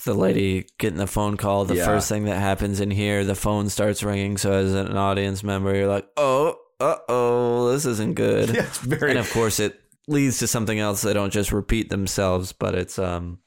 the 0.04 0.12
lady 0.14 0.66
getting 0.78 0.98
the 0.98 1.06
phone 1.06 1.36
call, 1.36 1.64
the 1.64 1.76
Yeah. 1.76 1.84
first 1.86 2.08
thing 2.08 2.24
that 2.24 2.38
happens 2.40 2.80
in 2.80 2.90
here, 2.90 3.24
the 3.24 3.34
phone 3.36 3.68
starts 3.68 4.02
ringing. 4.02 4.36
So 4.38 4.52
as 4.52 4.74
an 4.74 4.96
audience 4.96 5.42
member, 5.44 5.74
you're 5.74 5.86
like, 5.88 6.08
oh, 6.16 6.56
uh 6.80 6.96
oh, 7.08 7.70
this 7.72 7.86
isn't 7.86 8.14
good. 8.14 8.48
yeah, 8.50 8.62
it's 8.66 8.78
very 8.78 9.10
and 9.12 9.20
of 9.20 9.30
course, 9.32 9.60
it 9.60 9.80
leads 10.08 10.38
to 10.38 10.46
something 10.46 10.78
else. 10.78 11.02
They 11.02 11.12
don't 11.12 11.32
just 11.32 11.52
repeat 11.52 11.90
themselves, 11.90 12.52
but 12.52 12.74
it's 12.74 12.98
um, 12.98 13.38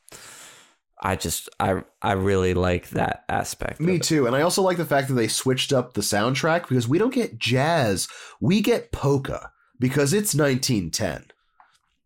I 1.01 1.15
just 1.15 1.49
I 1.59 1.83
I 2.01 2.13
really 2.13 2.53
like 2.53 2.89
that 2.89 3.25
aspect. 3.27 3.79
Me 3.79 3.99
too. 3.99 4.27
And 4.27 4.35
I 4.35 4.41
also 4.41 4.61
like 4.61 4.77
the 4.77 4.85
fact 4.85 5.07
that 5.07 5.15
they 5.15 5.27
switched 5.27 5.73
up 5.73 5.93
the 5.93 6.01
soundtrack 6.01 6.67
because 6.67 6.87
we 6.87 6.99
don't 6.99 7.13
get 7.13 7.39
jazz, 7.39 8.07
we 8.39 8.61
get 8.61 8.91
polka 8.91 9.51
because 9.79 10.13
it's 10.13 10.35
1910. 10.35 11.25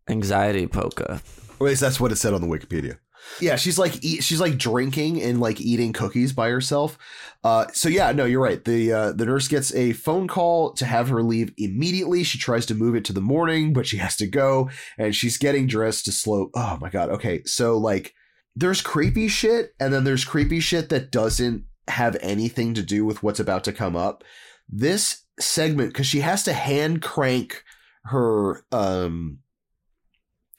Anxiety 0.08 0.66
polka. 0.66 1.20
Or 1.58 1.66
at 1.66 1.70
least 1.70 1.80
that's 1.80 2.00
what 2.00 2.12
it 2.12 2.16
said 2.16 2.32
on 2.32 2.40
the 2.40 2.46
Wikipedia. 2.46 2.98
Yeah, 3.40 3.56
she's 3.56 3.78
like 3.78 4.02
eat, 4.02 4.24
she's 4.24 4.40
like 4.40 4.56
drinking 4.56 5.22
and 5.22 5.40
like 5.40 5.60
eating 5.60 5.92
cookies 5.92 6.32
by 6.32 6.48
herself. 6.48 6.98
Uh, 7.44 7.66
so 7.72 7.88
yeah, 7.88 8.10
no, 8.12 8.24
you're 8.24 8.42
right. 8.42 8.64
The 8.64 8.92
uh, 8.92 9.12
the 9.12 9.26
nurse 9.26 9.46
gets 9.46 9.74
a 9.74 9.92
phone 9.92 10.26
call 10.26 10.72
to 10.74 10.86
have 10.86 11.08
her 11.08 11.22
leave 11.22 11.52
immediately. 11.58 12.24
She 12.24 12.38
tries 12.38 12.66
to 12.66 12.74
move 12.74 12.94
it 12.94 13.04
too 13.04 13.12
the 13.12 13.20
morning, 13.20 13.72
but 13.72 13.86
she 13.86 13.98
has 13.98 14.16
to 14.16 14.26
go, 14.26 14.70
and 14.98 15.14
she's 15.14 15.36
getting 15.36 15.66
dressed 15.66 16.06
to 16.06 16.12
slow. 16.12 16.50
Oh 16.54 16.78
my 16.80 16.90
god. 16.90 17.10
Okay, 17.10 17.42
so 17.44 17.76
like 17.76 18.14
there's 18.56 18.80
creepy 18.80 19.28
shit, 19.28 19.74
and 19.78 19.92
then 19.92 20.04
there's 20.04 20.24
creepy 20.24 20.60
shit 20.60 20.88
that 20.88 21.10
doesn't 21.10 21.64
have 21.88 22.16
anything 22.20 22.74
to 22.74 22.82
do 22.82 23.04
with 23.04 23.22
what's 23.22 23.40
about 23.40 23.64
to 23.64 23.72
come 23.72 23.94
up. 23.94 24.24
This 24.68 25.22
segment, 25.38 25.92
because 25.92 26.06
she 26.06 26.20
has 26.20 26.42
to 26.44 26.52
hand 26.52 27.02
crank 27.02 27.62
her 28.06 28.64
um 28.72 29.38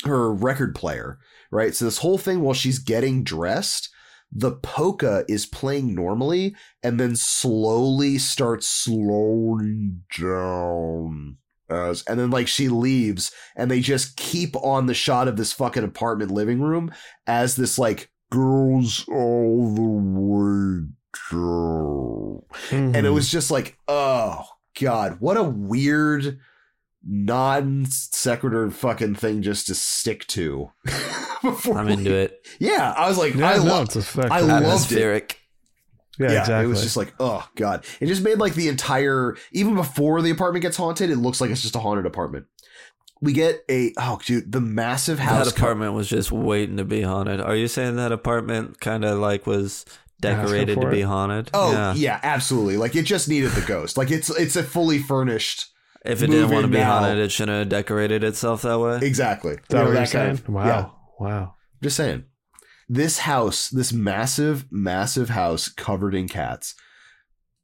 her 0.06 0.31
record 0.31 0.76
player, 0.76 1.19
right? 1.52 1.74
So 1.76 1.86
this 1.86 1.99
whole 1.99 2.18
thing 2.18 2.41
while 2.41 2.53
she's 2.53 2.80
getting 2.80 3.24
dressed, 3.24 3.90
the 4.32 4.52
polka 4.52 5.24
is 5.30 5.45
playing 5.45 5.95
normally 5.95 6.56
and 6.84 6.99
then 6.99 7.15
slowly 7.15 8.18
starts 8.18 8.68
slowing 8.68 10.03
down. 10.19 11.38
As, 11.69 12.03
and 12.03 12.18
then 12.18 12.30
like 12.30 12.48
she 12.48 12.69
leaves 12.69 13.32
and 13.57 13.69
they 13.69 13.82
just 13.82 14.15
keep 14.15 14.56
on 14.57 14.86
the 14.86 14.94
shot 14.94 15.28
of 15.28 15.36
this 15.36 15.52
fucking 15.52 15.84
apartment 15.84 16.32
living 16.32 16.61
room 16.61 16.94
as 17.26 17.57
this 17.57 17.78
like 17.78 18.10
goes 18.32 19.06
all 19.10 19.74
the 19.76 19.82
way 19.82 20.88
down. 21.32 22.41
And 22.72 22.95
it 22.95 23.03
Mhm. 23.10 23.14
was 23.14 23.30
just 23.30 23.52
like, 23.52 23.78
oh 23.88 24.45
god, 24.80 25.18
what 25.19 25.36
a 25.38 25.44
weird 25.44 26.40
non 27.08 27.86
sequitur 27.88 28.70
fucking 28.70 29.16
thing 29.16 29.42
just 29.42 29.68
to 29.68 29.76
stick 29.76 30.28
to. 30.28 30.72
Before 31.42 31.78
I'm 31.78 31.86
we- 31.88 31.94
into 31.94 32.14
it. 32.14 32.46
Yeah, 32.60 32.94
I 32.98 33.08
was 33.08 33.18
like, 33.18 33.34
yeah, 33.36 33.50
I 33.52 33.58
no, 33.58 33.64
love. 33.64 33.86
it's 33.86 33.96
effective. 33.96 34.32
I 34.32 34.40
loved 34.42 34.64
it. 34.64 34.68
Atmospheric. 34.68 35.40
yeah, 36.20 36.32
Yeah, 36.32 36.40
exactly. 36.42 36.66
it 36.66 36.68
was 36.68 36.82
just 36.84 36.98
like, 36.98 37.14
oh 37.20 37.48
god, 37.56 37.86
it 38.00 38.08
just 38.08 38.24
made 38.24 38.38
like 38.40 38.54
the 38.56 38.68
entire. 38.68 39.36
Even 39.52 39.76
before 39.76 40.22
the 40.22 40.32
apartment 40.32 40.64
gets 40.64 40.78
haunted, 40.78 41.10
it 41.10 41.18
looks 41.18 41.40
like 41.40 41.50
it's 41.52 41.62
just 41.62 41.76
a 41.76 41.80
haunted 41.80 42.06
apartment. 42.06 42.46
We 43.22 43.34
get 43.34 43.64
a 43.70 43.94
oh 43.98 44.20
dude, 44.26 44.52
the 44.52 44.62
massive 44.62 45.18
house. 45.20 45.46
That 45.46 45.58
apartment 45.58 45.94
was 45.94 46.08
just 46.08 46.32
waiting 46.32 46.78
to 46.78 46.86
be 46.86 47.02
haunted. 47.02 47.40
Are 47.42 47.56
you 47.56 47.68
saying 47.68 47.96
that 47.96 48.12
apartment 48.12 48.80
kind 48.80 49.04
of 49.06 49.18
like 49.20 49.48
was 49.48 49.86
decorated 50.20 50.76
for 50.76 50.82
to 50.86 50.90
be 50.92 51.02
it? 51.02 51.06
haunted? 51.06 51.50
Oh 51.54 51.94
yeah. 51.96 52.20
absolutely. 52.22 52.78
Like 52.78 52.96
it 52.96 53.04
just 53.04 53.28
needed 53.30 53.52
the 53.52 53.62
ghost. 53.62 53.98
Like 53.98 54.12
it's 54.12 54.30
it's 54.30 54.56
a 54.56 54.64
fully 54.64 55.00
furnished. 55.00 55.66
If 56.08 56.24
it 56.24 56.28
didn't 56.28 56.50
want 56.52 56.64
to 56.66 56.72
be 56.72 56.78
now. 56.78 57.00
haunted, 57.00 57.20
it 57.20 57.32
shouldn't 57.32 57.58
have 57.58 57.70
decorated 57.70 58.24
itself 58.24 58.62
that 58.64 58.80
way. 58.80 59.00
Exactly. 59.02 59.54
Is 59.54 59.60
that 59.70 59.72
You 59.72 59.78
know, 59.78 59.84
what 59.84 59.88
you're 59.90 59.94
that 60.06 60.12
kind 60.12 60.38
saying? 60.38 60.48
of- 60.48 60.50
wow. 60.50 60.66
yeah. 60.66 60.90
Wow. 61.20 61.54
Just 61.84 61.98
saying. 61.98 62.24
This 62.90 63.20
house, 63.20 63.70
this 63.70 63.92
massive, 63.92 64.66
massive 64.72 65.30
house 65.30 65.68
covered 65.68 66.16
in 66.16 66.28
cats. 66.30 66.74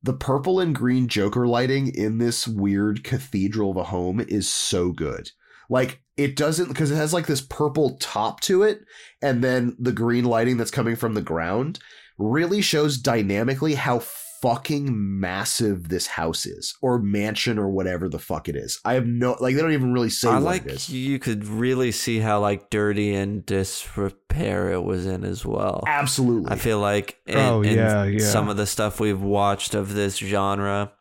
The 0.01 0.13
purple 0.13 0.59
and 0.59 0.75
green 0.75 1.07
Joker 1.07 1.47
lighting 1.47 1.87
in 1.95 2.17
this 2.17 2.45
weird 2.47 3.03
cathedral 3.05 3.71
of 3.71 3.77
a 3.77 3.83
home 3.85 4.19
is 4.19 4.49
so 4.49 4.91
good. 4.91 5.31
Like, 5.69 6.01
it 6.17 6.35
doesn't, 6.35 6.67
because 6.67 6.91
it 6.91 6.95
has 6.97 7.13
like 7.13 7.25
this 7.25 7.39
purple 7.41 7.97
top 8.01 8.41
to 8.41 8.63
it, 8.63 8.81
and 9.21 9.41
then 9.41 9.77
the 9.79 9.93
green 9.93 10.25
lighting 10.25 10.57
that's 10.57 10.69
coming 10.71 10.97
from 10.97 11.13
the 11.13 11.21
ground 11.21 11.79
really 12.17 12.61
shows 12.61 12.97
dynamically 12.97 13.75
how 13.75 13.99
fucking 14.43 14.89
massive 15.21 15.87
this 15.87 16.05
house 16.05 16.45
is, 16.45 16.75
or 16.81 16.99
mansion, 16.99 17.57
or 17.57 17.69
whatever 17.69 18.09
the 18.09 18.19
fuck 18.19 18.49
it 18.49 18.57
is. 18.57 18.81
I 18.83 18.95
have 18.95 19.07
no, 19.07 19.37
like, 19.39 19.55
they 19.55 19.61
don't 19.61 19.71
even 19.71 19.93
really 19.93 20.09
say 20.09 20.27
I 20.27 20.33
what 20.33 20.43
like 20.43 20.65
it 20.65 20.71
is. 20.73 20.89
you 20.89 21.17
could 21.17 21.45
really 21.45 21.93
see 21.93 22.19
how 22.19 22.41
like 22.41 22.69
dirty 22.69 23.15
and 23.15 23.45
disrepair 23.45 24.73
it 24.73 24.83
was 24.83 25.05
in 25.05 25.23
as 25.23 25.45
well. 25.45 25.85
Absolutely. 25.87 26.51
I 26.51 26.57
feel 26.57 26.79
like 26.79 27.17
in, 27.25 27.37
Oh, 27.37 27.61
in 27.61 27.77
yeah, 27.77 28.03
yeah. 28.03 28.19
some 28.19 28.49
of 28.49 28.57
the 28.57 28.65
stuff 28.67 28.99
we've 28.99 29.21
watched 29.21 29.75
of 29.75 29.93
this 29.93 30.17
genre, 30.17 30.91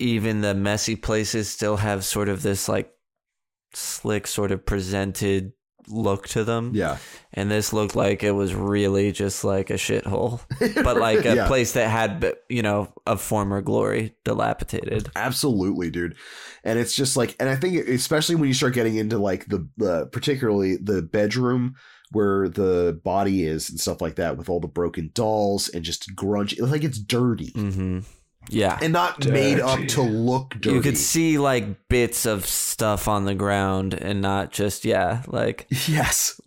even 0.00 0.40
the 0.40 0.54
messy 0.54 0.96
places 0.96 1.48
still 1.48 1.76
have 1.76 2.04
sort 2.04 2.28
of 2.28 2.42
this 2.42 2.68
like 2.68 2.92
slick, 3.72 4.26
sort 4.26 4.50
of 4.50 4.66
presented 4.66 5.52
look 5.88 6.28
to 6.28 6.44
them. 6.44 6.72
yeah. 6.74 6.98
And 7.32 7.50
this 7.50 7.72
looked 7.72 7.96
like 7.96 8.22
it 8.22 8.30
was 8.30 8.54
really 8.54 9.10
just 9.10 9.42
like 9.44 9.70
a 9.70 9.74
shithole, 9.74 10.40
but 10.84 10.96
like 10.98 11.24
a 11.24 11.34
Yeah. 11.34 11.46
place 11.48 11.72
that 11.72 11.88
had, 11.90 12.34
you 12.48 12.62
know, 12.62 12.92
a 13.06 13.16
former 13.16 13.60
glory 13.60 14.14
dilapidated. 14.24 15.10
Absolutely, 15.16 15.90
dude. 15.90 16.16
And 16.62 16.78
it's 16.78 16.94
just 16.94 17.16
like, 17.16 17.34
and 17.40 17.48
I 17.48 17.56
think 17.56 17.88
especially 17.88 18.36
when 18.36 18.46
you 18.48 18.54
start 18.54 18.74
getting 18.74 18.96
into 18.96 19.18
like 19.18 19.46
the, 19.46 19.66
the 19.76 20.06
particularly 20.06 20.76
the 20.76 21.02
bedroom 21.02 21.74
where 22.12 22.48
the 22.48 23.00
body 23.02 23.44
is 23.44 23.68
and 23.68 23.80
stuff 23.80 24.00
like 24.00 24.14
that 24.16 24.36
with 24.36 24.48
all 24.48 24.60
the 24.60 24.68
broken 24.68 25.10
dolls 25.14 25.68
and 25.68 25.82
just 25.84 26.14
grunge, 26.14 26.52
it's 26.52 26.60
like 26.62 26.84
it's 26.84 26.98
dirty 27.00 27.50
hmm 27.54 27.98
Yeah. 28.50 28.78
and 28.82 28.92
not 28.92 29.26
made 29.26 29.58
up 29.60 29.80
to 29.88 30.02
look 30.02 30.50
dirty. 30.60 30.76
You 30.76 30.80
could 30.82 30.98
see 30.98 31.38
like 31.38 31.88
bits 31.88 32.26
of 32.26 32.46
stuff 32.46 33.08
on 33.08 33.24
the 33.24 33.34
ground 33.34 33.94
and 33.94 34.20
not 34.20 34.52
just, 34.52 34.84
yeah, 34.84 35.22
like, 35.26 35.66
yes, 35.88 36.40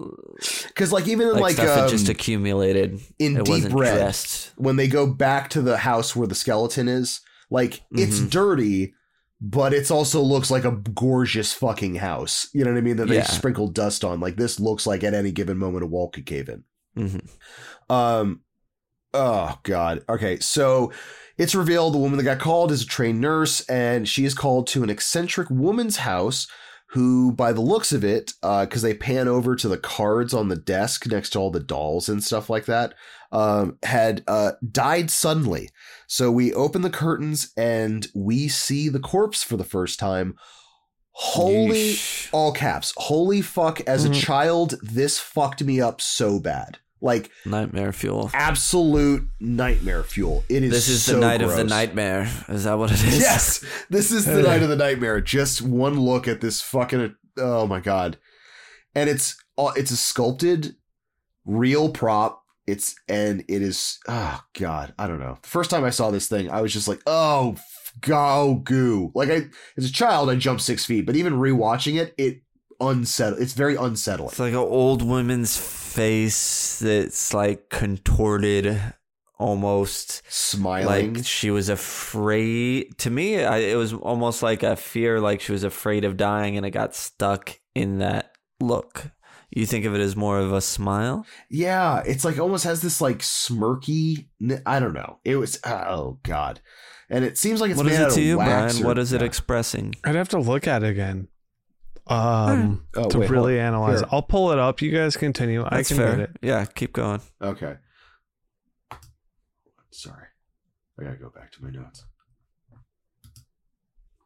because 0.68 0.92
like 0.92 1.08
even 1.08 1.28
in 1.28 1.34
like, 1.34 1.42
like, 1.42 1.54
stuff 1.56 1.68
had 1.76 1.84
um, 1.86 1.90
just 1.90 2.10
accumulated. 2.10 3.00
in 3.20 3.38
it 3.38 3.46
Deep 3.46 3.50
wasn't 3.54 3.74
Red 3.76 3.96
dressed. 3.96 4.52
when 4.58 4.76
they 4.76 4.88
go 4.88 5.08
back 5.08 5.50
to 5.52 5.62
the 5.62 5.78
house 5.78 6.16
where 6.16 6.28
the 6.28 6.36
skeleton 6.36 6.88
is, 6.88 7.22
like 7.50 7.82
it's 7.92 8.20
Mhm. 8.20 8.30
dirty. 8.30 8.94
But 9.40 9.72
it's 9.72 9.92
also 9.92 10.20
looks 10.24 10.50
like 10.50 10.66
a 10.66 10.72
gorgeous 10.72 11.54
fucking 11.54 11.94
house. 11.94 12.50
You 12.56 12.64
know 12.66 12.72
what 12.72 12.80
I 12.80 12.82
mean? 12.82 12.98
That 12.98 13.08
they 13.08 13.18
Yeah. 13.18 13.28
sprinkle 13.28 13.68
dust 13.68 14.04
on. 14.04 14.20
Like 14.20 14.36
this 14.36 14.60
looks 14.60 14.88
like 14.88 15.04
at 15.04 15.14
any 15.14 15.32
given 15.32 15.60
moment 15.60 15.84
a 15.84 15.86
wall 15.88 16.10
could 16.10 16.26
cave 16.26 16.50
in. 16.50 16.64
Mm-hmm. 16.98 17.94
Um, 17.94 18.42
oh 19.14 19.60
god. 19.62 20.04
Okay, 20.10 20.40
so 20.40 20.92
it's 21.38 21.56
revealed 21.56 21.94
the 21.94 22.00
woman 22.00 22.18
that 22.18 22.24
got 22.24 22.40
called 22.40 22.72
is 22.72 22.82
a 22.84 22.86
trained 22.88 23.22
nurse, 23.22 23.62
and 23.70 24.08
she 24.08 24.26
is 24.26 24.34
called 24.34 24.68
to 24.68 24.84
an 24.84 24.90
eccentric 24.90 25.50
woman's 25.50 25.98
house. 25.98 26.48
Who, 26.92 27.34
by 27.34 27.52
the 27.52 27.60
looks 27.60 27.92
of 27.92 28.06
it, 28.06 28.32
because 28.42 28.82
they 28.82 28.94
pan 28.94 29.28
over 29.28 29.58
to 29.58 29.68
the 29.68 29.78
cards 29.78 30.34
on 30.34 30.48
the 30.48 30.56
desk 30.56 31.06
next 31.06 31.32
to 31.32 31.40
all 31.40 31.52
the 31.52 31.60
dolls 31.60 32.08
and 32.08 32.24
stuff 32.24 32.50
like 32.50 32.64
that, 32.68 32.94
um, 33.34 33.78
had 33.84 34.24
uh, 34.26 34.54
died 34.72 35.12
suddenly. 35.12 35.68
So 36.08 36.32
we 36.32 36.54
open 36.54 36.84
the 36.84 36.90
curtains 36.90 37.52
and 37.58 38.08
we 38.16 38.48
see 38.48 38.88
the 38.88 39.02
corpse 39.02 39.44
for 39.44 39.58
the 39.58 39.66
first 39.66 40.00
time. 40.00 40.36
Holy 41.12 41.94
Yeesh. 41.96 42.30
all 42.32 42.54
caps. 42.54 42.94
Holy 42.96 43.42
fuck, 43.42 43.82
as 43.82 44.06
a 44.06 44.10
Mhm. 44.10 44.22
child, 44.22 44.76
this 44.82 45.20
fucked 45.20 45.62
me 45.62 45.82
up 45.82 46.00
so 46.00 46.40
bad. 46.40 46.78
Like 47.00 47.30
Nightmare 47.46 47.94
fuel. 47.94 48.32
absolute 48.34 49.28
nightmare 49.40 50.04
fuel. 50.04 50.44
It 50.50 50.64
is. 50.64 50.72
This 50.72 50.88
is 50.90 51.04
so 51.04 51.14
the 51.14 51.20
night 51.22 51.42
of 51.42 51.56
the 51.56 51.64
nightmare. 51.64 52.30
Is 52.50 52.64
that 52.64 52.78
what 52.78 52.92
it 52.92 53.04
is? 53.04 53.20
Yes, 53.20 53.64
this 53.90 54.12
is 54.12 54.26
the 54.26 54.42
night 54.42 54.64
of 54.64 54.70
the 54.70 54.76
nightmare. 54.86 55.22
Just 55.22 55.62
one 55.62 56.00
look 56.00 56.28
at 56.28 56.42
this 56.42 56.62
fucking. 56.62 57.16
Oh 57.38 57.68
my 57.68 57.80
god, 57.80 58.18
and 58.96 59.10
it's 59.10 59.38
uh, 59.60 59.72
it's 59.76 59.92
a 59.92 59.98
sculpted, 59.98 60.76
real 61.46 61.90
prop. 61.90 62.44
It's 62.66 62.96
and 63.08 63.42
it 63.48 63.62
is. 63.62 64.00
Oh 64.08 64.42
god, 64.60 64.94
I 64.98 65.06
don't 65.08 65.20
know. 65.20 65.38
The 65.42 65.48
first 65.48 65.70
time 65.70 65.84
I 65.84 65.92
saw 65.92 66.10
this 66.10 66.28
thing, 66.28 66.50
I 66.50 66.62
was 66.62 66.74
just 66.74 66.88
like, 66.88 67.02
oh, 67.06 67.56
go 68.02 68.62
goo. 68.64 69.12
Like 69.14 69.30
I, 69.30 69.44
as 69.78 69.86
a 69.86 69.92
child, 69.94 70.30
I 70.30 70.36
jumped 70.36 70.64
six 70.64 70.84
feet, 70.84 71.06
but 71.06 71.16
even 71.16 71.34
rewatching 71.34 72.00
it, 72.02 72.14
it 72.18 72.42
unsettled. 72.80 73.42
It's 73.42 73.54
very 73.54 73.76
unsettling. 73.76 74.30
It's 74.30 74.40
like 74.40 74.54
an 74.54 74.60
old 74.60 75.02
woman's 75.02 75.58
face 75.58 76.80
that's 76.80 77.34
like 77.34 77.70
contorted 77.70 78.94
almost 79.40 80.24
Smiling. 80.28 81.14
like 81.14 81.26
she 81.26 81.52
was 81.52 81.70
afraid 81.70 82.98
to 82.98 83.12
me 83.12 83.44
I, 83.44 83.58
it 83.58 83.76
was 83.76 83.94
almost 83.94 84.42
like 84.42 84.64
a 84.64 84.76
fear 84.76 85.20
like 85.20 85.42
she 85.42 85.52
was 85.52 85.64
afraid 85.64 86.06
of 86.06 86.18
dying 86.18 86.58
and 86.58 86.66
it 86.66 86.72
got 86.72 86.96
stuck 86.96 87.60
in 87.76 88.00
that 88.00 88.32
look 88.60 89.12
you 89.52 89.68
think 89.68 89.86
of 89.86 89.94
it 89.94 90.02
as 90.02 90.16
more 90.16 90.40
of 90.40 90.52
a 90.54 90.60
smile 90.62 91.24
Yeah, 91.50 92.02
it's 92.06 92.26
like 92.26 92.40
almost 92.40 92.64
has 92.64 92.82
this 92.82 93.00
like 93.00 93.20
smirky. 93.20 94.28
I 94.66 94.80
don't 94.80 94.94
know. 94.94 95.20
It 95.24 95.36
was 95.38 95.60
uh, 95.64 95.86
oh 95.88 96.20
god, 96.24 96.60
and 97.10 97.24
it 97.24 97.38
seems 97.38 97.62
like 97.62 97.72
it's 97.72 97.78
what 97.78 97.86
made 97.86 97.94
is 97.94 98.00
out 98.00 98.12
it 98.12 98.16
to 98.16 98.20
of 98.22 98.26
you 98.26 98.38
wax 98.40 98.74
brian 98.74 98.84
or- 98.84 98.88
what 98.88 98.98
is 99.00 99.14
it 99.14 99.22
yeah. 99.22 99.28
expressing 99.28 99.94
I'd 100.04 100.16
have 100.16 100.30
to 100.30 100.40
look 100.40 100.68
at 100.68 100.84
it 100.84 100.90
again. 100.90 101.30
Um, 102.10 102.86
Oh, 102.96 103.10
to 103.10 103.20
wait, 103.20 103.30
really 103.30 103.60
on. 103.60 103.68
analyze. 103.68 104.00
Here. 104.00 104.10
I'll 104.12 104.22
pull 104.22 104.52
it 104.52 104.60
up. 104.60 104.82
You 104.82 104.92
guys 104.92 105.18
continue. 105.18 105.64
I 105.66 105.84
can 105.84 105.98
fair 105.98 106.10
read 106.12 106.20
it. 106.22 106.30
yeah 106.42 106.66
keep 106.66 106.94
going 106.94 107.22
Okay. 107.42 107.76
Sorry, 109.92 110.28
I 111.00 111.04
gotta 111.04 111.16
go 111.18 111.30
back 111.30 111.52
to 111.54 111.64
my 111.64 111.70
notes. 111.72 112.06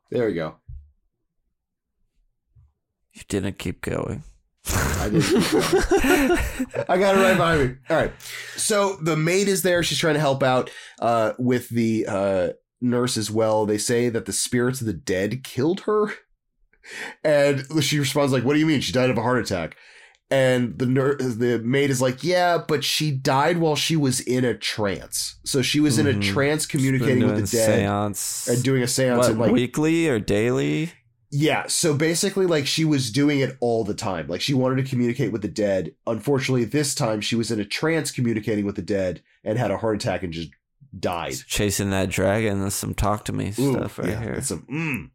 There 0.10 0.26
we 0.28 0.34
go. 0.34 0.56
you 3.14 3.22
didn't 3.30 3.58
keep 3.58 3.82
going 3.82 4.24
I 4.66 5.10
did. 5.10 5.24
I 6.90 6.98
got 6.98 7.16
it 7.16 7.22
right 7.22 7.36
behind 7.38 7.70
me. 7.70 7.76
All 7.90 7.98
right. 7.98 8.12
So 8.58 8.98
the 9.02 9.16
maid 9.18 9.48
is 9.48 9.64
there. 9.64 9.82
She's 9.82 9.98
trying 9.98 10.14
to 10.14 10.20
help 10.20 10.44
out 10.44 10.70
uh, 11.02 11.34
with 11.40 11.70
the 11.70 12.06
uh, 12.08 12.50
nurse 12.82 13.18
as 13.18 13.32
well. 13.32 13.66
They 13.66 13.80
say 13.80 14.10
that 14.10 14.26
the 14.26 14.32
spirits 14.34 14.80
of 14.82 14.86
the 14.88 14.94
dead 14.94 15.44
killed 15.44 15.82
her. 15.82 16.12
And 17.24 17.66
she 17.84 18.00
responds 18.00 18.34
like, 18.34 18.44
"What 18.44 18.54
do 18.54 18.60
you 18.60 18.66
mean? 18.66 18.82
She 18.82 18.92
died 18.94 19.10
of 19.10 19.18
a 19.18 19.22
heart 19.22 19.40
attack." 19.40 19.76
And 20.30 20.80
the 20.80 20.86
ner- 20.86 21.16
the 21.18 21.60
maid 21.60 21.90
is 21.90 22.02
like, 22.02 22.24
"Yeah, 22.24 22.58
but 22.66 22.84
she 22.86 23.12
died 23.12 23.58
while 23.58 23.76
she 23.76 23.96
was 23.98 24.22
in 24.22 24.46
a 24.46 24.54
trance. 24.54 25.36
So 25.44 25.62
she 25.62 25.80
was 25.82 25.98
in 25.98 26.08
a 26.08 26.14
Mhm. 26.14 26.22
trance 26.22 26.66
communicating 26.66 27.26
with 27.26 27.36
the 27.36 27.58
dead 27.58 27.80
seance 27.80 28.48
and 28.48 28.64
doing 28.64 28.82
a 28.82 28.86
séance 28.86 29.18
what, 29.18 29.30
and 29.32 29.40
like 29.40 29.52
weekly 29.52 30.08
or 30.08 30.20
daily 30.20 30.94
yeah, 31.34 31.64
so 31.68 31.94
basically, 31.94 32.46
like 32.46 32.68
she 32.68 32.84
was 32.84 33.10
doing 33.10 33.40
it 33.40 33.56
all 33.62 33.86
the 33.86 33.94
time. 33.94 34.28
Like 34.28 34.42
she 34.42 34.54
wanted 34.54 34.84
to 34.84 34.90
communicate 34.90 35.32
with 35.32 35.42
the 35.42 35.48
dead. 35.48 35.94
Unfortunately, 36.06 36.66
this 36.66 36.94
time 36.94 37.22
she 37.22 37.38
was 37.38 37.52
in 37.52 37.60
a 37.60 37.64
trance 37.64 38.12
communicating 38.12 38.66
with 38.66 38.76
the 38.76 38.82
dead 38.82 39.22
and 39.46 39.58
had 39.58 39.72
a 39.72 39.78
heart 39.78 39.96
attack 39.96 40.24
and 40.24 40.34
just 40.34 40.50
died. 41.00 41.36
chasing 41.48 41.90
that 41.92 42.10
dragon 42.10 42.62
that's 42.62 42.76
some 42.76 42.94
talk 42.94 43.24
to 43.24 43.32
me 43.32 43.54
Ooh, 43.60 43.72
stuff 43.74 43.98
right 44.00 44.10
yeah, 44.10 44.22
here 44.24 44.34
It's 44.34 44.48
some. 44.48 44.66
Mm. 44.70 45.12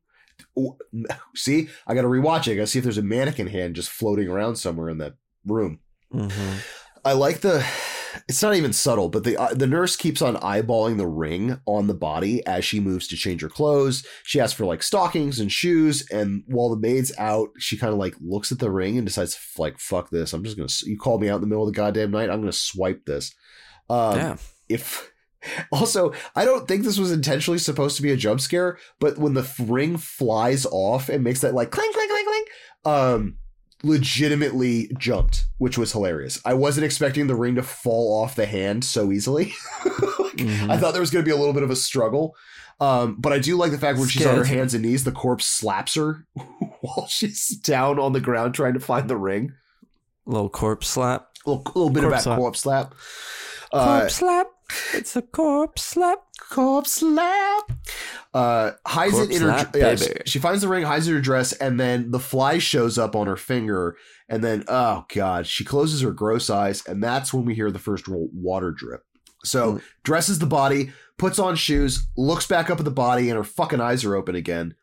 See, 1.37 1.69
I 1.87 1.95
got 1.95 2.03
to 2.03 2.09
rewatch 2.09 2.49
it. 2.49 2.53
I 2.53 2.55
got 2.57 2.63
to 2.63 2.67
see 2.67 2.79
if 2.79 2.85
there's 2.85 2.99
a 2.99 3.03
mannequin 3.03 3.49
hand 3.49 3.77
just 3.77 3.91
floating 3.91 4.29
around 4.29 4.57
somewhere 4.57 4.89
in 4.89 4.99
that 4.99 5.15
room. 5.45 5.81
Mhm. 6.13 6.65
I 7.05 7.13
like 7.13 7.41
the. 7.41 7.65
It's 8.29 8.43
not 8.43 8.55
even 8.57 8.73
subtle, 8.73 9.11
but 9.11 9.25
the 9.25 9.37
uh, 9.37 9.53
the 9.53 9.67
nurse 9.67 9.95
keeps 9.95 10.23
on 10.23 10.37
eyeballing 10.37 10.97
the 10.97 11.07
ring 11.07 11.61
on 11.67 11.87
the 11.87 11.95
body 11.95 12.45
as 12.47 12.65
she 12.65 12.81
moves 12.81 13.07
to 13.09 13.17
change 13.17 13.43
her 13.43 13.49
clothes. 13.51 14.07
She 14.25 14.41
asks 14.41 14.55
for 14.55 14.65
like 14.65 14.83
stockings 14.83 15.39
and 15.39 15.53
shoes, 15.53 16.09
and 16.11 16.43
while 16.47 16.71
the 16.71 16.81
maid's 16.81 17.13
out, 17.19 17.51
she 17.59 17.77
kind 17.77 17.93
of 17.93 17.99
like 17.99 18.15
looks 18.21 18.51
at 18.51 18.59
the 18.59 18.71
ring 18.71 18.97
and 18.97 19.07
decides, 19.07 19.39
like, 19.59 19.79
fuck 19.79 20.09
this. 20.09 20.33
I'm 20.33 20.43
just 20.43 20.57
gonna. 20.57 20.71
You 20.85 20.97
called 20.97 21.21
me 21.21 21.29
out 21.29 21.37
in 21.37 21.41
the 21.43 21.47
middle 21.47 21.69
of 21.69 21.73
the 21.73 21.77
goddamn 21.77 22.11
night. 22.11 22.31
I'm 22.31 22.41
gonna 22.41 22.53
swipe 22.53 23.05
this. 23.05 23.35
Um, 23.91 24.17
yeah 24.17 24.37
if 24.69 25.11
also 25.73 26.13
i 26.35 26.45
don't 26.45 26.67
think 26.69 26.83
this 26.85 26.99
was 26.99 27.11
intentionally 27.13 27.59
supposed 27.59 27.97
to 27.97 28.03
be 28.03 28.11
a 28.13 28.17
jump 28.17 28.41
scare 28.41 28.79
but 29.01 29.19
when 29.19 29.35
the 29.35 29.49
ring 29.67 29.97
flies 29.97 30.67
off 30.71 31.09
and 31.09 31.23
makes 31.25 31.41
that 31.41 31.55
like 31.55 31.71
clink 31.71 31.95
clink 31.95 32.11
clink 32.11 32.27
clink 32.29 32.49
um 32.85 33.37
legitimately 33.83 34.91
jumped 34.99 35.47
which 35.59 35.77
was 35.79 35.93
hilarious 35.93 36.41
i 36.45 36.55
wasn't 36.55 36.85
expecting 36.85 37.27
the 37.27 37.35
ring 37.35 37.55
to 37.55 37.63
fall 37.63 38.23
off 38.23 38.35
the 38.37 38.47
hand 38.47 38.85
so 38.85 39.11
easily 39.13 39.53
Like, 40.19 40.37
Mhm. 40.37 40.71
i 40.71 40.77
thought 40.77 40.93
there 40.93 41.01
was 41.01 41.11
going 41.11 41.25
to 41.25 41.29
be 41.29 41.35
a 41.35 41.39
little 41.39 41.55
bit 41.55 41.63
of 41.63 41.71
a 41.71 41.77
struggle 41.77 42.35
um, 42.79 43.17
but 43.19 43.33
I 43.33 43.39
do 43.39 43.57
like 43.57 43.71
the 43.73 43.79
fact 43.79 43.99
when 43.99 44.07
she's 44.07 44.27
on 44.27 44.37
her 44.37 44.45
hands 44.45 44.75
and 44.75 44.85
knees, 44.85 45.05
the 45.05 45.11
corpse 45.11 45.47
slaps 45.47 45.95
her 45.95 46.27
while 46.83 47.07
she's 47.09 47.49
down 47.49 47.99
on 47.99 48.13
the 48.13 48.21
ground 48.21 48.53
trying 48.55 48.75
to 48.75 48.81
find 48.81 49.09
the 49.09 49.17
ring. 49.17 49.55
little 50.27 50.51
corpse 50.51 50.87
slap 50.87 51.29
A 51.47 51.51
little, 51.53 51.65
little 51.75 51.89
bit 51.89 52.03
Corpse 52.03 52.05
of 52.05 52.11
that 52.19 52.23
slap. 52.25 52.39
corpse 52.39 52.61
slap. 52.61 52.95
Uh, 53.73 54.01
corpse 54.01 54.15
slap 54.17 54.47
it's 54.95 55.17
a 55.17 55.23
corpse 55.23 55.83
slap 55.83 56.19
corpse 56.51 56.93
slap. 56.95 57.73
Uh, 58.35 58.73
hides 58.87 59.15
Corpse 59.15 59.31
it 59.31 59.37
in 59.37 59.43
her. 59.43 59.59
slap, 59.59 59.77
yes, 59.77 60.07
baby. 60.07 60.21
she 60.27 60.39
finds 60.39 60.63
the 60.63 60.69
ring, 60.69 60.85
hides 60.85 61.07
it 61.07 61.11
in 61.11 61.17
her 61.17 61.23
dress, 61.23 61.53
and 61.53 61.79
then 61.81 62.11
the 62.11 62.19
fly 62.21 62.59
shows 62.59 62.99
up 62.99 63.17
on 63.17 63.27
her 63.27 63.37
finger. 63.37 63.97
And 64.29 64.43
then, 64.45 64.65
oh 64.69 65.05
god, 65.15 65.47
she 65.47 65.65
closes 65.65 66.01
her 66.03 66.11
gross 66.13 66.51
eyes, 66.51 66.85
and 66.87 67.03
that's 67.03 67.33
when 67.33 67.45
we 67.45 67.55
hear 67.55 67.71
the 67.71 67.79
first 67.79 68.07
ro- 68.09 68.29
water 68.33 68.71
drip. 68.73 69.03
So 69.45 69.75
Mm. 69.75 69.83
dresses 70.03 70.39
the 70.41 70.47
body, 70.47 70.93
puts 71.19 71.39
on 71.39 71.55
shoes, 71.57 72.07
looks 72.17 72.47
back 72.47 72.69
up 72.71 72.79
at 72.79 72.85
the 72.85 72.91
body, 72.91 73.29
and 73.31 73.37
her 73.37 73.45
fucking 73.45 73.81
eyes 73.81 74.05
are 74.05 74.15
open 74.17 74.35
again. 74.35 74.75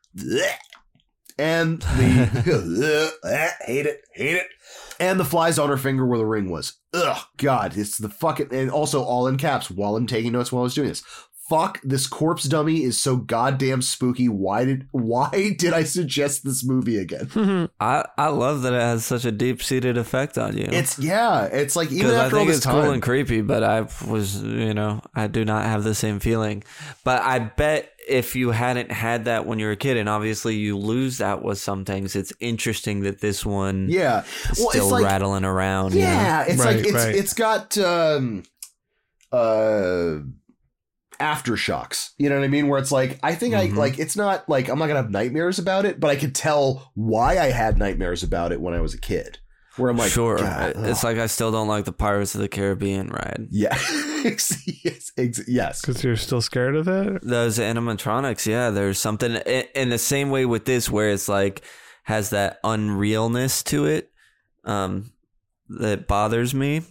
And 1.38 1.81
the 1.81 3.14
hate 3.65 3.85
it, 3.85 4.01
hate 4.14 4.35
it. 4.38 4.47
And 5.03 5.19
the 5.19 5.25
flies 5.25 5.59
on 5.59 5.67
her 5.67 5.75
finger 5.75 6.05
where 6.05 6.17
the 6.17 6.25
ring 6.25 6.49
was. 6.49 6.77
Ugh, 6.93 7.17
God, 7.35 7.75
it's 7.75 7.97
the 7.97 8.07
fucking 8.07 8.53
and 8.53 8.71
also 8.71 9.03
all 9.03 9.27
in 9.27 9.35
caps 9.35 9.69
while 9.69 9.97
I'm 9.97 10.07
taking 10.07 10.31
notes 10.31 10.49
while 10.49 10.61
I 10.61 10.63
was 10.63 10.75
doing 10.75 10.88
this. 10.88 11.03
Fuck, 11.53 11.81
this 11.84 12.07
corpse 12.07 12.45
dummy 12.45 12.81
is 12.81 12.99
so 12.99 13.15
goddamn 13.15 13.84
spooky. 13.84 14.27
Why 14.27 14.65
did 14.65 14.88
why 14.89 15.53
did 15.59 15.71
I 15.71 15.84
suggest 15.84 16.43
this 16.43 16.63
movie 16.63 16.97
again? 16.97 17.69
I, 17.80 18.05
I 18.17 18.30
love 18.30 18.63
that 18.63 18.73
it 18.73 18.81
has 18.81 19.05
such 19.05 19.23
a 19.23 19.31
deep 19.31 19.61
seated 19.61 19.95
effect 19.95 20.39
on 20.39 20.57
you. 20.57 20.67
It's 20.67 20.97
yeah, 20.97 21.43
it's 21.43 21.75
like 21.75 21.91
even 21.91 22.07
because 22.07 22.13
I 22.15 22.23
after 22.25 22.38
all 22.38 22.39
think 22.41 22.47
this 22.49 22.57
it's 22.57 22.65
time. 22.65 22.81
cool 22.81 22.91
and 22.91 23.03
creepy, 23.03 23.41
but 23.41 23.63
I 23.63 23.81
was, 24.07 24.41
you 24.41 24.73
know, 24.73 25.01
I 25.13 25.27
do 25.27 25.45
not 25.45 25.65
have 25.65 25.84
the 25.84 25.93
same 25.93 26.19
feeling. 26.19 26.63
But 27.03 27.21
I 27.21 27.38
bet 27.38 27.91
if 28.07 28.35
you 28.35 28.49
hadn't 28.49 28.91
had 28.91 29.25
that 29.25 29.45
when 29.45 29.59
you 29.59 29.67
were 29.67 29.73
a 29.73 29.77
kid, 29.77 29.97
and 29.97 30.09
obviously 30.09 30.55
you 30.55 30.75
lose 30.75 31.19
that 31.19 31.43
with 31.43 31.59
some 31.59 31.85
things, 31.85 32.15
it's 32.15 32.34
interesting 32.39 33.01
that 33.01 33.21
this 33.21 33.45
one 33.45 33.89
yeah, 33.91 34.23
is 34.49 34.57
well, 34.59 34.69
still 34.71 34.85
it's 34.85 34.91
like 34.91 35.03
rattling 35.05 35.45
around. 35.45 35.93
you 35.93 35.99
know? 36.01 36.07
yeah, 36.07 36.45
it's 36.47 36.57
Right, 36.59 36.77
like 36.77 36.85
it's 36.85 36.93
right. 36.93 37.15
it's 37.15 37.34
got 37.35 37.77
um 37.77 38.41
uh 39.31 40.17
aftershocks. 41.24 42.10
You 42.18 42.30
know 42.30 42.36
what 42.36 42.44
I 42.45 42.50
mean? 42.50 42.68
Where 42.68 42.80
it's 42.80 42.91
like 42.91 43.20
I 43.24 43.34
think 43.36 43.54
Mhm. 43.54 43.74
I 43.74 43.76
like 43.76 43.98
it's 44.00 44.16
not 44.16 44.48
like 44.50 44.70
I'm 44.70 44.78
not 44.80 44.88
gonna 44.88 45.02
have 45.02 45.10
nightmares 45.10 45.58
about 45.60 45.86
it, 45.86 46.00
but 46.00 46.10
I 46.10 46.16
could 46.16 46.36
tell 46.36 46.91
why 46.95 47.40
I 47.40 47.52
had 47.52 47.78
nightmares 47.78 48.24
about 48.24 48.52
it 48.52 48.62
when 48.62 48.74
I 48.74 48.82
was 48.82 48.94
a 48.94 49.00
kid. 49.00 49.40
Where 49.78 49.90
I'm 49.90 49.98
like, 49.98 50.12
sure. 50.12 50.38
God, 50.38 50.74
it's 50.76 51.00
ugh. 51.00 51.04
like 51.04 51.18
I 51.18 51.26
still 51.26 51.52
don't 51.52 51.68
like 51.68 51.86
the 51.86 51.91
Pirates 51.91 52.36
of 52.36 52.41
the 52.41 52.48
Caribbean 52.48 53.10
ride. 53.10 53.48
yeah, 53.50 53.76
yes, 54.24 55.12
ex- 55.18 55.48
yes. 55.48 55.82
Because 55.82 56.04
you're 56.04 56.16
still 56.16 56.41
scared 56.41 56.76
of 56.76 56.88
it? 56.88 57.24
Those 57.24 57.58
animatronics, 57.58 58.45
yeah, 58.45 58.70
there's 58.70 59.00
something 59.00 59.36
in 59.36 59.90
the 59.90 59.98
same 59.98 60.30
way 60.30 60.45
with 60.45 60.66
this 60.66 60.91
where 60.91 61.10
it's 61.10 61.28
like 61.28 61.64
has 62.04 62.30
that 62.30 62.62
unrealness 62.64 63.64
to 63.64 63.86
it 63.86 64.12
um 64.66 65.12
that 65.70 66.08
bothers 66.08 66.54
me. 66.54 66.82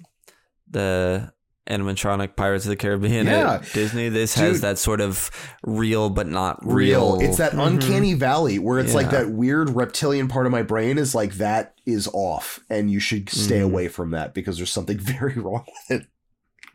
The 0.69 1.32
animatronic 1.69 2.35
Pirates 2.37 2.65
of 2.65 2.71
the 2.71 2.77
Caribbean 2.77 3.27
Yeah. 3.27 3.55
at 3.55 3.73
Disney, 3.73 4.09
this 4.09 4.35
Dude. 4.35 4.45
has 4.45 4.61
that 4.63 4.79
sort 4.79 5.01
of 5.01 5.31
real 5.65 6.11
but 6.11 6.27
not 6.27 6.59
real. 6.65 7.19
real. 7.19 7.29
It's 7.29 7.39
that 7.39 7.55
uncanny 7.55 8.15
valley 8.15 8.59
where 8.59 8.79
it's 8.81 8.95
like 8.95 9.11
that 9.11 9.31
weird 9.31 9.71
reptilian 9.71 10.27
part 10.29 10.47
of 10.47 10.53
my 10.53 10.63
brain 10.63 10.99
is 10.99 11.15
like 11.15 11.35
that 11.35 11.75
is 11.87 12.09
off, 12.13 12.61
and 12.69 12.91
you 12.91 12.99
should 13.01 13.29
stay 13.31 13.61
Mhm. 13.61 13.65
away 13.65 13.89
from 13.89 14.11
that 14.11 14.35
because 14.35 14.57
there's 14.57 14.73
something 14.73 14.99
very 15.01 15.35
wrong 15.35 15.65
with 15.89 16.01
it. 16.01 16.07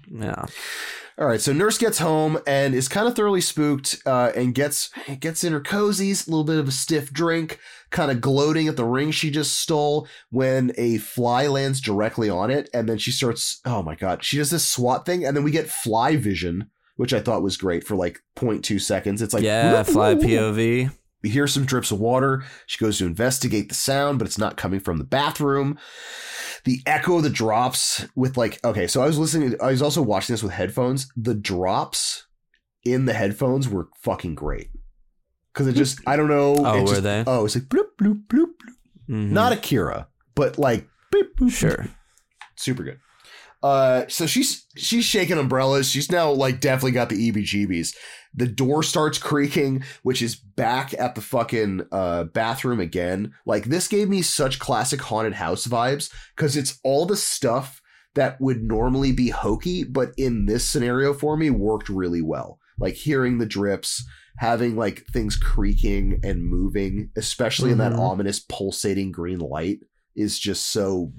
yeah. 0.09 0.45
All 1.19 1.25
right, 1.25 1.41
so 1.41 1.51
Nurse 1.51 1.79
gets 1.79 1.97
home 1.97 2.37
and 2.45 2.75
is 2.75 2.87
kind 2.87 3.07
of 3.07 3.15
thoroughly 3.15 3.41
spooked, 3.41 3.99
uh, 4.05 4.31
and 4.35 4.53
gets 4.53 4.91
gets 5.19 5.43
in 5.43 5.51
her 5.51 5.59
cozies, 5.59 6.27
a 6.27 6.29
little 6.29 6.43
bit 6.43 6.59
of 6.59 6.67
a 6.67 6.71
stiff 6.71 7.11
drink, 7.11 7.57
kind 7.89 8.11
of 8.11 8.21
gloating 8.21 8.67
at 8.67 8.75
the 8.75 8.85
ring 8.85 9.09
she 9.09 9.31
just 9.31 9.59
stole 9.59 10.07
when 10.29 10.71
a 10.77 10.99
fly 10.99 11.47
lands 11.47 11.81
directly 11.81 12.29
on 12.29 12.51
it, 12.51 12.69
and 12.71 12.87
then 12.87 12.99
she 12.99 13.09
starts. 13.09 13.61
Oh 13.65 13.81
my 13.81 13.95
god, 13.95 14.23
she 14.23 14.37
does 14.37 14.51
this 14.51 14.67
SWAT 14.67 15.07
thing, 15.07 15.25
and 15.25 15.35
then 15.35 15.43
we 15.43 15.49
get 15.49 15.71
fly 15.71 16.17
vision, 16.17 16.69
which 16.97 17.15
I 17.15 17.19
thought 17.19 17.41
was 17.41 17.57
great 17.57 17.83
for 17.83 17.95
like 17.95 18.19
0.2 18.35 18.79
seconds. 18.79 19.23
It's 19.23 19.33
like 19.33 19.43
yeah, 19.43 19.81
fly 19.81 20.13
POV. 20.13 20.91
We 21.23 21.29
hear 21.29 21.47
some 21.47 21.65
drips 21.65 21.91
of 21.91 21.99
water. 21.99 22.43
She 22.67 22.83
goes 22.83 22.97
to 22.99 23.05
investigate 23.05 23.69
the 23.69 23.75
sound, 23.75 24.19
but 24.19 24.27
it's 24.27 24.37
not 24.37 24.57
coming 24.57 24.79
from 24.79 24.97
the 24.97 25.03
bathroom. 25.03 25.77
The 26.63 26.81
echo 26.85 27.17
of 27.17 27.23
the 27.23 27.29
drops 27.29 28.05
with 28.15 28.37
like 28.37 28.63
okay, 28.63 28.87
so 28.87 29.01
I 29.01 29.07
was 29.07 29.17
listening. 29.17 29.55
I 29.61 29.67
was 29.71 29.81
also 29.81 30.01
watching 30.01 30.33
this 30.33 30.43
with 30.43 30.51
headphones. 30.53 31.09
The 31.15 31.33
drops 31.35 32.25
in 32.83 33.05
the 33.05 33.13
headphones 33.13 33.67
were 33.69 33.87
fucking 34.01 34.35
great 34.35 34.69
because 35.53 35.67
it 35.67 35.73
just 35.73 35.99
I 36.07 36.15
don't 36.15 36.27
know. 36.29 36.55
Oh, 36.57 36.77
it 36.77 36.81
were 36.81 36.87
just- 36.87 37.03
they? 37.03 37.23
Oh, 37.25 37.45
it's 37.45 37.55
like 37.55 37.65
bloop 37.65 37.87
bloop 37.99 38.27
bloop. 38.27 38.45
bloop. 38.61 39.09
Mhm. 39.09 39.29
Not 39.31 39.53
Akira, 39.53 40.07
but 40.35 40.57
like 40.57 40.87
boop, 41.13 41.29
boop, 41.39 41.51
sure. 41.51 41.87
super 42.57 42.83
good. 42.83 42.99
Uh, 43.63 44.03
so 44.07 44.25
she's 44.27 44.65
she's 44.75 45.03
shaking 45.05 45.37
umbrellas. 45.37 45.89
She's 45.89 46.11
now 46.11 46.31
like 46.31 46.59
definitely 46.59 46.91
got 46.91 47.09
the 47.09 47.31
EBGBs. 47.31 47.95
The 48.35 48.47
door 48.47 48.83
starts 48.83 49.17
creaking, 49.17 49.83
which 50.03 50.21
is 50.21 50.35
back 50.35 50.93
at 50.99 51.15
the 51.15 51.21
fucking 51.21 51.87
uh 51.91 52.25
bathroom 52.25 52.79
again. 52.79 53.33
Like 53.45 53.65
this 53.65 53.87
gave 53.87 54.09
me 54.09 54.21
such 54.21 54.59
classic 54.59 55.01
haunted 55.01 55.33
house 55.33 55.65
vibes 55.67 56.11
because 56.35 56.55
it's 56.55 56.79
all 56.83 57.05
the 57.07 57.17
stuff 57.17 57.81
that 58.15 58.39
would 58.39 58.61
normally 58.63 59.11
be 59.11 59.29
hokey, 59.29 59.83
but 59.83 60.11
in 60.17 60.45
this 60.45 60.67
scenario 60.67 61.13
for 61.13 61.35
me 61.37 61.49
worked 61.49 61.89
really 61.89 62.21
well. 62.21 62.59
Like 62.79 62.93
hearing 62.93 63.37
the 63.39 63.45
drips, 63.47 64.05
having 64.37 64.75
like 64.75 65.03
things 65.11 65.35
creaking 65.35 66.19
and 66.23 66.43
moving, 66.45 67.09
especially 67.15 67.71
in 67.71 67.79
that 67.79 67.93
Mhm. 67.93 67.99
ominous 67.99 68.39
pulsating 68.39 69.11
green 69.11 69.39
light, 69.39 69.79
is 70.17 70.37
just 70.39 70.67
so. 70.71 71.13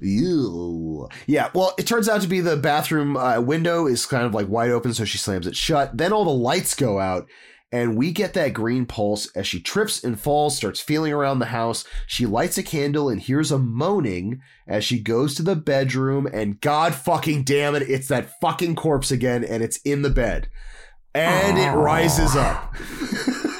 Ew. 0.00 1.08
Yeah, 1.26 1.50
well, 1.54 1.74
it 1.78 1.86
turns 1.86 2.08
out 2.08 2.20
to 2.20 2.28
be 2.28 2.40
the 2.40 2.56
bathroom 2.56 3.16
uh, 3.16 3.40
window 3.40 3.86
is 3.86 4.06
kind 4.06 4.24
of 4.24 4.34
like 4.34 4.48
wide 4.48 4.70
open, 4.70 4.94
so 4.94 5.04
she 5.04 5.18
slams 5.18 5.46
it 5.46 5.56
shut. 5.56 5.96
Then 5.96 6.12
all 6.12 6.24
the 6.24 6.30
lights 6.30 6.74
go 6.74 7.00
out, 7.00 7.26
and 7.72 7.96
we 7.96 8.12
get 8.12 8.34
that 8.34 8.52
green 8.52 8.84
pulse 8.84 9.34
as 9.34 9.46
she 9.46 9.58
trips 9.58 10.04
and 10.04 10.20
falls, 10.20 10.56
starts 10.56 10.80
feeling 10.80 11.12
around 11.12 11.38
the 11.38 11.46
house. 11.46 11.84
She 12.06 12.26
lights 12.26 12.58
a 12.58 12.62
candle 12.62 13.08
and 13.08 13.20
hears 13.20 13.50
a 13.50 13.58
moaning 13.58 14.40
as 14.68 14.84
she 14.84 15.00
goes 15.00 15.34
to 15.36 15.42
the 15.42 15.56
bedroom, 15.56 16.26
and 16.26 16.60
god 16.60 16.94
fucking 16.94 17.44
damn 17.44 17.74
it, 17.74 17.82
it's 17.82 18.08
that 18.08 18.38
fucking 18.40 18.76
corpse 18.76 19.10
again, 19.10 19.42
and 19.42 19.62
it's 19.62 19.78
in 19.78 20.02
the 20.02 20.10
bed. 20.10 20.48
And 21.14 21.58
it 21.58 21.70
rises 21.70 22.36
up. 22.36 22.74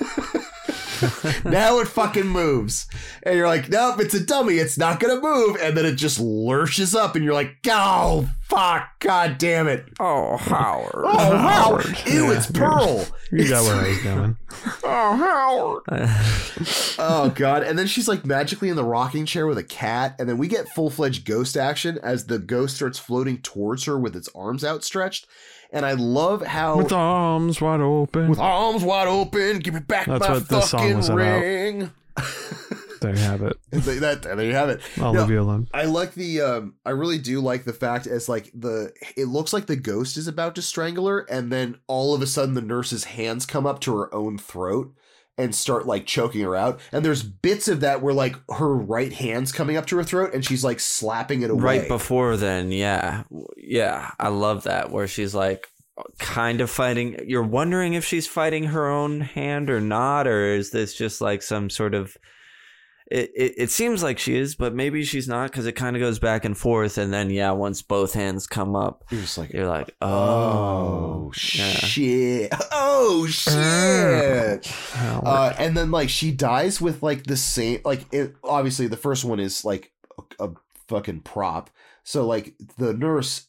now 1.45 1.79
it 1.81 1.89
fucking 1.89 2.27
moves. 2.27 2.87
And 3.23 3.37
you're 3.37 3.49
like, 3.49 3.69
nope, 3.69 4.01
it's 4.01 4.15
a 4.15 4.25
dummy. 4.25 4.55
It's 4.55 4.79
not 4.79 5.01
going 5.01 5.15
to 5.15 5.23
move. 5.23 5.57
And 5.61 5.77
then 5.77 5.85
it 5.87 5.97
just 5.97 6.19
lurches 6.21 6.95
up, 6.95 7.15
and 7.17 7.25
you're 7.25 7.35
like, 7.35 7.57
oh, 7.69 8.29
fuck. 8.45 8.89
God 9.01 9.39
damn 9.39 9.69
it. 9.69 9.87
Oh, 9.99 10.37
Howard. 10.37 10.93
Oh, 10.95 11.37
Howard. 11.37 11.85
Howard. 11.87 12.07
Ew, 12.07 12.31
Yeah, 12.31 12.37
it's 12.37 12.51
Pearl. 12.51 13.07
You 13.31 13.49
got 13.49 13.65
where 13.65 13.77
I 13.77 13.89
was 13.89 14.03
going. 14.03 14.37
Oh, 14.85 15.83
Howard. 15.87 16.09
oh, 16.99 17.33
God. 17.35 17.63
And 17.63 17.79
then 17.79 17.87
she's 17.87 18.07
like 18.07 18.25
magically 18.25 18.69
in 18.69 18.77
the 18.77 18.85
rocking 18.85 19.27
chair 19.27 19.47
with 19.47 19.59
a 19.59 19.65
cat. 19.65 20.15
And 20.19 20.29
then 20.29 20.39
we 20.39 20.47
get 20.47 20.69
full 20.69 20.91
fledged 20.91 21.25
ghost 21.25 21.57
action 21.57 21.99
as 22.03 22.27
the 22.27 22.39
ghost 22.39 22.77
starts 22.77 22.99
floating 22.99 23.39
towards 23.39 23.85
her 23.85 23.99
with 23.99 24.15
its 24.15 24.29
arms 24.35 24.63
outstretched. 24.65 25.27
And 25.73 25.87
I 25.87 25.93
love 25.93 26.43
how. 26.43 26.77
With 26.77 26.93
arms 26.93 27.61
wide 27.61 27.81
open. 27.81 28.29
with 28.29 28.39
arms 28.39 28.85
wide 28.85 29.09
open, 29.09 29.59
give 29.61 29.75
me 29.75 29.81
back 29.81 30.07
That's 30.07 30.29
my 30.29 30.35
what 30.35 30.49
this 30.49 30.71
song 30.71 30.81
fucking 30.81 30.97
was 30.99 31.09
about. 31.09 31.41
ring. 31.41 31.91
there 33.01 33.15
you 33.15 33.21
have 33.23 33.43
it. 33.43 33.57
that, 33.73 34.23
there 34.23 34.43
you 34.45 34.53
have 34.53 34.69
it. 34.69 34.81
I'll 35.01 35.13
leave 35.13 35.31
you 35.31 35.41
alone. 35.41 35.69
I 35.73 35.85
like 35.87 36.13
the 36.15 36.43
um 36.43 36.75
I 36.85 36.91
really 36.91 37.19
do 37.19 37.41
like 37.41 37.65
the 37.65 37.73
fact 37.73 38.07
as 38.07 38.29
like 38.29 38.51
the 38.55 38.93
it 39.17 39.27
looks 39.29 39.53
like 39.55 39.67
the 39.67 39.77
ghost 39.77 40.17
is 40.19 40.29
about 40.29 40.55
to 40.57 40.63
strangle 40.63 41.09
her 41.09 41.21
and 41.21 41.51
then 41.51 41.79
all 41.87 42.15
of 42.15 42.21
a 42.23 42.27
sudden 42.27 42.55
the 42.55 42.61
nurse's 42.61 43.05
hands 43.05 43.47
come 43.47 43.67
up 43.67 43.81
to 43.81 43.97
her 43.97 44.15
own 44.15 44.37
throat 44.39 44.95
and 45.43 45.55
start 45.55 45.87
like 45.87 46.07
choking 46.07 46.41
her 46.41 46.55
out 46.55 46.81
and 46.93 47.05
there's 47.05 47.23
bits 47.23 47.69
of 47.69 47.81
that 47.81 48.01
where 48.01 48.15
like 48.15 48.37
her 48.51 48.75
right 48.75 49.13
hand's 49.13 49.53
coming 49.53 49.77
up 49.77 49.87
to 49.87 49.97
her 49.97 50.05
throat 50.05 50.33
and 50.35 50.45
she's 50.45 50.65
like 50.65 50.81
slapping 50.81 51.43
it 51.43 51.51
away. 51.51 51.63
Right 51.63 51.89
before 51.89 52.37
then, 52.37 52.71
yeah. 52.73 53.25
Yeah, 53.57 54.13
I 54.19 54.29
love 54.29 54.65
that 54.65 54.91
where 54.91 55.09
she's 55.09 55.35
like 55.35 55.69
kind 56.19 56.61
of 56.61 56.71
fighting. 56.71 57.19
You're 57.27 57.43
wondering 57.43 57.95
if 57.95 58.05
she's 58.05 58.27
fighting 58.27 58.65
her 58.65 58.89
own 58.89 59.21
hand 59.21 59.71
or 59.71 59.81
not, 59.81 60.27
or 60.27 60.47
is 60.55 60.71
this 60.71 60.95
just 60.95 61.21
like 61.21 61.43
some 61.43 61.69
sort 61.71 61.95
of. 61.95 62.17
It, 63.11 63.31
it, 63.35 63.55
it 63.57 63.71
seems 63.71 64.03
like 64.03 64.19
she 64.19 64.37
is, 64.37 64.55
but 64.55 64.75
maybe 64.75 65.05
she's 65.05 65.29
not 65.29 65.51
because 65.51 65.67
it 65.67 65.73
kind 65.73 65.97
of 65.97 66.01
goes 66.01 66.19
back 66.19 66.45
and 66.45 66.57
forth. 66.57 66.99
And 66.99 67.13
then, 67.13 67.31
yeah, 67.31 67.51
once 67.51 67.83
both 67.83 68.15
hands 68.15 68.47
come 68.47 68.75
up, 68.75 69.05
You're 69.11 69.23
just 69.23 69.37
like 69.37 69.53
you're 69.53 69.67
like, 69.67 69.95
oh, 70.01 70.09
oh, 70.09 71.33
yeah. 71.55 71.65
shit. 71.73 72.55
Oh 72.71 73.27
shit. 73.27 74.73
Uh, 75.25 75.55
and 75.59 75.77
then 75.77 75.91
like 75.91 76.09
she 76.09 76.31
dies 76.31 76.81
with 76.81 77.03
like 77.03 77.25
the 77.25 77.37
same 77.37 77.81
like 77.85 78.07
it, 78.13 78.35
obviously 78.45 78.87
the 78.87 78.97
first 78.97 79.25
one 79.25 79.41
is 79.41 79.65
like 79.65 79.93
a, 80.39 80.47
a 80.47 80.51
fucking 80.89 81.21
prop 81.21 81.71
so 82.03 82.27
like 82.27 82.55
the 82.79 82.93
nurse 82.93 83.47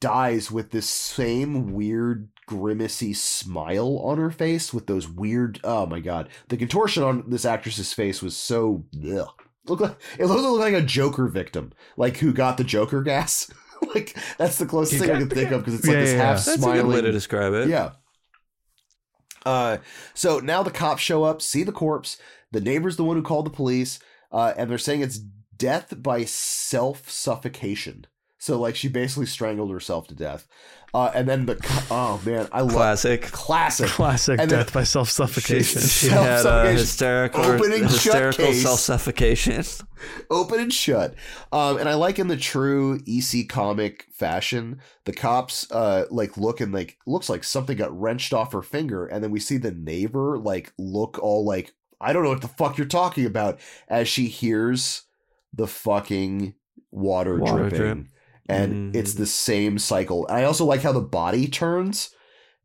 dies 0.00 0.50
with 0.50 0.70
this 0.70 0.88
same 0.88 1.72
weird 1.72 2.28
grimacy 2.46 3.14
smile 3.14 3.98
on 4.04 4.18
her 4.18 4.30
face 4.30 4.72
with 4.72 4.86
those 4.86 5.08
weird 5.08 5.58
oh 5.64 5.86
my 5.86 6.00
god 6.00 6.28
the 6.48 6.56
contortion 6.56 7.02
on 7.02 7.24
this 7.28 7.44
actress's 7.44 7.92
face 7.92 8.22
was 8.22 8.36
so 8.36 8.84
ugh. 9.10 9.28
Look 9.66 9.80
like 9.80 9.96
it 10.18 10.26
looked 10.26 10.60
like 10.60 10.74
a 10.74 10.82
Joker 10.82 11.26
victim, 11.26 11.72
like 11.96 12.18
who 12.18 12.32
got 12.32 12.58
the 12.58 12.64
Joker 12.64 13.02
gas. 13.02 13.50
like 13.94 14.14
that's 14.36 14.58
the 14.58 14.66
closest 14.66 14.94
You 14.94 15.00
thing 15.00 15.10
I 15.10 15.12
got 15.14 15.18
could 15.20 15.30
the 15.30 15.34
think 15.34 15.50
of 15.52 15.60
because 15.62 15.74
it's 15.74 15.86
like 15.86 15.96
this 15.96 16.12
yeah, 16.12 16.16
half 16.18 16.26
yeah. 16.26 16.34
That's 16.34 16.48
a 16.48 16.58
good 16.58 16.66
way 16.66 16.80
smiling 16.80 17.04
to 17.04 17.12
describe 17.12 17.54
it. 17.54 17.68
yeah. 17.68 17.92
Uh, 19.46 19.78
so 20.14 20.38
now 20.38 20.62
the 20.62 20.70
cops 20.70 21.02
show 21.02 21.24
up, 21.24 21.42
see 21.42 21.62
the 21.62 21.72
corpse. 21.72 22.18
The 22.52 22.60
neighbor's 22.60 22.96
the 22.96 23.04
one 23.04 23.16
who 23.16 23.22
called 23.22 23.46
the 23.46 23.50
police, 23.50 23.98
uh, 24.32 24.54
and 24.56 24.70
they're 24.70 24.78
saying 24.78 25.00
it's 25.00 25.18
death 25.18 25.94
by 26.02 26.24
self 26.24 27.10
suffocation. 27.10 28.06
So 28.44 28.60
like 28.60 28.76
she 28.76 28.88
basically 28.88 29.24
strangled 29.24 29.70
herself 29.70 30.06
to 30.08 30.14
death. 30.14 30.46
Uh, 30.92 31.10
and 31.14 31.26
then 31.26 31.46
the 31.46 31.56
co- 31.56 31.82
oh 31.90 32.20
man, 32.26 32.46
I 32.52 32.60
love 32.60 32.72
Classic. 32.72 33.22
classic. 33.22 33.88
Classic 33.88 34.38
and 34.38 34.50
death 34.50 34.70
by 34.70 34.84
self 34.84 35.08
suffocation. 35.08 35.80
She 35.88 36.08
had 36.08 36.44
a 36.44 36.70
hysterical, 36.72 37.40
Open 37.42 37.72
and 37.72 37.84
hysterical 37.84 38.52
self 38.52 38.80
suffocation. 38.80 39.64
open 40.30 40.60
and 40.60 40.70
shut. 40.70 41.14
Um, 41.52 41.78
and 41.78 41.88
I 41.88 41.94
like 41.94 42.18
in 42.18 42.28
the 42.28 42.36
true 42.36 43.00
EC 43.08 43.48
comic 43.48 44.08
fashion, 44.12 44.78
the 45.06 45.14
cops 45.14 45.66
uh 45.70 46.04
like 46.10 46.36
look 46.36 46.60
and 46.60 46.70
like 46.70 46.98
looks 47.06 47.30
like 47.30 47.44
something 47.44 47.78
got 47.78 47.98
wrenched 47.98 48.34
off 48.34 48.52
her 48.52 48.60
finger, 48.62 49.06
and 49.06 49.24
then 49.24 49.30
we 49.30 49.40
see 49.40 49.56
the 49.56 49.72
neighbor 49.72 50.36
like 50.38 50.74
look 50.78 51.18
all 51.18 51.46
like 51.46 51.72
I 51.98 52.12
don't 52.12 52.22
know 52.24 52.28
what 52.28 52.42
the 52.42 52.48
fuck 52.48 52.76
you're 52.76 52.86
talking 52.86 53.24
about 53.24 53.58
as 53.88 54.06
she 54.06 54.26
hears 54.26 55.04
the 55.54 55.66
fucking 55.66 56.54
water, 56.90 57.38
Water 57.38 57.70
dripping. 57.70 57.78
drip. 57.78 58.06
And 58.48 58.92
Mhm. 58.92 58.96
it's 58.96 59.14
the 59.14 59.26
same 59.26 59.78
cycle. 59.78 60.26
And 60.26 60.36
I 60.36 60.44
also 60.44 60.64
like 60.64 60.82
how 60.82 60.92
the 60.92 61.00
body 61.00 61.46
turns 61.48 62.10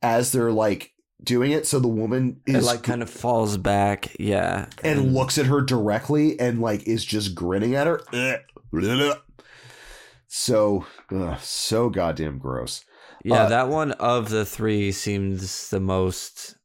as 0.02 0.32
they're 0.32 0.52
like 0.52 0.92
doing 1.24 1.52
it. 1.52 1.66
So 1.68 1.80
the 1.80 1.88
woman 1.88 2.42
It 2.46 2.56
is 2.56 2.66
like 2.66 2.84
kind 2.84 3.02
of 3.02 3.10
falls 3.10 3.58
back. 3.58 4.16
Yeah. 4.20 4.68
and 4.84 5.14
looks 5.14 5.38
at 5.38 5.46
her 5.48 5.62
directly 5.62 6.40
and 6.40 6.60
like 6.62 6.84
is 6.88 7.04
just 7.06 7.34
grinning 7.36 7.76
at 7.76 7.88
her. 7.88 8.02
So, 10.32 10.86
ugh, 11.12 11.40
so 11.42 11.90
goddamn 11.90 12.38
gross. 12.38 12.84
Yeah, 13.26 13.44
Uh, 13.46 13.50
that 13.50 13.68
one 13.70 13.94
of 13.94 14.30
the 14.30 14.46
three 14.46 14.92
seems 14.92 15.70
the 15.70 15.80
most 15.80 16.56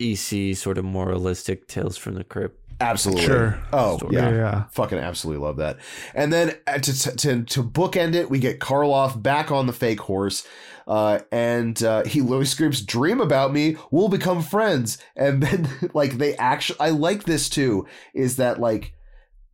EC 0.00 0.52
sort 0.54 0.76
of 0.76 0.84
moralistic 0.84 1.68
Tales 1.68 1.96
from 1.96 2.14
the 2.14 2.24
Crypt. 2.24 2.58
Absolutely. 2.80 3.24
Sure. 3.24 3.58
Oh 3.72 3.98
Story. 3.98 4.16
yeah. 4.16 4.30
Yeah. 4.30 4.64
Fucking 4.72 4.98
absolutely 4.98 5.44
love 5.44 5.56
that. 5.58 5.78
And 6.14 6.32
then 6.32 6.56
uh, 6.66 6.78
to, 6.78 7.16
to 7.16 7.42
to 7.44 7.62
bookend 7.62 8.14
it, 8.14 8.30
we 8.30 8.38
get 8.38 8.60
Karloff 8.60 9.20
back 9.20 9.50
on 9.50 9.66
the 9.66 9.72
fake 9.72 10.00
horse, 10.00 10.46
uh, 10.86 11.20
and 11.30 11.82
uh, 11.82 12.04
he 12.04 12.20
literally 12.20 12.44
screams, 12.44 12.82
"Dream 12.82 13.20
about 13.20 13.52
me, 13.52 13.76
we'll 13.90 14.08
become 14.08 14.42
friends." 14.42 14.98
And 15.16 15.42
then 15.42 15.68
like 15.94 16.18
they 16.18 16.36
actually, 16.36 16.80
I 16.80 16.90
like 16.90 17.24
this 17.24 17.48
too, 17.48 17.86
is 18.14 18.36
that 18.36 18.60
like 18.60 18.94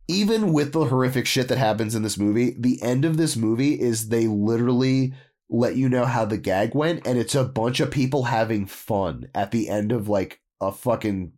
even 0.07 0.53
with 0.53 0.73
the 0.73 0.85
horrific 0.85 1.27
shit 1.27 1.47
that 1.49 1.57
happens 1.59 1.93
in 1.93 2.01
this 2.01 2.17
movie, 2.17 2.55
the 2.57 2.81
end 2.81 3.05
of 3.05 3.17
this 3.17 3.35
movie 3.37 3.79
is 3.79 4.09
they 4.09 4.25
literally 4.25 5.13
let 5.51 5.75
you 5.75 5.87
know 5.89 6.05
how 6.05 6.25
the 6.25 6.37
gag 6.37 6.73
went, 6.75 7.05
and 7.05 7.17
it's 7.17 7.35
a 7.35 7.43
bunch 7.43 7.79
of 7.79 7.91
people 7.91 8.23
having 8.23 8.65
fun 8.65 9.29
at 9.35 9.51
the 9.51 9.69
end 9.69 9.91
of 9.91 10.09
like 10.09 10.41
a 10.61 10.71
fucking 10.71 11.31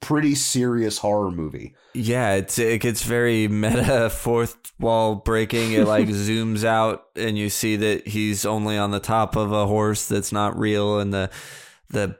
pretty 0.00 0.34
serious 0.34 0.98
horror 0.98 1.30
movie. 1.30 1.74
Yeah, 1.94 2.34
it's 2.34 2.58
it 2.58 2.80
gets 2.80 3.02
very 3.02 3.48
meta 3.62 4.10
fourth 4.10 4.56
wall 4.78 5.14
breaking. 5.16 5.72
It 5.72 5.86
like 5.86 6.08
zooms 6.08 6.64
out 6.64 7.04
and 7.16 7.36
you 7.38 7.48
see 7.50 7.76
that 7.76 8.06
he's 8.06 8.44
only 8.46 8.76
on 8.78 8.90
the 8.90 9.00
top 9.00 9.36
of 9.36 9.52
a 9.52 9.66
horse 9.66 10.06
that's 10.06 10.32
not 10.32 10.58
real 10.58 10.98
and 11.00 11.12
the 11.12 11.30
the 11.90 12.16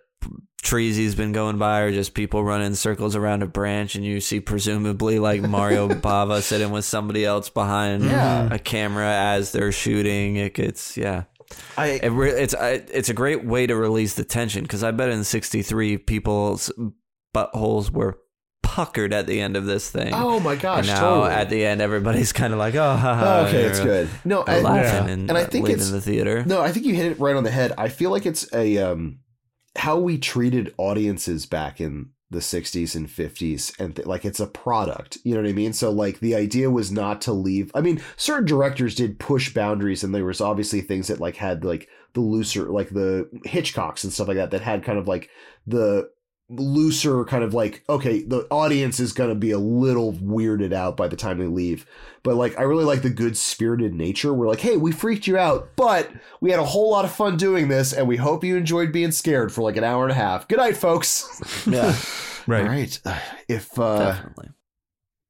trees 0.63 0.97
he's 0.97 1.15
been 1.15 1.31
going 1.31 1.59
by 1.59 1.81
are 1.83 1.93
just 1.93 2.13
people 2.15 2.43
running 2.43 2.75
circles 2.75 3.15
around 3.15 3.41
a 3.41 3.47
branch 3.47 3.95
and 3.95 4.05
you 4.05 4.21
see 4.21 4.41
presumably 4.41 5.21
like 5.21 5.41
Mario 5.41 5.89
Bava 5.91 6.43
sitting 6.43 6.71
with 6.71 6.85
somebody 6.85 7.25
else 7.25 7.49
behind 7.51 8.03
Yeah. 8.05 8.45
Mm-hmm. 8.45 8.55
a 8.55 8.59
camera 8.59 9.09
as 9.13 9.53
they're 9.53 9.71
shooting. 9.71 10.37
It 10.37 10.55
gets 10.55 10.97
yeah. 10.97 11.25
I 11.77 12.01
It 12.03 12.09
re- 12.09 12.31
it's 12.33 12.55
I, 12.55 12.71
it's 12.93 13.09
a 13.11 13.15
great 13.15 13.45
way 13.45 13.69
to 13.69 13.77
release 13.77 14.15
the 14.15 14.25
tension 14.25 14.63
because 14.63 14.83
I 14.83 14.91
bet 14.91 15.11
in 15.11 15.23
'63 15.23 15.99
people's 15.99 16.73
buttholes 17.37 17.91
were 17.91 18.19
puckered 18.63 19.13
at 19.13 19.27
the 19.27 19.41
end 19.41 19.57
of 19.57 19.65
this 19.67 19.91
thing. 19.91 20.13
oh 20.15 20.41
my 20.41 20.53
and 20.53 20.61
gosh, 20.61 20.87
now 20.87 21.01
totally. 21.01 21.31
at 21.33 21.51
the 21.51 21.65
end, 21.65 21.81
everybody's 21.81 22.33
kind 22.33 22.53
of 22.53 22.59
like, 22.59 22.75
oh, 22.75 22.97
ha, 22.97 23.15
ha, 23.15 23.47
okay, 23.47 23.63
it's 23.63 23.81
good. 23.81 24.09
No, 24.25 24.43
I, 24.47 24.61
laughing 24.61 25.07
Yeah. 25.07 25.13
and, 25.15 25.29
And 25.31 25.39
I 25.39 25.45
think 25.45 25.67
leaving 25.67 25.81
it's- 25.83 25.91
the 25.91 26.01
theater. 26.01 26.45
No, 26.45 26.61
I 26.61 26.73
think 26.73 26.85
you 26.87 26.95
hit 26.95 27.07
it 27.13 27.21
right 27.21 27.37
on 27.37 27.45
the 27.45 27.51
head. 27.51 27.73
I 27.79 27.89
feel 27.89 28.11
like 28.11 28.27
it's 28.27 28.53
a 28.53 28.79
um 28.79 29.21
how 29.77 29.99
we 29.99 30.17
treated 30.19 30.75
audiences 30.79 31.45
back 31.47 31.81
in 31.81 32.11
the 32.31 32.39
60s 32.41 32.97
and 32.97 33.07
50s 33.09 33.79
and 33.79 33.95
th- 33.95 34.07
like 34.09 34.25
it's 34.25 34.41
a 34.41 34.47
product. 34.47 35.19
You 35.23 35.35
know 35.35 35.43
what 35.43 35.51
I 35.51 35.53
mean? 35.53 35.73
So 35.73 35.91
like 35.91 36.19
the 36.21 36.35
idea 36.35 36.71
was 36.71 36.91
not 36.91 37.21
to 37.23 37.33
leave. 37.33 37.71
I 37.75 37.81
mean, 37.83 38.01
certain 38.17 38.47
directors 38.47 38.95
did 38.97 39.19
push 39.21 39.53
boundaries 39.55 40.03
and 40.03 40.13
there 40.15 40.25
was 40.25 40.41
obviously 40.41 40.81
things 40.81 41.07
that 41.09 41.21
like 41.21 41.37
had 41.37 41.65
like 41.65 41.89
the 42.15 42.21
looser 42.21 42.65
like 42.73 42.89
the 42.89 43.29
Hitchcocks 43.47 44.03
and 44.03 44.13
stuff 44.13 44.27
like 44.29 44.39
that 44.39 44.51
that 44.51 44.63
had 44.63 44.83
kind 44.83 44.99
of 44.99 45.07
like 45.07 45.29
the 45.67 46.09
looser 46.49 47.25
kind 47.25 47.43
of 47.43 47.53
like 47.55 47.83
okay 47.89 48.23
the 48.23 48.47
audience 48.53 49.01
is 49.01 49.13
going 49.13 49.29
to 49.29 49.35
be 49.35 49.51
a 49.51 49.59
little 49.59 50.13
weirded 50.13 50.73
out 50.73 50.97
by 50.97 51.09
the 51.09 51.17
time 51.17 51.39
they 51.39 51.47
leave 51.49 51.85
but 52.23 52.37
like 52.37 52.57
i 52.57 52.63
really 52.63 52.85
like 52.85 53.03
the 53.03 53.11
good 53.11 53.37
spirited 53.37 53.93
nature 53.93 54.33
we're 54.33 54.47
like 54.47 54.61
hey 54.61 54.77
we 54.77 54.93
freaked 54.93 55.27
you 55.27 55.37
out 55.37 55.71
but 55.75 56.09
we 56.41 56.53
had 56.53 56.61
a 56.61 56.65
whole 56.65 56.89
lot 56.89 57.05
of 57.05 57.11
fun 57.11 57.37
doing 57.37 57.67
this 57.67 57.93
and 57.93 58.07
we 58.07 58.17
hope 58.17 58.45
you 58.45 58.57
enjoyed 58.57 58.93
being 58.93 59.11
scared 59.11 59.51
for 59.53 59.63
like 59.63 59.77
an 59.77 59.83
hour 59.83 60.05
and 60.05 60.13
a 60.13 60.15
half 60.15 60.47
good 60.47 60.59
night 60.59 60.77
folks 60.77 61.43
Yeah, 61.67 61.97
Right. 62.47 62.63
all 62.63 62.69
right 62.69 63.01
if 63.49 63.77
uh 63.77 63.99
definitely. 64.13 64.51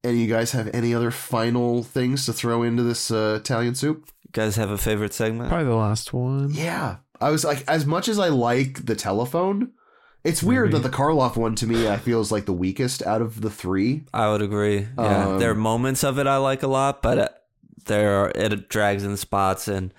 any 0.03 0.13
of 0.13 0.19
you 0.19 0.27
guys 0.35 0.51
have 0.51 0.69
any 0.71 0.93
other 0.93 1.09
final 1.09 1.81
things 1.81 2.27
to 2.27 2.33
throw 2.33 2.61
into 2.61 2.83
this 2.83 3.09
uh, 3.09 3.37
italian 3.41 3.73
soup 3.73 4.07
You 4.23 4.29
guys 4.33 4.55
have 4.57 4.69
a 4.69 4.77
favorite 4.77 5.13
segment? 5.13 5.49
Probably 5.49 5.65
the 5.65 5.73
last 5.75 6.13
one. 6.13 6.51
yeah 6.51 6.97
i 7.19 7.31
was 7.31 7.43
like 7.43 7.63
as 7.67 7.87
much 7.87 8.07
as 8.07 8.19
i 8.19 8.27
like 8.29 8.85
the 8.85 8.95
telephone 8.95 9.71
it's 10.27 10.43
weird 10.43 10.71
that 10.73 10.83
the 10.83 10.89
karloff 10.89 11.35
one 11.37 11.55
to 11.55 11.65
me 11.67 11.87
i 11.87 11.97
feel 11.97 12.19
is 12.21 12.31
like 12.31 12.45
the 12.45 12.53
weakest 12.53 13.01
out 13.03 13.21
of 13.21 13.41
the 13.41 13.49
three 13.49 14.03
I 14.13 14.29
would 14.29 14.41
agree. 14.41 14.87
Yeah, 14.97 15.27
Um, 15.27 15.39
there 15.39 15.51
are 15.51 15.55
moments 15.55 16.03
of 16.03 16.19
it 16.19 16.27
I 16.27 16.37
like 16.37 16.63
a 16.63 16.67
lot, 16.67 17.01
but 17.01 17.17
uh, 17.17 17.29
there 17.85 18.15
are, 18.23 18.31
it 18.35 18.69
drags 18.69 19.03
in 19.03 19.15
spots 19.17 19.67
and 19.67 19.93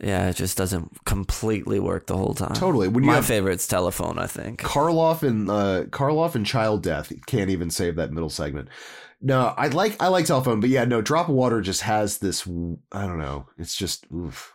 yeah, 0.00 0.28
it 0.30 0.36
just 0.36 0.56
doesn't 0.56 1.04
completely 1.04 1.78
work 1.78 2.06
the 2.08 2.16
whole 2.16 2.34
time. 2.34 2.54
Totally. 2.54 2.88
When 2.88 3.04
you 3.04 3.10
My 3.10 3.16
have- 3.16 3.26
favorite's 3.26 3.68
telephone. 3.68 4.18
I 4.18 4.26
think. 4.26 4.60
Karloff 4.60 5.22
and 5.22 5.48
uh, 5.48 5.84
Karloff 5.90 6.34
and 6.34 6.44
Child 6.44 6.82
Death 6.82 7.12
can't 7.26 7.50
even 7.50 7.70
save 7.70 7.94
that 7.96 8.10
middle 8.10 8.30
segment. 8.30 8.68
No, 9.20 9.54
I 9.56 9.68
like 9.68 10.02
I 10.02 10.08
like 10.08 10.24
telephone, 10.26 10.58
but 10.58 10.70
yeah, 10.70 10.84
no. 10.84 11.02
Drop 11.02 11.28
of 11.28 11.34
Water 11.36 11.60
just 11.60 11.82
has 11.82 12.18
this. 12.18 12.42
I 12.90 13.06
don't 13.06 13.18
know. 13.20 13.46
It's 13.58 13.76
just 13.76 14.06
oof, 14.12 14.52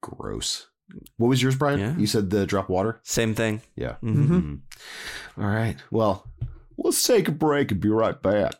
gross. 0.00 0.68
What 1.16 1.28
was 1.28 1.42
yours, 1.42 1.56
Brian? 1.56 1.80
Yeah. 1.80 1.96
You 1.96 2.06
said 2.06 2.30
the 2.30 2.46
drop 2.46 2.68
water. 2.68 3.00
Same 3.02 3.34
thing. 3.34 3.60
Yeah. 3.76 3.96
Mhm. 4.02 4.26
Mhm. 4.28 4.60
All 5.38 5.46
right. 5.48 5.76
Well, 5.90 6.26
let's 6.78 7.02
take 7.02 7.28
a 7.28 7.32
break 7.32 7.70
and 7.72 7.80
be 7.80 7.88
right 7.88 8.20
back. 8.22 8.54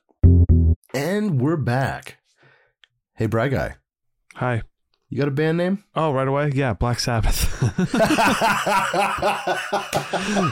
And 0.94 1.40
we're 1.40 1.56
back. 1.56 2.18
Hey, 3.14 3.26
Bry 3.26 3.48
Guy, 3.48 3.74
Hi. 4.36 4.62
you 5.10 5.18
got 5.18 5.28
a 5.28 5.32
band 5.32 5.58
name? 5.58 5.82
Oh, 5.96 6.12
right 6.12 6.28
away? 6.28 6.50
Yeah, 6.54 6.72
Black 6.74 7.00
Sabbath. 7.00 7.46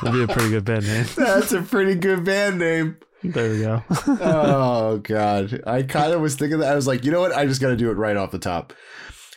Would 0.02 0.12
be 0.12 0.22
a 0.22 0.28
pretty 0.28 0.50
good 0.50 0.64
band 0.64 0.86
name. 0.86 1.06
That's 1.16 1.52
a 1.52 1.62
pretty 1.62 1.94
good 1.94 2.24
band 2.24 2.58
name. 2.58 2.96
There 3.22 3.50
we 3.50 3.60
go. 3.60 3.82
oh 4.20 4.98
god 4.98 5.60
i 5.66 5.82
kind 5.82 6.12
of 6.12 6.20
was 6.20 6.36
thinking 6.36 6.58
that 6.60 6.70
i 6.70 6.74
was 6.76 6.86
like 6.86 7.04
you 7.04 7.10
know 7.10 7.18
what 7.20 7.32
i 7.32 7.44
just 7.46 7.60
gotta 7.60 7.76
do 7.76 7.90
it 7.90 7.94
right 7.94 8.16
off 8.16 8.30
the 8.30 8.38
top 8.38 8.72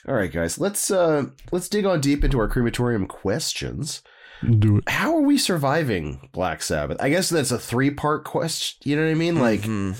all 0.07 0.15
right 0.15 0.31
guys 0.31 0.57
let's 0.59 0.89
uh 0.91 1.25
let's 1.51 1.69
dig 1.69 1.85
on 1.85 1.99
deep 2.01 2.23
into 2.23 2.39
our 2.39 2.47
crematorium 2.47 3.05
questions 3.05 4.01
Do 4.59 4.77
it. 4.77 4.89
how 4.89 5.15
are 5.17 5.21
we 5.21 5.37
surviving 5.37 6.29
black 6.31 6.61
sabbath 6.63 6.97
i 7.01 7.09
guess 7.09 7.29
that's 7.29 7.51
a 7.51 7.59
three 7.59 7.91
part 7.91 8.23
question 8.25 8.77
you 8.89 8.95
know 8.95 9.03
what 9.03 9.11
i 9.11 9.15
mean 9.15 9.39
like 9.39 9.61
Mhm. 9.61 9.95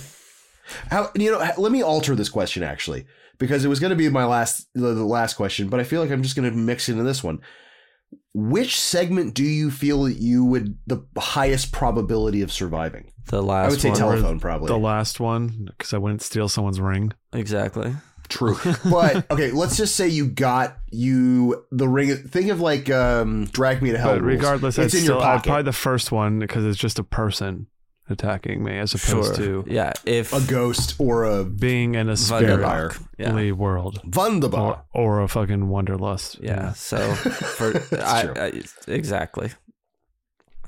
how 0.90 1.10
you 1.16 1.32
know 1.32 1.40
let 1.58 1.72
me 1.72 1.82
alter 1.84 2.16
this 2.16 2.30
question 2.30 2.64
actually 2.64 3.06
because 3.40 3.66
it 3.66 3.70
was 3.70 3.80
going 3.80 3.90
to 3.92 3.96
be 3.96 4.10
my 4.10 4.26
last 4.26 4.68
the, 4.74 4.94
the 4.94 5.04
last 5.06 5.34
question 5.36 5.68
but 5.70 5.80
i 5.80 5.84
feel 5.84 6.02
like 6.02 6.12
i'm 6.12 6.24
just 6.24 6.36
going 6.36 6.50
to 6.50 6.56
mix 6.56 6.88
into 6.90 7.04
this 7.04 7.24
one 7.24 7.40
which 8.34 8.80
segment 8.80 9.34
do 9.34 9.44
you 9.44 9.70
feel 9.72 10.04
that 10.04 10.14
you 10.18 10.46
would 10.46 10.78
the 10.88 11.04
highest 11.18 11.72
probability 11.72 12.42
of 12.42 12.52
surviving 12.52 13.12
the 13.28 13.42
last 13.42 13.68
i 13.68 13.70
would 13.72 13.82
say 13.82 13.90
one. 13.90 13.98
telephone 13.98 14.40
probably 14.40 14.68
The 14.68 14.78
last 14.78 15.20
one, 15.20 15.66
because 15.68 15.94
I 15.94 15.98
wouldn't 15.98 16.22
steal 16.24 16.48
someone's 16.50 16.80
ring. 16.80 17.12
Exactly. 17.34 17.94
True. 18.30 18.58
But 18.90 19.30
okay, 19.32 19.52
let's 19.52 19.76
just 19.76 19.96
say 19.96 20.08
you 20.08 20.28
got 20.28 20.78
you 20.92 21.66
the 21.72 21.88
ring. 21.90 22.16
Think 22.16 22.50
of 22.52 22.62
like 22.62 22.90
um 22.90 23.46
drag 23.46 23.82
me 23.82 23.92
to 23.92 23.98
hell. 23.98 24.14
But 24.14 24.22
rules. 24.22 24.36
regardless, 24.38 24.78
it's 24.78 24.94
I'd 24.94 24.98
in 24.98 25.04
still, 25.04 25.16
your 25.18 25.26
I'd 25.26 25.36
pocket. 25.38 25.48
probably 25.48 25.64
the 25.64 25.74
first 25.74 26.12
one 26.12 26.40
because 26.40 26.64
it's 26.66 26.78
just 26.78 27.00
a 27.00 27.04
person 27.04 27.68
attacking 28.12 28.64
me 28.64 28.78
as 28.80 28.94
opposed 28.96 29.36
Sure. 29.36 29.64
to 29.64 29.72
Yeah. 29.72 29.94
If 30.06 30.34
a 30.34 30.42
ghost 30.42 30.96
or 31.00 31.26
a 31.26 31.44
being 31.44 31.94
in 31.96 32.10
a 32.10 32.16
Vampire. 32.16 32.92
spiritly 32.92 33.48
Yeah. 33.48 33.52
world 33.54 34.02
Wunderbar. 34.16 34.84
or, 34.94 35.18
or 35.20 35.22
a 35.22 35.28
fucking 35.28 35.68
wanderlust. 35.70 36.40
Yeah. 36.42 36.74
So 36.74 36.98
for 37.16 37.78
I, 38.04 38.24
true. 38.24 38.34
I 38.36 38.62
exactly. 38.88 39.52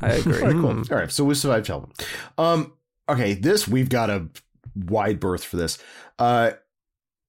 I 0.01 0.13
agree. 0.13 0.33
All 0.41 0.41
right, 0.47 0.51
cool. 0.53 0.69
All 0.95 0.97
right, 1.01 1.11
so 1.11 1.23
we 1.23 1.35
survived 1.35 1.67
telephone. 1.67 1.91
Um, 2.37 2.73
okay, 3.09 3.33
this 3.35 3.67
we've 3.67 3.89
got 3.89 4.09
a 4.09 4.29
wide 4.75 5.19
berth 5.19 5.43
for 5.43 5.57
this. 5.57 5.77
Uh, 6.17 6.51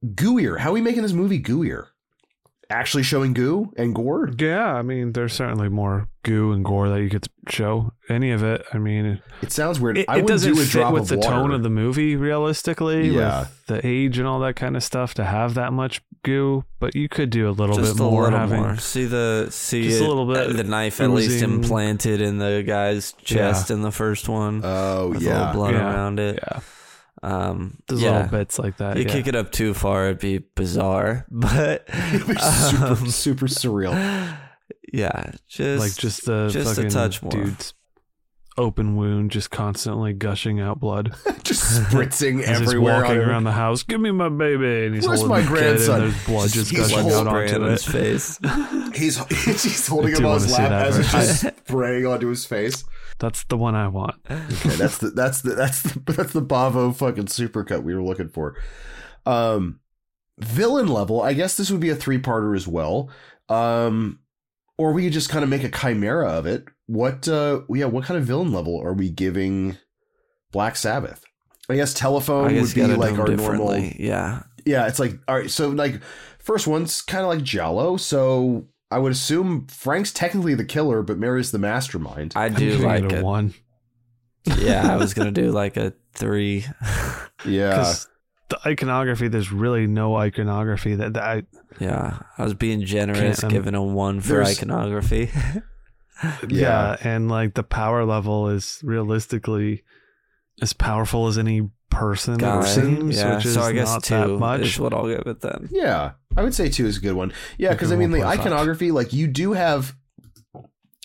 gooier. 0.05 0.59
How 0.59 0.71
are 0.71 0.75
we 0.75 0.81
making 0.81 1.03
this 1.03 1.13
movie 1.13 1.41
gooier? 1.43 1.87
Actually 2.71 3.03
showing 3.03 3.35
goo 3.35 3.71
and 3.77 3.95
gore? 3.95 4.31
Yeah, 4.39 4.65
I 4.75 4.81
mean, 4.81 5.13
there's 5.13 5.35
certainly 5.35 5.69
more 5.69 6.09
goo 6.23 6.53
and 6.53 6.65
gore 6.65 6.89
that 6.89 7.03
you 7.03 7.11
could 7.11 7.27
show. 7.51 7.93
Any 8.09 8.31
of 8.31 8.43
it. 8.43 8.65
I 8.73 8.79
mean, 8.79 9.21
It 9.43 9.53
sounds 9.53 9.79
weird. 9.79 9.99
it, 9.99 10.07
I 10.09 10.21
it 10.21 10.27
doesn't 10.27 10.55
do 10.55 10.59
a 10.59 10.65
fit 10.65 10.73
drop 10.73 10.95
with 10.95 11.09
the 11.09 11.19
water. 11.19 11.29
tone 11.29 11.51
of 11.51 11.63
the 11.63 11.69
movie, 11.69 12.17
realistically. 12.17 13.11
Yeah. 13.11 13.41
with 13.41 13.67
the 13.67 13.87
age 13.87 14.17
and 14.19 14.27
all 14.27 14.41
that 14.41 14.57
kind 14.57 14.75
of 14.75 14.83
stuff 14.83 15.13
to 15.15 15.25
have 15.25 15.53
that 15.55 15.75
much 15.75 16.01
goo, 16.25 16.65
but 16.81 16.95
you 16.95 17.11
could 17.11 17.29
do 17.29 17.47
a 17.47 17.53
little 17.53 17.77
Just 17.77 17.97
bit 17.99 18.01
a 18.07 18.11
more 18.11 18.23
little 18.25 18.39
having. 18.39 18.61
more. 18.63 18.77
See 18.79 19.05
the 19.05 19.49
see 19.51 19.89
Just 19.91 20.01
a 20.01 20.09
little 20.09 20.25
bit 20.27 20.39
uh, 20.51 20.53
the 20.55 20.65
knife 20.65 20.99
at 21.03 21.11
least 21.11 21.43
implanted 21.43 22.23
in 22.23 22.39
the 22.39 22.65
guy's 22.67 23.13
chest 23.23 23.71
in 23.71 23.83
the 23.83 23.93
first 23.93 24.31
one. 24.31 24.63
Oh 24.65 25.09
with 25.11 25.21
a 25.21 25.25
yeah. 25.27 25.39
little 25.49 25.53
blood 25.53 25.75
Yeah. 25.75 25.93
around 25.93 26.21
it. 26.21 26.39
Yeah, 26.43 26.61
Um, 27.23 27.79
there's 27.87 28.03
yeah. 28.03 28.13
little 28.23 28.39
bits 28.39 28.59
like 28.59 28.79
that. 28.79 28.97
You 28.97 29.05
yeah. 29.05 29.13
kick 29.13 29.27
it 29.29 29.35
up 29.37 29.53
too 29.53 29.75
far, 29.75 30.07
it'd 30.07 30.19
be 30.19 30.39
bizarre. 30.39 31.27
But 31.31 31.89
It'd 32.13 32.27
be 32.27 32.35
super 32.35 32.85
um, 32.85 33.09
super 33.09 33.47
surreal. 33.47 33.93
yeah, 34.93 35.33
just 35.47 35.81
like 35.81 35.95
just 35.95 36.27
the 36.27 36.49
just 36.49 36.73
a 36.73 36.75
fucking 36.75 36.91
touch 36.91 37.23
more. 37.23 37.31
dude's 37.31 37.75
open 38.59 38.97
wound, 38.97 39.31
just 39.31 39.51
constantly 39.51 40.13
gushing 40.13 40.61
out 40.61 40.79
blood. 40.79 41.15
Just 41.43 41.83
spritzing 41.83 42.43
As 42.43 42.61
he's 42.61 42.69
everywhere. 42.69 43.03
walking 43.03 43.19
on 43.21 43.29
around 43.29 43.45
the 43.45 43.53
house. 43.53 43.83
Give 43.83 44.01
me 44.01 44.11
my 44.13 44.29
baby, 44.29 44.87
and 44.87 44.95
he's 44.95 45.07
Where's 45.07 45.21
holding 45.21 45.37
my 45.37 45.41
the 45.41 45.47
kid, 45.49 45.55
grandson? 45.55 46.03
and 46.03 46.13
there's 46.13 46.25
blood 46.27 46.51
just 46.51 46.71
He's 46.71 46.79
gushing 46.79 47.11
out 47.11 47.27
onto 47.27 47.61
his 47.63 47.85
face. 47.85 48.39
He's 48.95 49.19
he's 49.63 49.87
holding 49.87 50.15
I 50.15 50.19
him 50.19 50.27
on 50.27 50.35
his 50.35 50.53
wanna 50.53 50.63
lap 50.65 50.71
that 50.71 50.87
as 50.87 50.99
it's 50.99 51.13
just 51.13 51.41
spraying 51.67 52.07
onto 52.07 52.29
his 52.29 52.45
face. 52.45 52.85
That's 53.19 53.45
the 53.45 53.57
one 53.57 53.75
I 53.75 53.89
want. 53.89 54.17
Okay, 54.31 54.77
that's 54.77 54.99
the 54.99 55.11
that's 55.11 55.43
the 55.43 55.55
that's 55.55 55.83
the 55.83 56.01
that's 56.13 56.33
the 56.33 56.43
Bava 56.43 56.95
fucking 56.95 57.27
supercut 57.27 57.83
we 57.83 57.95
were 57.95 58.03
looking 58.03 58.29
for. 58.29 58.57
Um, 59.27 59.81
villain 60.39 60.89
level. 60.89 61.23
I 61.23 61.33
guess 61.33 61.57
this 61.57 61.71
would 61.71 61.81
be 61.81 61.91
a 61.91 61.97
three 61.97 62.19
parter 62.19 62.57
as 62.57 62.67
well. 62.67 63.11
Um, 63.49 64.21
or 64.79 64.93
we 64.93 65.05
could 65.05 65.13
just 65.13 65.29
kind 65.29 65.45
of 65.45 65.51
make 65.51 65.65
a 65.65 65.71
chimera 65.71 66.31
of 66.31 66.47
it. 66.47 66.65
What? 66.87 67.29
Uh, 67.29 67.63
yeah. 67.71 67.87
What 67.87 68.05
kind 68.05 68.19
of 68.19 68.27
villain 68.27 68.53
level 68.53 68.81
are 68.83 68.95
we 68.95 69.11
giving 69.11 69.77
Black 70.51 70.77
Sabbath? 70.77 71.25
I 71.69 71.77
guess 71.77 71.95
telephone 71.95 72.49
I 72.49 72.55
guess 72.55 72.75
would 72.75 72.89
be 72.89 72.97
like 72.97 73.19
our 73.19 73.29
normal. 73.29 73.79
Yeah, 73.79 74.43
Yeah, 74.65 74.89
it's 74.89 74.99
like 74.99 75.19
all 75.29 75.37
right. 75.37 75.51
So 75.51 75.69
like, 75.69 76.03
first 76.39 76.67
one's 76.67 77.01
kind 77.03 77.23
of 77.23 77.29
like 77.29 77.43
Giallo. 77.43 77.97
So 77.97 78.67
I 78.93 78.99
would 78.99 79.13
assume 79.13 79.67
Frank's 79.67 80.13
technically 80.13 80.55
the 80.55 80.65
killer, 80.65 81.03
but 81.03 81.19
Mary's 81.19 81.51
the 81.51 81.59
mastermind. 81.59 82.33
I 82.37 82.47
I'm 82.47 82.55
do 82.55 82.71
giving 82.71 82.87
like 82.87 83.05
it 83.05 83.13
a 83.13 83.19
it. 83.19 83.25
one. 83.25 83.55
Yeah, 84.59 84.93
I 84.93 84.97
was 84.97 85.15
gonna 85.15 85.31
do 85.33 85.51
like 85.51 85.77
a 85.77 85.93
three. 86.15 86.67
yeah. 87.45 87.71
Because 87.71 88.09
the 88.49 88.59
iconography, 88.69 89.29
there's 89.29 89.51
really 89.51 89.87
no 89.87 90.17
iconography 90.17 90.95
that, 90.97 91.15
that 91.15 91.23
I 91.23 91.43
Yeah, 91.81 92.19
I 92.37 92.45
was 92.45 92.55
being 92.55 92.85
generous, 92.85 93.43
um, 93.43 93.51
giving 93.51 93.75
a 93.75 93.83
one 93.83 94.21
for 94.21 94.43
iconography. 94.43 95.31
yeah. 96.49 96.97
and 97.03 97.31
like 97.31 97.55
the 97.55 97.63
power 97.63 98.05
level 98.05 98.49
is 98.49 98.81
realistically 98.85 99.83
as 100.61 100.73
powerful 100.73 101.27
as 101.29 101.39
any 101.39 101.71
person 101.91 102.39
Guy. 102.39 102.61
it 102.61 102.65
seems, 102.65 103.17
yeah, 103.17 103.37
which 103.37 103.47
is 103.47 103.55
so 103.55 103.63
I 103.63 103.73
guess 103.73 103.89
not 103.89 104.05
two 104.05 104.15
that 104.15 104.29
much. 104.29 104.61
is 104.63 104.79
what 104.79 104.93
I'll 104.95 105.07
give 105.09 105.27
it 105.27 105.41
then. 105.41 105.69
Yeah, 105.71 106.13
I 106.37 106.43
would 106.43 106.55
say 106.55 106.69
two 106.69 106.87
is 106.87 106.97
a 106.99 107.01
good 107.01 107.15
one. 107.15 107.33
Yeah, 107.59 107.71
because 107.71 107.93
I 107.93 107.97
mean 107.97 108.11
the 108.11 108.19
1.5. 108.19 108.39
iconography, 108.39 108.91
like 108.91 109.13
you 109.13 109.27
do 109.27 109.53
have, 109.53 109.95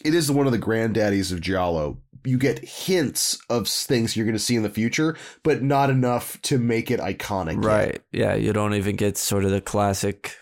it 0.06 0.14
is 0.14 0.32
one 0.32 0.46
of 0.46 0.52
the 0.52 0.60
granddaddies 0.60 1.32
of 1.32 1.42
Giallo. 1.42 2.00
You 2.26 2.38
get 2.38 2.60
hints 2.60 3.38
of 3.50 3.68
things 3.68 4.16
you're 4.18 4.26
going 4.26 4.36
to 4.36 4.40
see 4.44 4.56
in 4.56 4.64
the 4.64 4.70
future, 4.70 5.16
but 5.44 5.62
not 5.64 5.90
enough 5.90 6.42
to 6.44 6.58
make 6.58 6.92
it 6.92 7.00
iconic. 7.00 7.56
yet. 7.56 7.66
Right. 7.66 8.02
Yeah, 8.12 8.36
you 8.36 8.52
don't 8.54 8.74
even 8.74 8.96
get 8.98 9.18
sort 9.18 9.46
of 9.46 9.52
the 9.52 9.62
classic 9.62 10.36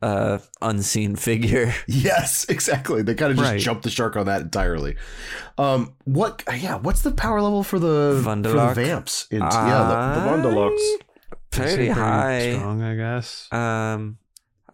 uh, 0.00 0.38
unseen 0.60 1.14
figure. 1.14 1.72
Yes, 1.86 2.44
exactly. 2.48 3.02
They 3.02 3.14
kind 3.14 3.30
of 3.30 3.38
just 3.38 3.50
Right. 3.52 3.60
jumped 3.60 3.84
the 3.84 3.90
shark 3.90 4.16
on 4.16 4.26
that 4.26 4.40
entirely. 4.40 4.96
Um, 5.56 5.94
what? 6.04 6.42
Yeah, 6.52 6.76
what's 6.78 7.02
the 7.02 7.12
power 7.12 7.40
level 7.40 7.62
for 7.62 7.78
the 7.78 8.20
for 8.24 8.34
the 8.42 8.72
vamps? 8.74 9.28
In, 9.30 9.38
yeah, 9.40 10.14
the, 10.14 10.20
the. 10.42 10.98
Pretty 11.52 11.74
Pretty 11.76 11.88
high. 11.90 12.54
strong, 12.54 12.82
I 12.82 12.94
guess. 12.96 13.52
Um, 13.52 14.18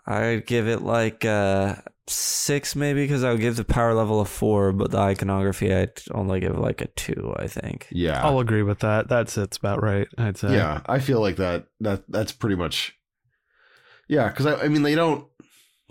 I'd 0.07 0.47
give 0.47 0.69
it 0.69 0.81
like 0.83 1.25
uh 1.25 1.75
six 2.07 2.75
maybe 2.75 3.05
because 3.05 3.23
I 3.25 3.33
would 3.33 3.41
give 3.41 3.57
the 3.57 3.65
power 3.65 3.93
level 3.93 4.21
a 4.21 4.25
four, 4.25 4.73
but 4.73 4.91
the 4.91 4.99
iconography 4.99 5.75
I'd 5.75 6.01
only 6.13 6.41
give 6.41 6.57
like 6.59 6.81
a 6.81 6.87
two. 6.87 7.35
I 7.37 7.47
think. 7.49 7.87
Yeah, 7.91 8.25
I'll 8.25 8.39
agree 8.41 8.63
with 8.63 8.79
that. 8.79 9.09
That's 9.09 9.33
sits 9.35 9.57
about 9.59 9.83
right. 9.83 10.09
I'd 10.17 10.39
say. 10.39 10.55
yeah. 10.55 10.81
I 10.87 10.99
feel 11.01 11.21
like 11.21 11.37
that. 11.37 11.67
That 11.81 12.05
that's 12.09 12.33
pretty 12.33 12.57
much. 12.57 12.95
Yeah, 14.09 14.29
because 14.29 14.47
I, 14.47 14.63
I 14.63 14.69
mean 14.69 14.83
they 14.83 14.95
don't. 14.95 15.27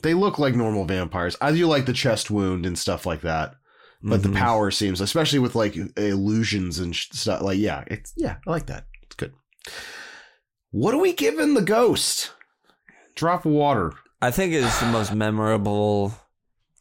They 0.04 0.14
look 0.14 0.40
like 0.40 0.56
normal 0.56 0.86
vampires. 0.86 1.36
I 1.42 1.52
do 1.52 1.68
like 1.68 1.86
the 1.86 1.94
chest 1.94 2.32
wound 2.32 2.66
and 2.66 2.78
stuff 2.78 3.06
like 3.06 3.22
that. 3.22 3.56
But 4.02 4.22
the 4.22 4.30
Mhm. 4.30 4.36
power 4.38 4.70
seems, 4.72 5.02
especially 5.02 5.40
with 5.40 5.56
like 5.56 5.76
illusions 5.98 6.78
and 6.80 6.96
stuff, 6.96 7.42
like 7.42 7.58
yeah, 7.58 7.84
it's 7.88 8.14
yeah, 8.16 8.38
I 8.46 8.50
like 8.52 8.68
that. 8.68 8.86
It's 9.04 9.16
good. 9.16 9.34
What 10.72 10.94
are 10.94 11.00
we 11.00 11.14
giving 11.14 11.54
the 11.54 11.62
ghost? 11.62 12.32
Drop 13.16 13.46
of 13.46 13.52
water. 13.52 13.94
I 14.22 14.32
think 14.32 14.54
it's 14.54 14.80
the 14.80 14.88
most 14.88 15.14
memorable 15.14 16.14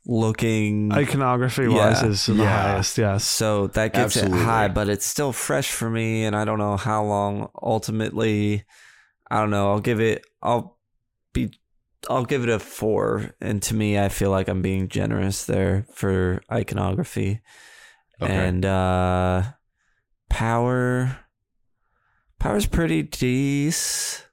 looking. 0.06 0.92
Iconography 0.92 1.68
wise 1.68 2.02
Yeah. 2.02 2.08
is 2.08 2.26
the 2.26 2.34
Yeah. 2.34 2.62
highest. 2.62 2.98
Yes. 2.98 3.24
so 3.24 3.66
that 3.68 3.92
gets 3.92 4.16
Absolutely. 4.16 4.40
it 4.40 4.44
high, 4.44 4.68
but 4.68 4.88
it's 4.88 5.06
still 5.06 5.32
fresh 5.32 5.70
for 5.70 5.88
me, 5.90 6.24
and 6.24 6.34
I 6.36 6.44
don't 6.44 6.58
know 6.58 6.76
how 6.76 7.04
long. 7.04 7.48
Ultimately, 7.62 8.64
I 9.30 9.40
don't 9.40 9.50
know. 9.50 9.70
I'll 9.72 9.80
give 9.80 10.00
it. 10.00 10.24
I'll 10.42 10.78
be. 11.32 11.52
I'll 12.08 12.24
give 12.24 12.44
it 12.44 12.48
a 12.48 12.58
four, 12.60 13.34
and 13.40 13.60
to 13.62 13.74
me, 13.74 13.98
I 13.98 14.08
feel 14.08 14.30
like 14.30 14.48
I'm 14.48 14.62
being 14.62 14.88
generous 14.88 15.44
there 15.44 15.86
for 15.94 16.42
iconography. 16.50 17.40
Okay. 18.22 18.32
and 18.32 18.64
uh 18.64 19.42
power 20.30 21.18
power's 22.38 22.66
pretty 22.66 23.02
decent 23.02 24.28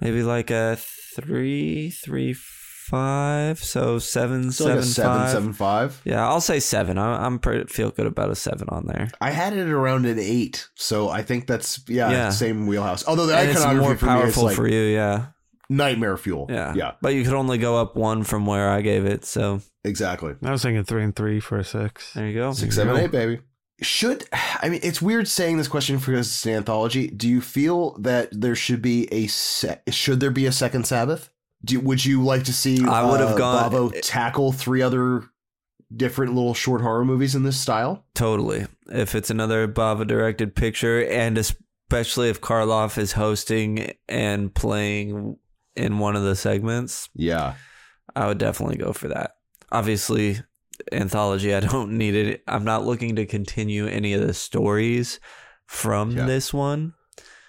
maybe 0.00 0.22
like 0.22 0.50
a 0.50 0.76
three 1.16 1.90
three 1.90 2.34
five 2.34 3.58
so 3.58 3.98
seven 3.98 4.52
So 4.52 4.64
like 4.66 4.82
seven 4.82 4.82
a 4.82 4.86
seven, 4.86 5.12
five. 5.20 5.30
seven, 5.30 5.52
five. 5.54 6.02
yeah 6.04 6.28
i'll 6.28 6.40
say 6.40 6.60
seven 6.60 6.98
I, 6.98 7.24
i'm 7.24 7.38
pretty 7.38 7.72
feel 7.72 7.90
good 7.90 8.06
about 8.06 8.30
a 8.30 8.34
seven 8.34 8.68
on 8.68 8.86
there 8.86 9.10
I 9.20 9.30
had 9.30 9.54
it 9.54 9.68
around 9.70 10.04
an 10.04 10.18
eight, 10.18 10.68
so 10.74 11.08
I 11.08 11.22
think 11.22 11.46
that's 11.46 11.80
yeah, 11.88 12.10
Yeah. 12.10 12.30
same 12.30 12.66
wheelhouse. 12.66 13.06
Although 13.08 13.26
the 13.26 13.36
and 13.38 13.48
it's 13.50 13.60
iconography 13.64 13.86
more 13.86 13.96
for 13.96 14.06
me 14.06 14.12
is 14.12 14.18
powerful 14.20 14.42
like 14.44 14.56
for 14.56 14.68
you 14.68 14.82
yeah 14.82 15.26
nightmare 15.70 16.18
fuel. 16.18 16.46
yeah 16.50 16.74
yeah, 16.76 16.92
but 17.00 17.14
you 17.14 17.24
could 17.24 17.32
only 17.32 17.56
go 17.56 17.78
up 17.80 17.96
one 17.96 18.22
from 18.22 18.44
where 18.44 18.68
i 18.68 18.82
gave 18.82 19.06
it 19.06 19.24
so 19.24 19.62
exactly. 19.82 20.34
I 20.42 20.50
was 20.50 20.62
thinking 20.62 20.84
three 20.84 21.04
and 21.04 21.16
three 21.16 21.40
for 21.40 21.56
a 21.58 21.64
six. 21.64 22.12
there 22.12 22.26
you 22.28 22.34
go 22.34 22.52
Six, 22.52 22.74
seven, 22.76 22.96
eight, 22.98 23.10
baby. 23.10 23.40
Should 23.84 24.24
I 24.32 24.68
mean 24.68 24.80
it's 24.82 25.00
weird 25.02 25.28
saying 25.28 25.58
this 25.58 25.68
question 25.68 25.98
because 25.98 26.26
it's 26.28 26.46
an 26.46 26.54
anthology. 26.54 27.08
Do 27.08 27.28
you 27.28 27.40
feel 27.40 27.96
that 27.98 28.28
there 28.32 28.54
should 28.56 28.82
be 28.82 29.12
a 29.12 29.26
se- 29.28 29.80
should 29.90 30.20
there 30.20 30.30
be 30.30 30.46
a 30.46 30.52
second 30.52 30.86
Sabbath? 30.86 31.30
Do, 31.64 31.80
would 31.80 32.04
you 32.04 32.22
like 32.22 32.44
to 32.44 32.52
see 32.52 32.84
I 32.84 33.08
would 33.10 33.20
have 33.20 33.32
uh, 33.32 33.36
gone- 33.36 33.70
Bava 33.72 34.00
tackle 34.02 34.52
three 34.52 34.82
other 34.82 35.24
different 35.94 36.34
little 36.34 36.54
short 36.54 36.80
horror 36.80 37.04
movies 37.04 37.34
in 37.34 37.42
this 37.42 37.58
style? 37.60 38.04
Totally. 38.14 38.66
If 38.90 39.14
it's 39.14 39.30
another 39.30 39.68
Bava 39.68 40.06
directed 40.06 40.54
picture, 40.54 41.04
and 41.06 41.38
especially 41.38 42.28
if 42.28 42.40
Karloff 42.40 42.98
is 42.98 43.12
hosting 43.12 43.92
and 44.08 44.54
playing 44.54 45.36
in 45.76 45.98
one 45.98 46.16
of 46.16 46.22
the 46.22 46.36
segments, 46.36 47.08
Yeah. 47.14 47.54
I 48.16 48.26
would 48.26 48.38
definitely 48.38 48.76
go 48.76 48.92
for 48.92 49.08
that. 49.08 49.36
Obviously, 49.72 50.40
anthology, 50.92 51.54
I 51.54 51.60
don't 51.60 51.92
need 51.98 52.14
it. 52.14 52.42
I'm 52.48 52.64
not 52.64 52.84
looking 52.84 53.16
to 53.16 53.26
continue 53.26 53.86
any 53.86 54.12
of 54.14 54.26
the 54.26 54.34
stories 54.34 55.20
from 55.66 56.10
Yeah. 56.12 56.26
this 56.26 56.52
one, 56.52 56.94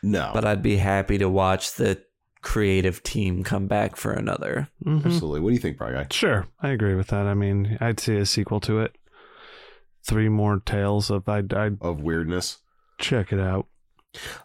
No. 0.03 0.31
but 0.33 0.45
I'd 0.45 0.61
be 0.63 0.77
happy 0.77 1.17
to 1.17 1.29
watch 1.29 1.73
the 1.75 2.01
creative 2.41 3.01
team 3.03 3.43
come 3.43 3.67
back 3.67 3.95
for 3.95 4.11
another. 4.13 4.69
Mhm. 4.85 5.05
Absolutely. 5.05 5.39
What 5.41 5.49
do 5.49 5.53
you 5.55 5.59
think, 5.59 5.77
Bry 5.77 5.91
Guy? 5.93 6.07
Sure, 6.11 6.47
I 6.61 6.69
agree 6.69 6.93
with 6.95 7.07
that. 7.07 7.25
I 7.25 7.33
mean, 7.33 7.77
I'd 7.81 7.99
see 7.99 8.15
a 8.17 8.25
sequel 8.25 8.59
to 8.61 8.79
it. 8.81 8.95
Three 10.07 10.29
more 10.29 10.59
tales 10.59 11.09
of 11.09 11.27
I'd, 11.27 11.51
I'd 11.53 11.77
Of 11.81 12.01
weirdness. 12.01 12.59
check 12.99 13.33
it 13.33 13.39
out. 13.39 13.67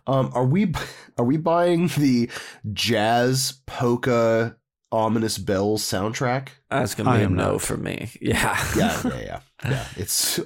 Um, 0.07 0.33
are 0.35 0.45
we 0.47 0.73
are 1.19 1.25
we 1.25 1.37
buying 1.37 1.89
the 1.89 2.29
jazz 2.73 3.61
polka 3.67 4.57
ominous 4.93 5.39
bells 5.39 5.83
soundtrack? 5.83 6.49
That's 6.71 6.95
gonna 6.95 7.17
be 7.17 7.25
a 7.25 7.29
no 7.29 7.53
not. 7.53 7.63
for 7.63 7.77
me. 7.77 8.11
Yeah. 8.21 8.59
Yeah, 8.77 9.01
yeah, 9.05 9.21
yeah, 9.21 9.41
yeah. 9.65 9.87
It's 9.97 10.41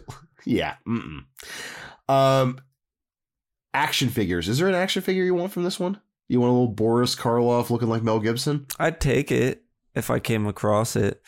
yeah. 0.45 0.75
Mm-mm. 0.87 1.25
Um, 2.09 2.59
action 3.73 4.09
figures. 4.09 4.49
Is 4.49 4.59
there 4.59 4.69
an 4.69 4.75
action 4.75 5.03
figure 5.03 5.25
you 5.25 5.35
want 5.35 5.53
from 5.53 5.65
this 5.65 5.81
one? 5.81 6.01
You 6.29 6.41
want 6.41 6.51
a 6.51 6.53
little 6.53 6.69
Boris 6.69 7.15
Karloff 7.15 7.71
looking 7.71 7.89
like 7.89 8.03
Mel 8.03 8.21
Gibson? 8.21 8.67
I'd 8.79 9.01
take 9.01 9.31
it 9.31 9.65
if 9.95 10.11
I 10.11 10.19
came 10.19 10.47
across 10.47 10.97
it. 10.97 11.21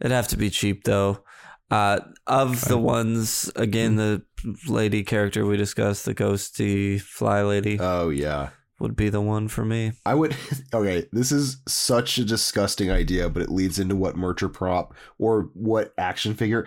It'd 0.00 0.12
have 0.12 0.28
to 0.28 0.36
be 0.36 0.50
cheap 0.50 0.84
though. 0.84 1.24
Uh, 1.70 2.00
of 2.26 2.64
the 2.64 2.78
ones, 2.78 3.50
again, 3.54 3.96
the 3.96 4.22
lady 4.66 5.04
character 5.04 5.44
we 5.44 5.56
discussed, 5.58 6.06
the 6.06 6.14
ghosty 6.14 6.98
fly 7.00 7.42
lady, 7.42 7.78
Oh 7.78 8.08
yeah. 8.08 8.50
Would 8.80 8.96
be 8.96 9.08
the 9.08 9.20
one 9.20 9.48
for 9.48 9.64
me. 9.64 9.92
I 10.04 10.14
would. 10.14 10.36
Okay, 10.74 11.06
this 11.12 11.32
is 11.32 11.62
such 11.66 12.18
a 12.18 12.24
disgusting 12.24 12.90
idea, 12.90 13.30
but 13.30 13.42
it 13.42 13.48
leads 13.48 13.78
into 13.78 13.96
what 13.96 14.16
mercher 14.16 14.50
prop 14.50 14.94
or 15.18 15.48
what 15.54 15.94
action 15.96 16.34
figure. 16.34 16.66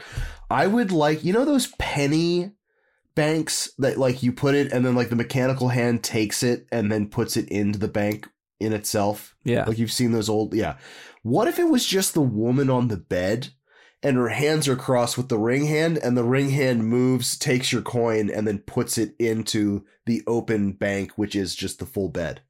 I 0.49 0.65
would 0.65 0.91
like, 0.91 1.23
you 1.23 1.33
know, 1.33 1.45
those 1.45 1.67
penny 1.77 2.51
banks 3.13 3.71
that 3.77 3.97
like 3.97 4.23
you 4.23 4.31
put 4.31 4.55
it 4.55 4.71
and 4.71 4.83
then 4.83 4.95
like 4.95 5.09
the 5.09 5.15
mechanical 5.15 5.67
hand 5.67 6.03
takes 6.03 6.41
it 6.41 6.65
and 6.71 6.91
then 6.91 7.09
puts 7.09 7.37
it 7.37 7.47
into 7.49 7.77
the 7.77 7.87
bank 7.87 8.27
in 8.59 8.73
itself. 8.73 9.35
Yeah. 9.43 9.65
Like 9.65 9.77
you've 9.77 9.91
seen 9.91 10.11
those 10.11 10.29
old, 10.29 10.55
yeah. 10.55 10.77
What 11.21 11.47
if 11.47 11.59
it 11.59 11.69
was 11.69 11.85
just 11.85 12.13
the 12.13 12.21
woman 12.21 12.69
on 12.69 12.87
the 12.87 12.97
bed 12.97 13.49
and 14.03 14.17
her 14.17 14.29
hands 14.29 14.67
are 14.67 14.75
crossed 14.75 15.17
with 15.17 15.29
the 15.29 15.37
ring 15.37 15.65
hand 15.65 15.97
and 15.97 16.17
the 16.17 16.23
ring 16.23 16.49
hand 16.49 16.85
moves, 16.87 17.37
takes 17.37 17.71
your 17.71 17.81
coin 17.81 18.29
and 18.29 18.47
then 18.47 18.59
puts 18.59 18.97
it 18.97 19.13
into 19.19 19.85
the 20.05 20.23
open 20.27 20.71
bank, 20.71 21.11
which 21.17 21.35
is 21.35 21.55
just 21.55 21.79
the 21.79 21.85
full 21.85 22.09
bed? 22.09 22.41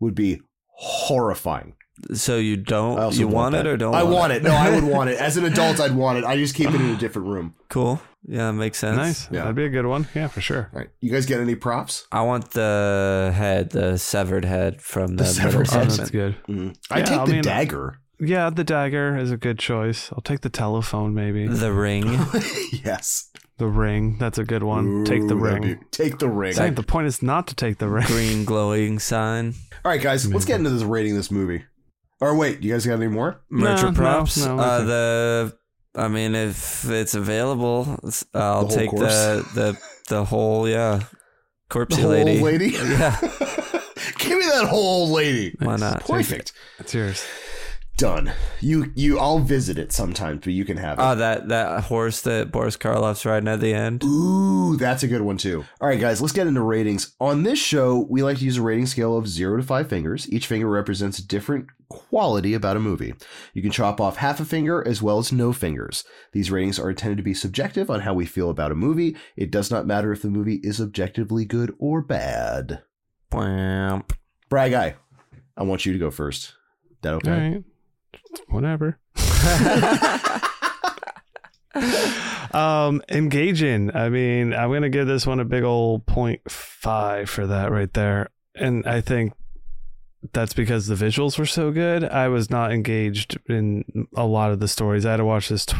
Would 0.00 0.14
be 0.14 0.40
horrifying. 0.66 1.74
So 2.14 2.36
you 2.36 2.56
don't, 2.56 3.12
you 3.16 3.26
want, 3.26 3.54
that. 3.54 3.66
it 3.66 3.70
or 3.70 3.76
don't? 3.76 3.92
I 3.94 4.04
want 4.04 4.32
it. 4.32 4.44
No, 4.44 4.50
I 4.52 4.70
would 4.72 4.84
want 4.84 5.10
it. 5.10 5.18
As 5.20 5.36
an 5.36 5.44
adult, 5.44 5.80
I'd 5.80 5.96
want 5.96 6.18
it. 6.18 6.24
I 6.24 6.36
just 6.36 6.54
keep 6.54 6.68
it 6.68 6.76
in 6.80 6.90
a 6.90 6.96
different 6.96 7.26
room. 7.26 7.56
Cool. 7.68 8.00
Yeah, 8.24 8.52
makes 8.52 8.78
sense. 8.78 8.96
Nice. 8.96 9.28
Yeah. 9.32 9.40
That'd 9.40 9.56
be 9.56 9.64
a 9.64 9.68
good 9.68 9.86
one. 9.86 10.06
Yeah, 10.14 10.28
for 10.28 10.40
sure. 10.40 10.70
All 10.72 10.78
right. 10.78 10.90
You 11.00 11.10
guys 11.10 11.26
get 11.26 11.40
any 11.40 11.56
props? 11.56 12.06
I 12.12 12.20
want 12.22 12.52
the 12.52 13.32
head, 13.34 13.70
the 13.70 13.96
severed 13.98 14.44
head 14.44 14.80
from 14.80 15.16
The 15.16 15.24
the, 15.24 15.28
severed 15.28 15.58
middle 15.60 15.74
Oh, 15.76 15.80
head. 15.80 15.90
that's 15.90 16.10
good. 16.10 16.36
Mm. 16.48 16.76
I 16.88 16.98
Yeah, 17.00 17.04
take 17.04 17.18
I 17.18 17.24
the 17.26 17.32
mean- 17.32 17.42
dagger. 17.42 17.98
Yeah, 18.20 18.50
the 18.50 18.64
dagger 18.64 19.16
is 19.16 19.30
a 19.30 19.36
good 19.36 19.58
choice. 19.58 20.10
I'll 20.12 20.20
take 20.22 20.40
the 20.40 20.48
telephone, 20.50 21.14
maybe. 21.14 21.46
The 21.46 21.72
ring. 21.72 22.04
yes. 22.84 23.30
The 23.58 23.66
ring. 23.68 24.16
That's 24.18 24.38
a 24.38 24.44
good 24.44 24.62
one. 24.62 25.04
take 25.04 25.26
the 25.28 25.36
ring. 25.36 25.62
be- 25.62 25.76
Take 25.90 26.18
the 26.18 26.28
ring. 26.28 26.52
Saying 26.54 26.74
the 26.74 26.82
point 26.82 27.06
is 27.06 27.22
not 27.22 27.46
to 27.48 27.54
take 27.54 27.78
the 27.78 27.88
ring. 27.88 28.06
green 28.06 28.44
glowing 28.44 28.98
sign. 28.98 29.54
All 29.84 29.92
right, 29.92 30.00
guys, 30.00 30.32
let's 30.32 30.44
get 30.44 30.56
into 30.58 30.70
this 30.70 30.82
rating 30.82 31.14
this 31.14 31.30
movie. 31.30 31.64
Or 32.20 32.34
wait, 32.36 32.62
you 32.62 32.72
guys 32.72 32.84
got 32.86 32.94
any 32.94 33.06
more? 33.08 33.40
Mercher 33.50 33.86
no, 33.86 33.92
props. 33.92 34.36
no, 34.44 34.58
uh, 34.58 34.82
the, 34.82 35.56
I 35.94 36.08
mean, 36.08 36.34
if 36.34 36.88
it's 36.90 37.14
available, 37.14 37.98
I'll 38.34 38.64
The 38.64 38.66
whole 38.66 38.68
take 38.68 38.90
the 38.90 39.48
the 39.54 39.78
the 40.08 40.24
whole 40.24 40.68
yeah, 40.68 41.02
corpsey 41.70 42.02
The 42.02 42.08
lady. 42.08 42.32
old 42.32 42.42
lady? 42.42 42.70
Yeah. 42.70 43.16
Give 44.18 44.36
me 44.38 44.44
that 44.46 44.66
whole 44.68 45.02
old 45.02 45.10
lady. 45.10 45.54
Why 45.60 45.76
not? 45.76 46.04
Perfect. 46.04 46.52
It's 46.80 46.92
yours. 46.94 47.24
Done. 47.98 48.30
You 48.60 48.92
you 48.94 49.18
I'll 49.18 49.40
visit 49.40 49.76
it 49.76 49.90
sometimes, 49.90 50.42
but 50.44 50.52
you 50.52 50.64
can 50.64 50.76
have 50.76 51.00
it. 51.00 51.02
Oh, 51.02 51.16
that 51.16 51.48
that 51.48 51.82
horse 51.82 52.20
that 52.20 52.52
Boris 52.52 52.76
Karloff's 52.76 53.26
riding 53.26 53.48
at 53.48 53.58
the 53.58 53.74
end. 53.74 54.04
Ooh, 54.04 54.76
that's 54.76 55.02
a 55.02 55.08
good 55.08 55.22
one 55.22 55.36
too. 55.36 55.64
All 55.80 55.88
right, 55.88 55.98
guys, 55.98 56.20
let's 56.20 56.32
get 56.32 56.46
into 56.46 56.62
ratings. 56.62 57.16
On 57.18 57.42
this 57.42 57.58
show, 57.58 58.06
we 58.08 58.22
like 58.22 58.38
to 58.38 58.44
use 58.44 58.56
a 58.56 58.62
rating 58.62 58.86
scale 58.86 59.18
of 59.18 59.26
zero 59.26 59.56
to 59.56 59.64
five 59.64 59.88
fingers. 59.88 60.32
Each 60.32 60.46
finger 60.46 60.68
represents 60.68 61.18
a 61.18 61.26
different 61.26 61.66
quality 61.88 62.54
about 62.54 62.76
a 62.76 62.80
movie. 62.80 63.14
You 63.52 63.62
can 63.62 63.72
chop 63.72 64.00
off 64.00 64.18
half 64.18 64.38
a 64.38 64.44
finger 64.44 64.86
as 64.86 65.02
well 65.02 65.18
as 65.18 65.32
no 65.32 65.52
fingers. 65.52 66.04
These 66.32 66.52
ratings 66.52 66.78
are 66.78 66.90
intended 66.90 67.16
to 67.16 67.24
be 67.24 67.34
subjective 67.34 67.90
on 67.90 68.02
how 68.02 68.14
we 68.14 68.26
feel 68.26 68.48
about 68.48 68.70
a 68.70 68.76
movie. 68.76 69.16
It 69.36 69.50
does 69.50 69.72
not 69.72 69.88
matter 69.88 70.12
if 70.12 70.22
the 70.22 70.30
movie 70.30 70.60
is 70.62 70.80
objectively 70.80 71.44
good 71.44 71.74
or 71.80 72.00
bad. 72.00 72.80
Bwamp. 73.32 74.12
Bry 74.48 74.68
Guy, 74.68 74.94
I 75.56 75.64
want 75.64 75.84
you 75.84 75.92
to 75.92 75.98
go 75.98 76.12
first. 76.12 76.54
That 77.02 77.14
okay? 77.14 77.64
All 78.32 78.38
right. 78.38 78.52
Whatever. 78.54 78.98
um, 82.52 83.02
engaging. 83.08 83.94
I 83.94 84.08
mean, 84.08 84.52
I'm 84.54 84.72
gonna 84.72 84.88
give 84.88 85.06
this 85.06 85.26
one 85.26 85.40
a 85.40 85.44
big 85.44 85.64
old 85.64 86.06
point 86.06 86.50
five 86.50 87.28
for 87.30 87.46
that 87.46 87.70
right 87.70 87.92
there. 87.92 88.30
And 88.54 88.86
I 88.86 89.00
think 89.00 89.32
that's 90.32 90.52
because 90.52 90.86
the 90.86 90.94
visuals 90.94 91.38
were 91.38 91.46
so 91.46 91.70
good. 91.70 92.04
I 92.04 92.28
was 92.28 92.50
not 92.50 92.72
engaged 92.72 93.38
in 93.48 93.84
a 94.16 94.26
lot 94.26 94.50
of 94.50 94.58
the 94.58 94.68
stories. 94.68 95.06
I 95.06 95.12
had 95.12 95.16
to 95.18 95.24
watch 95.24 95.48
this. 95.48 95.66
T- 95.66 95.76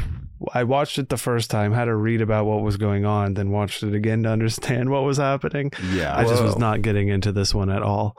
I 0.55 0.63
watched 0.63 0.99
it 0.99 1.09
the 1.09 1.17
first 1.17 1.51
time, 1.51 1.73
had 1.73 1.87
to 1.87 1.97
read 1.97 2.21
about 2.21 2.47
what 2.47 2.63
was 2.63 2.77
going 2.77 3.05
on, 3.05 3.35
then 3.35 3.51
watched 3.51 3.83
it 3.83 3.95
again 3.95 4.23
to 4.23 4.29
understand 4.29 4.91
what 4.91 5.03
was 5.03 5.17
happening. 5.17 5.73
Yeah. 5.93 6.17
I 6.17 6.25
just 6.25 6.43
was 6.43 6.57
not 6.57 6.83
getting 6.83 7.09
into 7.09 7.33
this 7.33 7.53
one 7.53 7.71
at 7.71 7.83
all. 7.83 8.17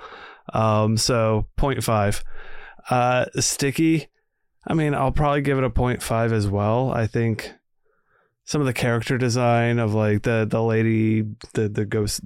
Um, 0.53 0.97
so 0.97 1.47
0.5. 1.57 2.23
Uh, 2.89 3.25
sticky. 3.39 4.07
I 4.67 4.73
mean, 4.73 4.93
I'll 4.93 5.11
probably 5.11 5.41
give 5.41 5.57
it 5.57 5.63
a 5.63 5.69
0.5 5.69 6.31
as 6.31 6.47
well. 6.47 6.91
I 6.91 7.07
think 7.07 7.53
some 8.43 8.61
of 8.61 8.67
the 8.67 8.73
character 8.73 9.17
design 9.17 9.79
of 9.79 9.93
like 9.93 10.23
the 10.23 10.45
the 10.49 10.61
lady, 10.61 11.21
the 11.53 11.69
the 11.69 11.85
ghost, 11.85 12.21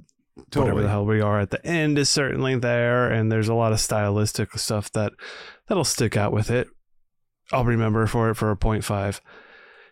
whatever 0.54 0.82
the 0.82 0.88
hell 0.88 1.04
we 1.04 1.20
are 1.20 1.40
at 1.40 1.50
the 1.50 1.64
end 1.66 1.98
is 1.98 2.08
certainly 2.08 2.56
there, 2.56 3.10
and 3.10 3.30
there's 3.30 3.48
a 3.48 3.54
lot 3.54 3.72
of 3.72 3.80
stylistic 3.80 4.52
stuff 4.58 4.90
that 4.92 5.12
that'll 5.68 5.84
stick 5.84 6.16
out 6.16 6.32
with 6.32 6.50
it. 6.50 6.68
I'll 7.52 7.64
remember 7.64 8.06
for 8.06 8.30
it 8.30 8.36
for 8.36 8.50
a 8.50 8.56
0.5. 8.56 9.20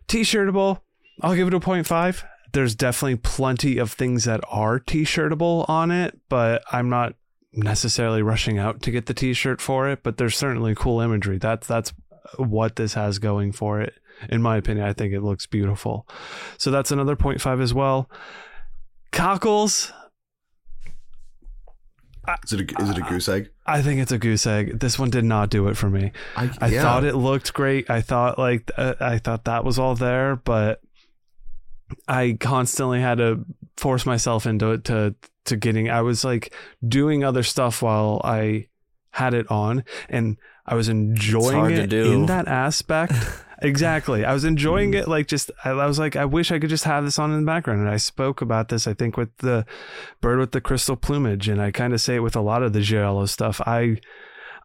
T-shirtable. 0.09 0.81
I'll 1.21 1.35
give 1.35 1.49
it 1.49 1.55
a 1.55 1.61
0.5. 1.61 2.25
There's 2.53 2.75
definitely 2.75 3.17
plenty 3.17 3.79
of 3.79 3.93
things 3.93 4.25
that 4.25 4.41
are 4.51 4.79
t-shirtable 4.79 5.69
on 5.69 5.91
it, 5.91 6.19
but 6.29 6.63
I'm 6.73 6.89
not 6.89 7.15
necessarily 7.53 8.23
rushing 8.23 8.59
out 8.59 8.81
to 8.83 8.91
get 8.91 9.07
the 9.07 9.15
t-shirt 9.15 9.61
for 9.61 9.89
it, 9.89 10.03
but 10.03 10.17
there's 10.17 10.37
certainly 10.37 10.75
cool 10.75 11.01
imagery. 11.01 11.39
That's 11.39 11.67
that's 11.67 11.93
what 12.37 12.77
this 12.77 12.95
has 12.95 13.19
going 13.19 13.53
for 13.53 13.81
it. 13.81 13.95
In 14.29 14.43
my 14.43 14.57
opinion, 14.57 14.87
I 14.87 14.93
think 14.93 15.13
it 15.13 15.21
looks 15.23 15.47
beautiful. 15.47 16.07
So 16.59 16.71
that's 16.71 16.91
another 16.91 17.17
0.5 17.17 17.63
as 17.63 17.75
well. 17.75 18.09
Cockles, 19.11 19.93
Is 22.45 22.53
it 22.53 22.73
a, 22.73 22.83
is 22.83 22.91
it 22.91 22.99
a 22.99 23.03
goose 23.03 23.29
egg? 23.29 23.51
I 23.67 23.83
think 23.83 24.01
it's 24.01 24.13
a 24.13 24.19
goose 24.19 24.47
egg. 24.47 24.79
This 24.79 24.99
one 24.99 25.11
did 25.11 25.25
not 25.25 25.51
do 25.51 25.67
it 25.69 25.77
for 25.77 25.91
me. 25.91 26.13
I, 26.37 26.51
I 26.61 26.71
thought 26.71 27.05
it 27.05 27.15
looked 27.17 27.53
great. 27.53 27.91
I 27.91 28.01
thought 28.01 28.39
like 28.39 28.71
uh, 28.77 28.95
I 29.01 29.19
thought 29.19 29.45
that 29.45 29.65
was 29.65 29.79
all 29.79 29.95
there, 29.97 30.37
but 30.37 30.81
I 32.07 32.37
constantly 32.39 33.01
had 33.01 33.19
to 33.19 33.45
force 33.77 34.07
myself 34.07 34.47
into 34.47 34.71
it 34.73 34.85
to 34.85 35.15
to 35.47 35.57
getting. 35.57 35.91
I 35.91 36.03
was 36.03 36.25
like 36.25 36.55
doing 36.87 37.25
other 37.25 37.43
stuff 37.43 37.83
while 37.83 38.21
I 38.25 38.69
had 39.11 39.35
it 39.35 39.51
on, 39.51 39.85
and 40.09 40.37
I 40.65 40.75
was 40.75 40.89
enjoying 40.89 41.71
it 41.75 41.93
in 41.93 42.27
that 42.27 42.47
aspect. 42.49 43.15
exactly, 43.63 44.25
I 44.25 44.33
was 44.33 44.45
enjoying 44.45 44.95
it. 44.95 45.09
Like 45.09 45.27
just, 45.27 45.51
I, 45.65 45.71
I 45.71 45.87
was 45.87 45.99
like, 45.99 46.15
I 46.17 46.25
wish 46.25 46.53
I 46.53 46.59
could 46.59 46.71
just 46.71 46.85
have 46.85 47.05
this 47.05 47.19
on 47.19 47.33
in 47.33 47.41
the 47.41 47.47
background. 47.47 47.81
And 47.81 47.89
I 47.91 47.97
spoke 47.97 48.41
about 48.41 48.69
this, 48.69 48.87
I 48.87 48.95
think, 48.95 49.17
with 49.17 49.37
the 49.39 49.67
bird 50.21 50.39
with 50.39 50.53
the 50.53 50.61
crystal 50.61 50.97
plumage, 50.97 51.49
and 51.49 51.61
I 51.61 51.71
kind 51.71 51.93
of 51.93 52.01
say 52.01 52.17
it 52.17 52.21
with 52.21 52.37
a 52.37 52.41
lot 52.41 52.63
of 52.63 52.73
the 52.73 52.81
Giallo 52.81 53.27
stuff. 53.27 53.61
I 53.67 53.97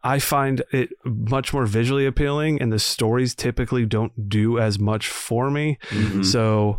I 0.04 0.20
find 0.20 0.62
it 0.72 0.90
much 1.04 1.52
more 1.52 1.66
visually 1.66 2.06
appealing, 2.06 2.62
and 2.62 2.72
the 2.72 2.78
stories 2.78 3.34
typically 3.34 3.84
don't 3.84 4.28
do 4.28 4.58
as 4.58 4.78
much 4.78 5.08
for 5.08 5.50
me. 5.50 5.78
Mhm. 5.90 6.24
So 6.24 6.78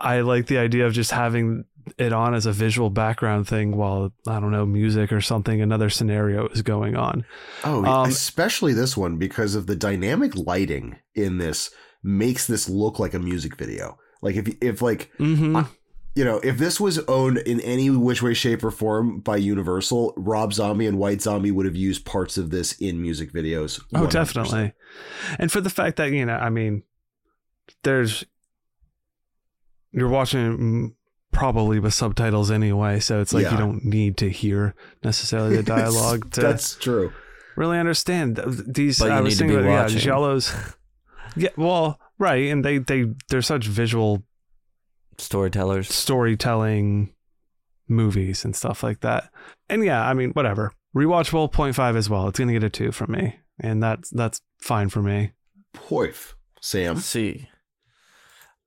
I 0.00 0.20
like 0.20 0.46
the 0.46 0.58
idea 0.58 0.86
of 0.86 0.92
just 0.94 1.10
having 1.10 1.64
it 1.98 2.12
on 2.12 2.34
as 2.34 2.46
a 2.46 2.52
visual 2.52 2.90
background 2.90 3.46
thing 3.48 3.76
while 3.76 4.12
I 4.26 4.40
don't 4.40 4.50
know 4.50 4.66
music 4.66 5.12
or 5.12 5.20
something 5.20 5.60
another 5.60 5.88
scenario 5.90 6.48
is 6.48 6.62
going 6.62 6.96
on. 6.96 7.24
Oh, 7.64 7.84
Um, 7.84 8.08
especially 8.08 8.72
this 8.72 8.96
one 8.96 9.16
because 9.16 9.54
of 9.54 9.66
the 9.66 9.76
dynamic 9.76 10.34
lighting 10.36 10.96
in 11.14 11.38
this 11.38 11.70
makes 12.02 12.46
this 12.46 12.68
look 12.68 12.98
like 12.98 13.14
a 13.14 13.18
music 13.18 13.56
video. 13.56 13.98
Like 14.22 14.36
if 14.36 14.48
if 14.62 14.82
like 14.82 15.10
Mm-hmm. 15.18 15.56
I- 15.56 15.66
you 16.14 16.24
know 16.24 16.38
if 16.40 16.58
this 16.58 16.80
was 16.80 16.98
owned 17.06 17.38
in 17.38 17.60
any 17.60 17.90
which 17.90 18.22
way, 18.22 18.34
shape, 18.34 18.64
or 18.64 18.72
form 18.72 19.20
by 19.20 19.36
Universal, 19.36 20.14
Rob 20.16 20.52
Zombie 20.52 20.86
and 20.86 20.98
White 20.98 21.22
Zombie 21.22 21.52
would 21.52 21.66
have 21.66 21.76
used 21.76 22.04
parts 22.04 22.36
of 22.36 22.50
this 22.50 22.72
in 22.80 23.00
music 23.00 23.32
videos. 23.32 23.80
Oh, 23.94 24.00
100%. 24.06 24.10
definitely. 24.10 24.72
And 25.38 25.52
for 25.52 25.60
the 25.60 25.70
fact 25.70 25.96
that, 25.98 26.10
you 26.10 26.26
know, 26.26 26.34
I 26.34 26.50
mean, 26.50 26.82
there's, 27.84 28.24
you're 29.92 30.08
watching 30.08 30.58
mm, 30.58 30.94
probably 31.32 31.78
with 31.78 31.94
subtitles 31.94 32.50
anyway. 32.50 33.00
So 33.00 33.20
it's 33.20 33.32
like 33.32 33.44
Yeah. 33.44 33.52
you 33.52 33.56
don't 33.58 33.84
need 33.84 34.16
to 34.18 34.28
hear 34.30 34.74
necessarily 35.04 35.56
the 35.56 35.62
dialogue 35.76 36.30
to 36.32 36.40
That's 36.40 36.74
true. 36.76 37.12
really 37.56 37.78
understand 37.78 38.40
these. 38.66 38.98
But 38.98 39.06
you 39.06 39.10
I 39.12 39.20
was 39.20 39.24
need 39.24 39.30
to 39.32 39.38
thinking 39.38 39.56
be 39.58 39.62
about, 39.64 39.72
yeah, 39.72 39.82
watching. 39.82 39.98
Giallos. 40.00 40.74
Yeah, 41.36 41.50
well, 41.56 42.00
right. 42.18 42.50
And 42.50 42.64
they, 42.64 42.78
they, 42.78 43.04
they're 43.28 43.42
such 43.42 43.66
visual 43.66 44.24
Storytellers. 45.18 45.88
storytelling 45.94 47.12
movies 47.86 48.44
and 48.44 48.56
stuff 48.56 48.82
like 48.82 49.00
that. 49.00 49.30
And 49.68 49.84
yeah, 49.84 50.06
I 50.08 50.14
mean, 50.14 50.30
whatever. 50.30 50.72
Rewatchable 50.96 51.52
0.5 51.52 51.96
as 51.96 52.08
well. 52.10 52.26
It's 52.28 52.38
going 52.38 52.48
to 52.48 52.54
get 52.54 52.64
a 52.64 52.70
2 52.70 52.92
from 52.92 53.12
me. 53.12 53.36
And 53.60 53.82
that's 53.82 54.10
that's 54.10 54.40
fine 54.60 54.88
for 54.88 55.02
me. 55.02 55.32
Poif. 55.76 56.32
Sam. 56.60 56.96
see. 56.98 57.47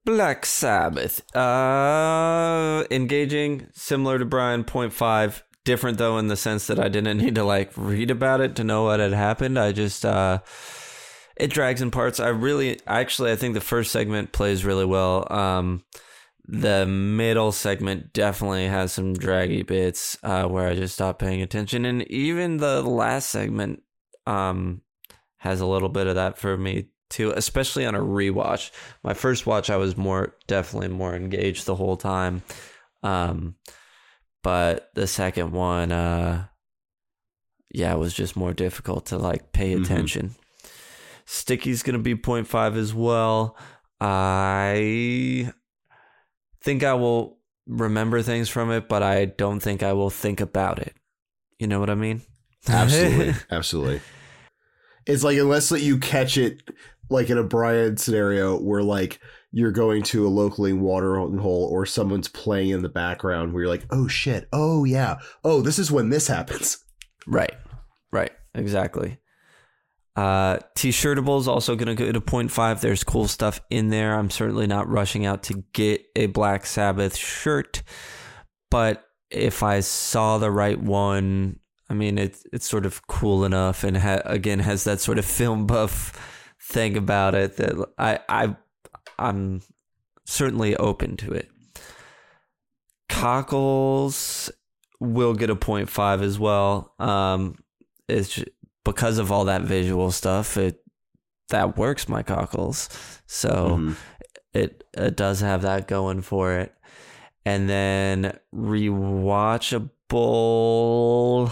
Black 0.06 0.46
Sabbath. 0.46 1.24
Uh 1.36 2.84
engaging, 2.90 3.68
similar 3.74 4.20
to 4.20 4.26
Brian, 4.26 4.64
0.5. 4.64 5.42
Different 5.64 5.98
though 5.98 6.18
in 6.18 6.28
the 6.28 6.36
sense 6.36 6.68
that 6.68 6.80
I 6.80 6.90
didn't 6.90 7.18
need 7.24 7.36
to 7.36 7.44
like 7.44 7.72
read 7.76 8.12
about 8.12 8.42
it 8.42 8.56
to 8.56 8.64
know 8.64 8.84
what 8.84 9.00
had 9.00 9.14
happened. 9.14 9.60
I 9.60 9.72
just 9.72 10.06
uh 10.06 10.40
it 11.38 11.50
drags 11.50 11.82
in 11.82 11.92
parts. 11.92 12.20
I 12.20 12.30
really 12.30 12.80
actually 12.88 13.32
I 13.32 13.36
think 13.36 13.54
the 13.54 13.62
first 13.62 13.92
segment 13.92 14.32
plays 14.32 14.66
really 14.66 14.86
well. 14.86 15.32
Um 15.32 15.84
the 16.52 16.86
middle 16.86 17.52
segment 17.52 18.14
definitely 18.14 18.68
has 18.68 18.92
some 18.92 19.14
draggy 19.14 19.64
bits 19.64 20.18
uh, 20.24 20.46
where 20.46 20.68
I 20.68 20.76
just 20.76 20.96
stopped 20.96 21.20
paying 21.20 21.42
attention, 21.42 21.86
and 21.86 22.04
even 22.12 22.58
the 22.58 22.82
last 22.82 23.30
segment 23.30 23.84
um, 24.26 24.82
has 25.38 25.62
a 25.62 25.66
little 25.66 25.88
bit 25.88 26.08
of 26.08 26.16
that 26.16 26.38
for 26.38 26.58
me 26.58 26.88
too, 27.12 27.32
especially 27.36 27.86
on 27.86 27.94
a 27.96 28.00
rewatch. 28.00 28.72
My 29.04 29.14
first 29.14 29.46
watch, 29.46 29.70
I 29.70 29.78
was 29.78 29.96
more 29.96 30.36
definitely 30.48 30.88
more 30.90 31.14
engaged 31.16 31.66
the 31.68 31.76
whole 31.76 31.98
time, 31.98 32.42
um, 33.04 33.56
but 34.44 34.90
the 34.96 35.06
second 35.06 35.52
one, 35.52 35.92
uh, 35.92 36.48
yeah, 37.74 37.94
it 37.94 38.00
was 38.00 38.14
just 38.14 38.36
more 38.36 38.54
difficult 38.54 39.06
to 39.08 39.18
like 39.18 39.52
pay 39.54 39.76
Mhm. 39.76 39.84
attention. 39.84 40.36
Sticky's 41.26 41.84
gonna 41.84 42.00
be 42.00 42.16
0.5 42.16 42.76
as 42.76 42.94
well. 42.94 43.56
I 44.00 45.52
think 46.64 46.84
I 46.84 46.94
will 46.96 47.38
remember 47.68 48.22
things 48.22 48.50
from 48.50 48.72
it, 48.72 48.90
but 48.90 49.04
I 49.04 49.26
don't 49.26 49.60
think 49.60 49.84
I 49.84 49.94
will 49.94 50.10
think 50.10 50.42
about 50.42 50.80
it. 50.80 50.96
You 51.60 51.68
know 51.68 51.80
what 51.80 51.90
I 51.90 51.96
mean? 51.96 52.22
Absolutely. 52.68 53.34
Absolutely. 53.52 54.02
It's 55.06 55.24
like 55.24 55.38
unless 55.38 55.70
that 55.70 55.82
you 55.82 55.98
catch 55.98 56.38
it 56.38 56.62
like 57.12 57.30
in 57.30 57.38
a 57.38 57.44
Brian 57.44 57.98
scenario 57.98 58.58
where 58.58 58.82
like 58.84 59.20
you're 59.52 59.72
going 59.72 60.02
to 60.02 60.26
a 60.26 60.30
locally 60.30 60.74
water 60.74 61.18
hole 61.18 61.70
or 61.72 61.86
someone's 61.86 62.30
playing 62.30 62.70
in 62.70 62.82
the 62.82 62.90
background 62.90 63.54
where 63.54 63.64
you're 63.64 63.72
like, 63.72 63.86
oh 63.92 64.08
shit, 64.08 64.48
oh 64.54 64.86
yeah, 64.86 65.18
oh 65.44 65.62
this 65.62 65.78
is 65.78 65.92
when 65.92 66.10
this 66.10 66.28
happens. 66.28 66.84
Right. 67.28 67.54
Right. 68.12 68.32
Exactly. 68.56 69.18
Uh, 70.16 70.60
T-shirtable 70.76 71.40
is 71.40 71.48
also 71.48 71.76
going 71.76 71.96
to 71.96 71.96
go 71.96 72.12
to 72.12 72.20
0.5. 72.20 72.82
There's 72.82 73.04
cool 73.04 73.28
stuff 73.28 73.62
in 73.70 73.90
there. 73.90 74.16
I'm 74.16 74.30
certainly 74.30 74.68
not 74.68 74.90
rushing 74.90 75.26
out 75.26 75.44
to 75.44 75.64
get 75.74 76.06
a 76.16 76.26
Black 76.26 76.66
Sabbath 76.66 77.16
shirt, 77.16 77.84
but 78.70 79.06
if 79.30 79.64
I 79.64 79.80
saw 79.80 80.38
the 80.38 80.52
right 80.52 80.80
one, 80.80 81.60
I 81.90 81.94
mean, 81.94 82.18
it's 82.18 82.46
it's 82.52 82.68
sort 82.68 82.86
of 82.86 83.06
cool 83.08 83.46
enough, 83.46 83.84
and 83.84 83.98
ha- 83.98 84.22
again 84.26 84.60
has 84.60 84.84
that 84.84 85.00
sort 85.00 85.18
of 85.18 85.26
film 85.26 85.66
buff 85.66 86.14
thing 86.72 86.98
about 86.98 87.36
it 87.36 87.58
that 87.58 87.76
I 87.98 88.20
I 88.30 88.56
I'm 89.20 89.62
certainly 90.26 90.76
open 90.78 91.18
to 91.18 91.32
it. 91.34 91.50
Cockles 93.10 94.50
will 95.00 95.34
get 95.34 95.50
a 95.50 95.56
0.5 95.56 96.22
as 96.22 96.40
well. 96.40 96.94
Um, 97.00 97.56
it's 98.08 98.30
ju- 98.36 98.46
because 98.86 99.18
of 99.18 99.32
all 99.32 99.46
that 99.46 99.64
visual 99.64 100.12
stuff. 100.12 100.58
It 100.58 100.84
that 101.50 101.78
works 101.78 102.08
my 102.08 102.24
cockles, 102.24 102.88
so 103.28 103.50
Mhm. 103.78 103.96
it 104.54 104.84
it 104.98 105.16
does 105.18 105.42
have 105.42 105.62
that 105.64 105.88
going 105.88 106.22
for 106.22 106.54
it. 106.54 106.74
And 107.46 107.68
then 107.70 108.38
rewatchable. 110.22 111.52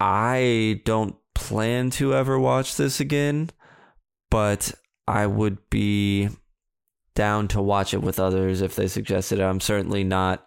I 0.00 0.80
don't 0.84 1.14
plan 1.40 1.90
to 1.90 2.14
ever 2.14 2.38
watch 2.38 2.76
this 2.76 3.00
again, 3.00 3.50
but 4.30 4.72
I 5.08 5.26
would 5.26 5.58
be 5.70 6.28
down 7.14 7.48
to 7.48 7.60
watch 7.62 7.92
it 7.94 8.02
with 8.02 8.20
others 8.20 8.60
if 8.62 8.76
they 8.76 8.86
suggested 8.86 9.38
it. 9.40 9.42
I'm 9.42 9.60
certainly 9.60 10.04
not 10.04 10.46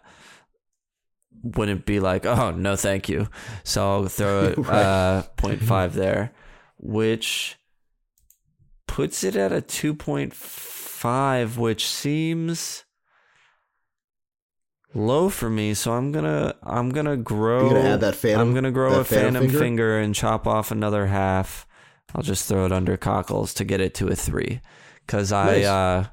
wouldn't 1.42 1.84
be 1.84 2.00
like, 2.00 2.24
oh 2.24 2.52
no, 2.52 2.74
thank 2.76 3.08
you. 3.08 3.28
So 3.64 3.86
I'll 3.86 4.06
throw 4.08 4.44
it 4.48 4.58
Right. 4.58 4.82
uh 4.82 5.22
0.5 5.36 5.92
there, 5.92 6.32
which 6.78 7.56
puts 8.86 9.24
it 9.24 9.36
at 9.36 9.52
a 9.52 9.60
2.5, 9.60 11.56
which 11.58 11.86
seems 11.86 12.83
low 14.94 15.28
for 15.28 15.50
me, 15.50 15.74
so 15.74 15.92
I'm 15.92 16.12
gonna 16.12 16.54
I'm 16.62 16.90
gonna 16.90 17.16
grow. 17.16 17.64
You 17.68 17.74
gonna 17.74 17.88
add 17.90 18.00
that 18.00 18.14
phantom- 18.14 18.48
I'm 18.48 18.54
gonna 18.54 18.70
grow 18.70 19.00
a 19.00 19.04
phantom 19.04 19.34
phantom, 19.34 19.42
finger? 19.44 19.58
finger? 19.58 19.98
and 19.98 20.14
chop 20.14 20.46
off 20.46 20.70
another 20.70 21.06
half. 21.06 21.66
I'll 22.14 22.22
just 22.22 22.48
throw 22.48 22.64
it 22.64 22.72
under 22.72 22.96
cockles 22.96 23.54
to 23.54 23.64
get 23.64 23.80
it 23.80 23.94
to 23.94 24.08
a 24.08 24.14
three, 24.14 24.60
because 25.06 25.32
I 25.32 25.62
uh, 25.62 26.04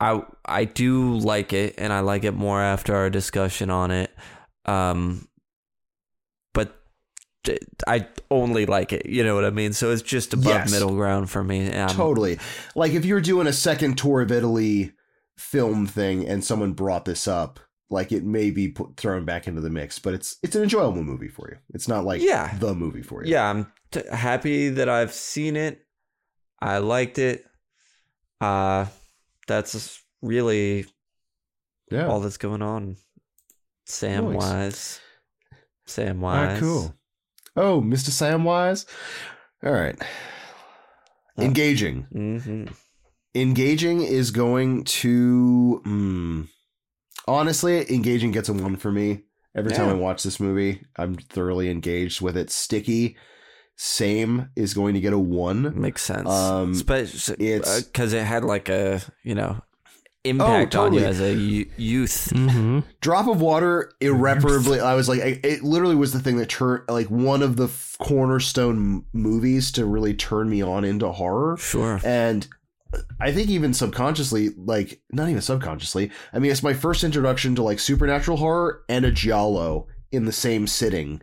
I 0.00 0.22
I 0.44 0.64
do 0.64 1.18
like 1.18 1.52
it, 1.52 1.74
and 1.78 1.92
I 1.92 2.00
like 2.00 2.24
it 2.24 2.32
more 2.32 2.60
after 2.60 2.94
our 2.94 3.10
discussion 3.10 3.70
on 3.70 3.90
it. 3.90 4.10
Um, 4.64 5.28
but 6.54 6.74
I 7.86 8.08
only 8.30 8.64
like 8.66 8.92
it. 8.92 9.06
You 9.06 9.24
know 9.24 9.34
what 9.34 9.44
I 9.44 9.50
mean? 9.50 9.72
So 9.74 9.90
it's 9.90 10.02
just 10.02 10.32
above 10.32 10.46
Yes. 10.46 10.70
middle 10.70 10.94
ground 10.94 11.30
for 11.30 11.44
me. 11.44 11.70
Um, 11.70 11.88
totally. 11.90 12.38
Like 12.74 12.92
if 12.92 13.04
you're 13.04 13.20
doing 13.20 13.46
a 13.46 13.52
second 13.52 13.98
tour 13.98 14.22
of 14.22 14.32
Italy 14.32 14.92
film 15.38 15.86
thing 15.86 16.26
and 16.28 16.44
someone 16.44 16.72
brought 16.72 17.04
this 17.04 17.26
up, 17.28 17.60
like 17.90 18.12
it 18.12 18.24
may 18.24 18.50
be 18.50 18.68
put, 18.68 18.96
thrown 18.96 19.24
back 19.24 19.46
into 19.46 19.60
the 19.60 19.70
mix, 19.70 19.98
but 19.98 20.14
it's 20.14 20.36
it's 20.42 20.56
an 20.56 20.62
enjoyable 20.62 21.02
movie 21.02 21.28
for 21.28 21.48
you. 21.50 21.58
It's 21.72 21.88
not 21.88 22.04
like 22.04 22.22
Yeah. 22.22 22.56
the 22.58 22.74
movie 22.74 23.02
for 23.02 23.24
you. 23.24 23.32
yeah, 23.32 23.48
I'm 23.50 23.72
t- 23.90 24.02
happy 24.12 24.68
that 24.70 24.88
I've 24.88 25.12
seen 25.12 25.56
it. 25.56 25.84
I 26.60 26.78
liked 26.78 27.18
it. 27.18 27.44
Uh 28.40 28.86
that's 29.46 30.02
really 30.22 30.86
yeah. 31.90 32.06
all 32.06 32.20
that's 32.20 32.38
going 32.38 32.62
on. 32.62 32.96
Sam 33.86 34.32
Nice. 34.32 34.40
wise. 34.42 35.00
Sam 35.86 36.20
wise. 36.20 36.48
right, 36.52 36.60
cool. 36.60 36.94
Oh, 37.56 37.80
Mr. 37.82 38.10
Samwise. 38.10 38.86
All 39.64 39.70
right. 39.72 39.96
Engaging. 41.38 42.02
hmm 42.12 42.64
Engaging 43.34 44.02
is 44.02 44.30
going 44.30 44.84
to. 44.84 45.82
Mm, 45.84 46.48
honestly, 47.26 47.84
engaging 47.92 48.30
gets 48.32 48.48
a 48.48 48.52
one 48.52 48.76
for 48.76 48.92
me. 48.92 49.22
Every 49.56 49.70
time 49.72 49.88
I 49.88 49.94
watch 49.94 50.22
this 50.24 50.40
movie, 50.40 50.82
I'm 50.96 51.14
thoroughly 51.14 51.70
engaged 51.70 52.20
with 52.20 52.36
it. 52.36 52.50
Sticky, 52.50 53.16
same 53.76 54.50
is 54.56 54.74
going 54.74 54.94
to 54.94 55.00
get 55.00 55.12
a 55.12 55.18
one. 55.18 55.80
Makes 55.80 56.02
sense. 56.02 56.28
Um, 56.28 56.72
Especially 56.72 57.52
it's- 57.52 57.82
because 57.82 58.12
it 58.12 58.24
had 58.24 58.44
like 58.44 58.68
a 58.68 59.00
you 59.22 59.34
know 59.34 59.60
impact 60.24 60.74
on 60.74 60.90
totally. 60.92 61.02
you 61.02 61.08
as 61.08 61.20
a 61.20 61.34
y- 61.34 61.66
youth. 61.76 62.32
Mm-hmm. 62.34 62.80
Drop 63.00 63.28
of 63.28 63.40
water, 63.40 63.92
irreparably. 64.00 64.80
I 64.80 64.94
was 64.94 65.08
like, 65.08 65.20
I, 65.20 65.38
it 65.44 65.62
literally 65.62 65.96
was 65.96 66.12
the 66.12 66.20
thing 66.20 66.36
that 66.38 66.48
turned 66.48 66.82
like 66.88 67.08
one 67.10 67.42
of 67.42 67.56
the 67.56 67.66
f- 67.66 67.96
cornerstone 68.00 68.76
m- 68.76 69.04
movies 69.12 69.70
to 69.72 69.84
really 69.86 70.14
turn 70.14 70.48
me 70.48 70.62
on 70.62 70.84
into 70.84 71.10
horror. 71.12 71.56
Sure. 71.58 72.00
And 72.04 72.48
I 73.20 73.32
think 73.32 73.48
even 73.50 73.74
subconsciously, 73.74 74.50
like 74.56 75.00
not 75.12 75.28
even 75.28 75.42
subconsciously. 75.42 76.10
I 76.32 76.38
mean, 76.38 76.50
it's 76.50 76.62
my 76.62 76.74
first 76.74 77.04
introduction 77.04 77.54
to 77.56 77.62
like 77.62 77.78
supernatural 77.78 78.36
horror 78.38 78.82
and 78.88 79.04
a 79.04 79.10
giallo 79.10 79.86
in 80.12 80.24
the 80.24 80.32
same 80.32 80.66
sitting, 80.66 81.22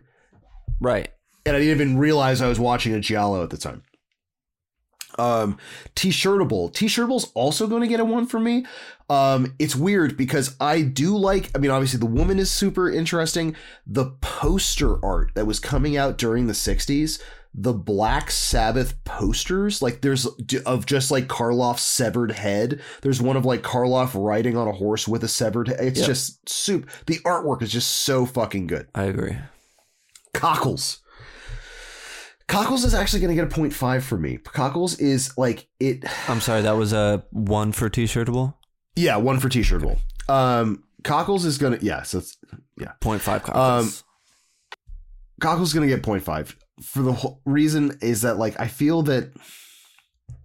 Right. 0.80 1.10
and 1.46 1.56
I 1.56 1.60
didn't 1.60 1.76
even 1.82 1.98
realize 1.98 2.42
I 2.42 2.48
was 2.50 2.60
watching 2.60 2.94
a 2.94 3.00
giallo 3.00 3.44
at 3.44 3.50
the 3.50 3.58
time. 3.58 3.84
Um, 5.20 5.58
T-shirtable. 5.96 6.74
T-shirtable's 6.74 7.32
also 7.34 7.68
going 7.68 7.82
to 7.82 7.88
get 7.88 8.00
a 8.00 8.06
one 8.06 8.26
for 8.28 8.40
me. 8.40 8.66
Um, 9.10 9.54
it's 9.60 9.76
weird 9.76 10.16
because 10.16 10.56
I 10.60 10.82
do 10.84 11.18
like. 11.18 11.52
I 11.54 11.60
mean, 11.60 11.70
obviously 11.72 12.00
the 12.00 12.06
woman 12.06 12.40
is 12.40 12.50
super 12.50 12.90
interesting. 12.90 13.56
The 13.86 14.12
poster 14.22 15.04
art 15.04 15.32
that 15.36 15.46
was 15.46 15.60
coming 15.60 15.98
out 15.98 16.18
during 16.18 16.48
the 16.48 16.54
'60s, 16.54 17.22
the 17.54 17.74
Black 17.74 18.32
Sabbath 18.32 19.04
posters, 19.04 19.82
like 19.82 20.02
there's 20.02 20.26
of 20.66 20.86
just 20.86 21.12
like 21.12 21.28
Karloff's 21.28 21.82
severed 21.84 22.32
head. 22.32 22.80
There's 23.02 23.22
one 23.22 23.36
of 23.36 23.46
like 23.46 23.62
Karloff 23.62 24.12
riding 24.16 24.56
on 24.56 24.68
a 24.68 24.72
horse 24.72 25.08
with 25.08 25.24
a 25.24 25.28
severed 25.28 25.68
head. 25.68 25.80
It's 25.82 26.00
Yep. 26.00 26.08
just 26.08 26.50
soup. 26.50 26.90
The 27.08 27.18
artwork 27.26 27.62
is 27.62 27.72
just 27.72 27.90
so 27.90 28.26
fucking 28.26 28.68
good. 28.68 28.88
I 28.96 29.04
agree. 29.04 29.38
Cockles. 30.34 31.00
Cockles 32.48 32.84
is 32.84 32.94
actually 32.94 33.22
going 33.22 33.36
to 33.36 33.42
get 33.44 33.52
a 33.52 33.56
0.5 33.62 34.02
for 34.02 34.18
me. 34.18 34.38
Cockles 34.38 34.98
is 35.00 35.38
like 35.38 35.68
it. 35.80 36.04
I'm 36.30 36.42
sorry. 36.42 36.62
That 36.62 36.78
was 36.78 36.92
a 36.94 37.24
one 37.32 37.72
for 37.72 37.90
t-shirtable. 37.90 38.56
Yeah, 38.96 39.18
one 39.18 39.40
for 39.40 39.48
t-shirtable. 39.50 40.00
Um, 40.28 40.84
Cockles 41.04 41.46
is 41.46 41.58
going 41.58 41.80
to 41.80 41.86
yeah. 41.86 42.04
So 42.04 42.18
it's 42.20 42.38
yeah. 42.78 42.92
Point 43.00 43.22
five 43.22 43.44
cockles. 43.44 44.04
Cockles 45.40 45.70
is 45.70 45.74
going 45.74 45.90
to 45.90 45.96
get 45.96 46.04
0.5 46.04 46.56
for 46.82 47.02
the 47.02 47.14
whole 47.14 47.42
reason 47.46 47.98
is 48.02 48.22
that 48.22 48.38
like 48.38 48.60
I 48.60 48.68
feel 48.68 49.04
that 49.04 49.32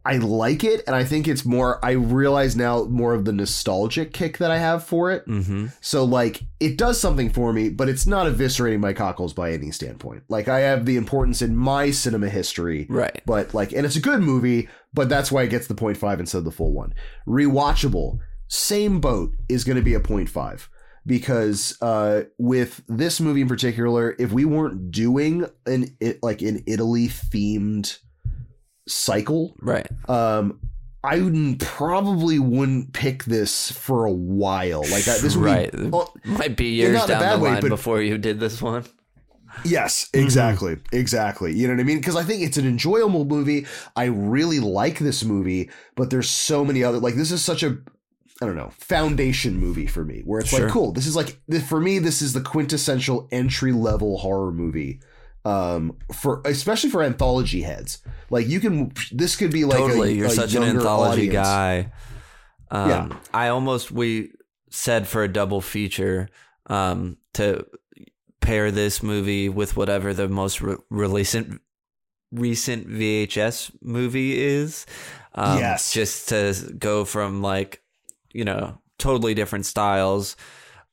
I 0.04 0.18
like 0.18 0.62
it 0.62 0.82
and 0.86 0.94
I 0.94 1.02
think 1.02 1.26
it's 1.26 1.44
more 1.44 1.84
I 1.84 1.92
realize 1.92 2.54
now 2.54 2.84
more 2.84 3.12
of 3.12 3.24
the 3.24 3.32
nostalgic 3.32 4.12
kick 4.12 4.38
that 4.38 4.52
I 4.52 4.58
have 4.58 4.84
for 4.84 5.10
it. 5.10 5.26
mm-hmm. 5.26 5.66
So 5.80 6.04
like 6.04 6.42
it 6.60 6.78
does 6.78 7.00
something 7.00 7.28
for 7.28 7.52
me, 7.52 7.70
but 7.70 7.88
it's 7.88 8.06
not 8.06 8.26
eviscerating 8.26 8.78
my 8.78 8.92
cockles 8.92 9.34
by 9.34 9.52
any 9.52 9.72
standpoint. 9.72 10.22
Like 10.28 10.46
I 10.46 10.60
have 10.60 10.86
the 10.86 10.96
importance 10.96 11.42
in 11.42 11.56
my 11.56 11.90
cinema 11.90 12.28
history. 12.28 12.86
Right. 12.88 13.20
But 13.26 13.52
like 13.52 13.72
and 13.72 13.84
it's 13.84 13.96
a 13.96 14.00
good 14.00 14.20
movie, 14.20 14.68
but 14.94 15.08
that's 15.08 15.32
why 15.32 15.42
it 15.42 15.50
gets 15.50 15.66
the 15.66 15.74
0.5 15.74 16.20
instead 16.20 16.38
of 16.38 16.44
the 16.44 16.52
full 16.52 16.72
one. 16.72 16.94
Rewatchable, 17.26 18.20
same 18.46 19.00
boat 19.00 19.34
is 19.48 19.64
going 19.64 19.76
to 19.76 19.82
be 19.82 19.94
a 19.94 20.00
0.5 20.00 20.68
because 21.06 21.80
uh 21.80 22.24
with 22.38 22.82
this 22.88 23.20
movie 23.20 23.40
in 23.42 23.48
particular, 23.48 24.14
if 24.18 24.32
we 24.32 24.44
weren't 24.44 24.90
doing 24.90 25.46
an 25.66 25.96
it 26.00 26.18
like 26.22 26.42
an 26.42 26.62
Italy 26.66 27.08
themed 27.08 27.98
cycle, 28.88 29.54
Right. 29.60 29.88
um 30.08 30.60
I 31.04 31.20
wouldn't, 31.20 31.60
probably 31.60 32.40
wouldn't 32.40 32.92
pick 32.92 33.22
this 33.24 33.70
for 33.70 34.06
a 34.06 34.10
while. 34.12 34.80
Like 34.80 35.06
I, 35.06 35.18
this 35.18 35.36
would 35.36 35.44
right. 35.44 35.70
be 35.70 35.90
oh, 35.92 36.12
Might 36.24 36.56
be 36.56 36.64
Yeah, 36.70 36.86
years 36.88 36.94
not 36.94 37.10
in 37.10 37.16
a 37.16 37.20
down 37.20 37.22
bad 37.22 37.38
the 37.38 37.44
way, 37.44 37.50
line 37.50 37.60
but- 37.60 37.68
before 37.68 38.02
you 38.02 38.18
did 38.18 38.40
this 38.40 38.60
one. 38.60 38.84
Yes, 39.64 40.10
exactly. 40.12 40.76
Exactly. 40.92 41.54
You 41.54 41.66
know 41.66 41.72
what 41.74 41.80
I 41.80 41.84
mean? 41.84 41.96
Because 41.96 42.14
I 42.16 42.24
think 42.24 42.42
it's 42.42 42.58
an 42.58 42.66
enjoyable 42.66 43.24
movie. 43.24 43.66
I 43.94 44.04
really 44.06 44.60
like 44.60 44.98
this 44.98 45.24
movie, 45.24 45.70
but 45.94 46.10
there's 46.10 46.28
so 46.28 46.62
many 46.62 46.84
other 46.84 46.98
like 46.98 47.14
this 47.14 47.30
is 47.30 47.42
such 47.42 47.62
a 47.62 47.78
I 48.42 48.46
don't 48.46 48.56
know, 48.56 48.70
foundation 48.78 49.58
movie 49.58 49.86
for 49.86 50.04
me 50.04 50.20
where 50.24 50.40
it's 50.40 50.50
Sure. 50.50 50.64
like 50.64 50.70
cool. 50.72 50.92
This 50.92 51.06
is 51.06 51.16
like 51.16 51.40
for 51.68 51.80
me 51.80 51.98
this 51.98 52.20
is 52.20 52.32
the 52.34 52.40
quintessential 52.42 53.28
entry 53.32 53.72
level 53.72 54.18
horror 54.18 54.52
movie. 54.52 55.00
Um 55.44 55.96
for 56.14 56.42
especially 56.44 56.90
for 56.90 57.02
anthology 57.02 57.62
heads. 57.62 58.02
Like 58.30 58.46
you 58.48 58.60
can 58.60 58.92
this 59.12 59.36
could 59.36 59.52
be 59.52 59.64
like 59.64 59.78
totally. 59.78 60.10
a, 60.10 60.14
You're 60.14 60.26
a 60.26 60.30
such 60.30 60.54
an 60.54 60.64
anthology 60.64 61.28
audience. 61.28 61.46
guy. 61.46 61.92
Um, 62.70 62.88
Yeah. 62.90 63.16
I 63.32 63.48
almost 63.48 63.90
we 63.92 64.32
said 64.70 65.06
for 65.08 65.22
a 65.22 65.28
double 65.32 65.60
feature 65.60 66.28
um, 66.66 67.16
to 67.34 67.64
pair 68.40 68.70
this 68.70 69.02
movie 69.02 69.48
with 69.48 69.76
whatever 69.76 70.12
the 70.12 70.28
most 70.28 70.60
re- 70.60 70.76
recent 70.90 71.60
recent 72.32 72.88
VHS 72.88 73.70
movie 73.80 74.36
is. 74.38 74.84
Um, 75.34 75.58
Yes. 75.58 75.92
Just 75.92 76.28
to 76.30 76.54
go 76.78 77.04
from 77.04 77.40
like 77.40 77.82
you 78.36 78.44
know 78.44 78.78
totally 78.98 79.34
different 79.34 79.66
styles 79.66 80.36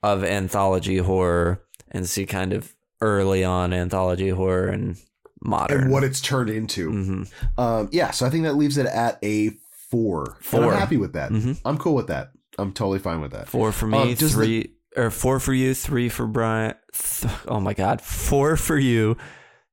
of 0.01 0.23
anthology 0.23 0.97
horror 0.97 1.61
and 1.91 2.07
see 2.09 2.25
kind 2.25 2.53
of 2.53 2.73
early 3.01 3.43
on 3.43 3.73
anthology 3.73 4.29
horror 4.29 4.67
and 4.67 4.97
modern. 5.41 5.83
and 5.83 5.91
what 5.91 6.03
it's 6.03 6.21
turned 6.21 6.49
into. 6.49 6.89
Mhm. 6.89 7.31
Um, 7.57 7.89
yeah, 7.91 8.11
so 8.11 8.25
I 8.25 8.29
think 8.29 8.43
that 8.45 8.53
leaves 8.55 8.77
it 8.77 8.85
at 8.85 9.19
a 9.23 9.51
four. 9.89 10.35
And 10.37 10.45
Four. 10.45 10.73
I'm 10.73 10.79
happy 10.79 10.97
with 10.97 11.13
that. 11.13 11.31
Mhm. 11.31 11.59
I'm 11.65 11.77
cool 11.77 11.95
with 11.95 12.07
that. 12.07 12.31
I'm 12.57 12.71
totally 12.73 12.99
fine 12.99 13.21
with 13.21 13.31
that. 13.31 13.47
Four 13.49 13.71
for 13.71 13.85
Uh, 13.87 14.05
me, 14.05 14.13
the- 14.13 14.29
three 14.29 14.73
or 14.95 15.09
four 15.09 15.39
for 15.39 15.53
you, 15.53 15.73
three 15.73 16.07
for 16.09 16.27
Brian. 16.27 16.75
Th- 16.93 17.33
oh 17.47 17.59
my 17.59 17.73
God, 17.73 18.01
four 18.01 18.55
for 18.57 18.77
you, 18.77 19.17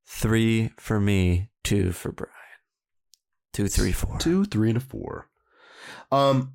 three 0.07 0.71
for 0.77 0.99
me, 0.99 1.49
two 1.63 1.91
for 1.91 2.11
Brian. 2.11 2.31
Two, 3.53 3.67
three, 3.67 3.91
four. 3.91 4.17
Two, 4.19 4.45
three, 4.45 4.69
and 4.69 4.77
a 4.77 4.81
four. 4.81 5.27
Um, 6.11 6.53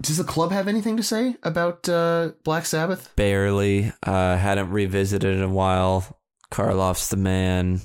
does 0.00 0.16
the 0.16 0.24
club 0.24 0.52
have 0.52 0.68
anything 0.68 0.96
to 0.96 1.02
say 1.02 1.36
about 1.42 1.88
uh, 1.88 2.32
Black 2.44 2.66
Sabbath? 2.66 3.14
Barely. 3.16 3.92
Uh, 4.02 4.36
hadn't 4.36 4.70
revisited 4.70 5.36
in 5.36 5.42
a 5.42 5.48
while. 5.48 6.18
Karloff's 6.50 7.08
the 7.08 7.16
man. 7.16 7.80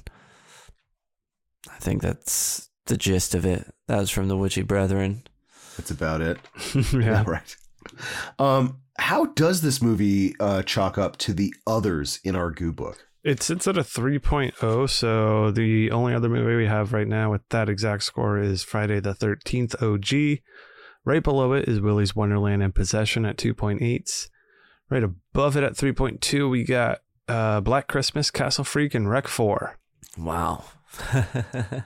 I 1.69 1.77
think 1.77 2.01
that's 2.01 2.69
the 2.85 2.97
gist 2.97 3.35
of 3.35 3.45
it. 3.45 3.65
That 3.87 3.99
was 3.99 4.09
from 4.09 4.27
the 4.27 4.37
Witchy 4.37 4.61
Brethren. 4.61 5.23
That's 5.77 5.91
about 5.91 6.21
it. 6.21 6.37
yeah. 6.93 7.23
right. 7.27 7.55
Um, 8.39 8.79
how 8.97 9.25
does 9.25 9.61
this 9.61 9.81
movie 9.81 10.35
uh, 10.39 10.63
chalk 10.63 10.97
up 10.97 11.17
to 11.17 11.33
the 11.33 11.53
others 11.65 12.19
in 12.23 12.35
our 12.35 12.51
goo 12.51 12.71
book? 12.71 13.07
It 13.23 13.41
sits 13.41 13.67
at 13.67 13.77
a 13.77 13.83
3.0, 13.83 14.89
so 14.89 15.51
the 15.51 15.91
only 15.91 16.13
other 16.13 16.27
movie 16.27 16.57
we 16.57 16.65
have 16.65 16.91
right 16.91 17.07
now 17.07 17.31
with 17.31 17.41
that 17.49 17.69
exact 17.69 18.03
score 18.03 18.37
is 18.37 18.63
Friday 18.63 18.99
the 18.99 19.13
13th 19.13 19.81
OG. 19.81 20.41
Right 21.05 21.23
below 21.23 21.53
it 21.53 21.67
is 21.67 21.81
Willy's 21.81 22.15
Wonderland 22.15 22.63
and 22.63 22.73
Possession 22.73 23.25
at 23.25 23.38
2.8s. 23.38 24.30
Right 24.89 25.03
above 25.03 25.57
it 25.57 25.63
at 25.63 25.73
3.2, 25.73 26.49
we 26.49 26.63
got 26.63 26.99
uh, 27.27 27.61
Black 27.61 27.88
Christmas, 27.88 28.31
Castle 28.31 28.63
Freak, 28.63 28.93
and 28.93 29.09
Rec 29.09 29.27
4. 29.27 29.77
Wow. 30.17 30.63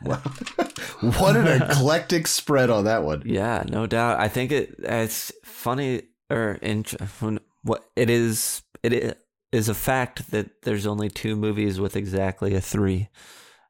wow. 0.04 0.22
what 1.02 1.36
an 1.36 1.62
eclectic 1.62 2.28
spread 2.28 2.70
on 2.70 2.86
that 2.86 3.04
one. 3.04 3.24
Yeah, 3.26 3.64
no 3.68 3.88
doubt. 3.88 4.20
I 4.20 4.28
think 4.28 4.52
it 4.52 4.76
it's 4.80 5.32
funny 5.44 6.04
or 6.30 6.54
in 6.62 6.86
what 7.64 7.86
it 7.96 8.10
is 8.10 8.64
it 8.84 9.18
is 9.52 9.70
a 9.70 9.74
fact 9.74 10.32
that 10.32 10.62
there's 10.64 10.86
only 10.88 11.10
two 11.10 11.36
movies 11.36 11.80
with 11.80 11.96
exactly 11.96 12.56
a 12.56 12.62
three, 12.62 13.10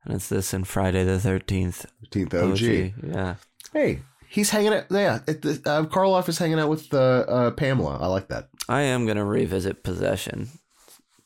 and 0.03 0.15
it's 0.15 0.29
this 0.29 0.53
and 0.53 0.67
Friday 0.67 1.03
the 1.03 1.19
Thirteenth. 1.19 1.85
15th 2.11 2.33
OG. 2.33 3.13
Yeah, 3.13 3.35
Hey, 3.73 3.99
he's 4.29 4.49
hanging 4.49 4.73
out. 4.73 4.85
Yeah, 4.89 5.19
it, 5.27 5.45
uh, 5.45 5.85
Karloff 5.85 6.29
is 6.29 6.37
hanging 6.37 6.59
out 6.59 6.69
with 6.69 6.93
uh, 6.93 6.97
uh, 6.97 7.51
Pamela. 7.51 7.97
I 7.99 8.07
like 8.07 8.27
that. 8.29 8.49
I 8.69 8.81
am 8.81 9.05
gonna 9.05 9.25
revisit 9.25 9.83
Possession 9.83 10.49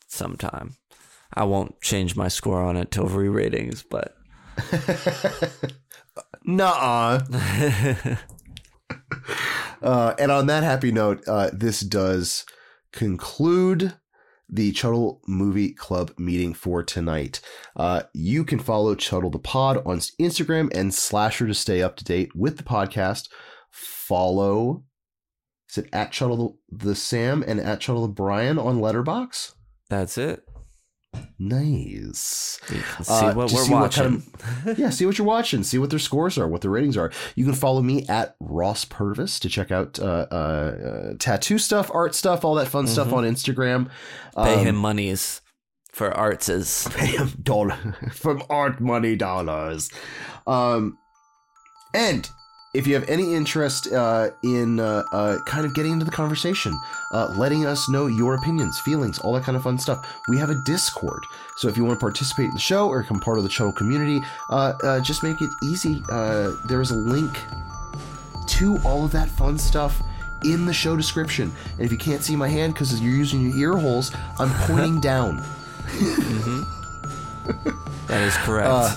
sometime. 0.08 0.76
I 1.34 1.44
won't 1.44 1.80
change 1.80 2.16
my 2.16 2.28
score 2.28 2.62
on 2.62 2.76
it 2.76 2.90
till 2.90 3.06
re-ratings, 3.06 3.82
but 3.82 4.14
Nuh-uh. 6.44 7.20
Uh, 9.82 10.14
and 10.18 10.30
on 10.30 10.46
that 10.46 10.62
happy 10.62 10.92
note, 10.92 11.26
uh, 11.26 11.50
this 11.52 11.80
does 11.80 12.44
conclude 12.92 13.94
the 14.48 14.72
Chuddle 14.72 15.20
Movie 15.26 15.72
Club 15.72 16.12
meeting 16.18 16.54
for 16.54 16.82
tonight. 16.82 17.40
Uh, 17.76 18.02
you 18.12 18.44
can 18.44 18.58
follow 18.58 18.94
Chuddle 18.94 19.32
the 19.32 19.38
Pod 19.38 19.78
on 19.86 19.98
Instagram 19.98 20.70
and 20.74 20.92
Slasher 20.92 21.46
to 21.46 21.54
stay 21.54 21.82
up 21.82 21.96
to 21.96 22.04
date 22.04 22.34
with 22.34 22.56
the 22.58 22.62
podcast. 22.62 23.28
Follow, 23.70 24.84
is 25.70 25.78
it 25.78 25.88
at 25.92 26.12
Chuddle 26.12 26.58
the, 26.70 26.94
Sam 26.94 27.42
and 27.46 27.60
at 27.60 27.80
Chuddle 27.80 28.06
the 28.06 28.12
Brian 28.12 28.58
on 28.58 28.78
Letterboxd? 28.78 29.54
that's 29.88 30.16
it. 30.16 30.44
Nice. 31.38 32.58
Can 32.66 32.82
see 33.04 33.12
Uh, 33.12 33.34
what 33.34 33.52
we're 33.52 33.64
see 33.64 33.72
what 33.72 33.80
watching. 33.82 34.22
kind 34.22 34.66
of- 34.68 34.78
yeah, 34.78 34.90
see 34.90 35.06
what 35.06 35.18
you're 35.18 35.26
watching, 35.26 35.62
see 35.64 35.78
what 35.78 35.90
their 35.90 35.98
scores 35.98 36.38
are, 36.38 36.46
what 36.48 36.60
their 36.62 36.70
ratings 36.70 36.96
are. 36.96 37.10
You 37.34 37.44
can 37.44 37.54
follow 37.54 37.82
me 37.82 38.06
at 38.08 38.36
Ross 38.40 38.84
Purvis 38.84 39.40
to 39.40 39.48
check 39.48 39.70
out 39.70 39.98
uh, 39.98 40.26
uh, 40.30 40.34
uh, 40.34 41.14
tattoo 41.18 41.58
stuff, 41.58 41.90
art 41.92 42.14
stuff, 42.14 42.44
all 42.44 42.54
that 42.54 42.68
fun 42.68 42.86
stuff 42.86 43.12
on 43.12 43.24
Instagram. 43.24 43.88
Pay 44.36 44.54
Um, 44.54 44.66
him 44.66 44.76
monies 44.76 45.40
for 45.90 46.10
artses. 46.12 46.88
pay 46.96 47.06
him 47.08 47.32
dollar 47.42 47.96
from 48.12 48.42
art 48.48 48.80
money 48.80 49.16
dollars. 49.16 49.90
Um, 50.46 50.96
and 51.94 52.28
if 52.74 52.86
you 52.86 52.94
have 52.94 53.04
any 53.06 53.34
interest 53.34 53.92
uh, 53.92 54.30
in 54.42 54.80
uh, 54.80 55.02
uh, 55.12 55.38
kind 55.44 55.66
of 55.66 55.74
getting 55.74 55.92
into 55.92 56.06
the 56.06 56.10
conversation, 56.10 56.78
uh, 57.12 57.26
letting 57.36 57.66
us 57.66 57.86
know 57.90 58.06
your 58.06 58.34
opinions, 58.34 58.80
feelings, 58.80 59.18
all 59.18 59.34
that 59.34 59.44
kind 59.44 59.56
of 59.56 59.62
fun 59.62 59.78
stuff, 59.78 59.98
we 60.28 60.38
have 60.38 60.48
a 60.48 60.54
Discord. 60.64 61.22
So 61.56 61.68
if 61.68 61.76
you 61.76 61.84
want 61.84 61.98
to 61.98 62.00
participate 62.00 62.46
in 62.46 62.54
the 62.54 62.60
show 62.60 62.88
or 62.88 63.02
become 63.02 63.20
part 63.20 63.36
of 63.36 63.44
the 63.44 63.50
Chuddle 63.50 63.76
community, 63.76 64.22
uh, 64.48 64.72
uh, 64.82 65.00
just 65.00 65.22
make 65.22 65.42
it 65.42 65.50
easy. 65.62 66.02
Uh, 66.10 66.52
there 66.66 66.80
is 66.80 66.90
a 66.90 66.96
link 66.96 67.38
to 68.46 68.78
all 68.86 69.04
of 69.04 69.12
that 69.12 69.28
fun 69.28 69.58
stuff 69.58 70.02
in 70.44 70.64
the 70.64 70.72
show 70.72 70.96
description. 70.96 71.52
And 71.76 71.82
if 71.82 71.92
you 71.92 71.98
can't 71.98 72.22
see 72.22 72.36
my 72.36 72.48
hand 72.48 72.72
because 72.72 72.98
you're 73.02 73.14
using 73.14 73.42
your 73.42 73.56
ear 73.56 73.76
holes, 73.76 74.12
I'm 74.38 74.50
pointing 74.66 75.00
down. 75.00 75.44
That 78.08 78.22
is 78.22 78.36
correct. 78.36 78.68
Uh, 78.68 78.94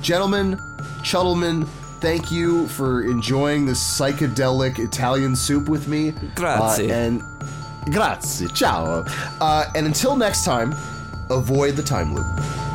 Gentlemen, 0.00 0.56
Chuddleman, 1.02 1.68
thank 2.06 2.30
you 2.30 2.68
for 2.68 3.02
enjoying 3.02 3.66
this 3.66 3.82
psychedelic 3.82 4.78
Italian 4.78 5.34
soup 5.34 5.68
with 5.68 5.88
me. 5.88 6.12
Grazie. 6.36 6.88
Uh, 6.88 6.94
and 6.94 7.22
grazie. 7.90 8.46
Ciao. 8.46 9.04
Uh, 9.40 9.64
and 9.74 9.86
until 9.86 10.14
next 10.14 10.44
time, 10.44 10.72
avoid 11.30 11.74
the 11.74 11.82
time 11.82 12.14
loop. 12.14 12.65